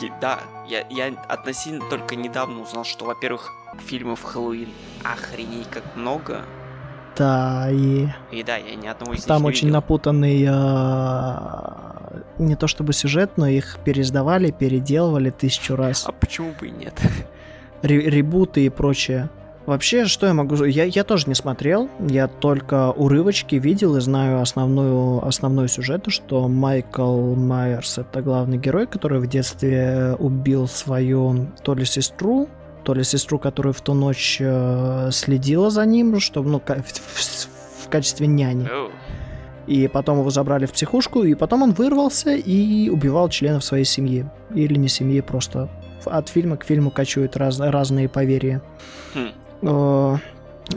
и 0.00 0.12
да, 0.20 0.40
я, 0.68 0.86
я 0.90 1.14
относительно 1.28 1.88
только 1.88 2.16
недавно 2.16 2.60
узнал, 2.60 2.84
что, 2.84 3.04
во-первых, 3.04 3.52
фильмов 3.78 4.22
Хэллоуин 4.22 4.68
охренеть 5.02 5.68
как 5.70 5.82
много. 5.96 6.44
Да, 7.16 7.68
и... 7.70 8.08
И 8.30 8.42
да, 8.42 8.56
я 8.56 8.74
ни 8.74 8.86
одного 8.86 9.14
из 9.14 9.24
Там 9.24 9.38
них 9.42 9.48
очень 9.48 9.68
видел. 9.68 9.76
напутанный 9.76 10.44
э, 10.46 10.52
не 12.38 12.56
то 12.56 12.66
чтобы 12.66 12.92
сюжет, 12.92 13.32
но 13.36 13.46
их 13.46 13.78
пересдавали, 13.84 14.50
переделывали 14.50 15.30
тысячу 15.30 15.76
раз. 15.76 16.04
А 16.06 16.12
почему 16.12 16.52
бы 16.60 16.68
и 16.68 16.70
нет? 16.70 17.00
ребуты 17.86 18.66
и 18.66 18.68
прочее. 18.68 19.30
Вообще, 19.66 20.04
что 20.04 20.26
я 20.28 20.34
могу... 20.34 20.62
Я, 20.64 20.84
я 20.84 21.02
тоже 21.02 21.24
не 21.26 21.34
смотрел, 21.34 21.90
я 21.98 22.28
только 22.28 22.92
урывочки 22.92 23.56
видел 23.56 23.96
и 23.96 24.00
знаю 24.00 24.40
основную, 24.40 25.26
основной 25.26 25.68
сюжет, 25.68 26.04
что 26.06 26.46
Майкл 26.46 27.34
Майерс— 27.34 27.98
это 27.98 28.22
главный 28.22 28.58
герой, 28.58 28.86
который 28.86 29.18
в 29.18 29.26
детстве 29.26 30.14
убил 30.20 30.68
свою 30.68 31.48
то 31.64 31.74
ли 31.74 31.84
сестру, 31.84 32.48
то 32.84 32.94
ли 32.94 33.02
сестру, 33.02 33.40
которая 33.40 33.72
в 33.72 33.80
ту 33.80 33.94
ночь 33.94 34.36
э, 34.38 35.08
следила 35.10 35.70
за 35.70 35.84
ним, 35.84 36.20
чтобы, 36.20 36.48
ну, 36.48 36.60
в, 36.60 36.70
в, 36.70 37.84
в 37.84 37.88
качестве 37.88 38.28
няни. 38.28 38.68
И 39.66 39.88
потом 39.88 40.20
его 40.20 40.30
забрали 40.30 40.66
в 40.66 40.72
психушку, 40.72 41.24
и 41.24 41.34
потом 41.34 41.62
он 41.62 41.72
вырвался 41.72 42.36
и 42.36 42.88
убивал 42.88 43.28
членов 43.30 43.64
своей 43.64 43.84
семьи. 43.84 44.26
Или 44.54 44.78
не 44.78 44.86
семьи, 44.86 45.20
просто 45.20 45.68
от 46.06 46.28
фильма 46.28 46.56
к 46.56 46.64
фильму 46.64 46.90
кочуют 46.90 47.36
раз, 47.36 47.60
разные 47.60 48.08
поверья. 48.08 48.62
Хм. 49.14 50.18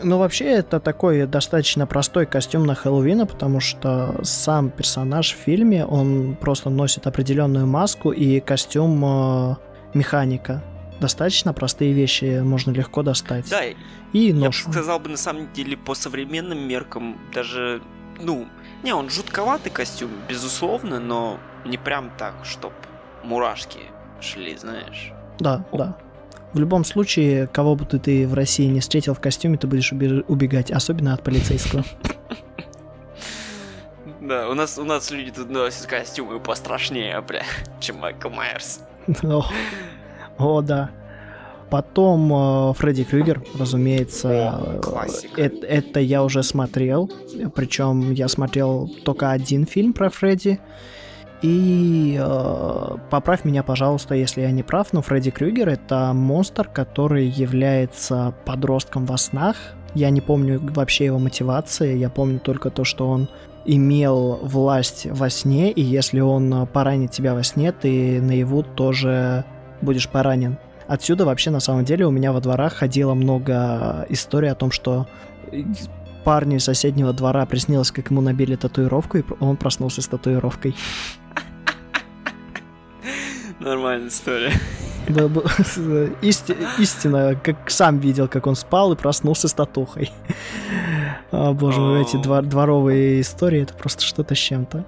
Ну, 0.03 0.17
вообще, 0.17 0.45
это 0.45 0.79
такой 0.79 1.25
достаточно 1.25 1.87
простой 1.87 2.25
костюм 2.25 2.65
на 2.65 2.75
Хэллоуина, 2.75 3.25
потому 3.25 3.59
что 3.59 4.19
сам 4.23 4.69
персонаж 4.69 5.33
в 5.33 5.37
фильме, 5.37 5.85
он 5.85 6.35
просто 6.35 6.69
носит 6.69 7.07
определенную 7.07 7.65
маску 7.65 8.11
и 8.11 8.39
костюм 8.39 9.03
э, 9.03 9.55
механика. 9.95 10.63
Достаточно 10.99 11.53
простые 11.53 11.93
вещи 11.93 12.41
можно 12.43 12.71
легко 12.71 13.01
достать. 13.01 13.49
Да, 13.49 13.61
и 14.13 14.33
нож. 14.33 14.61
я 14.61 14.67
бы 14.67 14.73
сказал 14.73 14.99
бы, 14.99 15.09
на 15.09 15.17
самом 15.17 15.51
деле, 15.53 15.75
по 15.75 15.95
современным 15.95 16.59
меркам, 16.67 17.17
даже, 17.33 17.81
ну, 18.21 18.47
не, 18.83 18.93
он 18.93 19.09
жутковатый 19.09 19.71
костюм, 19.71 20.11
безусловно, 20.27 20.99
но 20.99 21.39
не 21.65 21.77
прям 21.77 22.11
так, 22.17 22.35
чтоб 22.43 22.73
мурашки 23.23 23.79
шли, 24.21 24.55
знаешь. 24.55 25.13
Да, 25.39 25.65
О. 25.71 25.77
да. 25.77 25.97
В 26.53 26.59
любом 26.59 26.83
случае, 26.83 27.47
кого 27.47 27.75
бы 27.75 27.85
ты, 27.85 27.99
ты 27.99 28.27
в 28.27 28.33
России 28.33 28.65
не 28.65 28.79
встретил 28.79 29.13
в 29.13 29.19
костюме, 29.19 29.57
ты 29.57 29.67
будешь 29.67 29.91
убегать, 29.91 30.71
особенно 30.71 31.13
от 31.13 31.23
полицейского. 31.23 31.83
Да, 34.21 34.49
у 34.49 34.53
нас, 34.53 34.77
у 34.77 34.83
нас 34.83 35.11
люди 35.11 35.31
тут 35.31 35.49
носят 35.49 35.85
костюмы 35.85 36.39
пострашнее, 36.39 37.21
бля, 37.21 37.43
чем 37.79 37.97
Майкл 37.97 38.29
Майерс. 38.29 38.81
О, 40.37 40.61
да. 40.61 40.91
Потом 41.69 42.31
э, 42.33 42.73
Фредди 42.73 43.03
Крюгер, 43.03 43.43
разумеется. 43.57 44.79
О, 44.85 45.05
это, 45.37 45.65
это 45.67 45.99
я 45.99 46.23
уже 46.23 46.41
смотрел. 46.43 47.11
Причем 47.55 48.11
я 48.11 48.27
смотрел 48.27 48.89
только 49.03 49.31
один 49.31 49.65
фильм 49.65 49.93
про 49.93 50.09
Фредди. 50.09 50.59
И 51.41 52.19
э, 52.21 52.97
поправь 53.09 53.45
меня, 53.45 53.63
пожалуйста, 53.63 54.13
если 54.13 54.41
я 54.41 54.51
не 54.51 54.63
прав, 54.63 54.91
но 54.91 55.01
Фредди 55.01 55.31
Крюгер 55.31 55.69
это 55.69 56.11
монстр, 56.13 56.67
который 56.67 57.27
является 57.27 58.33
подростком 58.45 59.05
во 59.05 59.17
снах. 59.17 59.55
Я 59.95 60.09
не 60.09 60.21
помню 60.21 60.59
вообще 60.61 61.05
его 61.05 61.17
мотивации, 61.17 61.97
я 61.97 62.09
помню 62.09 62.39
только 62.39 62.69
то, 62.69 62.83
что 62.83 63.09
он 63.09 63.29
имел 63.65 64.39
власть 64.41 65.07
во 65.09 65.29
сне, 65.29 65.71
и 65.71 65.81
если 65.81 66.19
он 66.19 66.67
поранит 66.67 67.11
тебя 67.11 67.33
во 67.33 67.43
сне, 67.43 67.71
ты 67.71 68.21
наяву 68.21 68.63
тоже 68.63 69.45
будешь 69.81 70.09
поранен. 70.09 70.57
Отсюда 70.87 71.25
вообще 71.25 71.51
на 71.51 71.59
самом 71.59 71.85
деле 71.85 72.05
у 72.05 72.11
меня 72.11 72.33
во 72.33 72.41
дворах 72.41 72.73
ходило 72.73 73.13
много 73.13 74.05
историй 74.09 74.49
о 74.49 74.55
том, 74.55 74.71
что 74.71 75.07
парню 76.23 76.57
из 76.57 76.63
соседнего 76.63 77.13
двора 77.13 77.45
приснилось, 77.45 77.91
как 77.91 78.09
ему 78.11 78.21
набили 78.21 78.55
татуировку, 78.55 79.17
и 79.17 79.23
он 79.39 79.55
проснулся 79.57 80.01
с 80.01 80.07
татуировкой. 80.07 80.75
Нормальная 83.59 84.07
история. 84.07 84.53
Исти, 86.21 86.55
истина, 86.77 87.35
как 87.43 87.69
сам 87.69 87.97
видел, 87.97 88.27
как 88.27 88.45
он 88.45 88.55
спал 88.55 88.93
и 88.93 88.95
проснулся 88.95 89.47
с 89.47 89.53
татухой. 89.53 90.11
О, 91.31 91.53
боже 91.53 91.79
мой, 91.79 92.01
эти 92.03 92.17
двор, 92.17 92.43
дворовые 92.43 93.21
истории, 93.21 93.63
это 93.63 93.73
просто 93.73 94.03
что-то 94.03 94.35
с 94.35 94.37
чем-то. 94.37 94.85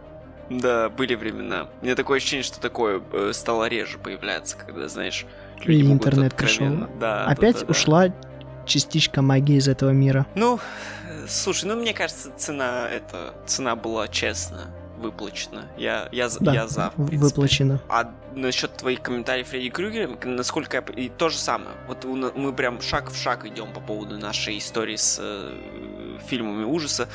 Да, 0.52 0.90
были 0.90 1.16
времена. 1.16 1.70
Мне 1.82 1.96
такое 1.96 2.18
ощущение, 2.18 2.44
что 2.44 2.60
такое 2.60 3.02
э, 3.14 3.32
стало 3.34 3.68
реже 3.68 3.98
появляться, 3.98 4.58
когда, 4.58 4.88
знаешь, 4.88 5.26
люди 5.64 5.86
и 5.86 5.92
интернет 5.92 6.36
пришел. 6.36 6.88
Да, 7.00 7.26
Опять 7.26 7.62
да, 7.62 7.66
да, 7.66 7.72
ушла 7.72 8.14
частичка 8.66 9.22
магии 9.22 9.56
из 9.56 9.68
этого 9.68 9.90
мира. 9.90 10.28
Ну, 10.36 10.60
слушай, 11.28 11.66
ну 11.66 11.76
мне 11.76 11.94
кажется, 11.94 12.32
цена 12.38 12.88
это 12.90 13.34
цена 13.48 13.76
была 13.76 14.08
честная 14.08 14.68
выплачено. 15.02 15.68
Я, 15.78 16.08
я, 16.12 16.30
да, 16.40 16.54
я 16.54 16.68
за. 16.68 16.94
Выплачено. 16.96 17.80
А 17.90 18.14
насчет 18.36 18.74
твоих 18.78 19.02
комментариев 19.02 19.48
Фредди 19.48 19.70
Крюгера, 19.70 20.10
насколько 20.24 20.78
я... 20.78 21.04
И 21.04 21.10
то 21.10 21.30
же 21.30 21.38
самое. 21.38 21.72
Вот 21.88 22.06
мы 22.06 22.54
прям 22.54 22.82
шаг 22.82 23.12
в 23.12 23.16
шаг 23.16 23.46
идем 23.46 23.74
по 23.74 23.82
поводу 23.82 24.18
нашей 24.18 24.58
истории 24.58 24.96
с 24.96 25.18
э, 25.22 26.18
фильмами 26.28 26.64
ужаса. 26.64 27.10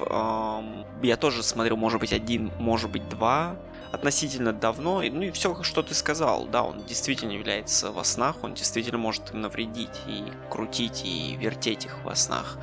Э, 0.00 0.60
я 1.02 1.16
тоже 1.16 1.42
смотрел, 1.42 1.76
может 1.76 2.00
быть, 2.00 2.12
один, 2.12 2.52
может 2.58 2.90
быть, 2.90 3.08
два 3.08 3.56
относительно 3.92 4.52
давно, 4.52 5.02
ну 5.02 5.22
и 5.22 5.30
все, 5.30 5.62
что 5.62 5.82
ты 5.82 5.94
сказал, 5.94 6.46
да, 6.46 6.62
он 6.62 6.84
действительно 6.84 7.32
является 7.32 7.90
во 7.90 8.04
снах, 8.04 8.36
он 8.42 8.54
действительно 8.54 8.98
может 8.98 9.32
им 9.32 9.40
навредить 9.40 10.02
и 10.06 10.24
крутить 10.50 11.02
и 11.04 11.36
вертеть 11.36 11.86
их 11.86 12.04
во 12.04 12.14
снах. 12.14 12.58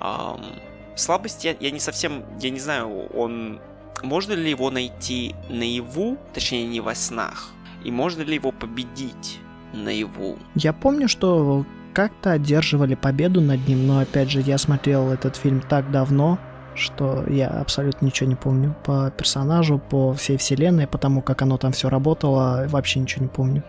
Эм, 0.00 0.60
слабость 0.94 1.44
я, 1.44 1.56
я 1.58 1.70
не 1.70 1.80
совсем, 1.80 2.24
я 2.38 2.50
не 2.50 2.60
знаю, 2.60 3.08
он 3.08 3.60
можно 4.02 4.32
ли 4.32 4.50
его 4.50 4.70
найти 4.70 5.34
наяву, 5.48 6.18
точнее 6.34 6.66
не 6.66 6.80
во 6.80 6.94
снах, 6.94 7.50
и 7.84 7.90
можно 7.90 8.22
ли 8.22 8.34
его 8.34 8.52
победить 8.52 9.38
наяву? 9.72 10.38
Я 10.54 10.72
помню, 10.72 11.08
что 11.08 11.64
как-то 11.92 12.32
одерживали 12.32 12.94
победу 12.94 13.40
над 13.40 13.66
ним, 13.68 13.86
но 13.86 14.00
опять 14.00 14.30
же 14.30 14.40
я 14.40 14.58
смотрел 14.58 15.10
этот 15.10 15.36
фильм 15.36 15.60
так 15.60 15.90
давно, 15.90 16.38
что 16.74 17.24
я 17.28 17.48
абсолютно 17.48 18.06
ничего 18.06 18.28
не 18.30 18.34
помню 18.34 18.74
по 18.84 19.10
персонажу, 19.10 19.78
по 19.78 20.14
всей 20.14 20.38
вселенной, 20.38 20.86
потому 20.86 21.20
как 21.20 21.42
оно 21.42 21.58
там 21.58 21.72
все 21.72 21.88
работало, 21.88 22.66
вообще 22.68 23.00
ничего 23.00 23.24
не 23.24 23.28
помню. 23.28 23.62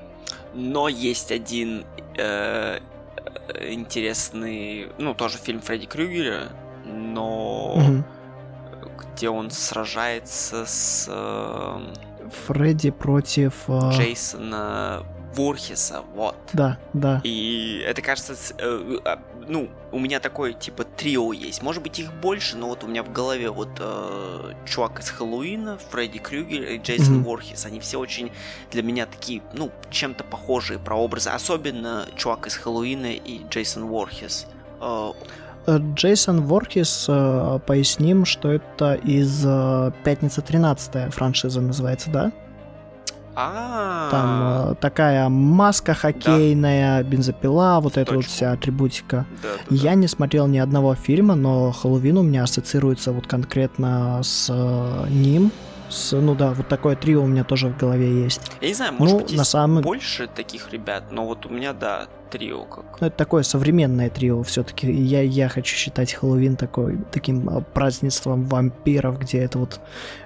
Но 0.53 0.87
есть 0.87 1.31
один 1.31 1.83
э, 2.17 2.79
интересный, 3.69 4.87
ну 4.97 5.13
тоже 5.13 5.37
фильм 5.37 5.59
Фредди 5.59 5.85
Крюгера, 5.85 6.49
но 6.85 7.73
угу 7.73 8.03
где 9.13 9.29
он 9.29 9.51
сражается 9.51 10.65
с... 10.65 11.05
Э, 11.09 11.79
Фредди 12.47 12.91
против... 12.91 13.53
Э... 13.67 13.91
Джейсона 13.93 15.05
Ворхеса, 15.35 16.03
вот. 16.13 16.35
Да, 16.53 16.77
да. 16.93 17.21
И 17.23 17.83
это 17.85 18.01
кажется, 18.01 18.35
э, 18.57 18.97
а, 19.05 19.19
ну, 19.47 19.69
у 19.91 19.99
меня 19.99 20.19
такое 20.19 20.53
типа 20.53 20.83
трио 20.83 21.33
есть. 21.33 21.61
Может 21.61 21.81
быть 21.81 21.99
их 21.99 22.13
больше, 22.13 22.55
но 22.55 22.67
вот 22.67 22.83
у 22.83 22.87
меня 22.87 23.03
в 23.03 23.11
голове 23.11 23.49
вот 23.49 23.69
э, 23.79 24.53
чувак 24.65 24.99
из 24.99 25.09
Хэллоуина, 25.09 25.79
Фредди 25.89 26.19
Крюгер 26.19 26.63
и 26.63 26.77
Джейсон 26.77 27.19
mm-hmm. 27.19 27.23
Ворхес. 27.23 27.65
Они 27.65 27.79
все 27.79 27.99
очень 27.99 28.31
для 28.71 28.83
меня 28.83 29.05
такие, 29.05 29.41
ну, 29.53 29.71
чем-то 29.89 30.23
похожие 30.23 30.79
про 30.79 30.95
образы. 30.95 31.29
Особенно 31.29 32.07
чувак 32.15 32.47
из 32.47 32.55
Хэллоуина 32.55 33.13
и 33.13 33.41
Джейсон 33.49 33.87
Ворхес. 33.87 34.47
Э, 34.47 34.53
Э, 34.83 35.11
Джейсон 35.67 36.41
Воркис, 36.41 37.05
э, 37.07 37.59
поясним, 37.65 38.25
что 38.25 38.51
это 38.51 38.95
из 38.95 39.43
э, 39.45 39.91
«Пятница 40.03 40.41
13 40.41 41.13
франшиза 41.13 41.61
называется, 41.61 42.09
да? 42.11 42.31
А, 43.35 44.09
Там 44.11 44.75
такая 44.75 45.27
маска 45.27 45.93
хоккейная, 45.95 47.03
бензопила, 47.03 47.79
вот 47.81 47.97
эта 47.97 48.13
вот 48.13 48.25
вся 48.25 48.51
атрибутика. 48.51 49.25
Я 49.69 49.95
не 49.95 50.07
смотрел 50.07 50.45
ни 50.47 50.59
одного 50.59 50.93
фильма, 50.93 51.33
но 51.33 51.71
Хэллоуин 51.71 52.17
у 52.19 52.21
меня 52.21 52.43
ассоциируется 52.43 53.11
вот 53.11 53.25
конкретно 53.25 54.19
с 54.21 54.53
ним. 55.09 55.51
С, 55.89 56.11
ну 56.13 56.35
да, 56.35 56.53
вот 56.53 56.67
такое 56.67 56.95
трио 56.95 57.23
у 57.23 57.27
меня 57.27 57.43
тоже 57.43 57.67
в 57.67 57.77
голове 57.77 58.23
есть. 58.23 58.41
Я 58.61 58.67
не 58.67 58.73
знаю, 58.73 58.93
может 58.93 59.19
ну, 59.19 59.25
быть, 59.25 59.37
на 59.37 59.43
самом... 59.43 59.83
больше 59.83 60.27
таких 60.27 60.71
ребят, 60.71 61.05
но 61.11 61.25
вот 61.25 61.45
у 61.45 61.49
меня, 61.49 61.73
да, 61.73 62.07
трио 62.31 62.65
как. 62.65 62.99
Ну, 62.99 63.07
это 63.07 63.15
такое 63.15 63.43
современное 63.43 64.09
трио 64.09 64.41
все-таки. 64.43 64.91
Я, 64.91 65.21
я 65.21 65.49
хочу 65.49 65.75
считать 65.75 66.13
Хэллоуин 66.13 66.55
такой, 66.55 66.97
таким 67.11 67.47
а, 67.49 67.61
празднеством 67.61 68.45
вампиров, 68.45 69.19
где 69.19 69.39
это 69.39 69.59
вот 69.59 69.79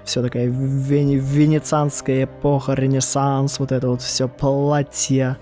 все 0.04 0.22
такая 0.22 0.46
вене, 0.46 1.16
венецианская 1.16 2.24
эпоха, 2.24 2.72
ренессанс, 2.74 3.58
вот 3.58 3.72
это 3.72 3.88
вот 3.88 4.02
все 4.02 4.28
платье 4.28 5.36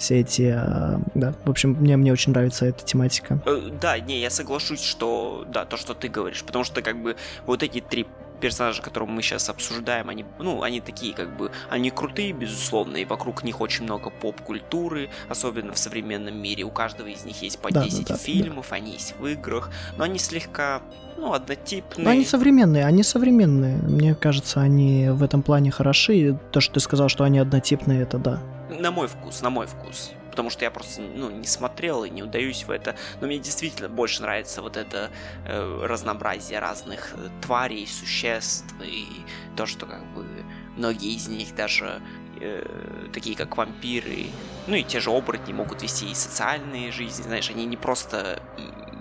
все 0.00 0.20
эти, 0.20 0.54
а, 0.56 0.98
да, 1.14 1.34
в 1.44 1.50
общем, 1.50 1.76
мне, 1.78 1.96
мне 1.96 2.12
очень 2.12 2.32
нравится 2.32 2.64
эта 2.64 2.82
тематика. 2.84 3.40
Э, 3.44 3.68
да, 3.80 3.98
не, 3.98 4.18
я 4.18 4.30
соглашусь, 4.30 4.82
что, 4.82 5.44
да, 5.46 5.66
то, 5.66 5.76
что 5.76 5.92
ты 5.92 6.08
говоришь, 6.08 6.42
потому 6.42 6.64
что, 6.64 6.80
как 6.80 7.00
бы, 7.00 7.16
вот 7.44 7.62
эти 7.62 7.80
три 7.80 8.06
персонажи, 8.40 8.82
которых 8.82 9.08
мы 9.08 9.22
сейчас 9.22 9.48
обсуждаем, 9.48 10.08
они, 10.08 10.24
ну, 10.38 10.62
они 10.62 10.80
такие, 10.80 11.14
как 11.14 11.36
бы, 11.36 11.50
они 11.68 11.90
крутые, 11.90 12.32
безусловно, 12.32 12.96
и 12.96 13.04
вокруг 13.04 13.44
них 13.44 13.60
очень 13.60 13.84
много 13.84 14.10
поп-культуры, 14.10 15.10
особенно 15.28 15.72
в 15.72 15.78
современном 15.78 16.36
мире. 16.36 16.64
У 16.64 16.70
каждого 16.70 17.08
из 17.08 17.24
них 17.24 17.42
есть 17.42 17.58
по 17.58 17.70
да, 17.72 17.84
10 17.84 18.06
да, 18.06 18.16
фильмов, 18.16 18.68
да. 18.70 18.76
они 18.76 18.92
есть 18.92 19.14
в 19.18 19.26
играх, 19.26 19.70
но 19.96 20.04
они 20.04 20.18
слегка, 20.18 20.82
ну, 21.16 21.32
однотипные. 21.32 22.04
Но 22.04 22.10
они 22.10 22.24
современные, 22.24 22.84
они 22.86 23.02
современные. 23.02 23.76
Мне 23.76 24.14
кажется, 24.14 24.60
они 24.60 25.08
в 25.10 25.22
этом 25.22 25.42
плане 25.42 25.70
хороши. 25.70 26.38
То, 26.52 26.60
что 26.60 26.74
ты 26.74 26.80
сказал, 26.80 27.08
что 27.08 27.24
они 27.24 27.38
однотипные, 27.38 28.02
это 28.02 28.18
да. 28.18 28.40
На 28.70 28.90
мой 28.90 29.08
вкус, 29.08 29.42
на 29.42 29.50
мой 29.50 29.66
вкус 29.66 30.12
потому 30.30 30.50
что 30.50 30.64
я 30.64 30.70
просто 30.70 31.02
ну, 31.02 31.30
не 31.30 31.46
смотрел 31.46 32.04
и 32.04 32.10
не 32.10 32.22
удаюсь 32.22 32.64
в 32.64 32.70
это. 32.70 32.96
Но 33.20 33.26
мне 33.26 33.38
действительно 33.38 33.88
больше 33.88 34.22
нравится 34.22 34.62
вот 34.62 34.76
это 34.76 35.10
э, 35.46 35.80
разнообразие 35.84 36.58
разных 36.58 37.12
э, 37.14 37.28
тварей, 37.42 37.86
существ 37.86 38.74
и 38.82 39.06
то, 39.56 39.66
что 39.66 39.86
как 39.86 40.04
бы 40.14 40.26
многие 40.76 41.14
из 41.14 41.28
них 41.28 41.54
даже 41.54 42.00
э, 42.40 42.64
такие 43.12 43.36
как 43.36 43.56
вампиры, 43.56 44.26
ну 44.66 44.76
и 44.76 44.82
те 44.82 45.00
же 45.00 45.10
оборотни 45.10 45.52
могут 45.52 45.82
вести 45.82 46.10
и 46.10 46.14
социальные 46.14 46.92
жизни, 46.92 47.22
знаешь, 47.22 47.50
они 47.50 47.66
не 47.66 47.76
просто 47.76 48.42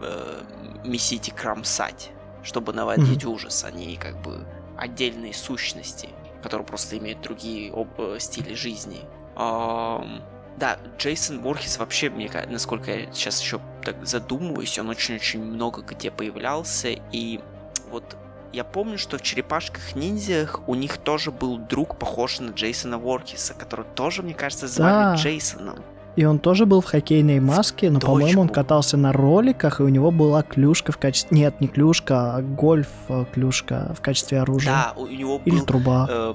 э, 0.02 0.44
месить 0.84 1.28
и 1.28 1.32
кромсать, 1.32 2.12
чтобы 2.44 2.74
наводить 2.74 3.24
mm-hmm. 3.24 3.34
ужас, 3.34 3.64
они 3.64 3.96
как 3.98 4.22
бы 4.22 4.46
отдельные 4.78 5.34
сущности, 5.34 6.10
которые 6.42 6.66
просто 6.66 6.98
имеют 6.98 7.22
другие 7.22 7.72
об- 7.72 8.00
э, 8.00 8.18
стили 8.20 8.54
жизни. 8.54 9.02
Um, 9.36 10.22
да, 10.60 10.78
Джейсон 10.98 11.40
Борхес 11.40 11.78
вообще, 11.78 12.10
мне 12.10 12.30
насколько 12.50 12.92
я 12.92 13.14
сейчас 13.14 13.42
еще 13.42 13.60
так 13.84 14.06
задумываюсь, 14.06 14.78
он 14.78 14.90
очень-очень 14.90 15.42
много 15.42 15.82
где 15.82 16.12
появлялся, 16.12 16.90
и 17.12 17.40
вот 17.90 18.18
я 18.52 18.64
помню, 18.64 18.98
что 18.98 19.18
в 19.18 19.22
черепашках 19.22 19.96
ниндзях 19.96 20.62
у 20.68 20.76
них 20.76 20.98
тоже 20.98 21.32
был 21.32 21.58
друг, 21.58 21.98
похож 21.98 22.40
на 22.40 22.50
Джейсона 22.50 22.98
Воркиса, 22.98 23.54
который 23.54 23.86
тоже, 23.96 24.24
мне 24.24 24.34
кажется, 24.34 24.68
звали 24.68 25.16
да. 25.16 25.16
Джейсоном. 25.16 25.78
И 26.16 26.26
он 26.26 26.40
тоже 26.40 26.66
был 26.66 26.82
в 26.82 26.86
хоккейной 26.86 27.40
маске, 27.40 27.90
но, 27.90 28.00
по-моему, 28.00 28.42
он 28.42 28.50
катался 28.50 28.98
на 28.98 29.14
роликах, 29.14 29.80
и 29.80 29.84
у 29.84 29.88
него 29.88 30.12
была 30.12 30.42
клюшка 30.42 30.92
в 30.92 30.98
качестве... 30.98 31.38
Нет, 31.38 31.62
не 31.62 31.68
клюшка, 31.68 32.36
а 32.36 32.42
гольф-клюшка 32.42 33.94
в 33.96 34.02
качестве 34.02 34.42
оружия. 34.42 34.74
Да, 34.74 34.94
у 34.98 35.08
него 35.08 35.40
Или 35.46 35.60
был... 35.60 35.66
труба. 35.66 36.08
Э, 36.10 36.34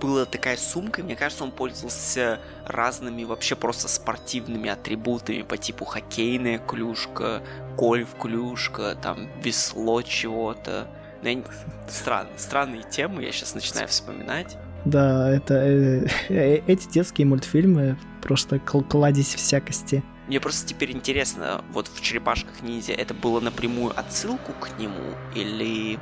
была 0.00 0.24
такая 0.24 0.56
сумка, 0.56 1.00
и 1.00 1.04
мне 1.04 1.16
кажется, 1.16 1.44
он 1.44 1.50
пользовался 1.50 2.40
разными 2.64 3.24
вообще 3.24 3.56
просто 3.56 3.88
спортивными 3.88 4.68
атрибутами 4.70 5.42
по 5.42 5.56
типу 5.56 5.84
хоккейная 5.84 6.58
клюшка, 6.58 7.42
гольф-клюшка, 7.76 8.96
там 8.96 9.28
весло 9.42 10.02
чего-то. 10.02 10.88
Ну, 11.22 11.42
странные, 11.88 12.38
странные 12.38 12.82
темы, 12.82 13.22
я 13.22 13.32
сейчас 13.32 13.54
начинаю 13.54 13.88
вспоминать. 13.88 14.56
Да, 14.84 15.30
это 15.30 15.54
э, 15.54 16.06
э, 16.28 16.60
эти 16.66 16.88
детские 16.88 17.26
мультфильмы 17.26 17.98
просто 18.22 18.60
кладезь 18.60 19.34
всякости. 19.34 20.04
Мне 20.28 20.40
просто 20.40 20.66
теперь 20.68 20.92
интересно, 20.92 21.64
вот 21.72 21.88
в 21.88 22.00
черепашках 22.00 22.62
ниндзя 22.62 22.92
это 22.92 23.14
было 23.14 23.40
напрямую 23.40 23.98
отсылку 23.98 24.52
к 24.52 24.78
нему 24.78 25.14
или 25.34 25.98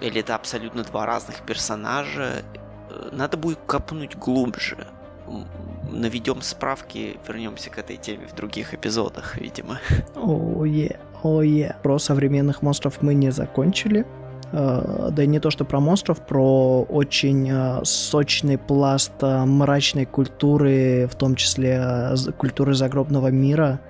или 0.00 0.20
это 0.20 0.34
абсолютно 0.34 0.84
два 0.84 1.06
разных 1.06 1.40
персонажа, 1.42 2.44
надо 3.12 3.36
будет 3.36 3.58
копнуть 3.66 4.16
глубже. 4.16 4.86
Наведем 5.90 6.42
справки, 6.42 7.18
вернемся 7.26 7.70
к 7.70 7.78
этой 7.78 7.96
теме 7.96 8.26
в 8.26 8.34
других 8.34 8.74
эпизодах, 8.74 9.36
видимо. 9.36 9.78
Ое, 10.14 10.98
ое. 11.22 11.76
Про 11.82 11.98
современных 11.98 12.62
монстров 12.62 13.02
мы 13.02 13.14
не 13.14 13.30
закончили. 13.30 14.06
Э, 14.52 15.10
да 15.12 15.22
и 15.22 15.26
не 15.26 15.40
то, 15.40 15.50
что 15.50 15.64
про 15.64 15.80
монстров, 15.80 16.24
про 16.26 16.82
очень 16.82 17.50
э, 17.50 17.80
сочный 17.84 18.58
пласт 18.58 19.12
э, 19.20 19.44
мрачной 19.44 20.06
культуры, 20.06 21.08
в 21.10 21.14
том 21.16 21.34
числе 21.34 22.14
культуры 22.36 22.74
загробного 22.74 23.28
мира, 23.28 23.80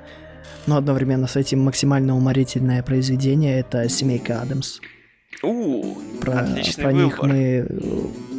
но 0.66 0.76
одновременно 0.76 1.26
с 1.26 1.36
этим 1.36 1.60
максимально 1.60 2.16
уморительное 2.16 2.82
произведение— 2.82 3.60
это 3.60 3.88
«Семейка 3.88 4.40
Адамс». 4.40 4.80
У, 5.42 5.94
про, 6.20 6.40
отличный 6.40 6.84
про 6.84 6.92
выбор. 6.92 7.04
них 7.04 7.22
мы, 7.22 7.66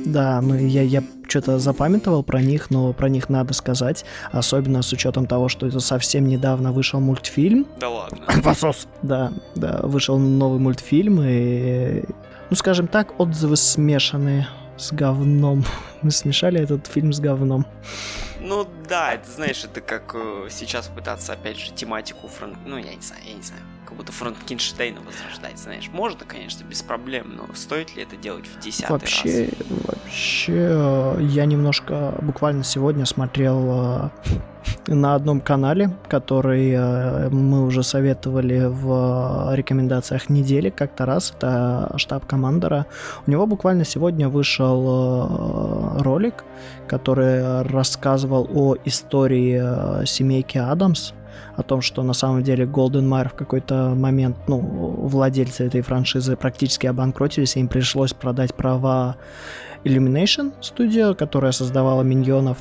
да, 0.06 0.42
мы, 0.42 0.62
я, 0.62 0.82
я 0.82 1.04
что-то 1.28 1.60
запамятовал 1.60 2.24
про 2.24 2.42
них, 2.42 2.70
но 2.70 2.92
про 2.94 3.08
них 3.08 3.30
надо 3.30 3.54
сказать, 3.54 4.04
особенно 4.32 4.82
с 4.82 4.92
учетом 4.92 5.26
того, 5.26 5.48
что 5.48 5.68
это 5.68 5.80
совсем 5.80 6.28
недавно 6.28 6.72
вышел 6.72 7.00
мультфильм. 7.00 7.68
Да 7.80 7.90
ладно. 7.90 8.26
Посос. 8.44 8.88
Да, 9.02 9.32
да, 9.56 9.80
вышел 9.84 10.18
новый 10.18 10.60
мультфильм 10.60 11.22
и, 11.24 12.04
ну, 12.50 12.56
скажем 12.56 12.88
так, 12.88 13.20
отзывы 13.20 13.56
смешанные 13.56 14.48
с 14.78 14.92
говном. 14.92 15.64
Мы 16.02 16.12
смешали 16.12 16.60
этот 16.60 16.88
фильм 16.88 17.14
с 17.14 17.20
говном. 17.20 17.66
Ну 18.42 18.68
да, 18.88 19.14
это 19.14 19.30
знаешь, 19.30 19.64
это 19.66 19.82
как 19.82 20.16
э, 20.16 20.48
сейчас 20.50 20.88
пытаться 20.88 21.34
опять 21.34 21.58
же 21.58 21.72
тематику 21.74 22.28
Франк... 22.28 22.58
Ну, 22.66 22.78
я 22.78 22.96
не 22.96 23.02
знаю, 23.02 23.22
я 23.28 23.34
не 23.34 23.42
знаю. 23.42 23.62
Будто 24.00 24.14
Франкенштейна 24.14 25.02
возрождать, 25.02 25.60
знаешь. 25.60 25.90
Можно, 25.92 26.22
конечно, 26.26 26.64
без 26.64 26.82
проблем, 26.82 27.36
но 27.36 27.54
стоит 27.54 27.98
ли 27.98 28.04
это 28.04 28.16
делать 28.16 28.46
в 28.48 28.58
десятый 28.62 28.92
Вообще, 28.94 29.50
раз? 29.60 29.78
вообще, 29.88 30.54
э, 30.56 31.18
я 31.20 31.46
немножко 31.46 32.14
буквально 32.22 32.64
сегодня 32.64 33.06
смотрел 33.06 33.60
э, 33.68 34.10
на 34.88 35.16
одном 35.16 35.42
канале, 35.42 35.92
который 36.08 36.72
э, 36.72 37.30
мы 37.30 37.66
уже 37.66 37.84
советовали 37.84 38.68
в 38.68 39.54
рекомендациях 39.54 40.30
недели 40.30 40.70
как-то 40.70 41.06
раз. 41.06 41.34
Это 41.36 41.92
штаб 41.98 42.26
командора. 42.26 42.86
У 43.28 43.32
него 43.32 43.48
буквально 43.48 43.84
сегодня 43.84 44.30
вышел 44.30 46.00
ролик, 46.00 46.46
который 46.88 47.64
рассказывал 47.64 48.50
о 48.54 48.78
истории 48.86 50.06
семейки 50.06 50.58
Адамс 50.58 51.12
о 51.56 51.64
том, 51.64 51.82
что 51.82 52.04
на 52.04 52.14
самом 52.14 52.44
деле 52.44 52.66
Golden 52.66 53.08
Mire 53.08 53.30
в 53.30 53.34
какой-то 53.34 53.94
момент, 53.96 54.38
ну, 54.48 54.60
владельцы 54.60 55.66
этой 55.66 55.82
франшизы 55.82 56.36
практически 56.36 56.88
обанкротились, 56.88 57.56
и 57.56 57.60
им 57.60 57.68
пришлось 57.68 58.14
продать 58.14 58.54
права 58.54 59.18
Illumination 59.84 60.52
Studio, 60.62 61.16
которая 61.16 61.52
создавала 61.52 62.04
Миньонов. 62.04 62.58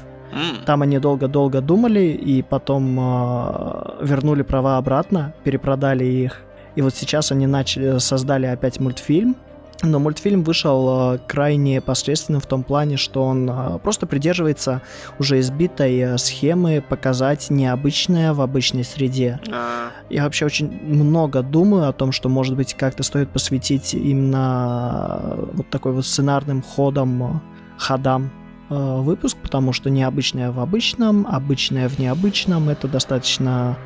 Там 0.67 0.83
они 0.83 0.99
долго-долго 0.99 1.61
думали, 1.61 2.01
и 2.01 2.43
потом 2.43 2.99
э, 3.01 3.97
вернули 4.03 4.43
права 4.43 4.77
обратно, 4.77 5.33
перепродали 5.43 6.05
их. 6.05 6.43
И 6.77 6.83
вот 6.83 6.95
сейчас 6.95 7.33
они 7.33 7.47
начали, 7.47 7.99
создали 7.99 8.47
опять 8.47 8.79
мультфильм, 8.79 9.37
но 9.83 9.99
мультфильм 9.99 10.43
вышел 10.43 11.15
э, 11.15 11.19
крайне 11.27 11.81
посредственным 11.81 12.41
в 12.41 12.47
том 12.47 12.63
плане, 12.65 12.97
что 12.97 13.25
он 13.25 13.49
э, 13.49 13.79
просто 13.79 14.07
придерживается 14.07 14.83
уже 15.19 15.39
избитой 15.39 15.97
э, 15.99 16.19
схемы 16.19 16.83
показать 16.87 17.51
необычное 17.51 18.35
в 18.35 18.41
обычной 18.41 18.85
среде. 18.85 19.41
а, 19.53 19.91
Я 20.11 20.25
вообще 20.25 20.47
очень 20.47 20.69
много 20.83 21.43
думаю 21.43 21.89
о 21.89 21.93
том, 21.93 22.11
что, 22.13 22.29
может 22.29 22.57
быть, 22.57 22.75
как-то 22.75 23.03
стоит 23.03 23.31
посвятить 23.31 23.95
именно 23.95 25.37
вот 25.53 25.71
такой 25.71 25.93
вот 25.93 26.05
сценарным 26.07 26.63
ходом, 26.63 27.41
ходам 27.79 28.27
э, 28.27 28.48
выпуск, 28.69 29.37
потому 29.43 29.73
что 29.73 29.91
необычное 29.91 30.51
в 30.51 30.61
обычном, 30.61 31.27
обычное 31.27 31.89
в 31.89 31.99
необычном— 31.99 32.69
это 32.71 32.89
достаточно 32.89 33.77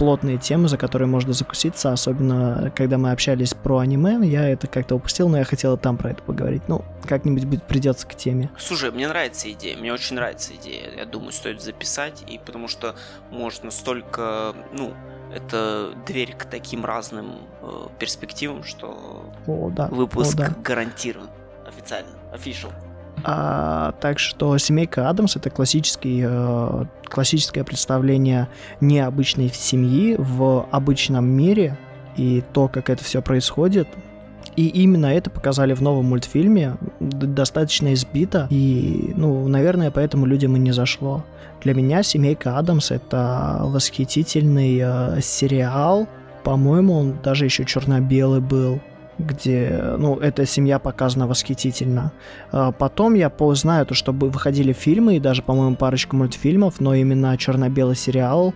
плотные 0.00 0.38
темы, 0.38 0.68
за 0.68 0.78
которые 0.78 1.08
можно 1.08 1.34
закуситься, 1.34 1.92
особенно 1.92 2.72
когда 2.74 2.96
мы 2.96 3.12
общались 3.12 3.52
про 3.52 3.80
аниме, 3.80 4.26
я 4.26 4.48
это 4.48 4.66
как-то 4.66 4.94
упустил, 4.94 5.28
но 5.28 5.36
я 5.36 5.44
хотел 5.44 5.76
там 5.76 5.98
про 5.98 6.12
это 6.12 6.22
поговорить. 6.22 6.62
Ну, 6.68 6.82
как-нибудь 7.06 7.62
придется 7.64 8.06
к 8.06 8.14
теме. 8.14 8.50
Слушай, 8.58 8.92
мне 8.92 9.08
нравится 9.08 9.52
идея, 9.52 9.76
мне 9.76 9.92
очень 9.92 10.16
нравится 10.16 10.54
идея. 10.54 10.90
Я 10.96 11.04
думаю, 11.04 11.32
стоит 11.32 11.60
записать, 11.60 12.24
и 12.26 12.38
потому 12.38 12.66
что 12.66 12.94
можно 13.30 13.70
столько, 13.70 14.54
ну, 14.72 14.94
это 15.34 15.90
дверь 16.06 16.34
к 16.34 16.46
таким 16.46 16.84
разным 16.84 17.32
э, 17.60 17.88
перспективам, 17.98 18.64
что 18.64 19.30
О, 19.46 19.70
да. 19.70 19.88
выпуск 19.88 20.34
О, 20.34 20.38
да. 20.38 20.54
гарантирован 20.64 21.28
официально, 21.66 22.10
official. 22.32 22.72
А, 23.24 23.92
так 24.00 24.18
что 24.18 24.56
семейка 24.58 25.08
Адамс 25.08 25.36
это 25.36 25.50
классический, 25.50 26.22
э, 26.26 26.84
классическое 27.04 27.64
представление 27.64 28.48
необычной 28.80 29.50
семьи 29.52 30.16
в 30.18 30.66
обычном 30.70 31.26
мире 31.26 31.78
и 32.16 32.42
то, 32.52 32.68
как 32.68 32.90
это 32.90 33.04
все 33.04 33.22
происходит. 33.22 33.88
И 34.56 34.66
именно 34.66 35.06
это 35.06 35.30
показали 35.30 35.74
в 35.74 35.80
новом 35.80 36.06
мультфильме, 36.06 36.76
достаточно 36.98 37.94
избито, 37.94 38.46
и, 38.50 39.12
ну, 39.16 39.46
наверное, 39.48 39.90
поэтому 39.90 40.26
людям 40.26 40.56
и 40.56 40.58
не 40.58 40.72
зашло. 40.72 41.24
Для 41.62 41.72
меня 41.72 42.02
«Семейка 42.02 42.58
Адамс»— 42.58 42.90
это 42.90 43.60
восхитительный 43.62 44.80
э, 44.82 45.20
сериал, 45.22 46.08
по-моему, 46.42 46.94
он 46.98 47.18
даже 47.22 47.44
еще 47.44 47.64
черно-белый 47.64 48.40
был, 48.40 48.80
где, 49.20 49.94
ну, 49.98 50.16
эта 50.16 50.46
семья 50.46 50.78
показана 50.78 51.26
восхитительно. 51.26 52.12
А 52.52 52.72
Потом 52.72 53.14
я 53.14 53.32
знаю, 53.54 53.86
то, 53.86 53.94
что 53.94 54.12
выходили 54.12 54.72
фильмы 54.72 55.16
и 55.16 55.20
даже, 55.20 55.42
по-моему, 55.42 55.76
парочка 55.76 56.16
мультфильмов, 56.16 56.80
но 56.80 56.94
именно 56.94 57.36
черно-белый 57.36 57.96
сериал 57.96 58.54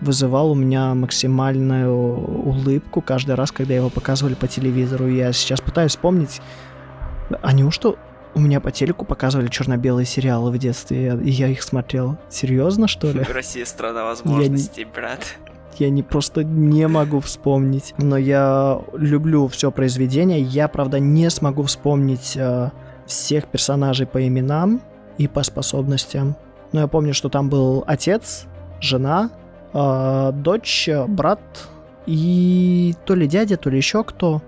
вызывал 0.00 0.50
у 0.50 0.54
меня 0.54 0.94
максимальную 0.94 1.94
улыбку 1.94 3.00
каждый 3.00 3.36
раз, 3.36 3.52
когда 3.52 3.74
его 3.74 3.88
показывали 3.88 4.34
по 4.34 4.48
телевизору. 4.48 5.06
Я 5.06 5.32
сейчас 5.32 5.60
пытаюсь 5.60 5.92
вспомнить, 5.92 6.40
а 7.40 7.52
неужто 7.52 7.94
у 8.34 8.40
меня 8.40 8.60
по 8.60 8.70
телеку 8.70 9.04
показывали 9.04 9.48
черно-белые 9.48 10.06
сериалы 10.06 10.50
в 10.50 10.58
детстве, 10.58 11.18
и 11.22 11.30
я 11.30 11.48
их 11.48 11.62
смотрел. 11.62 12.18
Серьезно, 12.28 12.88
что 12.88 13.10
ли? 13.10 13.22
Россия 13.22 13.64
страна 13.64 14.04
возможностей, 14.04 14.84
брат. 14.84 15.36
Я 15.78 15.90
не 15.90 16.02
просто 16.02 16.44
не 16.44 16.86
могу 16.88 17.20
вспомнить. 17.20 17.94
Но 17.98 18.16
я 18.16 18.80
люблю 18.92 19.48
все 19.48 19.70
произведение. 19.70 20.40
Я, 20.40 20.68
правда, 20.68 20.98
не 20.98 21.30
смогу 21.30 21.62
вспомнить 21.64 22.36
э, 22.36 22.70
всех 23.06 23.46
персонажей 23.46 24.06
по 24.06 24.26
именам 24.26 24.80
и 25.18 25.28
по 25.28 25.42
способностям. 25.42 26.36
Но 26.72 26.80
я 26.80 26.86
помню, 26.86 27.14
что 27.14 27.28
там 27.28 27.48
был 27.48 27.84
отец, 27.86 28.46
жена, 28.80 29.30
э, 29.72 30.30
дочь, 30.34 30.88
брат 31.08 31.40
и 32.06 32.94
то 33.04 33.14
ли 33.14 33.26
дядя, 33.26 33.56
то 33.56 33.70
ли 33.70 33.76
еще 33.76 34.04
кто. 34.04 34.42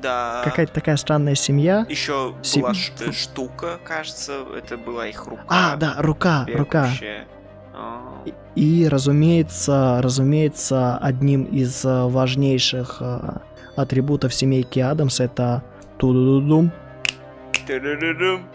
Да. 0.00 0.42
Какая-то 0.44 0.72
такая 0.72 0.96
странная 0.96 1.34
семья. 1.34 1.84
Еще 1.88 2.34
Сем- 2.42 2.62
была 2.62 2.74
штука, 2.74 3.78
кажется, 3.84 4.32
это 4.56 4.76
была 4.76 5.06
их 5.08 5.26
рука. 5.26 5.42
А, 5.48 5.76
да, 5.76 5.96
рука, 5.98 6.46
рука. 6.54 6.84
бегущая. 6.86 7.22
А, 7.22 7.37
И, 8.54 8.88
разумеется, 8.88 10.00
разумеется, 10.02 10.96
одним 10.98 11.44
из 11.44 11.84
э, 11.84 12.04
важнейших 12.08 12.98
э, 13.00 13.38
атрибутов 13.76 14.34
семейки 14.34 14.80
Адамс 14.80 15.20
это 15.20 15.62
тудудудум. 15.98 16.72
Тырырырым. 17.66 18.46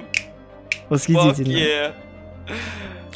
Fuck 0.00 0.04
Восхитительно. 0.88 1.56
yeah. 1.56 1.92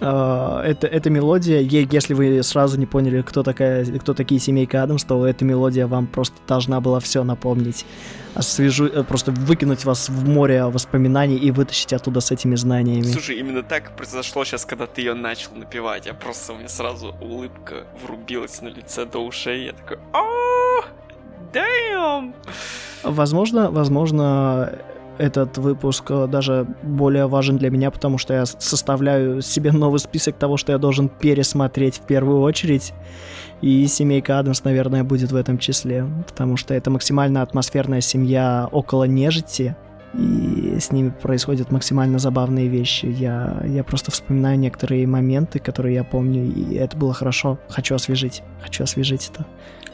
А, 0.01 0.63
это, 0.63 0.87
эта 0.87 1.11
мелодия, 1.11 1.61
е- 1.61 1.89
если 1.91 2.15
вы 2.15 2.43
сразу 2.43 2.79
не 2.79 2.87
поняли, 2.87 3.23
кто, 3.23 3.43
такая, 3.43 3.85
кто 3.99 4.15
такие 4.15 4.41
семейка 4.41 4.83
Адамс, 4.83 5.05
то 5.05 5.27
эта 5.27 5.45
мелодия 5.45 5.87
вам 5.87 6.07
просто 6.07 6.37
должна 6.47 6.81
была 6.81 7.01
все 7.01 7.25
напомнить. 7.25 7.87
Освежу, 8.35 8.87
э, 8.87 9.03
просто 9.03 9.33
выкинуть 9.33 9.85
вас 9.87 10.11
в 10.11 10.29
море 10.29 10.65
воспоминаний 10.67 11.37
и 11.37 11.51
вытащить 11.51 11.95
оттуда 11.95 12.21
с 12.21 12.31
этими 12.31 12.55
знаниями. 12.55 13.05
Слушай, 13.05 13.39
именно 13.39 13.63
так 13.63 13.97
произошло 13.97 14.45
сейчас, 14.45 14.67
когда 14.67 14.87
ты 14.87 15.01
ее 15.01 15.15
начал 15.15 15.53
напевать. 15.55 16.05
Я 16.07 16.13
просто, 16.13 16.53
у 16.53 16.57
меня 16.57 16.69
сразу 16.69 17.15
улыбка 17.21 17.87
врубилась 18.05 18.61
на 18.61 18.69
лице 18.69 19.07
до 19.07 19.21
ушей. 19.21 19.67
Я 19.67 19.73
такой, 19.73 19.99
а 20.13 20.21
damn! 21.55 22.35
Возможно, 23.03 23.71
возможно, 23.71 24.79
этот 25.19 25.59
выпуск 25.59 26.05
э, 26.11 26.27
даже 26.27 26.67
более 26.83 27.27
важен 27.27 27.57
для 27.59 27.71
меня, 27.71 27.91
потому 27.91 28.19
что 28.19 28.35
я 28.35 28.47
составляю 28.47 29.41
себе 29.43 29.73
новый 29.73 29.99
список 29.99 30.37
того, 30.37 30.57
что 30.57 30.73
я 30.73 30.79
должен 30.79 31.09
пересмотреть 31.09 31.97
в 31.97 32.03
первую 32.03 32.41
очередь. 32.41 32.93
И 33.63 33.87
семейка 33.87 34.39
Адамс, 34.39 34.65
наверное, 34.65 35.03
будет 35.03 35.33
в 35.33 35.37
этом 35.37 35.59
числе, 35.59 36.07
потому 36.27 36.57
что 36.57 36.75
это 36.75 36.91
максимально 36.91 37.43
атмосферная 37.43 38.03
семья 38.03 38.69
около 38.71 39.05
нежити, 39.05 39.77
и 40.15 40.77
с 40.79 40.93
ними 40.93 41.11
происходят 41.11 41.71
максимально 41.71 42.19
забавные 42.19 42.69
вещи. 42.69 43.07
Я, 43.07 43.63
я 43.67 43.85
просто 43.85 44.11
вспоминаю 44.11 44.59
некоторые 44.59 45.07
моменты, 45.07 45.59
которые 45.59 45.95
я 45.95 46.05
помню, 46.05 46.45
и 46.45 46.75
это 46.75 46.97
было 46.97 47.13
хорошо. 47.13 47.59
Хочу 47.69 47.95
освежить, 47.95 48.43
хочу 48.63 48.85
освежить 48.85 49.31
это. 49.33 49.47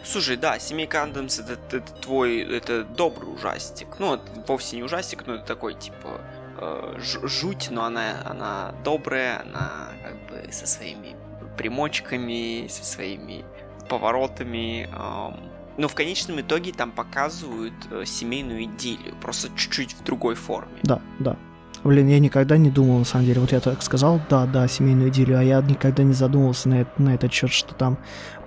Слушай, 0.04 0.36
да, 0.36 0.58
Семейка 0.58 1.02
Адамс 1.02 1.38
это, 1.38 1.58
это 1.70 1.92
твой, 2.00 2.40
это 2.40 2.84
добрый 2.84 3.32
ужастик. 3.32 3.88
Ну, 3.98 4.14
это 4.14 4.24
вовсе 4.46 4.76
не 4.76 4.82
ужастик, 4.82 5.24
но 5.26 5.34
это 5.34 5.44
такой, 5.44 5.74
типа, 5.74 6.20
э, 6.58 6.98
жуть, 7.00 7.68
но 7.70 7.84
она, 7.84 8.14
она 8.24 8.74
добрая, 8.84 9.42
она 9.42 9.88
как 10.02 10.14
бы 10.28 10.52
со 10.52 10.66
своими 10.66 11.16
примочками, 11.56 12.66
со 12.68 12.84
своими 12.84 13.44
поворотами. 13.88 14.88
Э, 14.92 15.34
но 15.78 15.88
в 15.88 15.94
конечном 15.94 16.40
итоге 16.40 16.72
там 16.72 16.90
показывают 16.90 17.74
э, 17.90 18.04
семейную 18.04 18.64
идиллию, 18.64 19.14
просто 19.20 19.48
чуть-чуть 19.56 19.94
в 19.94 20.02
другой 20.02 20.34
форме. 20.34 20.78
Да, 20.82 21.00
да. 21.18 21.36
Блин, 21.84 22.06
я 22.08 22.20
никогда 22.20 22.56
не 22.58 22.70
думал, 22.70 22.98
на 22.98 23.04
самом 23.04 23.26
деле. 23.26 23.40
Вот 23.40 23.50
я 23.50 23.60
так 23.60 23.82
сказал, 23.82 24.20
да, 24.30 24.46
да, 24.46 24.68
семейную 24.68 25.08
идиллию, 25.08 25.38
а 25.38 25.42
я 25.42 25.60
никогда 25.60 26.04
не 26.04 26.12
задумывался 26.12 26.68
на, 26.68 26.82
это, 26.82 27.02
на 27.02 27.14
этот 27.14 27.32
счет, 27.32 27.50
что 27.50 27.74
там 27.74 27.98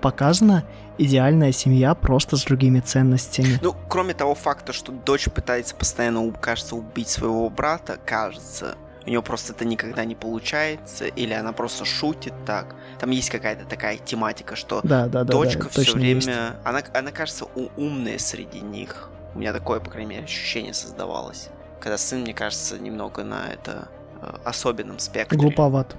показана 0.02 0.64
идеальная 0.97 1.51
семья 1.51 1.95
просто 1.95 2.38
с 2.38 2.43
другими 2.43 2.80
ценностями. 2.80 3.59
Ну, 3.61 3.76
кроме 3.88 4.13
того 4.13 4.35
факта, 4.35 4.73
что 4.73 4.91
дочь 4.91 5.26
пытается 5.26 5.76
постоянно, 5.76 6.31
кажется, 6.31 6.76
убить 6.76 7.09
своего 7.09 7.49
брата, 7.49 7.97
кажется, 8.05 8.76
у 9.05 9.09
нее 9.09 9.22
просто 9.22 9.53
это 9.53 9.65
никогда 9.65 10.03
не 10.03 10.15
получается, 10.15 11.05
или 11.05 11.34
она 11.34 11.51
просто 11.51 11.85
шутит 11.85 12.34
так. 12.45 12.76
Там 12.99 13.11
есть 13.11 13.30
какая-то 13.30 13.65
такая 13.65 13.97
тематика, 13.97 14.55
что 14.55 14.81
да, 14.84 15.07
да, 15.07 15.23
да, 15.23 15.31
дочка 15.31 15.69
да, 15.73 15.81
все 15.81 15.93
время, 15.93 16.15
есть. 16.15 16.30
она, 16.63 16.81
она 16.93 17.11
кажется 17.11 17.45
умная 17.76 18.17
среди 18.17 18.61
них. 18.61 19.09
У 19.35 19.39
меня 19.39 19.53
такое, 19.53 19.80
по 19.80 19.89
крайней 19.89 20.09
мере, 20.11 20.23
ощущение 20.23 20.73
создавалось 20.73 21.49
когда 21.85 21.99
сын, 21.99 22.22
мне 22.22 22.34
кажется, 22.34 22.80
немного 22.80 23.23
на 23.23 23.47
это 23.47 23.89
э, 24.19 24.38
особенном 24.43 24.97
спектре. 24.97 25.38
Глуповат. 25.38 25.95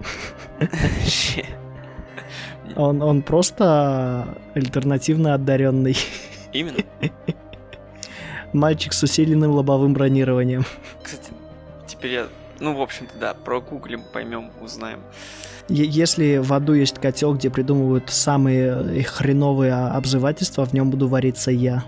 Он, 2.76 3.02
он 3.02 3.22
просто 3.22 4.36
альтернативно 4.54 5.34
одаренный. 5.34 5.96
Именно. 6.52 6.78
Мальчик 8.52 8.92
с 8.92 9.02
усиленным 9.02 9.52
лобовым 9.52 9.94
бронированием. 9.94 10.64
Кстати, 11.02 11.32
теперь 11.86 12.12
я... 12.12 12.26
Ну, 12.60 12.76
в 12.76 12.82
общем-то, 12.82 13.18
да, 13.18 13.34
про 13.34 13.60
прогуглим, 13.60 14.02
поймем, 14.12 14.50
узнаем. 14.60 15.00
Если 15.68 16.36
в 16.36 16.52
аду 16.52 16.74
есть 16.74 16.98
котел, 16.98 17.34
где 17.34 17.50
придумывают 17.50 18.10
самые 18.10 19.02
хреновые 19.04 19.72
обзывательства, 19.72 20.66
в 20.66 20.72
нем 20.72 20.90
буду 20.90 21.08
вариться 21.08 21.50
я. 21.50 21.84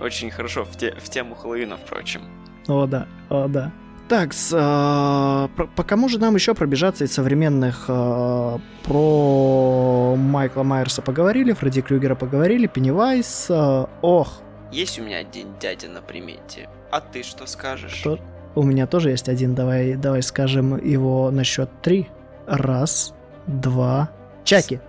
Очень 0.00 0.30
хорошо 0.30 0.64
в, 0.64 0.76
те, 0.76 0.92
в 0.92 1.08
тему 1.08 1.34
Хэллоуина, 1.34 1.76
впрочем. 1.76 2.22
О, 2.68 2.86
да, 2.86 3.08
о, 3.30 3.48
да. 3.48 3.72
Так, 4.08 4.32
с, 4.32 4.52
э, 4.54 5.48
по, 5.56 5.66
по 5.66 5.84
кому 5.84 6.08
же 6.08 6.18
нам 6.18 6.34
еще 6.34 6.54
пробежаться 6.54 7.04
из 7.04 7.12
современных? 7.12 7.84
Э, 7.88 8.56
про 8.84 10.14
Майкла 10.16 10.62
Майерса 10.62 11.02
поговорили, 11.02 11.52
Фредди 11.52 11.82
Крюгера 11.82 12.14
поговорили, 12.14 12.66
Пеннивайс. 12.66 13.48
Э, 13.50 13.84
ох. 14.00 14.40
Есть 14.72 14.98
у 14.98 15.02
меня 15.02 15.18
один 15.18 15.48
дядя 15.60 15.88
на 15.88 16.00
примете. 16.00 16.70
А 16.90 17.00
ты 17.00 17.22
что 17.22 17.46
скажешь? 17.46 17.92
Что? 17.92 18.18
У 18.54 18.62
меня 18.62 18.86
тоже 18.86 19.10
есть 19.10 19.28
один. 19.28 19.54
Давай, 19.54 19.94
давай 19.94 20.22
скажем 20.22 20.82
его 20.82 21.30
на 21.30 21.44
счет 21.44 21.70
три. 21.82 22.08
Раз, 22.46 23.12
два. 23.46 24.10
Чаки. 24.44 24.80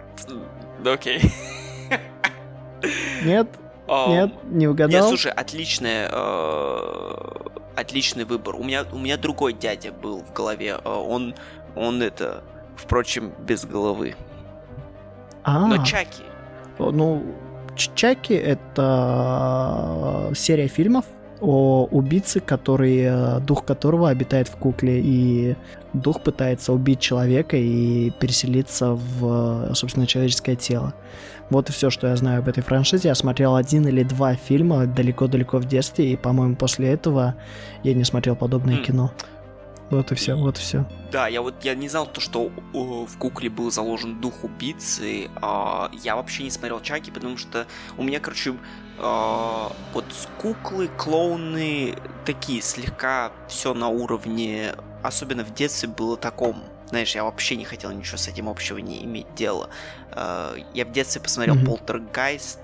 Окей. 0.85 1.21
Нет? 3.25 3.49
Нет, 4.07 4.31
не 4.45 4.67
угадал. 4.67 5.01
Нет, 5.01 5.09
слушай, 5.09 5.31
отличный, 5.31 6.07
э, 6.09 7.58
отличный 7.79 8.25
выбор. 8.25 8.55
У 8.55 8.63
меня, 8.63 8.85
у 8.91 8.97
меня 8.97 9.17
другой 9.17 9.53
дядя 9.53 9.91
был 9.91 10.19
в 10.23 10.33
голове. 10.33 10.77
Э, 10.83 10.89
он, 10.89 11.35
он 11.75 12.01
это, 12.01 12.43
впрочем, 12.75 13.33
без 13.39 13.65
головы. 13.65 14.15
А, 15.43 15.67
Но 15.67 15.83
Чаки. 15.83 16.23
Ну, 16.77 17.23
Чаки 17.75 18.33
это 18.33 20.31
серия 20.35 20.67
фильмов 20.67 21.05
о 21.41 21.85
убийце, 21.85 22.41
который, 22.41 22.99
э, 22.99 23.39
дух 23.39 23.63
которого 23.65 24.09
обитает 24.09 24.49
в 24.49 24.57
кукле, 24.57 24.99
и 24.99 25.55
дух 25.93 26.21
пытается 26.21 26.73
убить 26.73 26.99
человека 26.99 27.55
и 27.55 28.11
переселиться 28.11 28.93
в, 28.93 29.73
собственно, 29.73 30.05
человеческое 30.05 30.55
тело. 30.55 30.93
Вот 31.49 31.69
и 31.69 31.71
все, 31.71 31.89
что 31.89 32.07
я 32.07 32.15
знаю 32.15 32.39
об 32.39 32.47
этой 32.47 32.61
франшизе. 32.61 33.09
Я 33.09 33.15
смотрел 33.15 33.55
один 33.55 33.87
или 33.87 34.03
два 34.03 34.35
фильма 34.35 34.85
далеко-далеко 34.85 35.57
в 35.57 35.65
детстве, 35.65 36.13
и, 36.13 36.15
по-моему, 36.15 36.55
после 36.55 36.89
этого 36.89 37.35
я 37.83 37.93
не 37.93 38.03
смотрел 38.03 38.35
подобное 38.35 38.77
mm. 38.77 38.83
кино. 38.83 39.11
Вот 39.89 40.11
и 40.11 40.15
все, 40.15 40.35
вот 40.35 40.57
и 40.57 40.61
все. 40.61 40.85
Да, 41.11 41.27
я 41.27 41.41
вот 41.41 41.55
я 41.63 41.73
не 41.73 41.89
знал 41.89 42.05
то, 42.05 42.21
что 42.21 42.51
в 42.73 43.17
кукле 43.17 43.49
был 43.49 43.71
заложен 43.71 44.21
дух 44.21 44.43
убийцы. 44.43 45.29
А, 45.41 45.89
я 46.03 46.15
вообще 46.15 46.43
не 46.43 46.51
смотрел 46.51 46.79
Чаки, 46.79 47.09
потому 47.09 47.37
что 47.37 47.65
у 47.97 48.03
меня, 48.03 48.19
короче, 48.19 48.53
а, 48.99 49.71
вот 49.93 50.05
куклы, 50.39 50.89
клоуны 50.95 51.95
такие 52.25 52.61
слегка 52.61 53.31
все 53.47 53.73
на 53.73 53.87
уровне, 53.87 54.75
особенно 55.01 55.43
в 55.43 55.53
детстве 55.55 55.89
было 55.89 56.17
таком 56.17 56.63
знаешь, 56.89 57.15
я 57.15 57.23
вообще 57.23 57.55
не 57.55 57.65
хотел 57.65 57.91
ничего 57.91 58.17
с 58.17 58.27
этим 58.27 58.49
общего 58.49 58.77
не 58.77 59.03
иметь 59.03 59.33
дела. 59.35 59.69
Э, 60.11 60.55
я 60.73 60.85
в 60.85 60.91
детстве 60.91 61.21
посмотрел 61.21 61.55
mm-hmm. 61.55 61.65
Полтергайст, 61.65 62.59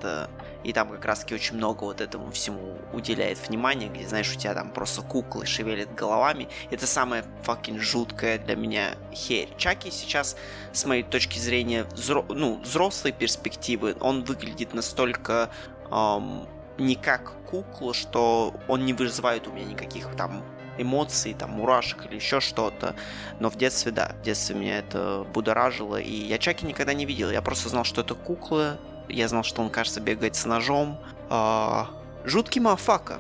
и 0.65 0.73
там 0.73 0.89
как 0.89 1.05
раз 1.05 1.19
таки 1.19 1.35
очень 1.35 1.57
много 1.57 1.83
вот 1.83 2.01
этому 2.01 2.31
всему 2.31 2.79
уделяет 2.91 3.37
внимания, 3.47 3.87
где, 3.87 4.07
знаешь, 4.07 4.33
у 4.33 4.35
тебя 4.35 4.55
там 4.55 4.71
просто 4.71 5.03
куклы 5.03 5.45
шевелят 5.45 5.93
головами. 5.93 6.49
Это 6.71 6.87
самое 6.87 7.23
fucking 7.45 7.77
жуткое 7.77 8.39
для 8.39 8.55
меня 8.55 8.95
херь. 9.13 9.49
Чаки 9.57 9.91
сейчас, 9.91 10.35
с 10.73 10.85
моей 10.85 11.03
точки 11.03 11.37
зрения, 11.37 11.83
взро... 11.83 12.25
ну, 12.29 12.59
взрослой 12.61 13.11
перспективы, 13.11 13.95
он 13.99 14.23
выглядит 14.23 14.73
настолько 14.73 15.51
эм, 15.91 16.47
не 16.79 16.95
как 16.95 17.33
кукла, 17.45 17.93
что 17.93 18.55
он 18.67 18.85
не 18.85 18.93
вызывает 18.93 19.47
у 19.47 19.51
меня 19.51 19.65
никаких 19.65 20.15
там 20.15 20.43
эмоций, 20.77 21.33
там, 21.33 21.51
мурашек 21.51 22.05
или 22.07 22.15
еще 22.15 22.39
что-то. 22.39 22.95
Но 23.39 23.49
в 23.49 23.57
детстве, 23.57 23.91
да, 23.91 24.15
в 24.19 24.23
детстве 24.23 24.55
меня 24.55 24.79
это 24.79 25.25
будоражило, 25.33 25.97
и 25.97 26.11
я 26.11 26.37
Чаки 26.37 26.65
никогда 26.65 26.93
не 26.93 27.05
видел. 27.05 27.29
Я 27.29 27.41
просто 27.41 27.69
знал, 27.69 27.83
что 27.83 28.01
это 28.01 28.15
кукла, 28.15 28.77
я 29.09 29.27
знал, 29.27 29.43
что 29.43 29.61
он, 29.61 29.69
кажется, 29.69 30.01
бегает 30.01 30.35
с 30.35 30.45
ножом. 30.45 30.99
А, 31.29 31.87
жуткий 32.23 32.61
мафака. 32.61 33.19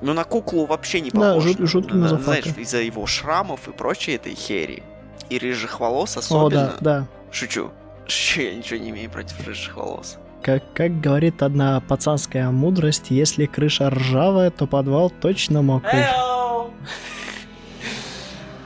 Но 0.00 0.14
на 0.14 0.24
куклу 0.24 0.66
вообще 0.66 1.00
не 1.00 1.10
похож. 1.10 1.44
Да, 1.44 1.50
жут, 1.50 1.58
жуткий 1.68 2.00
да, 2.00 2.18
Знаешь, 2.18 2.46
из-за 2.56 2.78
его 2.78 3.06
шрамов 3.06 3.68
и 3.68 3.72
прочей 3.72 4.12
этой 4.12 4.34
хери. 4.34 4.82
И 5.28 5.38
рыжих 5.38 5.80
волос 5.80 6.16
особенно. 6.16 6.46
О, 6.46 6.50
да, 6.50 6.76
да. 6.80 7.06
Шучу. 7.30 7.70
Шучу, 8.06 8.42
я 8.42 8.54
ничего 8.54 8.78
не 8.78 8.90
имею 8.90 9.10
против 9.10 9.46
рыжих 9.46 9.76
волос. 9.76 10.18
Как, 10.42 10.62
как 10.72 11.00
говорит 11.00 11.42
одна 11.42 11.80
пацанская 11.80 12.50
мудрость, 12.50 13.06
если 13.10 13.46
крыша 13.46 13.90
ржавая, 13.90 14.50
то 14.50 14.66
подвал 14.66 15.10
точно 15.10 15.62
мокрый. 15.62 16.04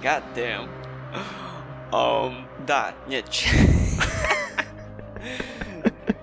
God 0.02 0.22
damn. 0.34 0.68
Um, 1.92 2.46
да, 2.66 2.94
нет. 3.06 3.26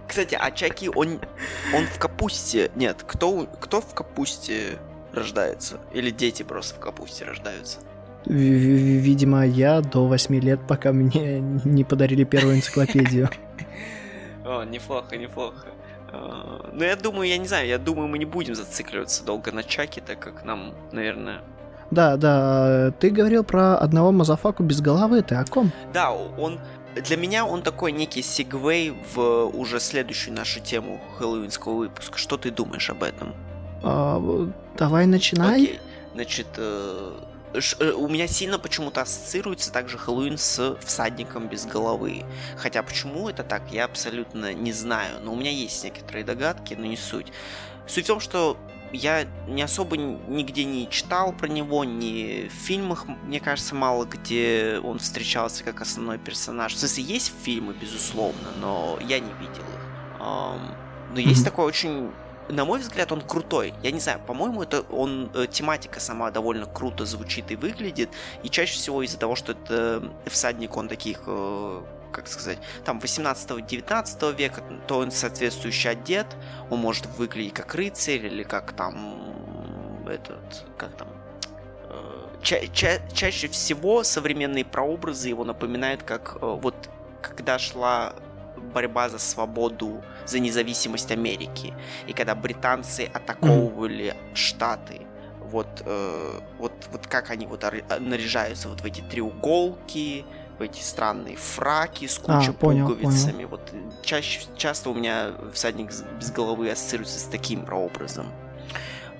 Кстати, 0.07 0.35
а 0.39 0.51
Чаки, 0.51 0.89
он, 0.89 1.19
он 1.73 1.85
в 1.85 1.99
капусте... 1.99 2.71
Нет, 2.75 3.03
кто, 3.07 3.47
кто 3.61 3.79
в 3.79 3.93
капусте 3.93 4.79
рождается? 5.13 5.79
Или 5.93 6.09
дети 6.09 6.41
просто 6.43 6.75
в 6.75 6.79
капусте 6.79 7.25
рождаются? 7.25 7.79
Видимо, 8.25 9.45
я 9.45 9.81
до 9.81 10.07
8 10.07 10.39
лет, 10.39 10.59
пока 10.67 10.91
мне 10.91 11.39
не 11.39 11.83
подарили 11.83 12.23
первую 12.23 12.57
энциклопедию. 12.57 13.29
О, 14.45 14.63
неплохо, 14.63 15.15
неплохо. 15.15 15.67
А, 16.11 16.69
ну, 16.73 16.83
я 16.83 16.95
думаю, 16.95 17.29
я 17.29 17.37
не 17.37 17.47
знаю, 17.47 17.67
я 17.67 17.77
думаю, 17.77 18.07
мы 18.07 18.17
не 18.17 18.25
будем 18.25 18.55
зацикливаться 18.55 19.23
долго 19.23 19.51
на 19.51 19.63
Чаке, 19.63 20.01
так 20.01 20.19
как 20.19 20.43
нам, 20.43 20.73
наверное, 20.91 21.43
да, 21.91 22.17
да, 22.17 22.91
ты 22.99 23.09
говорил 23.09 23.43
про 23.43 23.77
одного 23.77 24.11
мазафаку 24.11 24.63
без 24.63 24.81
головы, 24.81 25.21
ты 25.21 25.35
о 25.35 25.45
ком? 25.45 25.71
Да, 25.93 26.11
он... 26.11 26.59
Для 26.95 27.17
меня 27.17 27.45
он 27.45 27.61
такой 27.61 27.91
некий 27.91 28.23
сегвей 28.23 28.93
в 29.13 29.45
уже 29.55 29.79
следующую 29.79 30.35
нашу 30.35 30.59
тему 30.59 30.99
хэллоуинского 31.17 31.75
выпуска. 31.75 32.17
Что 32.17 32.35
ты 32.35 32.49
думаешь 32.49 32.89
об 32.89 33.03
этом? 33.03 33.33
А, 33.83 34.19
давай 34.75 35.05
начинай. 35.05 35.63
Окей. 35.63 35.79
Значит, 36.13 36.47
э, 36.57 37.11
э, 37.53 37.91
у 37.91 38.07
меня 38.07 38.27
сильно 38.27 38.59
почему-то 38.59 39.01
ассоциируется 39.01 39.71
также 39.71 39.97
Хэллоуин 39.97 40.37
с 40.37 40.75
всадником 40.83 41.47
без 41.47 41.65
головы. 41.65 42.23
Хотя 42.57 42.83
почему 42.83 43.29
это 43.29 43.43
так, 43.43 43.61
я 43.71 43.85
абсолютно 43.85 44.53
не 44.53 44.73
знаю. 44.73 45.19
Но 45.23 45.33
у 45.33 45.35
меня 45.35 45.51
есть 45.51 45.83
некоторые 45.83 46.25
догадки, 46.25 46.73
но 46.73 46.85
не 46.85 46.97
суть. 46.97 47.31
Суть 47.87 48.05
в 48.05 48.07
том, 48.07 48.19
что 48.19 48.57
я 48.91 49.25
не 49.47 49.61
особо 49.61 49.97
нигде 49.97 50.63
не 50.63 50.89
читал 50.89 51.33
про 51.33 51.47
него, 51.47 51.83
ни 51.83 52.47
в 52.47 52.53
фильмах, 52.53 53.05
мне 53.23 53.39
кажется, 53.39 53.75
мало 53.75 54.05
где 54.05 54.79
он 54.83 54.99
встречался 54.99 55.63
как 55.63 55.81
основной 55.81 56.17
персонаж. 56.17 56.73
В 56.73 56.79
смысле, 56.79 57.03
есть 57.03 57.33
фильмы, 57.43 57.73
безусловно, 57.73 58.49
но 58.59 58.97
я 59.01 59.19
не 59.19 59.31
видел 59.33 59.63
их. 59.63 60.19
Но 60.19 61.19
есть 61.19 61.43
такой 61.43 61.65
очень 61.65 62.11
на 62.49 62.65
мой 62.65 62.79
взгляд, 62.79 63.11
он 63.11 63.21
крутой. 63.21 63.73
Я 63.83 63.91
не 63.91 63.99
знаю, 63.99 64.19
по-моему, 64.25 64.63
это 64.63 64.81
он 64.81 65.29
э, 65.35 65.45
тематика 65.47 65.99
сама 65.99 66.31
довольно 66.31 66.65
круто 66.65 67.05
звучит 67.05 67.51
и 67.51 67.55
выглядит. 67.55 68.09
И 68.43 68.49
чаще 68.49 68.73
всего 68.73 69.03
из-за 69.03 69.19
того, 69.19 69.35
что 69.35 69.51
это 69.51 70.11
всадник, 70.25 70.75
он 70.75 70.87
таких 70.87 71.21
э, 71.27 71.83
как 72.11 72.27
сказать, 72.27 72.59
там 72.85 72.99
18-19 72.99 74.35
века, 74.35 74.63
то 74.87 74.99
он 74.99 75.11
соответствующий 75.11 75.91
одет, 75.91 76.27
он 76.69 76.79
может 76.79 77.05
выглядеть 77.05 77.53
как 77.53 77.75
рыцарь 77.75 78.25
или 78.25 78.43
как 78.43 78.73
там 78.73 80.05
этот, 80.07 80.65
как 80.77 80.95
там, 80.95 81.07
э, 81.89 82.27
ча 82.41 82.67
ча 82.73 82.99
чаще 83.13 83.47
всего 83.47 84.03
современные 84.03 84.65
прообразы 84.65 85.29
его 85.29 85.43
напоминают 85.43 86.03
как 86.03 86.37
э, 86.41 86.57
вот 86.61 86.75
когда 87.21 87.59
шла 87.59 88.13
борьба 88.73 89.09
за 89.09 89.19
свободу, 89.19 90.03
за 90.25 90.39
независимость 90.39 91.11
Америки, 91.11 91.73
и 92.07 92.13
когда 92.13 92.35
британцы 92.35 93.09
атаковывали 93.13 94.15
mm. 94.15 94.35
Штаты, 94.35 95.01
вот, 95.49 95.81
э, 95.85 96.39
вот, 96.57 96.73
вот 96.91 97.07
как 97.07 97.31
они 97.31 97.47
вот 97.47 97.65
наряжаются 97.99 98.69
вот 98.69 98.81
в 98.81 98.85
эти 98.85 99.01
треуголки, 99.01 100.25
эти 100.61 100.81
странные 100.81 101.35
фраки 101.35 102.05
с 102.07 102.17
кучей 102.17 102.51
а, 102.51 102.53
понял, 102.53 102.87
пуговицами. 102.87 103.45
Понял. 103.45 103.47
Вот 103.49 103.73
чаще, 104.03 104.41
часто 104.57 104.89
у 104.89 104.93
меня 104.93 105.33
всадник 105.53 105.91
без 106.19 106.31
головы 106.31 106.69
ассоциируется 106.69 107.19
с 107.19 107.23
таким 107.23 107.71
образом. 107.71 108.27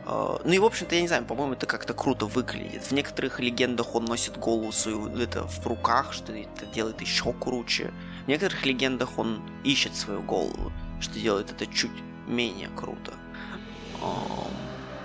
Uh, 0.05 0.41
ну 0.43 0.53
и, 0.53 0.57
в 0.57 0.65
общем-то, 0.65 0.95
я 0.95 1.01
не 1.01 1.07
знаю, 1.07 1.23
по-моему, 1.25 1.53
это 1.53 1.67
как-то 1.67 1.93
круто 1.93 2.25
выглядит. 2.25 2.83
В 2.83 2.91
некоторых 2.91 3.39
легендах 3.39 3.93
он 3.93 4.05
носит 4.05 4.37
голову 4.37 4.71
свою 4.71 5.07
это 5.15 5.43
в 5.43 5.67
руках, 5.67 6.13
что 6.13 6.33
это 6.33 6.65
делает 6.73 6.99
еще 6.99 7.31
круче. 7.33 7.93
В 8.25 8.27
некоторых 8.27 8.65
легендах 8.65 9.19
он 9.19 9.41
ищет 9.63 9.95
свою 9.95 10.23
голову, 10.23 10.71
что 10.99 11.19
делает 11.19 11.51
это 11.51 11.67
чуть 11.67 11.91
менее 12.27 12.69
круто. 12.75 13.13
Uh, 14.01 14.47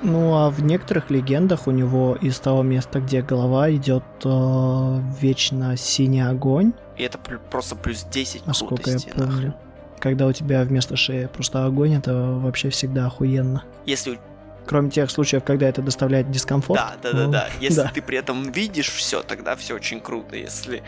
ну 0.04 0.34
а 0.34 0.50
в 0.50 0.62
некоторых 0.62 1.10
легендах 1.10 1.66
у 1.66 1.70
него 1.70 2.16
из 2.20 2.38
того 2.38 2.62
места, 2.62 3.00
где 3.00 3.22
голова 3.22 3.70
идет 3.72 4.04
э, 4.24 5.00
вечно 5.20 5.76
синий 5.76 6.20
огонь. 6.20 6.72
И 6.96 7.02
это 7.02 7.18
просто 7.18 7.74
плюс 7.76 8.04
10 8.04 8.42
А 8.46 8.54
сколько 8.54 8.90
я 8.90 8.98
помню. 9.14 9.54
Когда 9.98 10.26
у 10.26 10.32
тебя 10.32 10.62
вместо 10.62 10.96
шеи 10.96 11.26
просто 11.26 11.64
огонь, 11.64 11.94
это 11.94 12.14
вообще 12.14 12.68
всегда 12.68 13.06
охуенно. 13.06 13.64
Если 13.86 14.18
Кроме 14.66 14.90
тех 14.90 15.10
случаев, 15.10 15.44
когда 15.44 15.68
это 15.68 15.82
доставляет 15.82 16.30
дискомфорт. 16.30 16.80
Да, 16.80 16.96
да, 17.02 17.12
да, 17.12 17.26
ну, 17.26 17.32
да. 17.32 17.48
Если 17.60 17.82
да. 17.82 17.90
ты 17.92 18.00
при 18.00 18.16
этом 18.16 18.50
видишь 18.50 18.88
все, 18.88 19.22
тогда 19.22 19.56
все 19.56 19.74
очень 19.74 20.00
круто. 20.00 20.36
Если 20.36 20.82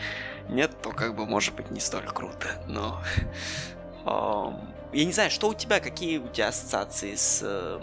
нет, 0.49 0.71
то 0.81 0.89
как 0.89 1.15
бы 1.15 1.25
может 1.25 1.53
быть 1.53 1.69
не 1.69 1.79
столь 1.79 2.05
круто. 2.05 2.47
Но 2.67 3.01
я 4.93 5.05
не 5.05 5.11
знаю, 5.11 5.29
что 5.29 5.49
у 5.49 5.53
тебя, 5.53 5.79
какие 5.79 6.17
у 6.17 6.27
тебя 6.27 6.47
ассоциации 6.47 7.15
с 7.15 7.41
э, 7.43 7.79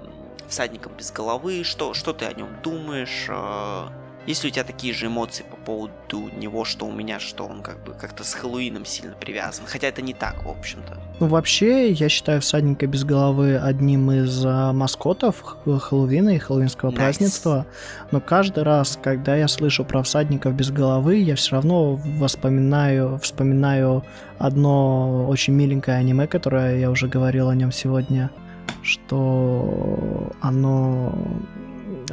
всадником 0.49 0.93
без 0.97 1.11
головы, 1.13 1.65
что, 1.65 1.95
что 1.95 2.13
ты 2.13 2.27
о 2.27 2.33
нем 2.33 2.49
думаешь, 2.63 3.27
э, 3.29 3.89
есть 4.27 4.43
ли 4.43 4.49
у 4.49 4.53
тебя 4.53 4.65
такие 4.65 4.95
же 4.95 5.07
эмоции 5.07 5.45
по 5.51 5.57
поводу 5.57 6.31
него, 6.39 6.65
что 6.65 6.87
у 6.87 6.93
меня, 6.93 7.21
что 7.21 7.45
он 7.45 7.61
как 7.63 7.85
бы 7.85 7.93
как-то 7.93 8.25
с 8.25 8.33
Хэллоуином 8.33 8.87
сильно 8.87 9.15
привязан? 9.15 9.67
Хотя 9.67 9.89
это 9.89 10.01
не 10.01 10.15
так, 10.15 10.45
в 10.45 10.49
общем-то. 10.49 10.97
Ну, 11.21 11.27
вообще, 11.27 11.91
я 11.91 12.09
считаю 12.09 12.41
всадника 12.41 12.87
без 12.87 13.05
головы 13.05 13.59
одним 13.59 14.11
из 14.11 14.43
а, 14.47 14.73
маскотов 14.73 15.59
Хэллоуина 15.67 16.31
и 16.31 16.39
хэллоуинского 16.39 16.91
nice. 16.91 16.97
празднества. 16.97 17.67
Но 18.13 18.21
каждый 18.21 18.65
раз, 18.65 18.99
когда 19.03 19.37
я 19.37 19.47
слышу 19.47 19.85
про 19.85 20.03
всадников 20.03 20.55
без 20.55 20.71
головы, 20.71 21.17
я 21.17 21.37
все 21.37 21.57
равно 21.57 21.97
воспоминаю, 22.19 23.19
вспоминаю 23.23 24.05
одно 24.39 25.27
очень 25.29 25.53
миленькое 25.53 25.99
аниме, 25.99 26.27
которое 26.27 26.79
я 26.79 26.91
уже 26.91 27.09
говорил 27.09 27.51
о 27.51 27.55
нем 27.55 27.73
сегодня 27.73 28.31
что 28.85 30.31
оно 30.41 31.13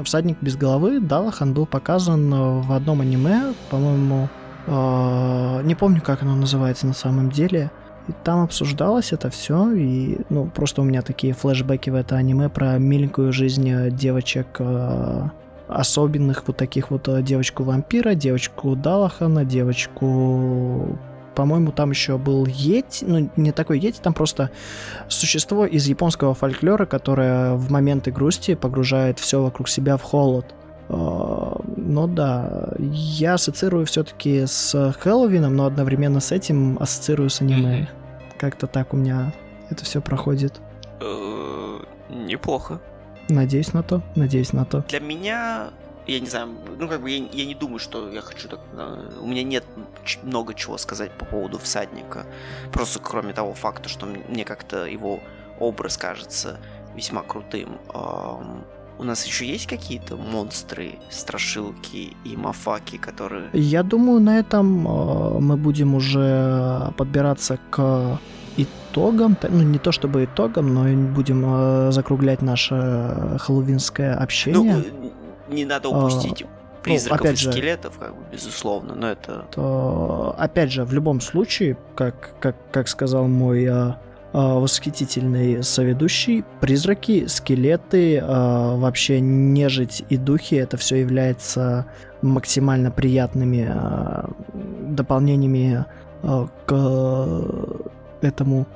«Всадник 0.04 0.38
без 0.42 0.56
головы» 0.56 1.00
Далахан 1.00 1.54
был 1.54 1.66
показан 1.66 2.62
в 2.62 2.72
одном 2.72 3.02
аниме, 3.02 3.54
по-моему, 3.70 4.30
э, 4.68 5.62
не 5.64 5.76
помню, 5.76 6.02
как 6.02 6.24
оно 6.24 6.36
называется 6.36 6.88
на 6.88 6.94
самом 6.94 7.30
деле. 7.30 7.72
И 8.08 8.14
там 8.24 8.44
обсуждалось 8.44 9.14
это 9.14 9.30
все, 9.30 9.72
и 9.74 10.18
ну 10.30 10.46
просто 10.48 10.82
у 10.82 10.84
меня 10.84 11.04
такие 11.04 11.34
флешбеки 11.34 11.92
в 11.92 11.96
это 11.96 12.16
аниме 12.16 12.50
про 12.50 12.80
миленькую 12.80 13.32
жизнь 13.32 13.90
девочек 13.92 14.48
э, 14.58 15.30
особенных 15.68 16.44
вот 16.48 16.58
таких 16.58 16.92
вот 16.92 17.08
э, 17.08 17.22
девочку 17.22 17.64
вампира, 17.64 18.14
девочку 18.14 18.76
Далахана, 18.76 19.46
девочку 19.46 20.98
по-моему, 21.36 21.72
там 21.72 21.92
еще 21.92 22.18
был 22.18 22.46
Йети, 22.46 23.06
ну, 23.06 23.30
не 23.36 23.52
такой 23.52 23.80
Йети, 23.80 24.00
там 24.02 24.14
просто 24.14 24.52
существо 25.08 25.66
из 25.66 25.88
японского 25.88 26.34
фольклора, 26.34 26.86
которое 26.86 27.54
в 27.54 27.72
моменты 27.72 28.12
грусти 28.12 28.56
погружает 28.56 29.20
все 29.20 29.42
вокруг 29.42 29.70
себя 29.70 29.98
в 29.98 30.04
холод. 30.04 30.54
А, 30.90 31.62
но 31.78 32.08
да, 32.08 32.70
я 32.78 33.36
ассоциирую 33.36 33.86
все-таки 33.86 34.46
с 34.46 34.94
Хэллоуином, 35.00 35.56
но 35.56 35.66
одновременно 35.66 36.20
с 36.20 36.32
этим 36.32 36.78
ассоциирую 36.80 37.30
с 37.30 37.42
аниме. 37.42 37.90
Как-то 38.38 38.68
так 38.68 38.94
у 38.94 38.98
меня 38.98 39.34
это 39.70 39.86
все 39.86 40.02
проходит. 40.02 40.60
Э, 41.00 41.80
неплохо. 42.10 42.82
Надеюсь 43.30 43.72
на 43.72 43.84
то, 43.84 44.02
надеюсь 44.16 44.52
на 44.52 44.66
то. 44.66 44.84
Для 44.90 45.00
меня 45.00 45.70
я 46.08 46.20
не 46.20 46.28
знаю, 46.28 46.50
ну 46.80 46.88
как 46.88 47.02
бы 47.02 47.10
я, 47.10 47.26
я 47.32 47.46
не 47.46 47.56
думаю, 47.56 47.80
что 47.80 48.10
я 48.12 48.22
хочу 48.22 48.48
так... 48.48 48.60
Э, 48.74 49.20
у 49.22 49.28
меня 49.28 49.44
нет 49.44 49.64
много 50.24 50.54
чего 50.54 50.78
сказать 50.78 51.12
по 51.18 51.26
поводу 51.26 51.58
всадника. 51.60 52.26
Просто 52.72 53.00
кроме 53.00 53.34
того 53.34 53.54
факта, 53.54 53.90
что 53.90 54.06
мне 54.06 54.44
как-то 54.46 54.86
его 54.86 55.20
образ 55.60 55.98
кажется 55.98 56.60
весьма 56.96 57.22
крутым. 57.22 57.78
У 58.98 59.04
нас 59.04 59.26
еще 59.26 59.48
есть 59.48 59.68
какие-то 59.68 60.16
монстры, 60.16 61.00
страшилки 61.10 62.16
и 62.24 62.38
мафаки, 62.38 62.98
которые... 62.98 63.50
Я 63.54 63.82
думаю, 63.82 64.20
на 64.20 64.38
этом 64.38 64.88
э, 64.88 65.40
мы 65.40 65.58
будем 65.58 65.96
уже 65.96 66.94
подбираться 66.98 67.58
к 67.72 68.20
итогам, 68.58 69.38
ну 69.50 69.64
не 69.64 69.80
то 69.80 69.92
чтобы 69.92 70.26
итогам, 70.26 70.74
но 70.74 71.14
будем 71.14 71.44
э, 71.46 71.92
закруглять 71.92 72.42
наше 72.42 73.38
хэллоуинское 73.40 74.16
общение. 74.16 74.84
Ну, 74.92 75.12
не 75.52 75.66
надо 75.66 75.90
а, 75.90 75.92
упустить 75.92 76.44
а, 76.44 76.82
призраков 76.84 77.28
ну, 77.28 77.32
и 77.34 77.36
скелетов, 77.36 77.94
же, 77.94 78.00
как 78.00 78.16
бы, 78.16 78.24
безусловно, 78.32 78.96
но 78.96 79.12
это... 79.12 79.46
То, 79.52 80.36
опять 80.38 80.72
же, 80.72 80.84
в 80.84 80.94
любом 80.94 81.22
случае, 81.22 81.78
как, 81.96 82.34
как, 82.40 82.56
как 82.72 82.88
сказал 82.88 83.28
мой 83.28 83.66
а, 83.68 84.00
а, 84.34 84.60
восхитительный 84.60 85.64
соведущий, 85.64 86.44
призраки, 86.62 87.28
скелеты, 87.28 88.20
а, 88.24 88.78
вообще 88.78 89.20
нежить 89.20 90.04
и 90.10 90.18
духи, 90.18 90.56
это 90.56 90.78
все 90.78 90.98
является 90.98 91.86
максимально 92.22 92.92
приятными 92.92 93.68
а, 93.70 94.30
дополнениями 94.54 95.86
а, 96.24 96.48
к 96.66 97.92
этому 98.22 98.68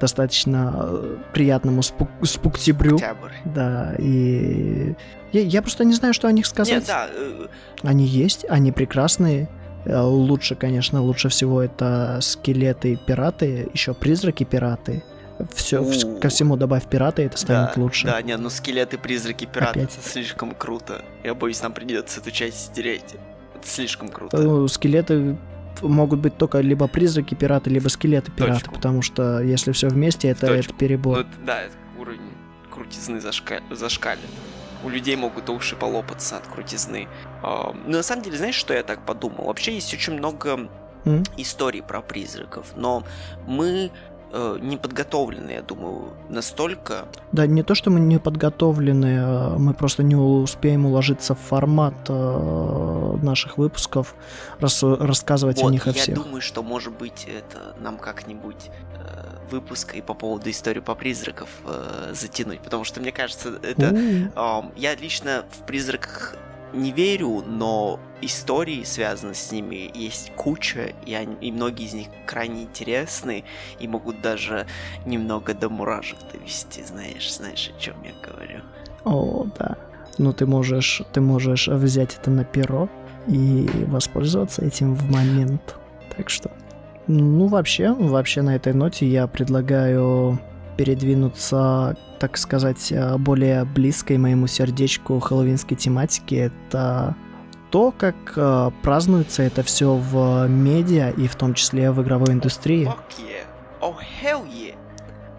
достаточно 0.00 0.74
э, 0.76 1.16
приятному 1.32 1.82
спук 1.82 2.08
спуктябрю. 2.22 2.96
Октябрь. 2.96 3.32
Да, 3.44 3.94
и 3.98 4.94
я, 5.32 5.40
я 5.42 5.62
просто 5.62 5.84
не 5.84 5.94
знаю, 5.94 6.14
что 6.14 6.28
о 6.28 6.32
них 6.32 6.46
сказать. 6.46 6.74
Нет, 6.74 6.84
да. 6.86 7.08
Э, 7.12 7.46
они 7.82 8.06
есть, 8.06 8.44
они 8.48 8.72
прекрасные. 8.72 9.48
Э, 9.84 10.00
лучше, 10.00 10.54
конечно, 10.54 11.02
лучше 11.02 11.28
всего 11.28 11.62
это 11.62 12.18
скелеты 12.22 12.96
пираты, 12.96 13.68
еще 13.72 13.94
призраки 13.94 14.44
пираты. 14.44 15.02
Все, 15.54 15.80
У-у-у. 15.80 16.18
ко 16.18 16.28
всему 16.30 16.56
добавь 16.56 16.88
пираты, 16.88 17.22
это 17.22 17.38
станет 17.38 17.74
да, 17.76 17.80
лучше. 17.80 18.06
Да, 18.06 18.20
нет, 18.22 18.40
ну 18.40 18.50
скелеты, 18.50 18.98
призраки, 18.98 19.44
пираты, 19.44 19.80
Опять. 19.80 19.96
это 19.96 20.08
слишком 20.08 20.52
круто. 20.52 21.02
Я 21.22 21.34
боюсь, 21.34 21.62
нам 21.62 21.72
придется 21.72 22.20
эту 22.20 22.32
часть 22.32 22.58
стереть. 22.58 23.14
Это 23.54 23.68
слишком 23.68 24.08
круто. 24.08 24.36
Ну, 24.36 24.66
скелеты 24.66 25.36
могут 25.82 26.20
быть 26.20 26.36
только 26.36 26.60
либо 26.60 26.88
призраки 26.88 27.34
пираты, 27.34 27.70
либо 27.70 27.88
скелеты 27.88 28.30
пираты, 28.30 28.60
Точку. 28.60 28.74
потому 28.74 29.02
что 29.02 29.40
если 29.40 29.72
все 29.72 29.88
вместе, 29.88 30.28
это, 30.28 30.46
это 30.46 30.72
перебор. 30.72 31.18
Ну, 31.18 31.46
да, 31.46 31.60
уровень 31.98 32.20
крутизны 32.70 33.20
зашка... 33.20 33.60
зашкалит. 33.70 34.20
У 34.84 34.88
людей 34.88 35.16
могут 35.16 35.50
уши 35.50 35.74
полопаться 35.74 36.36
от 36.36 36.46
крутизны. 36.46 37.08
Uh, 37.42 37.76
ну, 37.84 37.96
на 37.96 38.02
самом 38.02 38.22
деле, 38.22 38.36
знаешь, 38.36 38.54
что 38.54 38.74
я 38.74 38.84
так 38.84 39.04
подумал? 39.04 39.46
Вообще 39.46 39.74
есть 39.74 39.92
очень 39.92 40.12
много 40.12 40.68
mm? 41.04 41.28
историй 41.36 41.82
про 41.82 42.00
призраков, 42.00 42.66
но 42.76 43.04
мы 43.46 43.90
э, 44.32 44.58
не 44.60 44.76
подготовлены, 44.76 45.50
я 45.52 45.62
думаю, 45.62 46.12
настолько. 46.28 47.06
Да, 47.32 47.46
не 47.46 47.62
то, 47.62 47.74
что 47.74 47.90
мы 47.90 48.00
не 48.00 48.18
подготовлены, 48.18 49.18
а 49.20 49.58
мы 49.58 49.74
просто 49.74 50.02
не 50.02 50.16
успеем 50.16 50.86
уложиться 50.86 51.34
в 51.34 51.38
формат 51.38 51.94
э, 52.08 53.16
наших 53.22 53.58
выпусков, 53.58 54.14
рас, 54.60 54.82
рассказывать 54.82 55.60
вот, 55.62 55.68
о 55.68 55.70
них 55.70 55.86
о 55.86 55.92
всех. 55.92 56.08
Я 56.08 56.22
думаю, 56.22 56.40
что, 56.40 56.62
может 56.62 56.92
быть, 56.92 57.26
это 57.26 57.74
нам 57.80 57.98
как-нибудь 57.98 58.70
э, 58.94 59.28
выпуск 59.50 59.94
и 59.94 60.00
по 60.00 60.14
поводу 60.14 60.50
истории 60.50 60.80
по 60.80 60.94
призраков 60.94 61.48
э, 61.64 62.12
затянуть, 62.14 62.60
потому 62.60 62.84
что 62.84 63.00
мне 63.00 63.12
кажется, 63.12 63.58
это... 63.62 63.94
Э, 64.34 64.62
я 64.76 64.94
лично 64.94 65.44
в 65.50 65.66
призраках 65.66 66.36
не 66.72 66.92
верю, 66.92 67.42
но 67.46 67.98
истории, 68.20 68.82
связанные 68.84 69.34
с 69.34 69.52
ними, 69.52 69.90
есть 69.94 70.32
куча, 70.36 70.92
и, 71.06 71.14
они, 71.14 71.36
и 71.40 71.52
многие 71.52 71.86
из 71.86 71.94
них 71.94 72.08
крайне 72.26 72.64
интересны 72.64 73.44
и 73.78 73.88
могут 73.88 74.20
даже 74.20 74.66
немного 75.06 75.54
до 75.54 75.68
мурашек 75.68 76.18
довести, 76.32 76.82
знаешь, 76.82 77.32
знаешь, 77.32 77.70
о 77.76 77.80
чем 77.80 77.94
я 78.02 78.12
говорю. 78.28 78.60
О, 79.04 79.46
да. 79.58 79.76
Ну, 80.18 80.32
ты 80.32 80.46
можешь, 80.46 81.02
ты 81.12 81.20
можешь 81.20 81.68
взять 81.68 82.16
это 82.20 82.30
на 82.30 82.44
перо 82.44 82.88
и 83.28 83.68
воспользоваться 83.86 84.64
этим 84.64 84.94
в 84.94 85.10
момент. 85.10 85.76
Так 86.16 86.28
что, 86.28 86.50
ну, 87.06 87.46
вообще, 87.46 87.92
вообще 87.92 88.42
на 88.42 88.56
этой 88.56 88.74
ноте 88.74 89.06
я 89.06 89.26
предлагаю 89.26 90.40
передвинуться, 90.78 91.96
так 92.20 92.38
сказать, 92.38 92.94
более 93.18 93.64
близкой 93.64 94.16
моему 94.16 94.46
сердечку 94.46 95.18
хэллоуинской 95.18 95.76
тематики. 95.76 96.36
Это 96.36 97.16
то, 97.70 97.92
как 97.92 98.14
э, 98.36 98.70
празднуется 98.82 99.42
это 99.42 99.62
все 99.62 99.94
в 99.94 100.46
медиа 100.48 101.10
и 101.10 101.26
в 101.26 101.36
том 101.36 101.54
числе 101.54 101.90
в 101.90 102.00
игровой 102.02 102.30
индустрии. 102.30 102.86
Fuck 102.86 103.18
yeah. 103.18 103.44
Oh, 103.82 103.94
hell 104.22 104.46
yeah. 104.46 104.74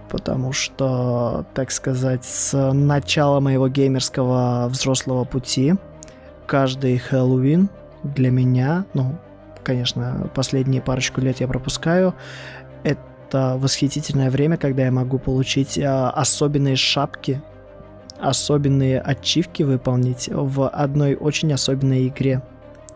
Потому 0.10 0.52
что, 0.52 1.46
так 1.54 1.72
сказать, 1.72 2.26
с 2.26 2.74
начала 2.74 3.40
моего 3.40 3.68
геймерского 3.70 4.68
взрослого 4.70 5.24
пути 5.24 5.76
каждый 6.48 6.98
Хэллоуин 6.98 7.70
для 8.04 8.32
меня, 8.32 8.86
ну, 8.94 9.16
конечно, 9.64 10.30
последние 10.34 10.82
парочку 10.82 11.22
лет 11.22 11.40
я 11.40 11.48
пропускаю, 11.48 12.16
это 12.84 13.02
восхитительное 13.34 14.30
время, 14.30 14.58
когда 14.58 14.86
я 14.86 14.92
могу 14.92 15.20
получить 15.20 15.78
э, 15.78 15.86
особенные 15.86 16.76
шапки 16.76 17.42
особенные 18.20 19.00
ачивки 19.00 19.64
выполнить 19.64 20.30
в 20.32 20.68
одной 20.68 21.16
очень 21.16 21.52
особенной 21.54 22.08
игре. 22.08 22.42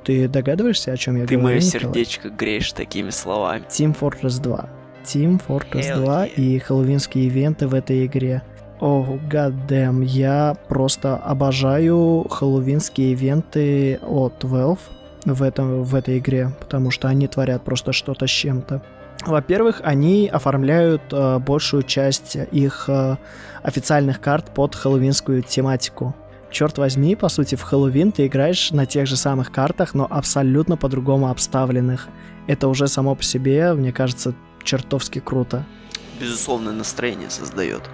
Ты 0.03 0.27
догадываешься, 0.27 0.91
о 0.91 0.97
чем 0.97 1.15
я 1.15 1.25
Ты 1.25 1.37
говорю? 1.37 1.43
мое 1.43 1.55
Николай? 1.59 1.81
сердечко 1.81 2.29
греешь 2.29 2.73
такими 2.73 3.09
словами. 3.09 3.63
Team 3.69 3.97
Fortress 3.97 4.41
2. 4.41 4.69
Team 5.05 5.41
Fortress 5.45 5.95
Hell 5.95 6.03
2 6.03 6.25
yeah. 6.25 6.33
и 6.35 6.59
хэллоуинские 6.59 7.27
ивенты 7.27 7.67
в 7.67 7.73
этой 7.73 8.05
игре. 8.05 8.41
О, 8.79 9.05
oh, 9.05 9.29
goddamn, 9.29 10.03
я 10.03 10.57
просто 10.67 11.15
обожаю 11.15 12.25
хэллоуинские 12.29 13.13
ивенты 13.13 13.99
от 14.01 14.43
Valve 14.43 14.79
в, 15.23 15.41
этом, 15.41 15.83
в 15.83 15.95
этой 15.95 16.17
игре, 16.17 16.51
потому 16.59 16.91
что 16.91 17.07
они 17.07 17.27
творят 17.27 17.63
просто 17.63 17.93
что-то 17.93 18.27
с 18.27 18.29
чем-то. 18.29 18.81
Во-первых, 19.25 19.81
они 19.83 20.27
оформляют 20.27 21.01
э, 21.11 21.39
большую 21.39 21.83
часть 21.83 22.35
их 22.51 22.85
э, 22.89 23.17
официальных 23.61 24.19
карт 24.19 24.53
под 24.53 24.75
хэллоуинскую 24.75 25.43
тематику. 25.43 26.13
Черт 26.53 26.77
возьми, 26.77 27.15
по 27.15 27.29
сути, 27.29 27.55
в 27.55 27.63
Хэллоуин 27.63 28.11
ты 28.11 28.27
играешь 28.27 28.69
на 28.69 28.85
тех 28.85 29.07
же 29.07 29.15
самых 29.15 29.51
картах, 29.51 29.95
но 29.95 30.05
абсолютно 30.07 30.77
по-другому 30.77 31.31
обставленных. 31.31 32.07
Это 32.45 32.67
уже 32.67 32.87
само 32.87 33.15
по 33.15 33.23
себе, 33.23 33.73
мне 33.73 33.91
кажется, 33.91 34.35
чертовски 34.63 35.17
круто. 35.17 35.65
Безусловно, 36.19 36.71
настроение 36.71 37.31
создает. 37.31 37.89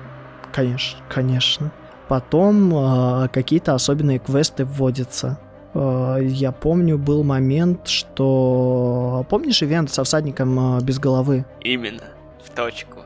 Конечно, 0.52 1.00
конечно. 1.08 1.72
Потом 2.10 2.74
э, 2.76 3.30
какие-то 3.30 3.76
особенные 3.76 4.20
квесты 4.20 4.66
вводятся. 4.66 5.40
Э, 5.74 6.18
я 6.22 6.52
помню, 6.52 6.98
был 6.98 7.24
момент, 7.24 7.88
что... 7.88 9.26
Помнишь 9.30 9.64
ивент 9.64 9.92
со 9.92 10.04
всадником 10.04 10.78
э, 10.78 10.82
без 10.82 11.00
головы? 11.00 11.46
Именно. 11.62 12.04
В 12.44 12.50
точку. 12.56 13.00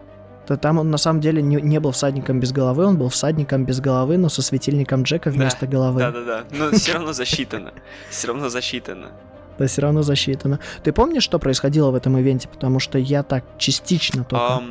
То 0.46 0.58
там 0.58 0.78
он 0.78 0.92
на 0.92 0.98
самом 0.98 1.22
деле 1.22 1.42
не, 1.42 1.56
не 1.62 1.80
был 1.80 1.92
всадником 1.92 2.40
без 2.40 2.52
головы, 2.52 2.86
он 2.86 2.98
был 2.98 3.08
всадником 3.08 3.66
без 3.66 3.80
головы, 3.80 4.18
но 4.18 4.28
со 4.28 4.42
светильником 4.42 5.04
Джека 5.04 5.30
вместо 5.30 5.68
головы. 5.68 6.00
Да-да-да. 6.02 6.44
Но 6.52 6.72
все 6.72 6.94
равно 6.94 7.14
засчитано. 7.14 7.72
Все 8.10 8.28
равно 8.28 8.50
засчитано. 8.50 9.12
Да, 9.58 9.68
все 9.68 9.82
равно 9.82 10.02
засчитано. 10.02 10.60
Ты 10.84 10.92
помнишь, 10.92 11.24
что 11.24 11.40
происходило 11.40 11.92
в 11.92 11.96
этом 11.96 12.20
ивенте? 12.20 12.50
Потому 12.50 12.80
что 12.80 12.98
я 12.98 13.24
так 13.24 13.46
частично 13.58 14.24
только... 14.24 14.64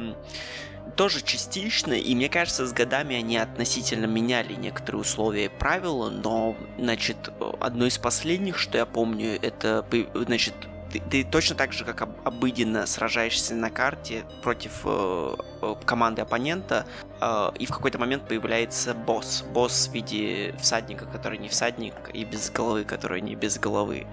Тоже 0.97 1.23
частично, 1.23 1.95
и 1.95 2.15
мне 2.15 2.29
кажется, 2.29 2.67
с 2.67 2.73
годами 2.73 3.17
они 3.17 3.39
относительно 3.39 4.07
меняли 4.07 4.53
некоторые 4.55 5.01
условия 5.01 5.47
и 5.47 5.49
правила, 5.49 6.11
но, 6.11 6.55
значит, 6.79 7.31
одно 7.61 7.87
из 7.87 7.97
последних, 7.99 8.59
что 8.59 8.77
я 8.77 8.85
помню, 8.85 9.39
это, 9.41 9.87
значит, 10.15 10.55
ты, 10.93 11.01
ты 11.01 11.25
точно 11.25 11.57
так 11.57 11.73
же, 11.73 11.85
как 11.85 12.03
об- 12.03 12.27
обыденно 12.27 12.87
сражаешься 12.87 13.55
на 13.55 13.71
карте 13.71 14.25
против 14.43 14.83
э, 14.85 15.37
э, 15.63 15.75
команды 15.87 16.21
оппонента, 16.21 16.87
э, 17.21 17.51
и 17.59 17.65
в 17.65 17.71
какой-то 17.71 17.99
момент 17.99 18.29
появляется 18.29 18.93
босс. 18.93 19.45
Босс 19.55 19.89
в 19.89 19.93
виде 19.93 20.55
всадника, 20.61 21.07
который 21.07 21.39
не 21.39 21.49
всадник, 21.49 21.95
и 22.13 22.25
без 22.25 22.51
головы, 22.51 22.85
который 22.85 23.23
не 23.23 23.35
без 23.35 23.59
головы. 23.59 24.07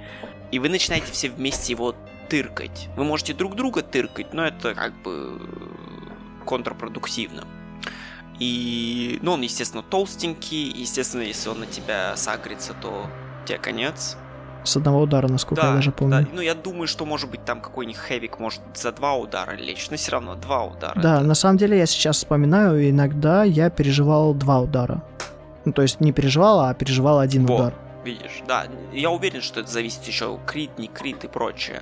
И 0.51 0.59
вы 0.59 0.69
начинаете 0.69 1.11
все 1.11 1.29
вместе 1.29 1.73
его 1.73 1.93
тыркать. 2.29 2.87
Вы 2.95 3.03
можете 3.03 3.33
друг 3.33 3.55
друга 3.55 3.81
тыркать, 3.81 4.33
но 4.33 4.45
это 4.45 4.73
как 4.73 4.93
бы 5.01 5.39
контрпродуктивно. 6.49 7.43
И, 8.39 9.19
ну, 9.21 9.33
он, 9.33 9.41
естественно, 9.41 9.83
толстенький, 9.83 10.71
естественно, 10.71 11.21
если 11.21 11.49
он 11.49 11.59
на 11.59 11.65
тебя 11.65 12.15
сагрится, 12.15 12.73
то 12.73 13.05
тебе 13.45 13.59
конец. 13.59 14.17
С 14.63 14.75
одного 14.77 15.01
удара, 15.01 15.27
насколько 15.27 15.65
я 15.65 15.73
даже 15.73 15.91
помню. 15.91 16.21
да. 16.23 16.27
Ну, 16.33 16.41
я 16.41 16.53
думаю, 16.55 16.87
что, 16.87 17.05
может 17.05 17.29
быть, 17.29 17.45
там 17.45 17.61
какой-нибудь 17.61 17.97
хэвик 17.99 18.39
может 18.39 18.61
за 18.75 18.91
два 18.91 19.15
удара 19.15 19.51
лечь, 19.55 19.89
но 19.89 19.97
все 19.97 20.11
равно 20.11 20.35
два 20.35 20.63
удара. 20.63 20.99
Да, 21.01 21.17
это- 21.17 21.25
на 21.27 21.35
самом 21.35 21.57
деле 21.57 21.77
я 21.77 21.85
сейчас 21.85 22.17
вспоминаю, 22.17 22.89
иногда 22.89 23.43
я 23.43 23.69
переживал 23.69 24.33
два 24.33 24.59
удара. 24.61 25.03
Ну, 25.65 25.71
то 25.73 25.81
есть 25.81 25.99
не 26.01 26.11
переживал, 26.11 26.61
а 26.61 26.73
переживал 26.73 27.19
один 27.19 27.45
Во. 27.45 27.55
удар. 27.55 27.73
Видишь, 28.03 28.41
да, 28.47 28.65
я 28.93 29.09
уверен, 29.11 29.41
что 29.41 29.59
это 29.59 29.69
зависит 29.69 30.03
еще 30.05 30.39
крит, 30.47 30.77
не 30.79 30.87
крит 30.87 31.23
и 31.25 31.27
прочее. 31.27 31.81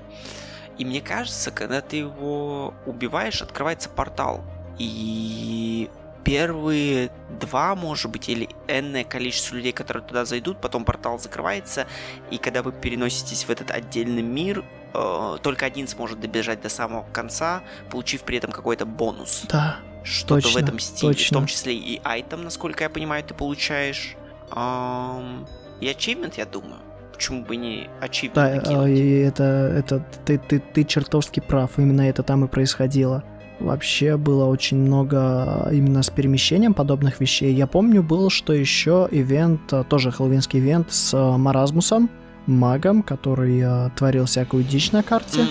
И 0.80 0.86
мне 0.86 1.02
кажется, 1.02 1.52
когда 1.52 1.82
ты 1.82 1.98
его 1.98 2.74
убиваешь, 2.86 3.42
открывается 3.42 3.90
портал. 3.90 4.44
И 4.80 5.90
первые 6.28 7.10
два, 7.40 7.74
может 7.74 8.12
быть, 8.12 8.28
или 8.28 8.50
энное 8.68 9.06
количество 9.06 9.56
людей, 9.56 9.72
которые 9.72 10.04
туда 10.04 10.26
зайдут, 10.26 10.60
потом 10.60 10.84
портал 10.84 11.18
закрывается, 11.20 11.88
и 12.32 12.38
когда 12.38 12.64
вы 12.64 12.74
переноситесь 12.74 13.46
в 13.46 13.50
этот 13.50 13.72
отдельный 13.72 14.24
мир, 14.24 14.66
э, 14.94 15.38
только 15.42 15.66
один 15.66 15.88
сможет 15.88 16.20
добежать 16.20 16.62
до 16.62 16.68
самого 16.68 17.06
конца, 17.14 17.64
получив 17.90 18.24
при 18.24 18.40
этом 18.40 18.52
какой-то 18.52 18.86
бонус. 18.86 19.44
Да, 19.50 19.78
Что-то 20.04 20.50
в 20.50 20.58
этом 20.58 20.80
стиле. 20.80 21.14
В 21.14 21.16
точно. 21.16 21.38
том 21.38 21.46
числе 21.48 21.76
и 21.76 22.02
айтем, 22.04 22.44
насколько 22.44 22.84
я 22.84 22.90
понимаю, 22.90 23.24
ты 23.24 23.34
получаешь. 23.34 24.16
Ам, 24.52 25.48
и 25.80 25.88
ачивмент, 25.88 26.38
я 26.38 26.46
думаю. 26.46 26.82
Почему 27.14 27.46
бы 27.46 27.56
не 27.56 27.90
ачивмент 28.02 28.36
да, 28.36 28.56
накинуть? 28.56 28.90
э, 28.90 28.94
и 28.94 29.20
это, 29.20 29.44
это 29.44 30.06
ты, 30.26 30.38
ты, 30.38 30.60
ты 30.60 30.84
чертовски 30.84 31.40
прав, 31.40 31.72
именно 31.78 32.02
это 32.02 32.22
там 32.22 32.44
и 32.44 32.50
происходило. 32.50 33.24
Вообще 33.60 34.18
было 34.18 34.46
очень 34.46 34.78
много 34.78 35.68
именно 35.72 36.04
с 36.04 36.10
перемещением 36.10 36.74
подобных 36.74 37.20
вещей. 37.20 37.54
Я 37.54 37.66
помню, 37.68 38.04
был, 38.04 38.30
что 38.30 38.54
еще 38.54 39.08
ивент, 39.12 39.74
э, 39.74 39.84
тоже 39.90 40.12
хэллоуинский 40.12 40.60
ивент 40.60 40.92
с 40.92 41.14
э, 41.14 41.38
Маразмусом, 41.38 42.10
магом, 42.46 43.02
который 43.04 43.64
творил 43.96 44.26
всякую 44.26 44.64
дичь 44.64 44.92
на 44.92 45.02
карте. 45.04 45.42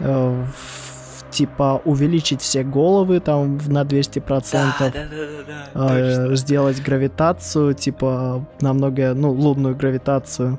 Э, 0.00 0.44
в- 0.54 1.30
типа 1.30 1.82
увеличить 1.84 2.40
все 2.40 2.62
головы 2.62 3.20
там 3.20 3.58
на 3.66 3.82
200%. 3.84 4.52
Да, 4.78 4.90
да, 4.90 4.90
да, 4.90 5.00
да, 5.46 5.70
да. 5.74 5.98
э, 6.32 6.36
сделать 6.36 6.82
гравитацию, 6.82 7.74
типа 7.74 8.46
намного, 8.60 9.14
ну, 9.14 9.32
лунную 9.32 9.74
гравитацию, 9.74 10.58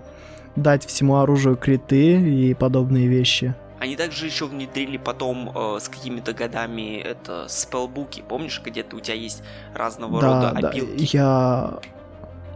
дать 0.56 0.86
всему 0.86 1.18
оружию 1.18 1.56
криты 1.56 2.14
и 2.20 2.54
подобные 2.54 3.08
вещи. 3.08 3.56
Они 3.80 3.96
также 3.96 4.26
еще 4.26 4.46
внедрили 4.46 4.98
потом 4.98 5.52
э, 5.56 5.80
с 5.80 5.88
какими-то 5.88 6.34
годами 6.34 6.98
это 6.98 7.48
спелбуки. 7.48 8.24
Помнишь, 8.28 8.62
где 8.64 8.84
то 8.84 8.96
у 8.96 9.00
тебя 9.00 9.16
есть 9.16 9.44
разного 9.76 10.20
да, 10.22 10.28
рода 10.28 10.62
да, 10.62 10.70
опилки? 10.70 11.16
я... 11.16 11.80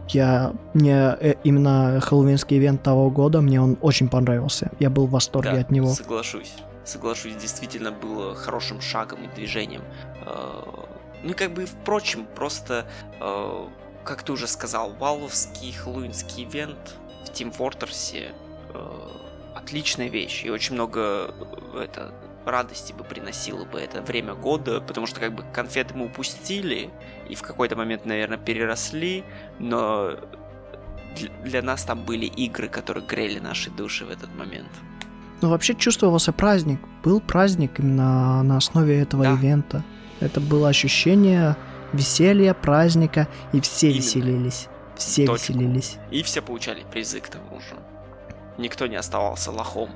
Я... 0.08 0.52
Мне 0.74 1.16
э, 1.20 1.34
именно 1.44 2.00
хэллоуинский 2.00 2.58
ивент 2.58 2.82
того 2.82 3.08
года, 3.08 3.40
мне 3.40 3.60
он 3.62 3.78
очень 3.80 4.08
понравился. 4.08 4.70
Я 4.80 4.90
был 4.90 5.06
в 5.06 5.10
восторге 5.10 5.52
Да, 5.52 5.60
от 5.60 5.70
него. 5.70 5.88
Соглашусь. 5.88 6.52
Соглашусь, 6.84 7.36
действительно 7.36 7.92
было 7.92 8.34
хорошим 8.34 8.80
шагом 8.80 9.20
и 9.22 9.28
движением. 9.36 9.82
Э, 10.26 10.62
Ну 11.22 11.30
и 11.30 11.34
как 11.34 11.52
бы, 11.54 11.66
впрочем, 11.66 12.26
просто, 12.34 12.84
э, 13.20 13.66
как 14.02 14.24
ты 14.24 14.32
уже 14.32 14.48
сказал, 14.48 14.90
валовский 14.98 15.72
хэллоуинский 15.72 16.44
ивент 16.44 16.96
в 17.24 17.30
Team 17.30 17.56
Fortress 17.56 18.18
э, 18.18 18.28
отличная 19.62 20.08
вещь. 20.08 20.44
И 20.44 20.50
очень 20.50 20.74
много 20.74 21.34
э, 21.74 21.84
это 21.84 22.12
радости 22.44 22.92
бы 22.92 23.04
приносило 23.04 23.64
бы 23.64 23.78
это 23.78 24.02
время 24.02 24.34
года, 24.34 24.80
потому 24.80 25.06
что 25.06 25.20
как 25.20 25.32
бы 25.34 25.44
конфеты 25.52 25.94
мы 25.94 26.06
упустили 26.06 26.90
и 27.28 27.34
в 27.34 27.42
какой-то 27.42 27.76
момент, 27.76 28.04
наверное, 28.04 28.38
переросли, 28.38 29.22
но 29.60 30.16
для, 31.16 31.28
для 31.44 31.62
нас 31.62 31.84
там 31.84 32.04
были 32.04 32.26
игры, 32.26 32.68
которые 32.68 33.06
грели 33.06 33.38
наши 33.38 33.70
души 33.70 34.04
в 34.04 34.10
этот 34.10 34.34
момент. 34.34 34.68
Ну, 35.40 35.50
вообще 35.50 35.74
чувствовался 35.74 36.32
праздник. 36.32 36.80
Был 37.04 37.20
праздник 37.20 37.78
именно 37.80 38.42
на 38.42 38.56
основе 38.56 39.00
этого 39.00 39.24
Да. 39.24 39.32
ивента. 39.32 39.82
Это 40.20 40.40
было 40.40 40.68
ощущение 40.68 41.56
веселья, 41.92 42.54
праздника, 42.54 43.26
и 43.52 43.60
все 43.60 43.88
Именно. 43.88 43.98
веселились. 44.00 44.68
Все 44.96 45.26
Точку. 45.26 45.52
веселились. 45.52 45.96
И 46.10 46.22
все 46.22 46.42
получали 46.42 46.84
призы 46.92 47.20
к 47.20 47.28
тому 47.28 47.60
же. 47.60 47.76
Никто 48.58 48.86
не 48.86 48.96
оставался 48.96 49.50
лохом. 49.50 49.90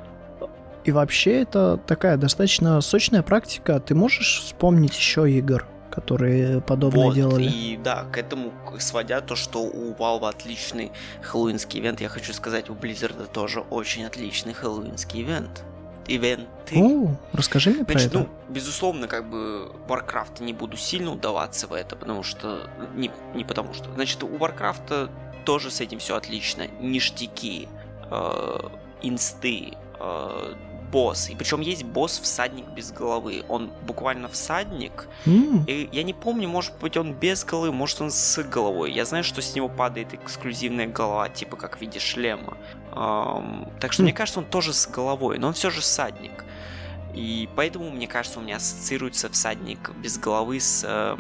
И 0.84 0.92
вообще 0.92 1.42
это 1.42 1.78
такая 1.86 2.16
достаточно 2.16 2.80
сочная 2.80 3.22
практика. 3.22 3.80
Ты 3.80 3.94
можешь 3.94 4.40
вспомнить 4.44 4.96
еще 4.96 5.28
игр, 5.30 5.66
которые 5.90 6.60
подобное 6.60 7.06
Вот, 7.06 7.14
делали? 7.14 7.44
и 7.44 7.76
да, 7.76 8.04
к 8.12 8.18
этому 8.18 8.52
сводя 8.78 9.20
то, 9.20 9.34
что 9.34 9.62
у 9.62 9.94
Valve 9.94 10.28
отличный 10.28 10.92
хэллоуинский 11.22 11.80
ивент, 11.80 12.00
я 12.00 12.08
хочу 12.08 12.32
сказать, 12.32 12.70
у 12.70 12.74
Blizzard 12.74 13.26
тоже 13.32 13.60
очень 13.60 14.04
отличный 14.04 14.52
хэллоуинский 14.52 15.22
ивент. 15.22 15.64
Ивенты. 16.06 16.76
О, 16.76 17.16
расскажи 17.32 17.70
мне 17.70 17.84
про 17.84 17.94
Значит, 17.94 18.08
это. 18.10 18.18
ну, 18.20 18.28
безусловно, 18.48 19.08
как 19.08 19.28
бы 19.28 19.72
Warcraft 19.88 20.40
не 20.40 20.52
буду 20.52 20.76
сильно 20.76 21.10
удаваться 21.10 21.66
в 21.66 21.72
это, 21.72 21.96
потому 21.96 22.22
что... 22.22 22.70
Не, 22.94 23.10
не 23.34 23.42
потому 23.42 23.74
что. 23.74 23.92
Значит, 23.94 24.22
у 24.22 24.28
Warcraft 24.28 25.10
тоже 25.44 25.72
с 25.72 25.80
этим 25.80 25.98
все 25.98 26.14
отлично. 26.14 26.68
Ништяки. 26.80 27.68
Э, 28.10 28.68
инсты, 29.02 29.72
э, 29.98 30.54
босс. 30.90 31.28
И 31.30 31.34
причем 31.36 31.60
есть 31.60 31.84
босс 31.84 32.18
всадник 32.18 32.66
без 32.68 32.92
головы. 32.92 33.44
Он 33.48 33.70
буквально 33.86 34.28
всадник. 34.28 35.08
Mm. 35.24 35.64
И 35.66 35.88
я 35.92 36.02
не 36.02 36.14
помню, 36.14 36.48
может 36.48 36.74
быть, 36.80 36.96
он 36.96 37.12
без 37.12 37.44
головы, 37.44 37.72
может, 37.72 38.00
он 38.00 38.10
с 38.10 38.42
головой. 38.44 38.92
Я 38.92 39.04
знаю, 39.04 39.24
что 39.24 39.42
с 39.42 39.54
него 39.54 39.68
падает 39.68 40.14
эксклюзивная 40.14 40.86
голова, 40.86 41.28
типа 41.28 41.56
как 41.56 41.78
в 41.78 41.80
виде 41.80 41.98
шлема. 41.98 42.56
Эм, 42.92 43.68
так 43.80 43.92
что 43.92 44.02
mm. 44.02 44.04
мне 44.04 44.12
кажется, 44.12 44.40
он 44.40 44.46
тоже 44.46 44.72
с 44.72 44.86
головой, 44.86 45.38
но 45.38 45.48
он 45.48 45.52
все 45.52 45.70
же 45.70 45.80
всадник. 45.80 46.44
И 47.14 47.48
поэтому, 47.56 47.90
мне 47.90 48.06
кажется, 48.06 48.38
у 48.38 48.42
меня 48.42 48.56
ассоциируется 48.56 49.30
всадник 49.30 49.90
без 50.02 50.18
головы 50.18 50.60
с 50.60 50.84
э, 50.86 51.16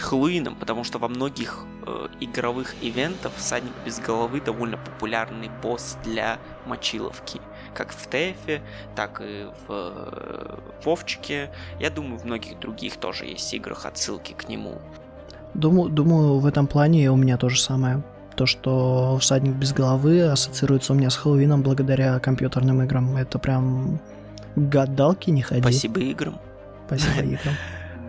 Хэллоуином, 0.00 0.54
потому 0.56 0.84
что 0.84 0.98
во 0.98 1.08
многих 1.08 1.64
э, 1.86 2.08
игровых 2.20 2.74
ивентах 2.82 3.32
всадник 3.36 3.72
без 3.84 3.98
головы 3.98 4.40
довольно 4.40 4.76
популярный 4.76 5.50
босс 5.62 5.96
для 6.04 6.38
мочиловки. 6.66 7.40
Как 7.74 7.92
в 7.92 8.06
ТФе, 8.06 8.62
так 8.96 9.20
и 9.24 9.46
в 9.66 9.70
э, 9.70 10.58
Вовчике. 10.84 11.50
Я 11.78 11.90
думаю, 11.90 12.18
в 12.18 12.24
многих 12.24 12.58
других 12.58 12.96
тоже 12.96 13.26
есть 13.26 13.52
играх 13.54 13.86
отсылки 13.86 14.32
к 14.32 14.48
нему. 14.48 14.78
Думаю, 15.54 15.90
думаю, 15.90 16.38
в 16.38 16.46
этом 16.46 16.66
плане 16.66 17.10
у 17.10 17.16
меня 17.16 17.36
то 17.36 17.48
же 17.48 17.60
самое. 17.60 18.02
То, 18.36 18.46
что 18.46 19.18
всадник 19.20 19.54
без 19.54 19.72
головы 19.72 20.22
ассоциируется 20.22 20.92
у 20.92 20.96
меня 20.96 21.10
с 21.10 21.16
Хэллоуином 21.16 21.62
благодаря 21.62 22.18
компьютерным 22.20 22.82
играм. 22.82 23.16
Это 23.16 23.38
прям 23.38 24.00
гадалки 24.56 25.30
не 25.30 25.42
ходи. 25.42 25.60
Спасибо 25.60 26.00
играм. 26.00 26.38
Спасибо 26.86 27.22
играм. 27.22 27.54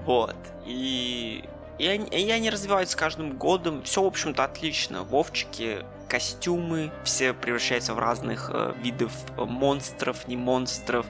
Вот. 0.05 0.35
И 0.65 1.43
и 1.77 1.87
они, 1.87 2.07
и 2.07 2.29
они 2.29 2.49
развиваются 2.49 2.93
с 2.93 2.95
каждым 2.95 3.37
годом. 3.37 3.83
Все, 3.83 4.03
в 4.03 4.05
общем-то, 4.05 4.43
отлично. 4.43 5.03
Вовчики, 5.03 5.83
костюмы, 6.07 6.91
все 7.05 7.33
превращаются 7.33 7.93
в 7.93 7.99
разных 7.99 8.51
э, 8.53 8.73
видов 8.81 9.13
э, 9.37 9.45
монстров, 9.45 10.27
не 10.27 10.35
монстров, 10.35 11.05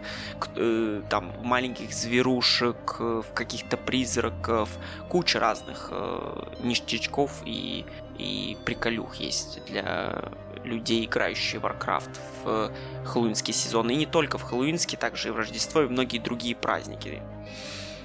э, 0.55 1.01
там, 1.09 1.33
маленьких 1.41 1.91
зверушек, 1.91 2.97
э, 2.99 3.23
в 3.27 3.33
каких-то 3.33 3.77
призраков, 3.77 4.69
куча 5.09 5.39
разных 5.39 5.89
э, 5.91 6.43
ништячков 6.61 7.41
и, 7.45 7.83
и 8.19 8.55
приколюх 8.63 9.15
есть 9.15 9.65
для 9.65 10.21
людей, 10.63 11.05
играющих 11.05 11.61
в 11.61 11.65
Warcraft 11.65 12.19
в 12.43 12.47
э, 12.47 12.69
хэллоуинский 13.05 13.55
сезон. 13.55 13.89
И 13.89 13.95
не 13.95 14.05
только 14.05 14.37
в 14.37 14.43
хэллоуинский, 14.43 14.99
также 14.99 15.29
и 15.29 15.31
в 15.31 15.37
Рождество 15.37 15.81
и 15.81 15.87
многие 15.87 16.19
другие 16.19 16.55
праздники. 16.55 17.23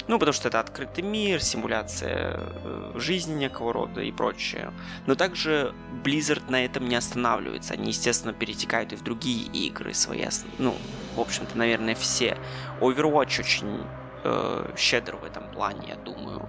Ну, 0.08 0.18
потому 0.18 0.32
что 0.32 0.48
это 0.48 0.60
открытый 0.60 1.02
мир, 1.02 1.42
симуляция 1.42 2.38
э, 2.38 2.92
жизни 2.94 3.34
некого 3.34 3.72
рода 3.72 4.00
и 4.00 4.12
прочее. 4.12 4.72
Но 5.06 5.14
также 5.14 5.74
Blizzard 6.04 6.48
на 6.48 6.64
этом 6.64 6.88
не 6.88 6.94
останавливается. 6.94 7.74
Они, 7.74 7.88
естественно, 7.88 8.32
перетекают 8.32 8.92
и 8.92 8.96
в 8.96 9.02
другие 9.02 9.46
игры 9.46 9.94
свои. 9.94 10.24
Ну, 10.58 10.74
в 11.16 11.20
общем-то, 11.20 11.58
наверное, 11.58 11.94
все. 11.94 12.36
Overwatch 12.80 13.40
очень 13.40 13.80
э, 14.24 14.72
щедр 14.76 15.16
в 15.16 15.24
этом 15.24 15.50
плане, 15.50 15.88
я 15.88 15.96
думаю. 15.96 16.48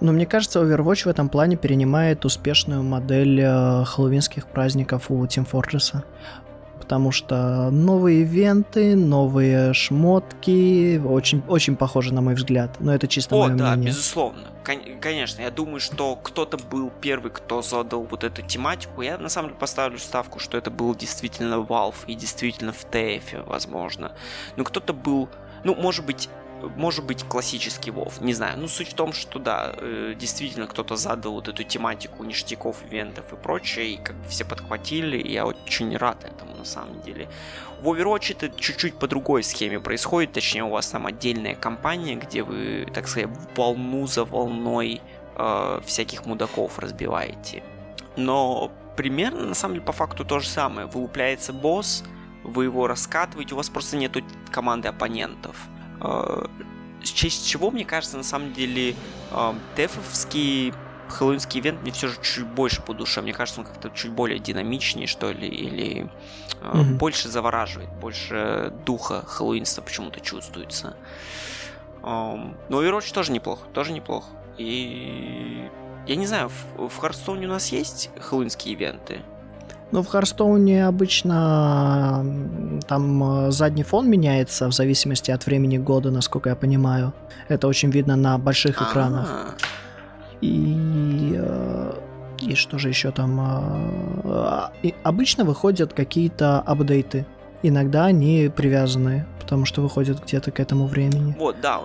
Но 0.00 0.12
мне 0.12 0.26
кажется, 0.26 0.60
Overwatch 0.60 1.04
в 1.04 1.08
этом 1.08 1.28
плане 1.28 1.56
перенимает 1.56 2.24
успешную 2.24 2.82
модель 2.82 3.40
э, 3.40 3.84
хэллоуинских 3.84 4.46
праздников 4.46 5.10
у 5.10 5.24
Team 5.24 5.48
Fortress 5.50 6.02
потому 6.86 7.10
что 7.10 7.68
новые 7.72 8.20
ивенты, 8.22 8.94
новые 8.94 9.74
шмотки, 9.74 11.02
очень, 11.04 11.42
очень 11.48 11.74
похожи, 11.74 12.14
на 12.14 12.20
мой 12.20 12.34
взгляд. 12.34 12.76
Но 12.78 12.94
это 12.94 13.08
чисто 13.08 13.34
О, 13.34 13.48
мое 13.48 13.56
да, 13.56 13.72
мнение. 13.72 13.88
безусловно. 13.88 14.44
Кон- 14.64 15.00
конечно, 15.00 15.42
я 15.42 15.50
думаю, 15.50 15.80
что 15.80 16.14
кто-то 16.14 16.58
был 16.58 16.92
первый, 17.00 17.32
кто 17.32 17.60
задал 17.60 18.04
вот 18.08 18.22
эту 18.22 18.42
тематику. 18.42 19.02
Я 19.02 19.18
на 19.18 19.28
самом 19.28 19.48
деле 19.48 19.58
поставлю 19.58 19.98
ставку, 19.98 20.38
что 20.38 20.56
это 20.56 20.70
был 20.70 20.94
действительно 20.94 21.54
Valve 21.56 21.96
и 22.06 22.14
действительно 22.14 22.72
в 22.72 22.86
TF, 22.88 23.44
возможно. 23.46 24.12
Но 24.56 24.62
кто-то 24.62 24.92
был, 24.92 25.28
ну, 25.64 25.74
может 25.74 26.06
быть, 26.06 26.28
может 26.76 27.04
быть, 27.04 27.24
классический 27.24 27.90
Вов, 27.90 28.20
не 28.20 28.34
знаю. 28.34 28.58
Ну, 28.58 28.68
суть 28.68 28.88
в 28.88 28.94
том, 28.94 29.12
что 29.12 29.38
да, 29.38 29.74
э, 29.76 30.14
действительно 30.18 30.66
кто-то 30.66 30.96
задал 30.96 31.32
вот 31.32 31.48
эту 31.48 31.62
тематику 31.64 32.24
ништяков, 32.24 32.82
ивентов 32.90 33.32
и 33.32 33.36
прочее, 33.36 33.94
и 33.94 33.96
как 33.96 34.16
бы 34.16 34.28
все 34.28 34.44
подхватили, 34.44 35.18
и 35.18 35.32
я 35.32 35.46
очень 35.46 35.96
рад 35.96 36.24
этому 36.24 36.56
на 36.56 36.64
самом 36.64 37.00
деле. 37.02 37.28
В 37.80 37.88
Overwatch 37.88 38.32
это 38.32 38.48
чуть-чуть 38.48 38.98
по 38.98 39.06
другой 39.06 39.42
схеме 39.42 39.80
происходит, 39.80 40.32
точнее 40.32 40.64
у 40.64 40.70
вас 40.70 40.88
там 40.88 41.06
отдельная 41.06 41.54
компания, 41.54 42.16
где 42.16 42.42
вы, 42.42 42.86
так 42.92 43.08
сказать, 43.08 43.30
волну 43.54 44.06
за 44.06 44.24
волной 44.24 45.00
э, 45.34 45.80
всяких 45.84 46.26
мудаков 46.26 46.78
разбиваете. 46.78 47.62
Но 48.16 48.72
примерно, 48.96 49.46
на 49.46 49.54
самом 49.54 49.74
деле, 49.74 49.86
по 49.86 49.92
факту 49.92 50.24
то 50.24 50.38
же 50.38 50.48
самое. 50.48 50.86
Вылупляется 50.86 51.52
босс, 51.52 52.02
вы 52.42 52.64
его 52.64 52.86
раскатываете, 52.86 53.54
у 53.54 53.56
вас 53.56 53.68
просто 53.68 53.96
нету 53.96 54.22
команды 54.50 54.88
оппонентов 54.88 55.56
в 56.06 57.14
честь 57.14 57.48
чего, 57.48 57.70
мне 57.70 57.84
кажется, 57.84 58.16
на 58.16 58.22
самом 58.22 58.52
деле, 58.52 58.94
дефовский 59.76 60.72
хэллоуинский 61.08 61.60
ивент 61.60 61.82
мне 61.82 61.92
все 61.92 62.08
же 62.08 62.16
чуть 62.22 62.46
больше 62.46 62.82
по 62.82 62.92
душе. 62.92 63.22
Мне 63.22 63.32
кажется, 63.32 63.60
он 63.60 63.66
как-то 63.66 63.90
чуть 63.90 64.10
более 64.10 64.38
динамичнее, 64.38 65.06
что 65.06 65.30
ли, 65.30 65.48
или 65.48 66.10
mm-hmm. 66.60 66.94
больше 66.96 67.28
завораживает, 67.28 67.90
больше 68.00 68.72
духа 68.84 69.24
хэллоуинства 69.26 69.82
почему-то 69.82 70.20
чувствуется. 70.20 70.96
Но 72.02 72.54
Overwatch 72.68 73.12
тоже 73.12 73.32
неплохо, 73.32 73.66
тоже 73.72 73.92
неплохо. 73.92 74.28
И 74.58 75.68
я 76.06 76.16
не 76.16 76.26
знаю, 76.26 76.50
в, 76.76 76.88
в 76.88 77.28
у 77.28 77.34
нас 77.34 77.68
есть 77.68 78.10
хэллоуинские 78.20 78.74
ивенты? 78.74 79.22
Ну, 79.92 80.02
в 80.02 80.08
Харстоуне 80.08 80.86
обычно 80.86 82.24
там 82.88 83.46
э, 83.46 83.50
задний 83.52 83.84
фон 83.84 84.10
меняется 84.10 84.68
в 84.68 84.72
зависимости 84.72 85.30
от 85.30 85.46
времени 85.46 85.78
года, 85.78 86.10
насколько 86.10 86.48
я 86.48 86.56
понимаю. 86.56 87.12
Это 87.48 87.68
очень 87.68 87.90
видно 87.90 88.16
на 88.16 88.36
больших 88.36 88.82
экранах. 88.82 89.28
А. 89.30 89.54
И, 90.40 91.34
э, 91.38 91.92
и 92.40 92.54
что 92.56 92.78
же 92.78 92.88
еще 92.88 93.12
там? 93.12 93.40
Э, 94.24 94.70
и 94.82 94.94
обычно 95.04 95.44
выходят 95.44 95.92
какие-то 95.92 96.60
апдейты. 96.60 97.24
Иногда 97.62 98.06
они 98.06 98.50
привязаны, 98.54 99.24
потому 99.40 99.66
что 99.66 99.82
выходят 99.82 100.22
где-то 100.22 100.50
к 100.50 100.58
этому 100.58 100.88
времени. 100.88 101.36
Вот, 101.38 101.60
да, 101.60 101.80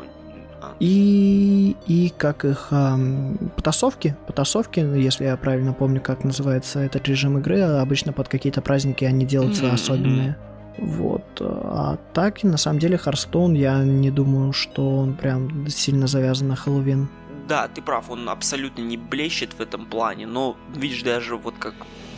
и, 0.80 1.76
и 1.88 2.14
как 2.18 2.46
их 2.46 2.68
эм, 2.72 3.52
потасовки, 3.56 4.16
потасовки, 4.28 4.80
если 4.80 5.26
я 5.26 5.38
правильно 5.38 5.74
помню, 5.74 6.02
как 6.02 6.24
называется 6.24 6.80
этот 6.80 7.08
режим 7.08 7.38
игры, 7.38 7.62
обычно 7.62 8.14
под 8.14 8.28
какие-то 8.28 8.62
праздники 8.62 9.06
они 9.06 9.26
делаются 9.26 9.66
mm-hmm. 9.66 9.74
особенные. 9.74 10.38
Вот. 10.78 11.24
А 11.40 11.98
так, 12.14 12.44
на 12.44 12.58
самом 12.58 12.80
деле, 12.80 12.98
Харстоун, 12.98 13.54
я 13.54 13.84
не 13.84 14.10
думаю, 14.10 14.54
что 14.54 14.98
он 14.98 15.16
прям 15.16 15.68
сильно 15.68 16.08
завязан 16.08 16.48
на 16.48 16.56
Хэллоуин. 16.56 17.10
Да, 17.48 17.68
ты 17.68 17.82
прав, 17.82 18.10
он 18.10 18.30
абсолютно 18.30 18.82
не 18.82 18.98
блещет 18.98 19.54
в 19.54 19.62
этом 19.62 19.86
плане, 19.86 20.26
но 20.26 20.56
видишь, 20.76 21.04
даже 21.04 21.36
вот 21.36 21.56
как 21.60 21.74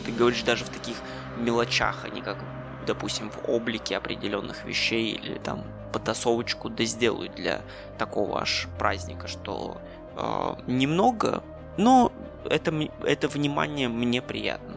ты 0.06 0.12
говоришь, 0.12 0.42
даже 0.42 0.64
в 0.64 0.68
таких 0.68 0.96
мелочах, 1.38 2.04
а 2.04 2.14
не 2.14 2.20
как, 2.20 2.38
допустим, 2.86 3.30
в 3.30 3.50
облике 3.50 3.96
определенных 3.96 4.64
вещей 4.64 5.12
или 5.12 5.38
там 5.38 5.64
потасовочку 5.94 6.68
да 6.68 6.84
сделают 6.84 7.36
для 7.36 7.60
такого 7.98 8.40
аж 8.40 8.66
праздника, 8.78 9.28
что 9.28 9.76
э, 10.16 10.54
немного, 10.66 11.44
но 11.76 12.10
это, 12.50 12.72
это 13.04 13.28
внимание 13.28 13.88
мне 13.88 14.20
приятно. 14.20 14.74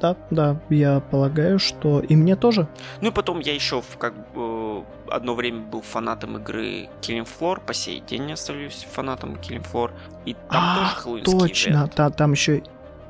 Да, 0.00 0.14
да, 0.30 0.56
я 0.68 1.00
полагаю, 1.00 1.58
что 1.58 2.00
и 2.00 2.14
мне 2.14 2.36
тоже. 2.36 2.68
Ну 3.00 3.08
и 3.08 3.10
потом 3.10 3.40
я 3.40 3.54
еще 3.54 3.80
в, 3.80 3.96
как 3.96 4.14
бы 4.32 4.84
одно 5.10 5.34
время 5.34 5.62
был 5.62 5.80
фанатом 5.80 6.36
игры 6.36 6.88
Killing 7.00 7.26
Floor, 7.26 7.60
по 7.66 7.74
сей 7.74 8.00
день 8.00 8.32
остаюсь 8.32 8.86
фанатом 8.92 9.34
Killing 9.34 9.66
Floor, 9.72 9.90
и 10.26 10.34
там 10.34 10.62
а, 10.64 10.76
тоже 10.76 10.96
хэллоуинский 10.96 11.38
Точно, 11.38 11.88
та, 11.88 12.10
там 12.10 12.32
еще, 12.32 12.62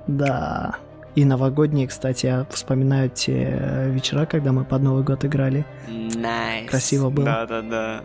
да, 0.07 0.77
и 1.19 1.25
новогодние, 1.25 1.89
кстати, 1.89 2.27
я 2.27 2.47
вспоминаю 2.49 3.11
те 3.11 3.59
э, 3.61 3.91
вечера, 3.91 4.25
когда 4.25 4.53
мы 4.53 4.65
под 4.65 4.83
Новый 4.83 5.03
год 5.03 5.25
играли. 5.25 5.67
Nice. 5.89 6.67
Красиво 6.67 7.11
было. 7.11 7.25
Да-да-да. 7.25 8.05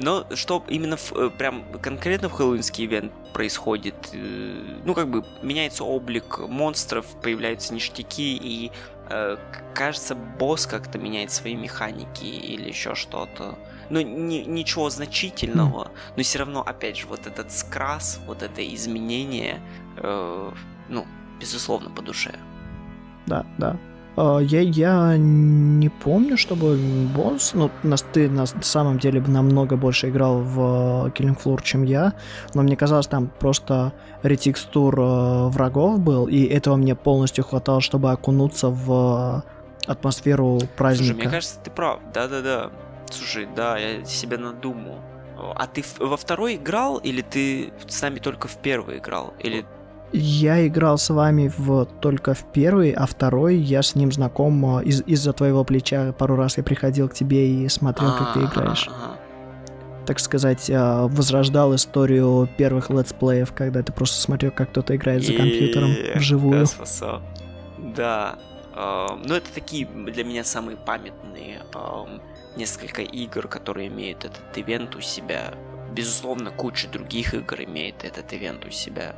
Но 0.00 0.26
что 0.34 0.64
именно 0.68 0.96
в, 0.96 1.12
э, 1.12 1.30
прям 1.30 1.64
конкретно 1.80 2.28
в 2.28 2.32
хэллоуинский 2.32 2.84
ивент 2.86 3.12
происходит, 3.32 3.94
э, 4.12 4.80
ну 4.84 4.92
как 4.92 5.08
бы 5.08 5.24
меняется 5.40 5.84
облик 5.84 6.40
монстров, 6.40 7.06
появляются 7.22 7.74
ништяки 7.74 8.36
и 8.36 8.72
кажется 9.72 10.14
босс 10.14 10.66
как-то 10.66 10.98
меняет 10.98 11.30
свои 11.30 11.54
механики 11.54 12.24
или 12.24 12.68
еще 12.68 12.94
что-то. 12.94 13.58
Но 13.88 14.02
ни, 14.02 14.44
ничего 14.44 14.90
значительного, 14.90 15.84
mm. 15.84 15.90
но 16.16 16.22
все 16.22 16.40
равно 16.40 16.60
опять 16.60 16.98
же 16.98 17.06
вот 17.06 17.26
этот 17.26 17.50
скрас, 17.50 18.20
вот 18.26 18.42
это 18.42 18.62
изменение 18.74 19.62
э, 19.96 20.50
ну, 20.88 21.06
безусловно, 21.40 21.90
по 21.90 22.02
душе. 22.02 22.34
Да, 23.26 23.46
да. 23.58 23.76
А, 24.16 24.38
я, 24.40 24.60
я 24.60 25.16
не 25.16 25.88
помню, 25.88 26.36
чтобы 26.36 26.76
босс... 27.14 27.52
Ну, 27.54 27.70
нас, 27.84 28.04
ты 28.12 28.28
на 28.28 28.46
самом 28.46 28.98
деле 28.98 29.20
намного 29.20 29.76
больше 29.76 30.08
играл 30.08 30.40
в 30.40 31.12
Killing 31.14 31.40
Floor, 31.40 31.62
чем 31.62 31.84
я, 31.84 32.14
но 32.54 32.62
мне 32.62 32.76
казалось, 32.76 33.06
там 33.06 33.30
просто 33.38 33.92
ретекстур 34.22 34.98
э, 34.98 35.48
врагов 35.48 36.00
был, 36.00 36.26
и 36.26 36.44
этого 36.44 36.76
мне 36.76 36.96
полностью 36.96 37.44
хватало, 37.44 37.80
чтобы 37.80 38.10
окунуться 38.10 38.70
в 38.70 39.44
атмосферу 39.86 40.58
праздника. 40.76 41.12
Слушай, 41.12 41.22
мне 41.22 41.30
кажется, 41.30 41.60
ты 41.62 41.70
прав. 41.70 42.00
Да-да-да. 42.12 42.70
Слушай, 43.10 43.48
да, 43.54 43.78
я 43.78 44.04
себя 44.04 44.36
надумал. 44.36 44.98
А 45.54 45.66
ты 45.68 45.84
во 46.00 46.16
второй 46.16 46.56
играл, 46.56 46.98
или 46.98 47.22
ты 47.22 47.72
с 47.86 48.02
нами 48.02 48.18
только 48.18 48.48
в 48.48 48.56
первый 48.56 48.98
играл? 48.98 49.34
Или 49.38 49.64
я 50.12 50.66
играл 50.66 50.98
с 50.98 51.10
вами 51.10 51.52
в, 51.56 51.84
только 52.00 52.34
в 52.34 52.44
первый, 52.52 52.92
а 52.92 53.06
второй 53.06 53.56
я 53.56 53.82
с 53.82 53.94
ним 53.94 54.10
знаком 54.12 54.64
а, 54.64 54.82
из- 54.82 55.02
из-за 55.06 55.32
твоего 55.32 55.64
плеча. 55.64 56.12
Пару 56.12 56.36
раз 56.36 56.56
я 56.56 56.62
приходил 56.64 57.08
к 57.08 57.14
тебе 57.14 57.48
и 57.48 57.68
смотрел, 57.68 58.10
как 58.16 58.34
ты 58.34 58.40
играешь. 58.40 58.88
Так 60.06 60.18
сказать, 60.20 60.70
а, 60.70 61.06
возрождал 61.08 61.74
историю 61.74 62.48
первых 62.56 62.90
летсплеев, 62.90 63.52
когда 63.52 63.82
ты 63.82 63.92
просто 63.92 64.20
смотрел, 64.20 64.50
как 64.50 64.70
кто-то 64.70 64.96
играет 64.96 65.22
за 65.24 65.34
компьютером 65.34 65.90
вживую. 66.14 66.64
Да. 67.94 68.38
Ну, 68.74 69.34
это 69.34 69.52
такие 69.52 69.86
для 69.86 70.22
меня 70.22 70.44
самые 70.44 70.76
памятные 70.76 71.62
несколько 72.56 73.02
игр, 73.02 73.48
которые 73.48 73.88
имеют 73.88 74.24
этот 74.24 74.56
ивент 74.56 74.94
у 74.94 75.00
себя. 75.00 75.52
Безусловно, 75.92 76.50
куча 76.50 76.86
других 76.88 77.34
игр 77.34 77.62
имеет 77.62 78.04
этот 78.04 78.32
ивент 78.32 78.64
у 78.64 78.70
себя. 78.70 79.14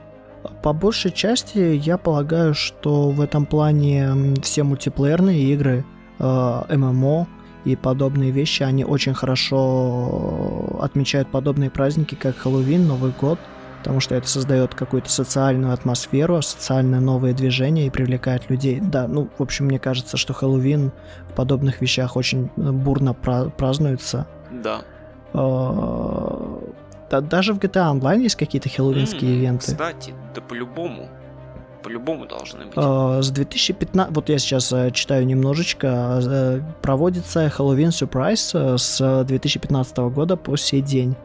По 0.63 0.73
большей 0.73 1.11
части, 1.11 1.59
я 1.59 1.99
полагаю, 1.99 2.55
что 2.55 3.11
в 3.11 3.21
этом 3.21 3.47
плане 3.47 4.35
все 4.43 4.63
мультиплеерные 4.63 5.41
игры, 5.53 5.85
э, 6.19 6.77
ММО 6.77 7.27
и 7.65 7.77
подобные 7.77 8.31
вещи, 8.31 8.63
они 8.63 8.85
очень 8.85 9.15
хорошо 9.15 10.79
отмечают 10.81 11.31
подобные 11.31 11.71
праздники, 11.71 12.15
как 12.15 12.37
Хэллоуин, 12.37 12.87
Новый 12.87 13.13
год, 13.21 13.39
потому 13.79 14.01
что 14.01 14.15
это 14.15 14.29
создает 14.29 14.75
какую-то 14.75 15.11
социальную 15.11 15.73
атмосферу, 15.73 16.41
социальное 16.43 17.01
новое 17.01 17.35
движение 17.35 17.87
и 17.87 17.91
привлекает 17.91 18.49
людей. 18.51 18.81
Да, 18.81 19.07
ну, 19.09 19.29
в 19.39 19.43
общем, 19.43 19.67
мне 19.67 19.79
кажется, 19.79 20.17
что 20.17 20.33
Хэллоуин 20.33 20.93
в 21.29 21.33
подобных 21.35 21.81
вещах 21.81 22.17
очень 22.17 22.51
бурно 22.57 23.13
празднуется. 23.15 24.27
Да. 24.51 24.83
Э, 27.11 27.21
да, 27.21 27.21
даже 27.21 27.53
в 27.53 27.59
GTA 27.59 27.93
Online 27.93 28.23
есть 28.23 28.37
какие-то 28.37 28.69
хэллоуинские 28.69 29.33
mm, 29.33 29.39
ивенты. 29.39 29.67
Кстати, 29.73 30.15
да 30.35 30.41
по-любому. 30.41 31.09
По-любому 31.83 32.27
должны 32.27 32.67
быть. 32.67 32.75
Uh, 32.75 33.23
с 33.23 33.31
2015... 33.31 34.15
Вот 34.15 34.29
я 34.29 34.39
сейчас 34.39 34.71
uh, 34.73 34.91
читаю 34.93 35.27
немножечко. 35.27 35.87
Uh, 35.87 36.63
проводится 36.83 37.47
Halloween 37.47 37.89
Surprise 37.89 38.77
с 38.77 39.25
2015 39.25 39.97
года 39.99 40.37
по 40.37 40.57
сей 40.57 40.83
день. 40.83 41.17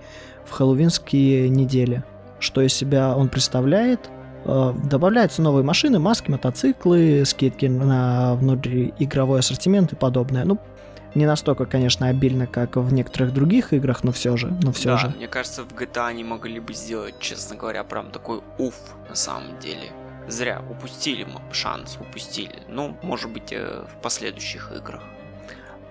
В 0.46 0.52
хэллоуинские 0.52 1.50
недели. 1.50 2.04
Что 2.40 2.62
из 2.62 2.74
себя 2.74 3.16
он 3.16 3.30
представляет? 3.30 4.10
Добавляются 4.46 5.42
новые 5.42 5.64
машины, 5.64 5.98
маски, 5.98 6.30
мотоциклы, 6.30 7.26
скидки 7.26 7.66
на 7.66 8.36
внутриигровой 8.36 9.40
ассортимент 9.40 9.94
и 9.94 9.96
подобное. 9.96 10.46
Ну, 10.46 10.60
не 11.16 11.26
настолько, 11.26 11.66
конечно, 11.66 12.08
обильно, 12.08 12.46
как 12.46 12.76
в 12.76 12.94
некоторых 12.94 13.34
других 13.34 13.74
играх, 13.74 14.04
но 14.04 14.12
все 14.12 14.38
же, 14.38 14.54
но 14.62 14.72
все 14.72 14.90
да, 14.90 14.98
же. 14.98 15.08
мне 15.16 15.28
кажется, 15.28 15.64
в 15.64 15.70
GTA 15.70 16.08
они 16.08 16.24
могли 16.24 16.60
бы 16.60 16.74
сделать, 16.74 17.16
честно 17.20 17.56
говоря, 17.56 17.84
прям 17.84 18.12
такой 18.12 18.42
уф 18.58 18.76
на 19.10 19.16
самом 19.16 19.58
деле. 19.60 19.92
Зря 20.28 20.62
упустили 20.70 21.28
шанс, 21.52 21.98
упустили. 22.00 22.64
Ну, 22.68 22.98
может 23.04 23.32
быть, 23.32 23.52
э, 23.52 23.86
в 23.92 24.02
последующих 24.02 24.72
играх. 24.76 25.02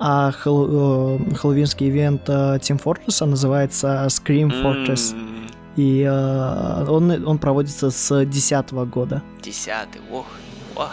А 0.01 0.33
хэл- 0.33 1.21
э, 1.31 1.35
хэллоуинский 1.37 1.89
ивент 1.89 2.29
э, 2.29 2.59
Team 2.59 2.83
Fortress 2.83 3.25
называется 3.25 4.07
Scream 4.09 4.51
Fortress. 4.51 5.15
Mm-hmm. 5.15 5.35
И 5.77 6.03
э, 6.03 6.85
он, 6.89 7.27
он 7.27 7.39
проводится 7.39 7.91
с 7.91 8.25
10 8.25 8.73
года. 8.73 9.23
Десятый, 9.41 10.01
ох, 10.11 10.27
ох, 10.75 10.93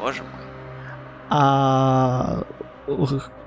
боже 0.00 0.22
мой. 0.22 0.42
А 1.28 2.42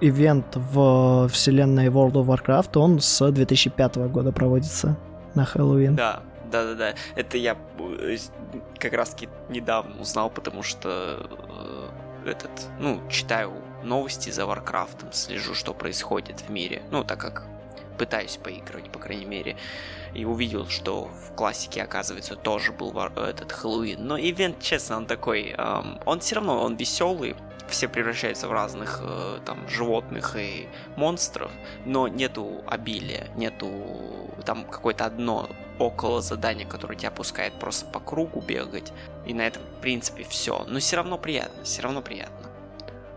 ивент 0.02 0.56
в 0.56 1.28
вселенной 1.30 1.88
World 1.88 2.14
of 2.14 2.26
Warcraft, 2.28 2.78
он 2.78 3.00
с 3.00 3.32
2005 3.32 3.96
года 4.10 4.32
проводится 4.32 4.98
на 5.36 5.46
Хэллоуин. 5.46 5.96
Да, 5.96 6.22
да, 6.52 6.66
да, 6.66 6.76
да. 6.76 6.94
Это 7.16 7.38
я 7.38 7.58
э, 7.80 8.18
как 8.78 8.94
раз 8.94 9.10
таки 9.10 9.30
недавно 9.50 10.00
узнал, 10.00 10.30
потому 10.30 10.64
что 10.64 11.28
э, 12.26 12.30
этот, 12.30 12.52
ну, 12.80 13.02
читаю 13.10 13.54
новости 13.84 14.30
за 14.30 14.44
Warcraft, 14.44 15.14
слежу, 15.14 15.56
что 15.56 15.74
происходит 15.74 16.42
в 16.42 16.50
мире. 16.50 16.84
Ну, 16.92 17.04
так 17.04 17.20
как 17.20 17.48
пытаюсь 17.98 18.38
поигрывать, 18.38 18.92
по 18.92 19.00
крайней 19.00 19.26
мере. 19.26 19.56
И 20.14 20.26
увидел, 20.26 20.68
что 20.68 21.06
в 21.06 21.36
классике, 21.36 21.82
оказывается, 21.82 22.36
тоже 22.36 22.72
был 22.72 22.92
этот 22.98 23.52
Хэллоуин. 23.52 24.06
Но 24.06 24.18
ивент, 24.18 24.60
честно, 24.60 24.98
он 24.98 25.06
такой... 25.06 25.56
Эм, 25.58 26.00
он 26.06 26.20
все 26.20 26.36
равно, 26.36 26.64
он 26.64 26.76
веселый, 26.76 27.36
все 27.68 27.88
превращаются 27.88 28.48
в 28.48 28.52
разных 28.52 29.00
э, 29.04 29.40
там 29.46 29.68
животных 29.68 30.36
и 30.38 30.68
монстров, 30.96 31.52
но 31.86 32.08
нету 32.08 32.64
обилия, 32.68 33.28
нету 33.36 33.70
там 34.46 34.66
какое-то 34.66 35.06
одно 35.06 35.50
около 35.80 36.22
задания, 36.22 36.66
которое 36.66 36.96
тебя 36.96 37.12
пускает 37.12 37.54
просто 37.54 37.86
по 37.86 38.00
кругу 38.00 38.42
бегать, 38.42 38.94
и 39.26 39.34
на 39.34 39.42
этом, 39.42 39.62
в 39.78 39.82
принципе, 39.82 40.24
все. 40.24 40.66
Но 40.68 40.80
все 40.80 40.98
равно 40.98 41.18
приятно, 41.18 41.64
все 41.64 41.82
равно 41.82 42.02
приятно. 42.02 42.50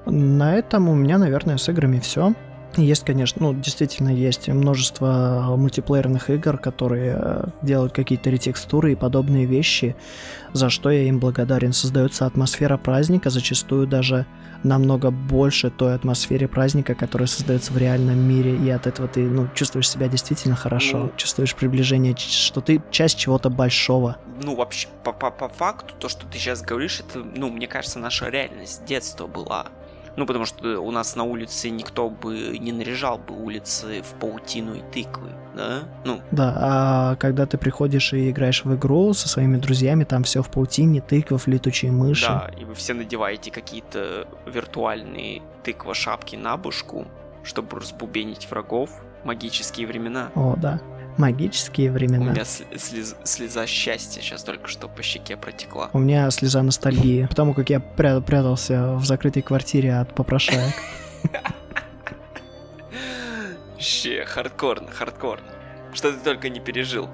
На 0.06 0.54
этом 0.54 0.88
у 0.88 0.94
меня, 0.94 1.18
наверное, 1.18 1.58
с 1.58 1.68
играми 1.68 1.98
все. 1.98 2.32
Есть, 2.76 3.04
конечно, 3.04 3.52
ну, 3.52 3.54
действительно 3.54 4.10
есть 4.10 4.48
множество 4.48 5.54
мультиплеерных 5.56 6.30
игр, 6.30 6.58
которые 6.58 7.16
э, 7.18 7.44
делают 7.62 7.92
какие-то 7.92 8.30
ретекстуры 8.30 8.92
и 8.92 8.94
подобные 8.94 9.46
вещи, 9.46 9.96
за 10.52 10.68
что 10.68 10.90
я 10.90 11.04
им 11.04 11.18
благодарен. 11.18 11.72
Создается 11.72 12.26
атмосфера 12.26 12.76
праздника, 12.76 13.30
зачастую 13.30 13.86
даже 13.86 14.26
намного 14.62 15.10
больше 15.10 15.70
той 15.70 15.94
атмосфере 15.94 16.48
праздника, 16.48 16.94
которая 16.94 17.26
создается 17.26 17.72
в 17.72 17.78
реальном 17.78 18.18
мире, 18.18 18.56
и 18.56 18.68
от 18.70 18.86
этого 18.86 19.08
ты 19.08 19.20
ну, 19.20 19.48
чувствуешь 19.54 19.88
себя 19.88 20.08
действительно 20.08 20.56
хорошо, 20.56 20.98
ну, 20.98 21.12
чувствуешь 21.16 21.54
приближение, 21.54 22.14
что 22.16 22.60
ты 22.60 22.82
часть 22.90 23.18
чего-то 23.18 23.48
большого. 23.48 24.16
Ну, 24.42 24.54
вообще, 24.54 24.88
по, 25.04 25.12
по, 25.12 25.30
по 25.30 25.48
факту, 25.48 25.94
то, 25.98 26.08
что 26.08 26.26
ты 26.26 26.38
сейчас 26.38 26.62
говоришь, 26.62 27.00
это, 27.00 27.20
ну, 27.20 27.48
мне 27.48 27.66
кажется, 27.66 27.98
наша 27.98 28.28
реальность 28.28 28.84
детства 28.84 29.26
была. 29.26 29.66
Ну, 30.16 30.26
потому 30.26 30.46
что 30.46 30.80
у 30.80 30.90
нас 30.90 31.14
на 31.14 31.24
улице 31.24 31.68
никто 31.70 32.08
бы 32.08 32.56
не 32.58 32.72
наряжал 32.72 33.18
бы 33.18 33.34
улицы 33.34 34.02
в 34.02 34.18
паутину 34.18 34.74
и 34.74 34.82
тыквы, 34.92 35.30
да? 35.54 35.80
Ну. 36.04 36.20
Да, 36.30 36.54
а 36.56 37.16
когда 37.16 37.46
ты 37.46 37.58
приходишь 37.58 38.12
и 38.14 38.30
играешь 38.30 38.64
в 38.64 38.74
игру 38.74 39.12
со 39.12 39.28
своими 39.28 39.58
друзьями, 39.58 40.04
там 40.04 40.22
все 40.24 40.42
в 40.42 40.50
паутине, 40.50 41.00
тыквов, 41.02 41.46
летучие 41.46 41.92
мыши. 41.92 42.26
Да, 42.26 42.50
и 42.58 42.64
вы 42.64 42.74
все 42.74 42.94
надеваете 42.94 43.50
какие-то 43.50 44.26
виртуальные 44.46 45.42
тыква-шапки 45.62 46.36
на 46.36 46.56
башку, 46.56 47.04
чтобы 47.42 47.80
разбубенить 47.80 48.50
врагов. 48.50 48.90
Магические 49.24 49.86
времена. 49.86 50.30
О, 50.34 50.54
да. 50.56 50.80
Магические 51.16 51.90
времена. 51.90 52.26
У 52.26 52.28
меня 52.30 52.44
слез, 52.44 53.16
слеза 53.24 53.66
счастья 53.66 54.20
сейчас 54.20 54.42
только 54.42 54.68
что 54.68 54.86
по 54.88 55.02
щеке 55.02 55.36
протекла. 55.36 55.88
У 55.92 55.98
меня 55.98 56.30
слеза 56.30 56.62
ностальгии, 56.62 57.26
потому 57.26 57.54
как 57.54 57.70
я 57.70 57.78
пря- 57.78 58.20
прятался 58.22 58.94
в 58.96 59.04
закрытой 59.04 59.42
квартире 59.42 59.94
от 59.96 60.14
попрошаек. 60.14 60.74
Вообще, 63.72 64.24
хардкорно, 64.24 64.90
хардкорно. 64.90 65.46
Что 65.92 66.12
ты 66.12 66.18
только 66.18 66.48
не 66.48 66.60
пережил. 66.60 67.08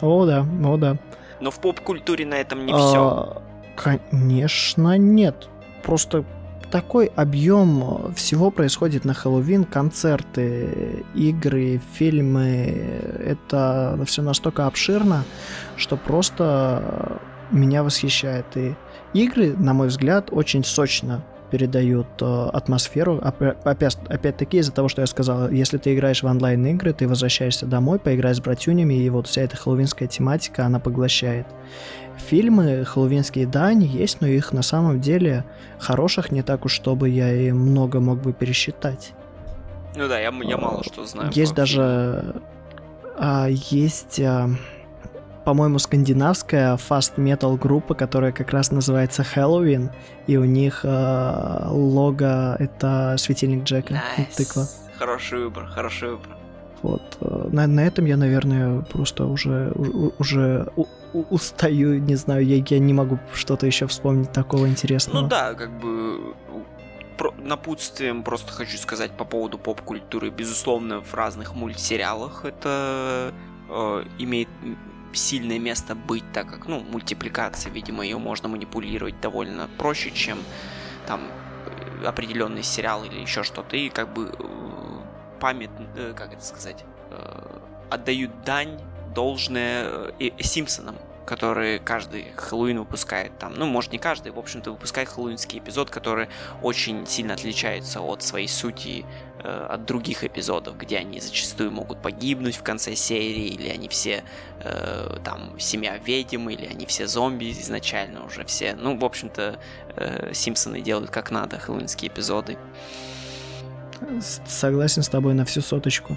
О, 0.00 0.24
да, 0.26 0.46
о, 0.64 0.76
да. 0.76 0.96
Но 1.40 1.50
в 1.50 1.60
поп-культуре 1.60 2.26
на 2.26 2.34
этом 2.34 2.66
не 2.66 2.72
все. 2.72 3.02
А, 3.02 3.42
конечно, 3.76 4.96
нет. 4.98 5.48
Просто 5.82 6.24
такой 6.70 7.06
объем 7.06 8.12
всего 8.14 8.50
происходит 8.50 9.04
на 9.04 9.14
Хэллоуин, 9.14 9.64
концерты, 9.64 11.04
игры, 11.14 11.80
фильмы. 11.94 13.02
Это 13.24 13.98
все 14.06 14.22
настолько 14.22 14.66
обширно, 14.66 15.24
что 15.76 15.96
просто 15.96 17.20
меня 17.50 17.82
восхищает. 17.82 18.46
И 18.56 18.74
игры, 19.12 19.54
на 19.56 19.74
мой 19.74 19.88
взгляд, 19.88 20.28
очень 20.30 20.64
сочно 20.64 21.22
передают 21.50 22.06
э, 22.20 22.48
атмосферу. 22.52 23.20
Опять, 23.64 23.98
опять-таки 24.08 24.58
из-за 24.58 24.72
того, 24.72 24.88
что 24.88 25.02
я 25.02 25.06
сказал, 25.06 25.50
если 25.50 25.78
ты 25.78 25.94
играешь 25.94 26.22
в 26.22 26.26
онлайн-игры, 26.26 26.92
ты 26.92 27.08
возвращаешься 27.08 27.66
домой, 27.66 27.98
поиграешь 27.98 28.36
с 28.36 28.40
братюнями, 28.40 28.94
и 28.94 29.10
вот 29.10 29.26
вся 29.26 29.42
эта 29.42 29.56
хэллоуинская 29.56 30.08
тематика, 30.08 30.64
она 30.64 30.80
поглощает. 30.80 31.46
Фильмы 32.16 32.84
хэллоуинские, 32.84 33.46
да, 33.46 33.66
они 33.66 33.86
есть, 33.86 34.20
но 34.20 34.26
их 34.26 34.52
на 34.52 34.62
самом 34.62 35.00
деле 35.00 35.44
хороших 35.78 36.30
не 36.30 36.42
так 36.42 36.64
уж, 36.64 36.72
чтобы 36.72 37.08
я 37.08 37.32
и 37.32 37.50
много 37.52 38.00
мог 38.00 38.20
бы 38.20 38.32
пересчитать. 38.32 39.12
Ну 39.96 40.06
да, 40.08 40.18
я, 40.18 40.32
я 40.42 40.56
мало 40.56 40.84
что 40.84 41.04
знаю. 41.04 41.30
Есть 41.34 41.54
даже... 41.54 42.36
А, 43.18 43.48
есть... 43.48 44.20
По-моему, 45.50 45.80
скандинавская 45.80 46.76
фаст 46.76 47.18
метал 47.18 47.56
группа, 47.56 47.96
которая 47.96 48.30
как 48.30 48.52
раз 48.52 48.70
называется 48.70 49.24
Хэллоуин, 49.24 49.90
и 50.28 50.36
у 50.36 50.44
них 50.44 50.84
э, 50.84 51.62
лого 51.66 52.54
это 52.60 53.16
светильник 53.18 53.64
Джека, 53.64 54.00
nice. 54.16 54.36
тыква. 54.36 54.68
Хороший 54.96 55.40
выбор, 55.40 55.66
хороший 55.66 56.10
выбор. 56.10 56.28
Вот. 56.82 57.02
Э, 57.20 57.48
на, 57.50 57.66
на 57.66 57.80
этом 57.80 58.04
я, 58.04 58.16
наверное, 58.16 58.82
просто 58.82 59.26
уже, 59.26 59.72
уже 60.20 60.68
у, 60.76 60.86
у, 61.14 61.24
устаю, 61.30 61.98
не 61.98 62.14
знаю, 62.14 62.46
я, 62.46 62.62
я 62.64 62.78
не 62.78 62.92
могу 62.92 63.18
что-то 63.34 63.66
еще 63.66 63.88
вспомнить 63.88 64.30
такого 64.30 64.68
интересного. 64.68 65.22
Ну 65.22 65.28
да, 65.28 65.54
как 65.54 65.72
бы 65.80 66.32
про, 67.18 67.34
напутствием 67.42 68.22
просто 68.22 68.52
хочу 68.52 68.78
сказать 68.78 69.10
по 69.16 69.24
поводу 69.24 69.58
поп-культуры. 69.58 70.30
Безусловно, 70.30 71.00
в 71.00 71.12
разных 71.12 71.56
мультсериалах 71.56 72.44
это 72.44 73.32
э, 73.68 74.04
имеет 74.20 74.48
сильное 75.12 75.58
место 75.58 75.94
быть, 75.94 76.24
так 76.32 76.48
как, 76.48 76.66
ну, 76.66 76.80
мультипликация, 76.80 77.72
видимо, 77.72 78.04
ее 78.04 78.18
можно 78.18 78.48
манипулировать 78.48 79.20
довольно 79.20 79.68
проще, 79.78 80.10
чем 80.10 80.38
там 81.06 81.20
определенный 82.04 82.62
сериал 82.62 83.04
или 83.04 83.20
еще 83.20 83.42
что-то. 83.42 83.76
И 83.76 83.88
как 83.88 84.12
бы 84.12 84.32
э, 84.38 85.38
память, 85.40 85.70
э, 85.96 86.12
как 86.16 86.32
это 86.32 86.44
сказать, 86.44 86.84
э, 87.10 87.58
отдают 87.90 88.42
дань 88.44 88.80
должное 89.14 90.12
Симпсонам, 90.40 90.96
которые 91.30 91.78
каждый 91.78 92.32
Хэллоуин 92.36 92.80
выпускает 92.80 93.38
там. 93.38 93.54
Ну, 93.54 93.66
может, 93.66 93.92
не 93.92 93.98
каждый, 93.98 94.32
в 94.32 94.38
общем-то, 94.38 94.72
выпускает 94.72 95.08
хэллоуинский 95.08 95.60
эпизод, 95.60 95.88
который 95.88 96.28
очень 96.60 97.06
сильно 97.06 97.34
отличается 97.34 98.00
от 98.00 98.22
своей 98.22 98.48
сути 98.48 99.04
э, 99.04 99.29
от 99.42 99.84
других 99.84 100.24
эпизодов, 100.24 100.76
где 100.76 100.98
они 100.98 101.20
зачастую 101.20 101.70
могут 101.70 102.02
погибнуть 102.02 102.56
в 102.56 102.62
конце 102.62 102.94
серии, 102.94 103.48
или 103.48 103.68
они 103.68 103.88
все 103.88 104.24
э, 104.62 105.18
там 105.24 105.58
семья 105.58 105.96
ведьм, 105.98 106.48
или 106.48 106.66
они 106.66 106.86
все 106.86 107.06
зомби 107.06 107.50
изначально 107.52 108.24
уже 108.24 108.44
все. 108.44 108.74
Ну, 108.74 108.98
в 108.98 109.04
общем-то, 109.04 109.58
э, 109.96 110.32
Симпсоны 110.34 110.80
делают 110.80 111.10
как 111.10 111.30
надо 111.30 111.58
хэллоуинские 111.58 112.10
эпизоды. 112.10 112.58
Согласен 114.46 115.02
с 115.02 115.08
тобой 115.08 115.34
на 115.34 115.44
всю 115.44 115.60
соточку. 115.60 116.16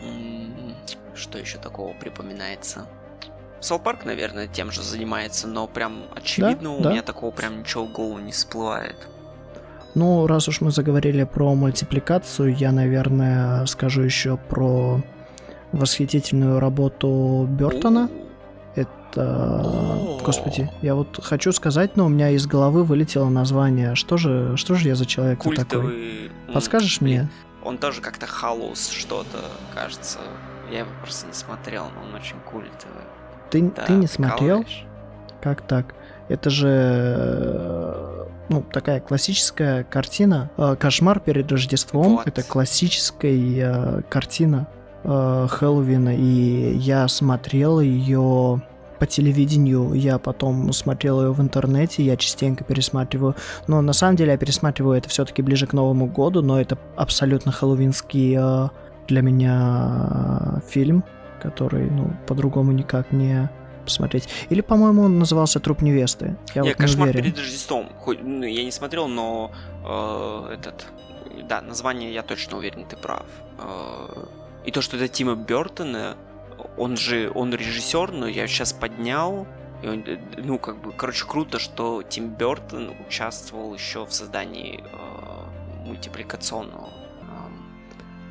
Что 1.16 1.38
еще 1.38 1.58
такого 1.58 1.94
припоминается? 1.94 2.88
Парк, 3.84 4.04
наверное, 4.04 4.48
тем 4.48 4.72
же 4.72 4.84
занимается, 4.84 5.48
но 5.48 5.68
прям 5.68 6.04
очевидно 6.14 6.70
да, 6.70 6.76
у 6.76 6.82
да. 6.82 6.92
меня 6.92 7.02
такого 7.02 7.32
прям 7.32 7.60
ничего 7.60 7.86
в 7.86 7.92
голову 7.94 8.20
не 8.20 8.34
всплывает. 8.34 8.98
Ну, 9.96 10.26
раз 10.28 10.48
уж 10.48 10.62
мы 10.62 10.72
заговорили 10.72 11.24
про 11.24 11.54
мультипликацию, 11.54 12.56
я, 12.56 12.72
наверное, 12.72 13.66
скажу 13.68 14.02
еще 14.02 14.38
про 14.38 15.02
восхитительную 15.72 16.60
работу 16.60 17.48
Бертона. 17.50 18.10
Это... 18.76 20.20
Господи, 20.24 20.70
я 20.82 20.96
вот 20.96 21.20
хочу 21.22 21.52
сказать, 21.52 21.96
но 21.96 22.06
у 22.06 22.10
меня 22.10 22.30
из 22.32 22.48
головы 22.48 22.84
вылетело 22.84 23.30
название. 23.30 23.94
Что 23.94 24.18
же, 24.18 24.58
что 24.58 24.74
же 24.74 24.88
я 24.88 24.96
за 24.96 25.06
человек 25.06 25.40
Культовый... 25.40 25.68
такой? 25.68 26.32
Подскажешь 26.54 27.02
мне? 27.02 27.30
Он 27.64 27.78
тоже 27.78 28.02
как-то 28.02 28.26
Халус 28.26 28.90
что-то, 28.90 29.40
кажется. 29.74 30.20
Я 30.72 30.80
его 30.80 30.90
просто 31.02 31.28
не 31.28 31.34
смотрел, 31.34 31.86
но 31.96 32.08
он 32.08 32.16
очень 32.16 32.38
культовый. 32.50 33.04
Ты, 33.52 33.62
да, 33.62 33.86
ты 33.86 33.94
не 33.94 34.08
смотрел? 34.08 34.66
Как 35.42 35.62
так? 35.62 35.94
Это 36.30 36.50
же 36.50 36.68
э, 36.70 38.26
ну, 38.50 38.64
такая 38.72 39.00
классическая 39.00 39.84
картина. 39.84 40.50
Э, 40.58 40.76
Кошмар 40.80 41.20
перед 41.20 41.52
Рождеством. 41.52 42.18
Вот. 42.18 42.28
Это 42.28 42.44
классическая 42.44 43.32
э, 43.34 44.02
картина 44.10 44.68
Хэллоуина. 45.04 46.16
И 46.16 46.78
я 46.78 47.08
смотрел 47.10 47.82
ее 47.82 48.62
по 49.00 49.06
телевидению, 49.06 49.94
я 49.96 50.18
потом 50.18 50.72
смотрел 50.72 51.22
ее 51.22 51.34
в 51.34 51.42
интернете, 51.42 52.04
я 52.04 52.16
частенько 52.16 52.64
пересматриваю. 52.64 53.36
Но 53.68 53.82
на 53.82 53.92
самом 53.92 54.16
деле 54.16 54.32
я 54.32 54.38
пересматриваю 54.38 54.98
это 54.98 55.10
все-таки 55.10 55.42
ближе 55.42 55.68
к 55.68 55.74
Новому 55.74 56.08
году, 56.08 56.42
но 56.42 56.62
это 56.62 56.78
абсолютно 56.96 57.52
хэллоуинский 57.52 58.38
для 59.08 59.22
меня 59.22 60.62
фильм 60.70 61.04
который, 61.44 61.90
ну, 61.90 62.10
по-другому 62.26 62.72
никак 62.72 63.12
не 63.12 63.50
посмотреть. 63.84 64.28
Или, 64.50 64.62
по-моему, 64.62 65.04
он 65.04 65.20
назывался 65.20 65.60
«Труп 65.60 65.82
невесты». 65.82 66.36
Я, 66.56 66.64
я 66.64 66.64
вот 66.64 66.76
«Кошмар 66.76 67.10
уверен. 67.10 67.24
перед 67.24 67.38
Рождеством». 67.38 67.90
Хоть, 68.00 68.22
ну, 68.22 68.44
я 68.44 68.64
не 68.64 68.72
смотрел, 68.72 69.08
но 69.08 69.52
э, 69.86 70.56
этот... 70.56 70.86
Да, 71.48 71.62
название 71.62 72.14
я 72.14 72.22
точно 72.24 72.58
уверен, 72.58 72.86
ты 72.86 72.96
прав. 72.96 73.26
Э, 73.60 74.26
и 74.66 74.72
то, 74.72 74.82
что 74.82 74.98
это 74.98 75.08
Тима 75.08 75.36
Бертона, 75.36 76.16
он 76.78 76.98
же, 76.98 77.32
он 77.34 77.54
режиссер, 77.54 78.12
но 78.12 78.28
я 78.28 78.48
сейчас 78.48 78.74
поднял, 78.74 79.48
и 79.82 79.88
он, 79.88 80.06
ну, 80.38 80.58
как 80.58 80.82
бы, 80.82 80.92
короче, 80.94 81.26
круто, 81.26 81.60
что 81.60 82.04
Тим 82.04 82.30
Бертон 82.30 82.94
участвовал 83.06 83.74
еще 83.74 84.06
в 84.06 84.14
создании 84.14 84.82
э, 84.82 85.86
мультипликационного 85.86 86.90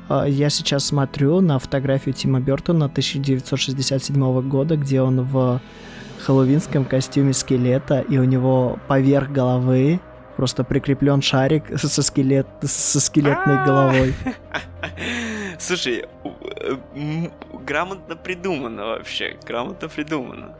я 0.09 0.49
сейчас 0.49 0.85
смотрю 0.85 1.41
на 1.41 1.59
фотографию 1.59 2.13
Тима 2.13 2.39
Бертона 2.39 2.85
1967 2.85 4.49
года, 4.49 4.77
где 4.77 5.01
он 5.01 5.21
в 5.21 5.61
хэллоуинском 6.25 6.85
костюме 6.85 7.33
скелета, 7.33 8.01
и 8.01 8.17
у 8.17 8.23
него 8.23 8.79
поверх 8.87 9.31
головы 9.31 9.99
просто 10.35 10.63
прикреплен 10.63 11.21
шарик 11.21 11.65
со, 11.77 12.01
скелет, 12.01 12.47
со 12.61 12.99
скелетной 12.99 13.59
а! 13.59 13.65
головой. 13.65 14.13
Слушай, 15.59 16.05
э, 16.65 17.27
грамотно 17.65 18.15
придумано 18.15 18.85
вообще, 18.85 19.37
грамотно 19.45 19.87
придумано. 19.87 20.55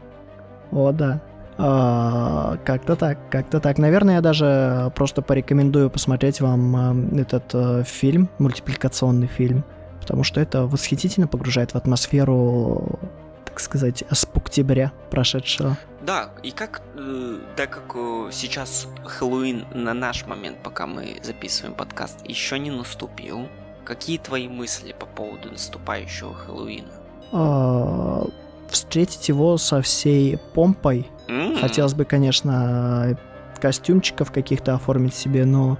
О, 0.72 0.92
да. 0.92 1.22
А, 1.58 2.58
как-то 2.66 2.96
так, 2.96 3.30
как-то 3.30 3.60
так. 3.60 3.78
Наверное, 3.78 4.16
я 4.16 4.22
даже 4.22 4.92
просто 4.96 5.22
порекомендую 5.22 5.90
посмотреть 5.90 6.42
вам 6.42 7.16
э, 7.16 7.22
этот 7.22 7.54
э, 7.54 7.84
фильм, 7.86 8.30
мультипликационный 8.40 9.28
фильм, 9.28 9.64
потому 10.02 10.24
что 10.24 10.42
это 10.42 10.66
восхитительно 10.66 11.28
погружает 11.28 11.74
в 11.74 11.76
атмосферу, 11.76 13.00
так 13.46 13.60
сказать, 13.60 14.04
спуктября 14.12 14.92
прошедшего. 15.12 15.78
Да, 16.02 16.32
и 16.42 16.52
как, 16.52 16.82
э, 16.96 17.38
так 17.56 17.70
как 17.70 17.96
сейчас 18.32 18.88
Хэллоуин 19.06 19.66
на 19.74 19.94
наш 19.94 20.26
момент, 20.26 20.58
пока 20.64 20.88
мы 20.88 21.18
записываем 21.22 21.76
подкаст, 21.76 22.28
еще 22.28 22.58
не 22.58 22.72
наступил, 22.72 23.48
какие 23.86 24.18
твои 24.18 24.48
мысли 24.48 24.96
по 24.98 25.06
поводу 25.06 25.52
наступающего 25.52 26.34
Хэллоуина? 26.34 26.92
А, 27.32 28.26
встретить 28.70 29.30
его 29.30 29.58
со 29.58 29.82
всей 29.82 30.38
помпой. 30.54 31.08
Mm. 31.28 31.60
Хотелось 31.60 31.94
бы, 31.94 32.06
конечно, 32.06 33.18
костюмчиков 33.64 34.32
каких-то 34.32 34.74
оформить 34.74 35.16
себе, 35.16 35.46
но 35.46 35.78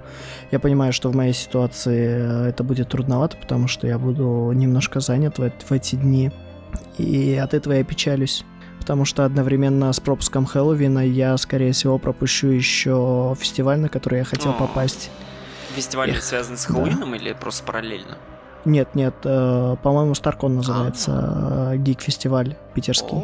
я 0.50 0.58
понимаю, 0.58 0.94
что 0.94 1.10
в 1.10 1.14
моей 1.14 1.34
ситуации 1.34 2.48
это 2.48 2.64
будет 2.64 2.88
трудновато, 2.88 3.36
потому 3.36 3.68
что 3.68 3.86
я 3.86 3.98
буду 3.98 4.52
немножко 4.54 5.00
занят 5.00 5.38
в, 5.38 5.50
в 5.50 5.72
эти 5.72 5.96
дни. 5.96 6.30
И 6.96 7.34
от 7.34 7.52
этого 7.52 7.74
я 7.74 7.84
печалюсь. 7.84 8.44
Потому 8.78 9.04
что 9.04 9.24
одновременно 9.24 9.92
с 9.92 10.00
пропуском 10.00 10.46
Хэллоуина 10.46 11.06
я, 11.06 11.36
скорее 11.36 11.72
всего, 11.72 11.98
пропущу 11.98 12.48
еще 12.48 13.34
фестиваль, 13.38 13.78
на 13.78 13.88
который 13.88 14.18
я 14.18 14.24
хотел 14.24 14.52
oh. 14.52 14.58
попасть. 14.58 15.10
Фестиваль 15.74 16.10
Эх, 16.10 16.22
связан 16.22 16.56
с 16.56 16.66
Хэллоуином 16.66 17.10
да. 17.10 17.16
или 17.16 17.32
просто 17.32 17.64
параллельно? 17.64 18.16
Нет, 18.64 18.94
нет, 18.94 19.14
э, 19.24 19.76
по-моему, 19.82 20.14
Старкон 20.14 20.56
называется, 20.56 21.72
э, 21.72 21.76
гик-фестиваль 21.76 22.56
питерский. 22.74 23.18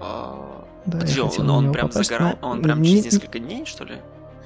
А, 0.00 0.31
да, 0.86 0.98
Подожди, 0.98 1.20
он, 1.20 1.50
он 1.50 1.72
прям 1.72 1.88
попасть, 1.88 2.08
загорает, 2.08 2.38
он 2.42 2.62
прям 2.62 2.82
через 2.82 3.04
несколько 3.04 3.38
дней, 3.38 3.64
что 3.64 3.84
ли? 3.84 3.96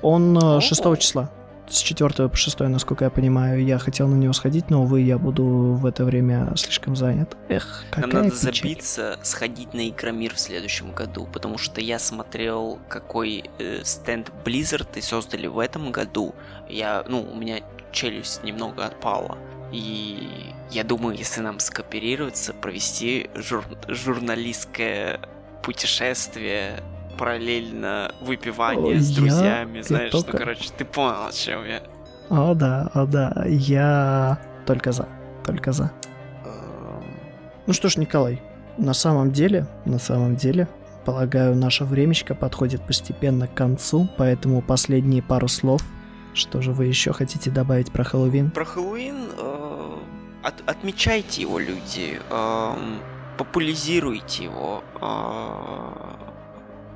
Он 0.02 0.36
э, 0.36 0.60
6 0.60 0.98
числа. 0.98 1.30
С 1.68 1.78
4 1.78 2.28
по 2.28 2.36
6, 2.36 2.60
насколько 2.60 3.04
я 3.04 3.10
понимаю, 3.10 3.64
я 3.64 3.78
хотел 3.78 4.06
на 4.06 4.14
него 4.14 4.32
сходить, 4.32 4.70
но, 4.70 4.82
увы, 4.84 5.00
я 5.00 5.18
буду 5.18 5.44
в 5.44 5.84
это 5.84 6.04
время 6.04 6.52
слишком 6.54 6.94
занят. 6.94 7.36
Эх, 7.48 7.84
какая 7.90 8.06
Нам 8.06 8.24
надо 8.24 8.36
печаль. 8.36 8.54
забиться, 8.54 9.18
сходить 9.22 9.74
на 9.74 9.88
Игромир 9.88 10.32
в 10.34 10.38
следующем 10.38 10.92
году, 10.92 11.26
потому 11.32 11.58
что 11.58 11.80
я 11.80 11.98
смотрел, 11.98 12.78
какой 12.88 13.50
э, 13.58 13.80
стенд 13.82 14.30
Blizzard 14.44 14.86
и 14.94 15.00
создали 15.00 15.48
в 15.48 15.58
этом 15.58 15.90
году. 15.90 16.34
Я, 16.68 17.04
ну, 17.08 17.28
у 17.28 17.34
меня 17.34 17.58
челюсть 17.90 18.44
немного 18.44 18.84
отпала. 18.86 19.36
И 19.72 20.28
я 20.70 20.84
думаю, 20.84 21.16
если 21.16 21.40
нам 21.40 21.58
скооперироваться, 21.58 22.52
провести 22.52 23.28
жур... 23.34 23.64
журналистское 23.88 25.18
путешествие 25.66 26.80
параллельно 27.18 28.14
выпивание 28.20 28.98
О, 28.98 29.01
с 29.01 29.10
друзьями, 29.10 29.82
знаешь, 29.82 30.12
только... 30.12 30.32
ну, 30.32 30.38
короче, 30.38 30.70
ты 30.78 30.84
понял, 30.84 31.26
о 31.26 31.32
чем 31.32 31.66
я. 31.66 31.82
О, 32.30 32.55
да, 32.55 32.88
о, 32.94 33.05
да, 33.05 33.44
я 33.48 34.38
только 34.64 34.93
за, 34.93 35.09
только 35.44 35.72
за. 35.72 35.90
Ну 37.66 37.72
что 37.72 37.88
ж, 37.88 37.97
Николай, 37.97 38.40
на 38.78 38.94
самом 38.94 39.32
деле, 39.32 39.66
на 39.84 39.98
самом 39.98 40.36
деле, 40.36 40.68
полагаю, 41.05 41.56
наше 41.56 41.84
времечко 41.84 42.36
подходит 42.36 42.86
постепенно 42.86 43.48
к 43.48 43.55
концу, 43.55 44.09
поэтому 44.16 44.62
последние 44.62 45.20
пару 45.20 45.48
слов 45.48 45.82
что 46.32 46.60
же 46.60 46.72
вы 46.72 46.84
еще 46.84 47.12
хотите 47.12 47.51
добавить 47.51 47.90
про 47.90 48.05
Хэллоуин? 48.05 48.51
Про 48.51 48.66
Хэллоуин 48.66 49.30
э, 49.38 49.97
от, 50.43 50.62
отмечайте 50.66 51.43
его, 51.43 51.59
люди. 51.59 52.20
Э, 52.30 52.74
популяризируйте 53.36 54.44
его. 54.44 54.82
А, 55.00 56.16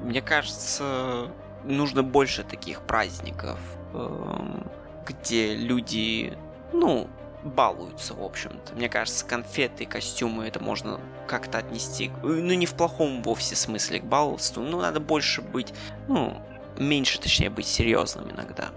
мне 0.03 0.23
кажется, 0.23 1.31
нужно 1.65 2.03
больше 2.03 2.43
таких 2.45 2.83
праздников, 2.83 3.59
эм, 3.93 4.67
где 5.07 5.55
люди, 5.55 6.37
ну, 6.73 7.09
балуются, 7.43 8.15
в 8.15 8.23
общем-то. 8.23 8.75
Мне 8.75 8.89
кажется, 8.89 9.25
конфеты, 9.25 9.87
костюмы, 9.87 10.47
это 10.47 10.62
можно 10.62 11.01
как-то 11.27 11.59
отнести, 11.59 12.11
ну, 12.23 12.53
не 12.55 12.67
в 12.67 12.75
плохом 12.75 13.23
вовсе 13.23 13.57
смысле 13.57 14.01
к 14.01 14.05
баловству, 14.05 14.62
но 14.62 14.81
надо 14.81 15.01
больше 15.01 15.43
быть, 15.43 15.73
ну, 16.09 16.37
меньше, 16.79 17.21
точнее, 17.21 17.51
быть 17.51 17.67
серьезным 17.67 18.31
иногда. 18.31 18.71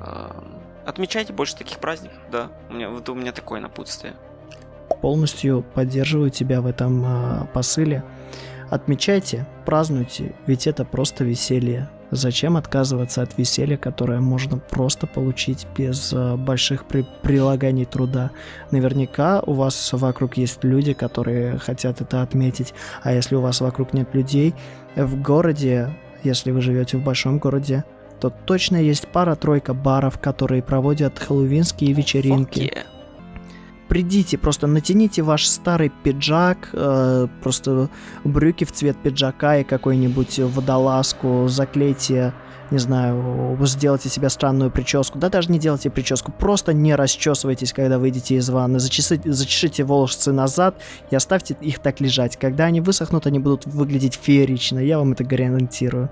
Эм, 0.00 0.58
отмечайте 0.86 1.32
больше 1.32 1.56
таких 1.56 1.78
праздников, 1.78 2.18
да. 2.30 2.50
У 2.70 2.74
меня, 2.74 2.88
вот 2.90 3.08
у 3.08 3.14
меня 3.14 3.32
такое 3.32 3.60
напутствие. 3.60 4.14
Полностью 5.00 5.64
поддерживаю 5.74 6.30
тебя 6.30 6.60
в 6.60 6.66
этом 6.66 7.04
э, 7.04 7.46
посыле. 7.52 8.02
Отмечайте, 8.70 9.46
празднуйте, 9.64 10.34
ведь 10.46 10.66
это 10.66 10.84
просто 10.84 11.24
веселье. 11.24 11.88
Зачем 12.10 12.56
отказываться 12.56 13.22
от 13.22 13.36
веселья, 13.36 13.76
которое 13.76 14.20
можно 14.20 14.58
просто 14.58 15.06
получить 15.06 15.66
без 15.76 16.12
э, 16.12 16.36
больших 16.36 16.86
при 16.86 17.06
прилаганий 17.22 17.84
труда? 17.84 18.30
Наверняка 18.70 19.40
у 19.40 19.52
вас 19.52 19.92
вокруг 19.92 20.36
есть 20.36 20.64
люди, 20.64 20.94
которые 20.94 21.58
хотят 21.58 22.00
это 22.00 22.22
отметить, 22.22 22.74
а 23.02 23.12
если 23.12 23.36
у 23.36 23.40
вас 23.40 23.60
вокруг 23.60 23.92
нет 23.92 24.14
людей, 24.14 24.54
в 24.96 25.20
городе, 25.20 25.90
если 26.24 26.50
вы 26.50 26.60
живете 26.60 26.96
в 26.96 27.04
большом 27.04 27.38
городе, 27.38 27.84
то 28.20 28.30
точно 28.30 28.76
есть 28.76 29.08
пара-тройка 29.08 29.74
баров, 29.74 30.18
которые 30.18 30.62
проводят 30.62 31.18
хэллоуинские 31.18 31.92
вечеринки. 31.92 32.60
Yeah. 32.60 32.97
Придите, 33.88 34.36
просто 34.36 34.66
натяните 34.66 35.22
ваш 35.22 35.46
старый 35.46 35.90
пиджак, 36.02 36.70
э, 36.72 37.26
просто 37.42 37.88
брюки 38.24 38.64
в 38.64 38.72
цвет 38.72 38.96
пиджака 39.02 39.58
и 39.58 39.64
какую-нибудь 39.64 40.38
водолазку, 40.40 41.48
заклейте 41.48 42.34
не 42.70 42.78
знаю, 42.78 43.56
сделайте 43.62 44.08
себе 44.08 44.28
странную 44.28 44.70
прическу. 44.70 45.18
Да 45.18 45.28
даже 45.28 45.50
не 45.50 45.58
делайте 45.58 45.90
прическу, 45.90 46.32
просто 46.32 46.72
не 46.72 46.94
расчесывайтесь, 46.94 47.72
когда 47.72 47.98
выйдете 47.98 48.36
из 48.36 48.48
ванны. 48.50 48.78
Зачесите, 48.78 49.32
зачешите 49.32 49.84
волосы 49.84 50.32
назад 50.32 50.76
и 51.10 51.16
оставьте 51.16 51.56
их 51.60 51.78
так 51.78 52.00
лежать. 52.00 52.36
Когда 52.36 52.64
они 52.64 52.80
высохнут, 52.80 53.26
они 53.26 53.38
будут 53.38 53.66
выглядеть 53.66 54.18
феерично. 54.20 54.78
Я 54.78 54.98
вам 54.98 55.12
это 55.12 55.24
гарантирую. 55.24 56.10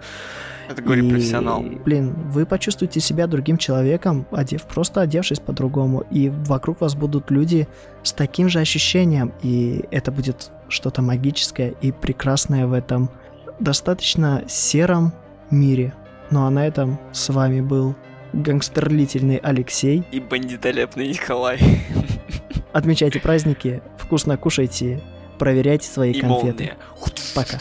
Это 0.69 0.83
говорит 0.83 1.05
и, 1.05 1.11
профессионал. 1.11 1.62
Блин, 1.85 2.15
вы 2.31 2.45
почувствуете 2.45 3.01
себя 3.01 3.27
другим 3.27 3.57
человеком, 3.57 4.27
одев, 4.33 4.62
просто 4.65 5.01
одевшись 5.01 5.39
по-другому. 5.39 6.05
И 6.11 6.28
вокруг 6.28 6.81
вас 6.81 6.95
будут 6.95 7.31
люди 7.31 7.69
с 8.03 8.12
таким 8.12 8.49
же 8.49 8.59
ощущением. 8.59 9.33
И 9.43 9.85
это 9.91 10.11
будет 10.11 10.51
что-то 10.69 11.03
магическое 11.03 11.74
и 11.81 11.93
прекрасное 11.93 12.66
в 12.66 12.73
этом 12.73 13.11
достаточно 13.61 14.43
сером 14.49 15.12
мире. 15.51 15.95
Ну 16.31 16.47
а 16.47 16.51
на 16.51 16.66
этом 16.66 16.98
с 17.12 17.28
вами 17.28 17.61
был 17.61 17.94
гангстерлительный 18.32 19.36
Алексей. 19.36 20.05
И 20.11 20.20
бандитолепный 20.20 21.09
Николай. 21.09 21.59
Отмечайте 22.73 23.20
праздники, 23.20 23.82
вкусно 23.98 24.36
кушайте, 24.36 25.01
проверяйте 25.39 25.89
свои 25.89 26.12
и 26.12 26.20
конфеты. 26.20 26.74
Молния. 26.74 26.77
Пока. 27.35 27.59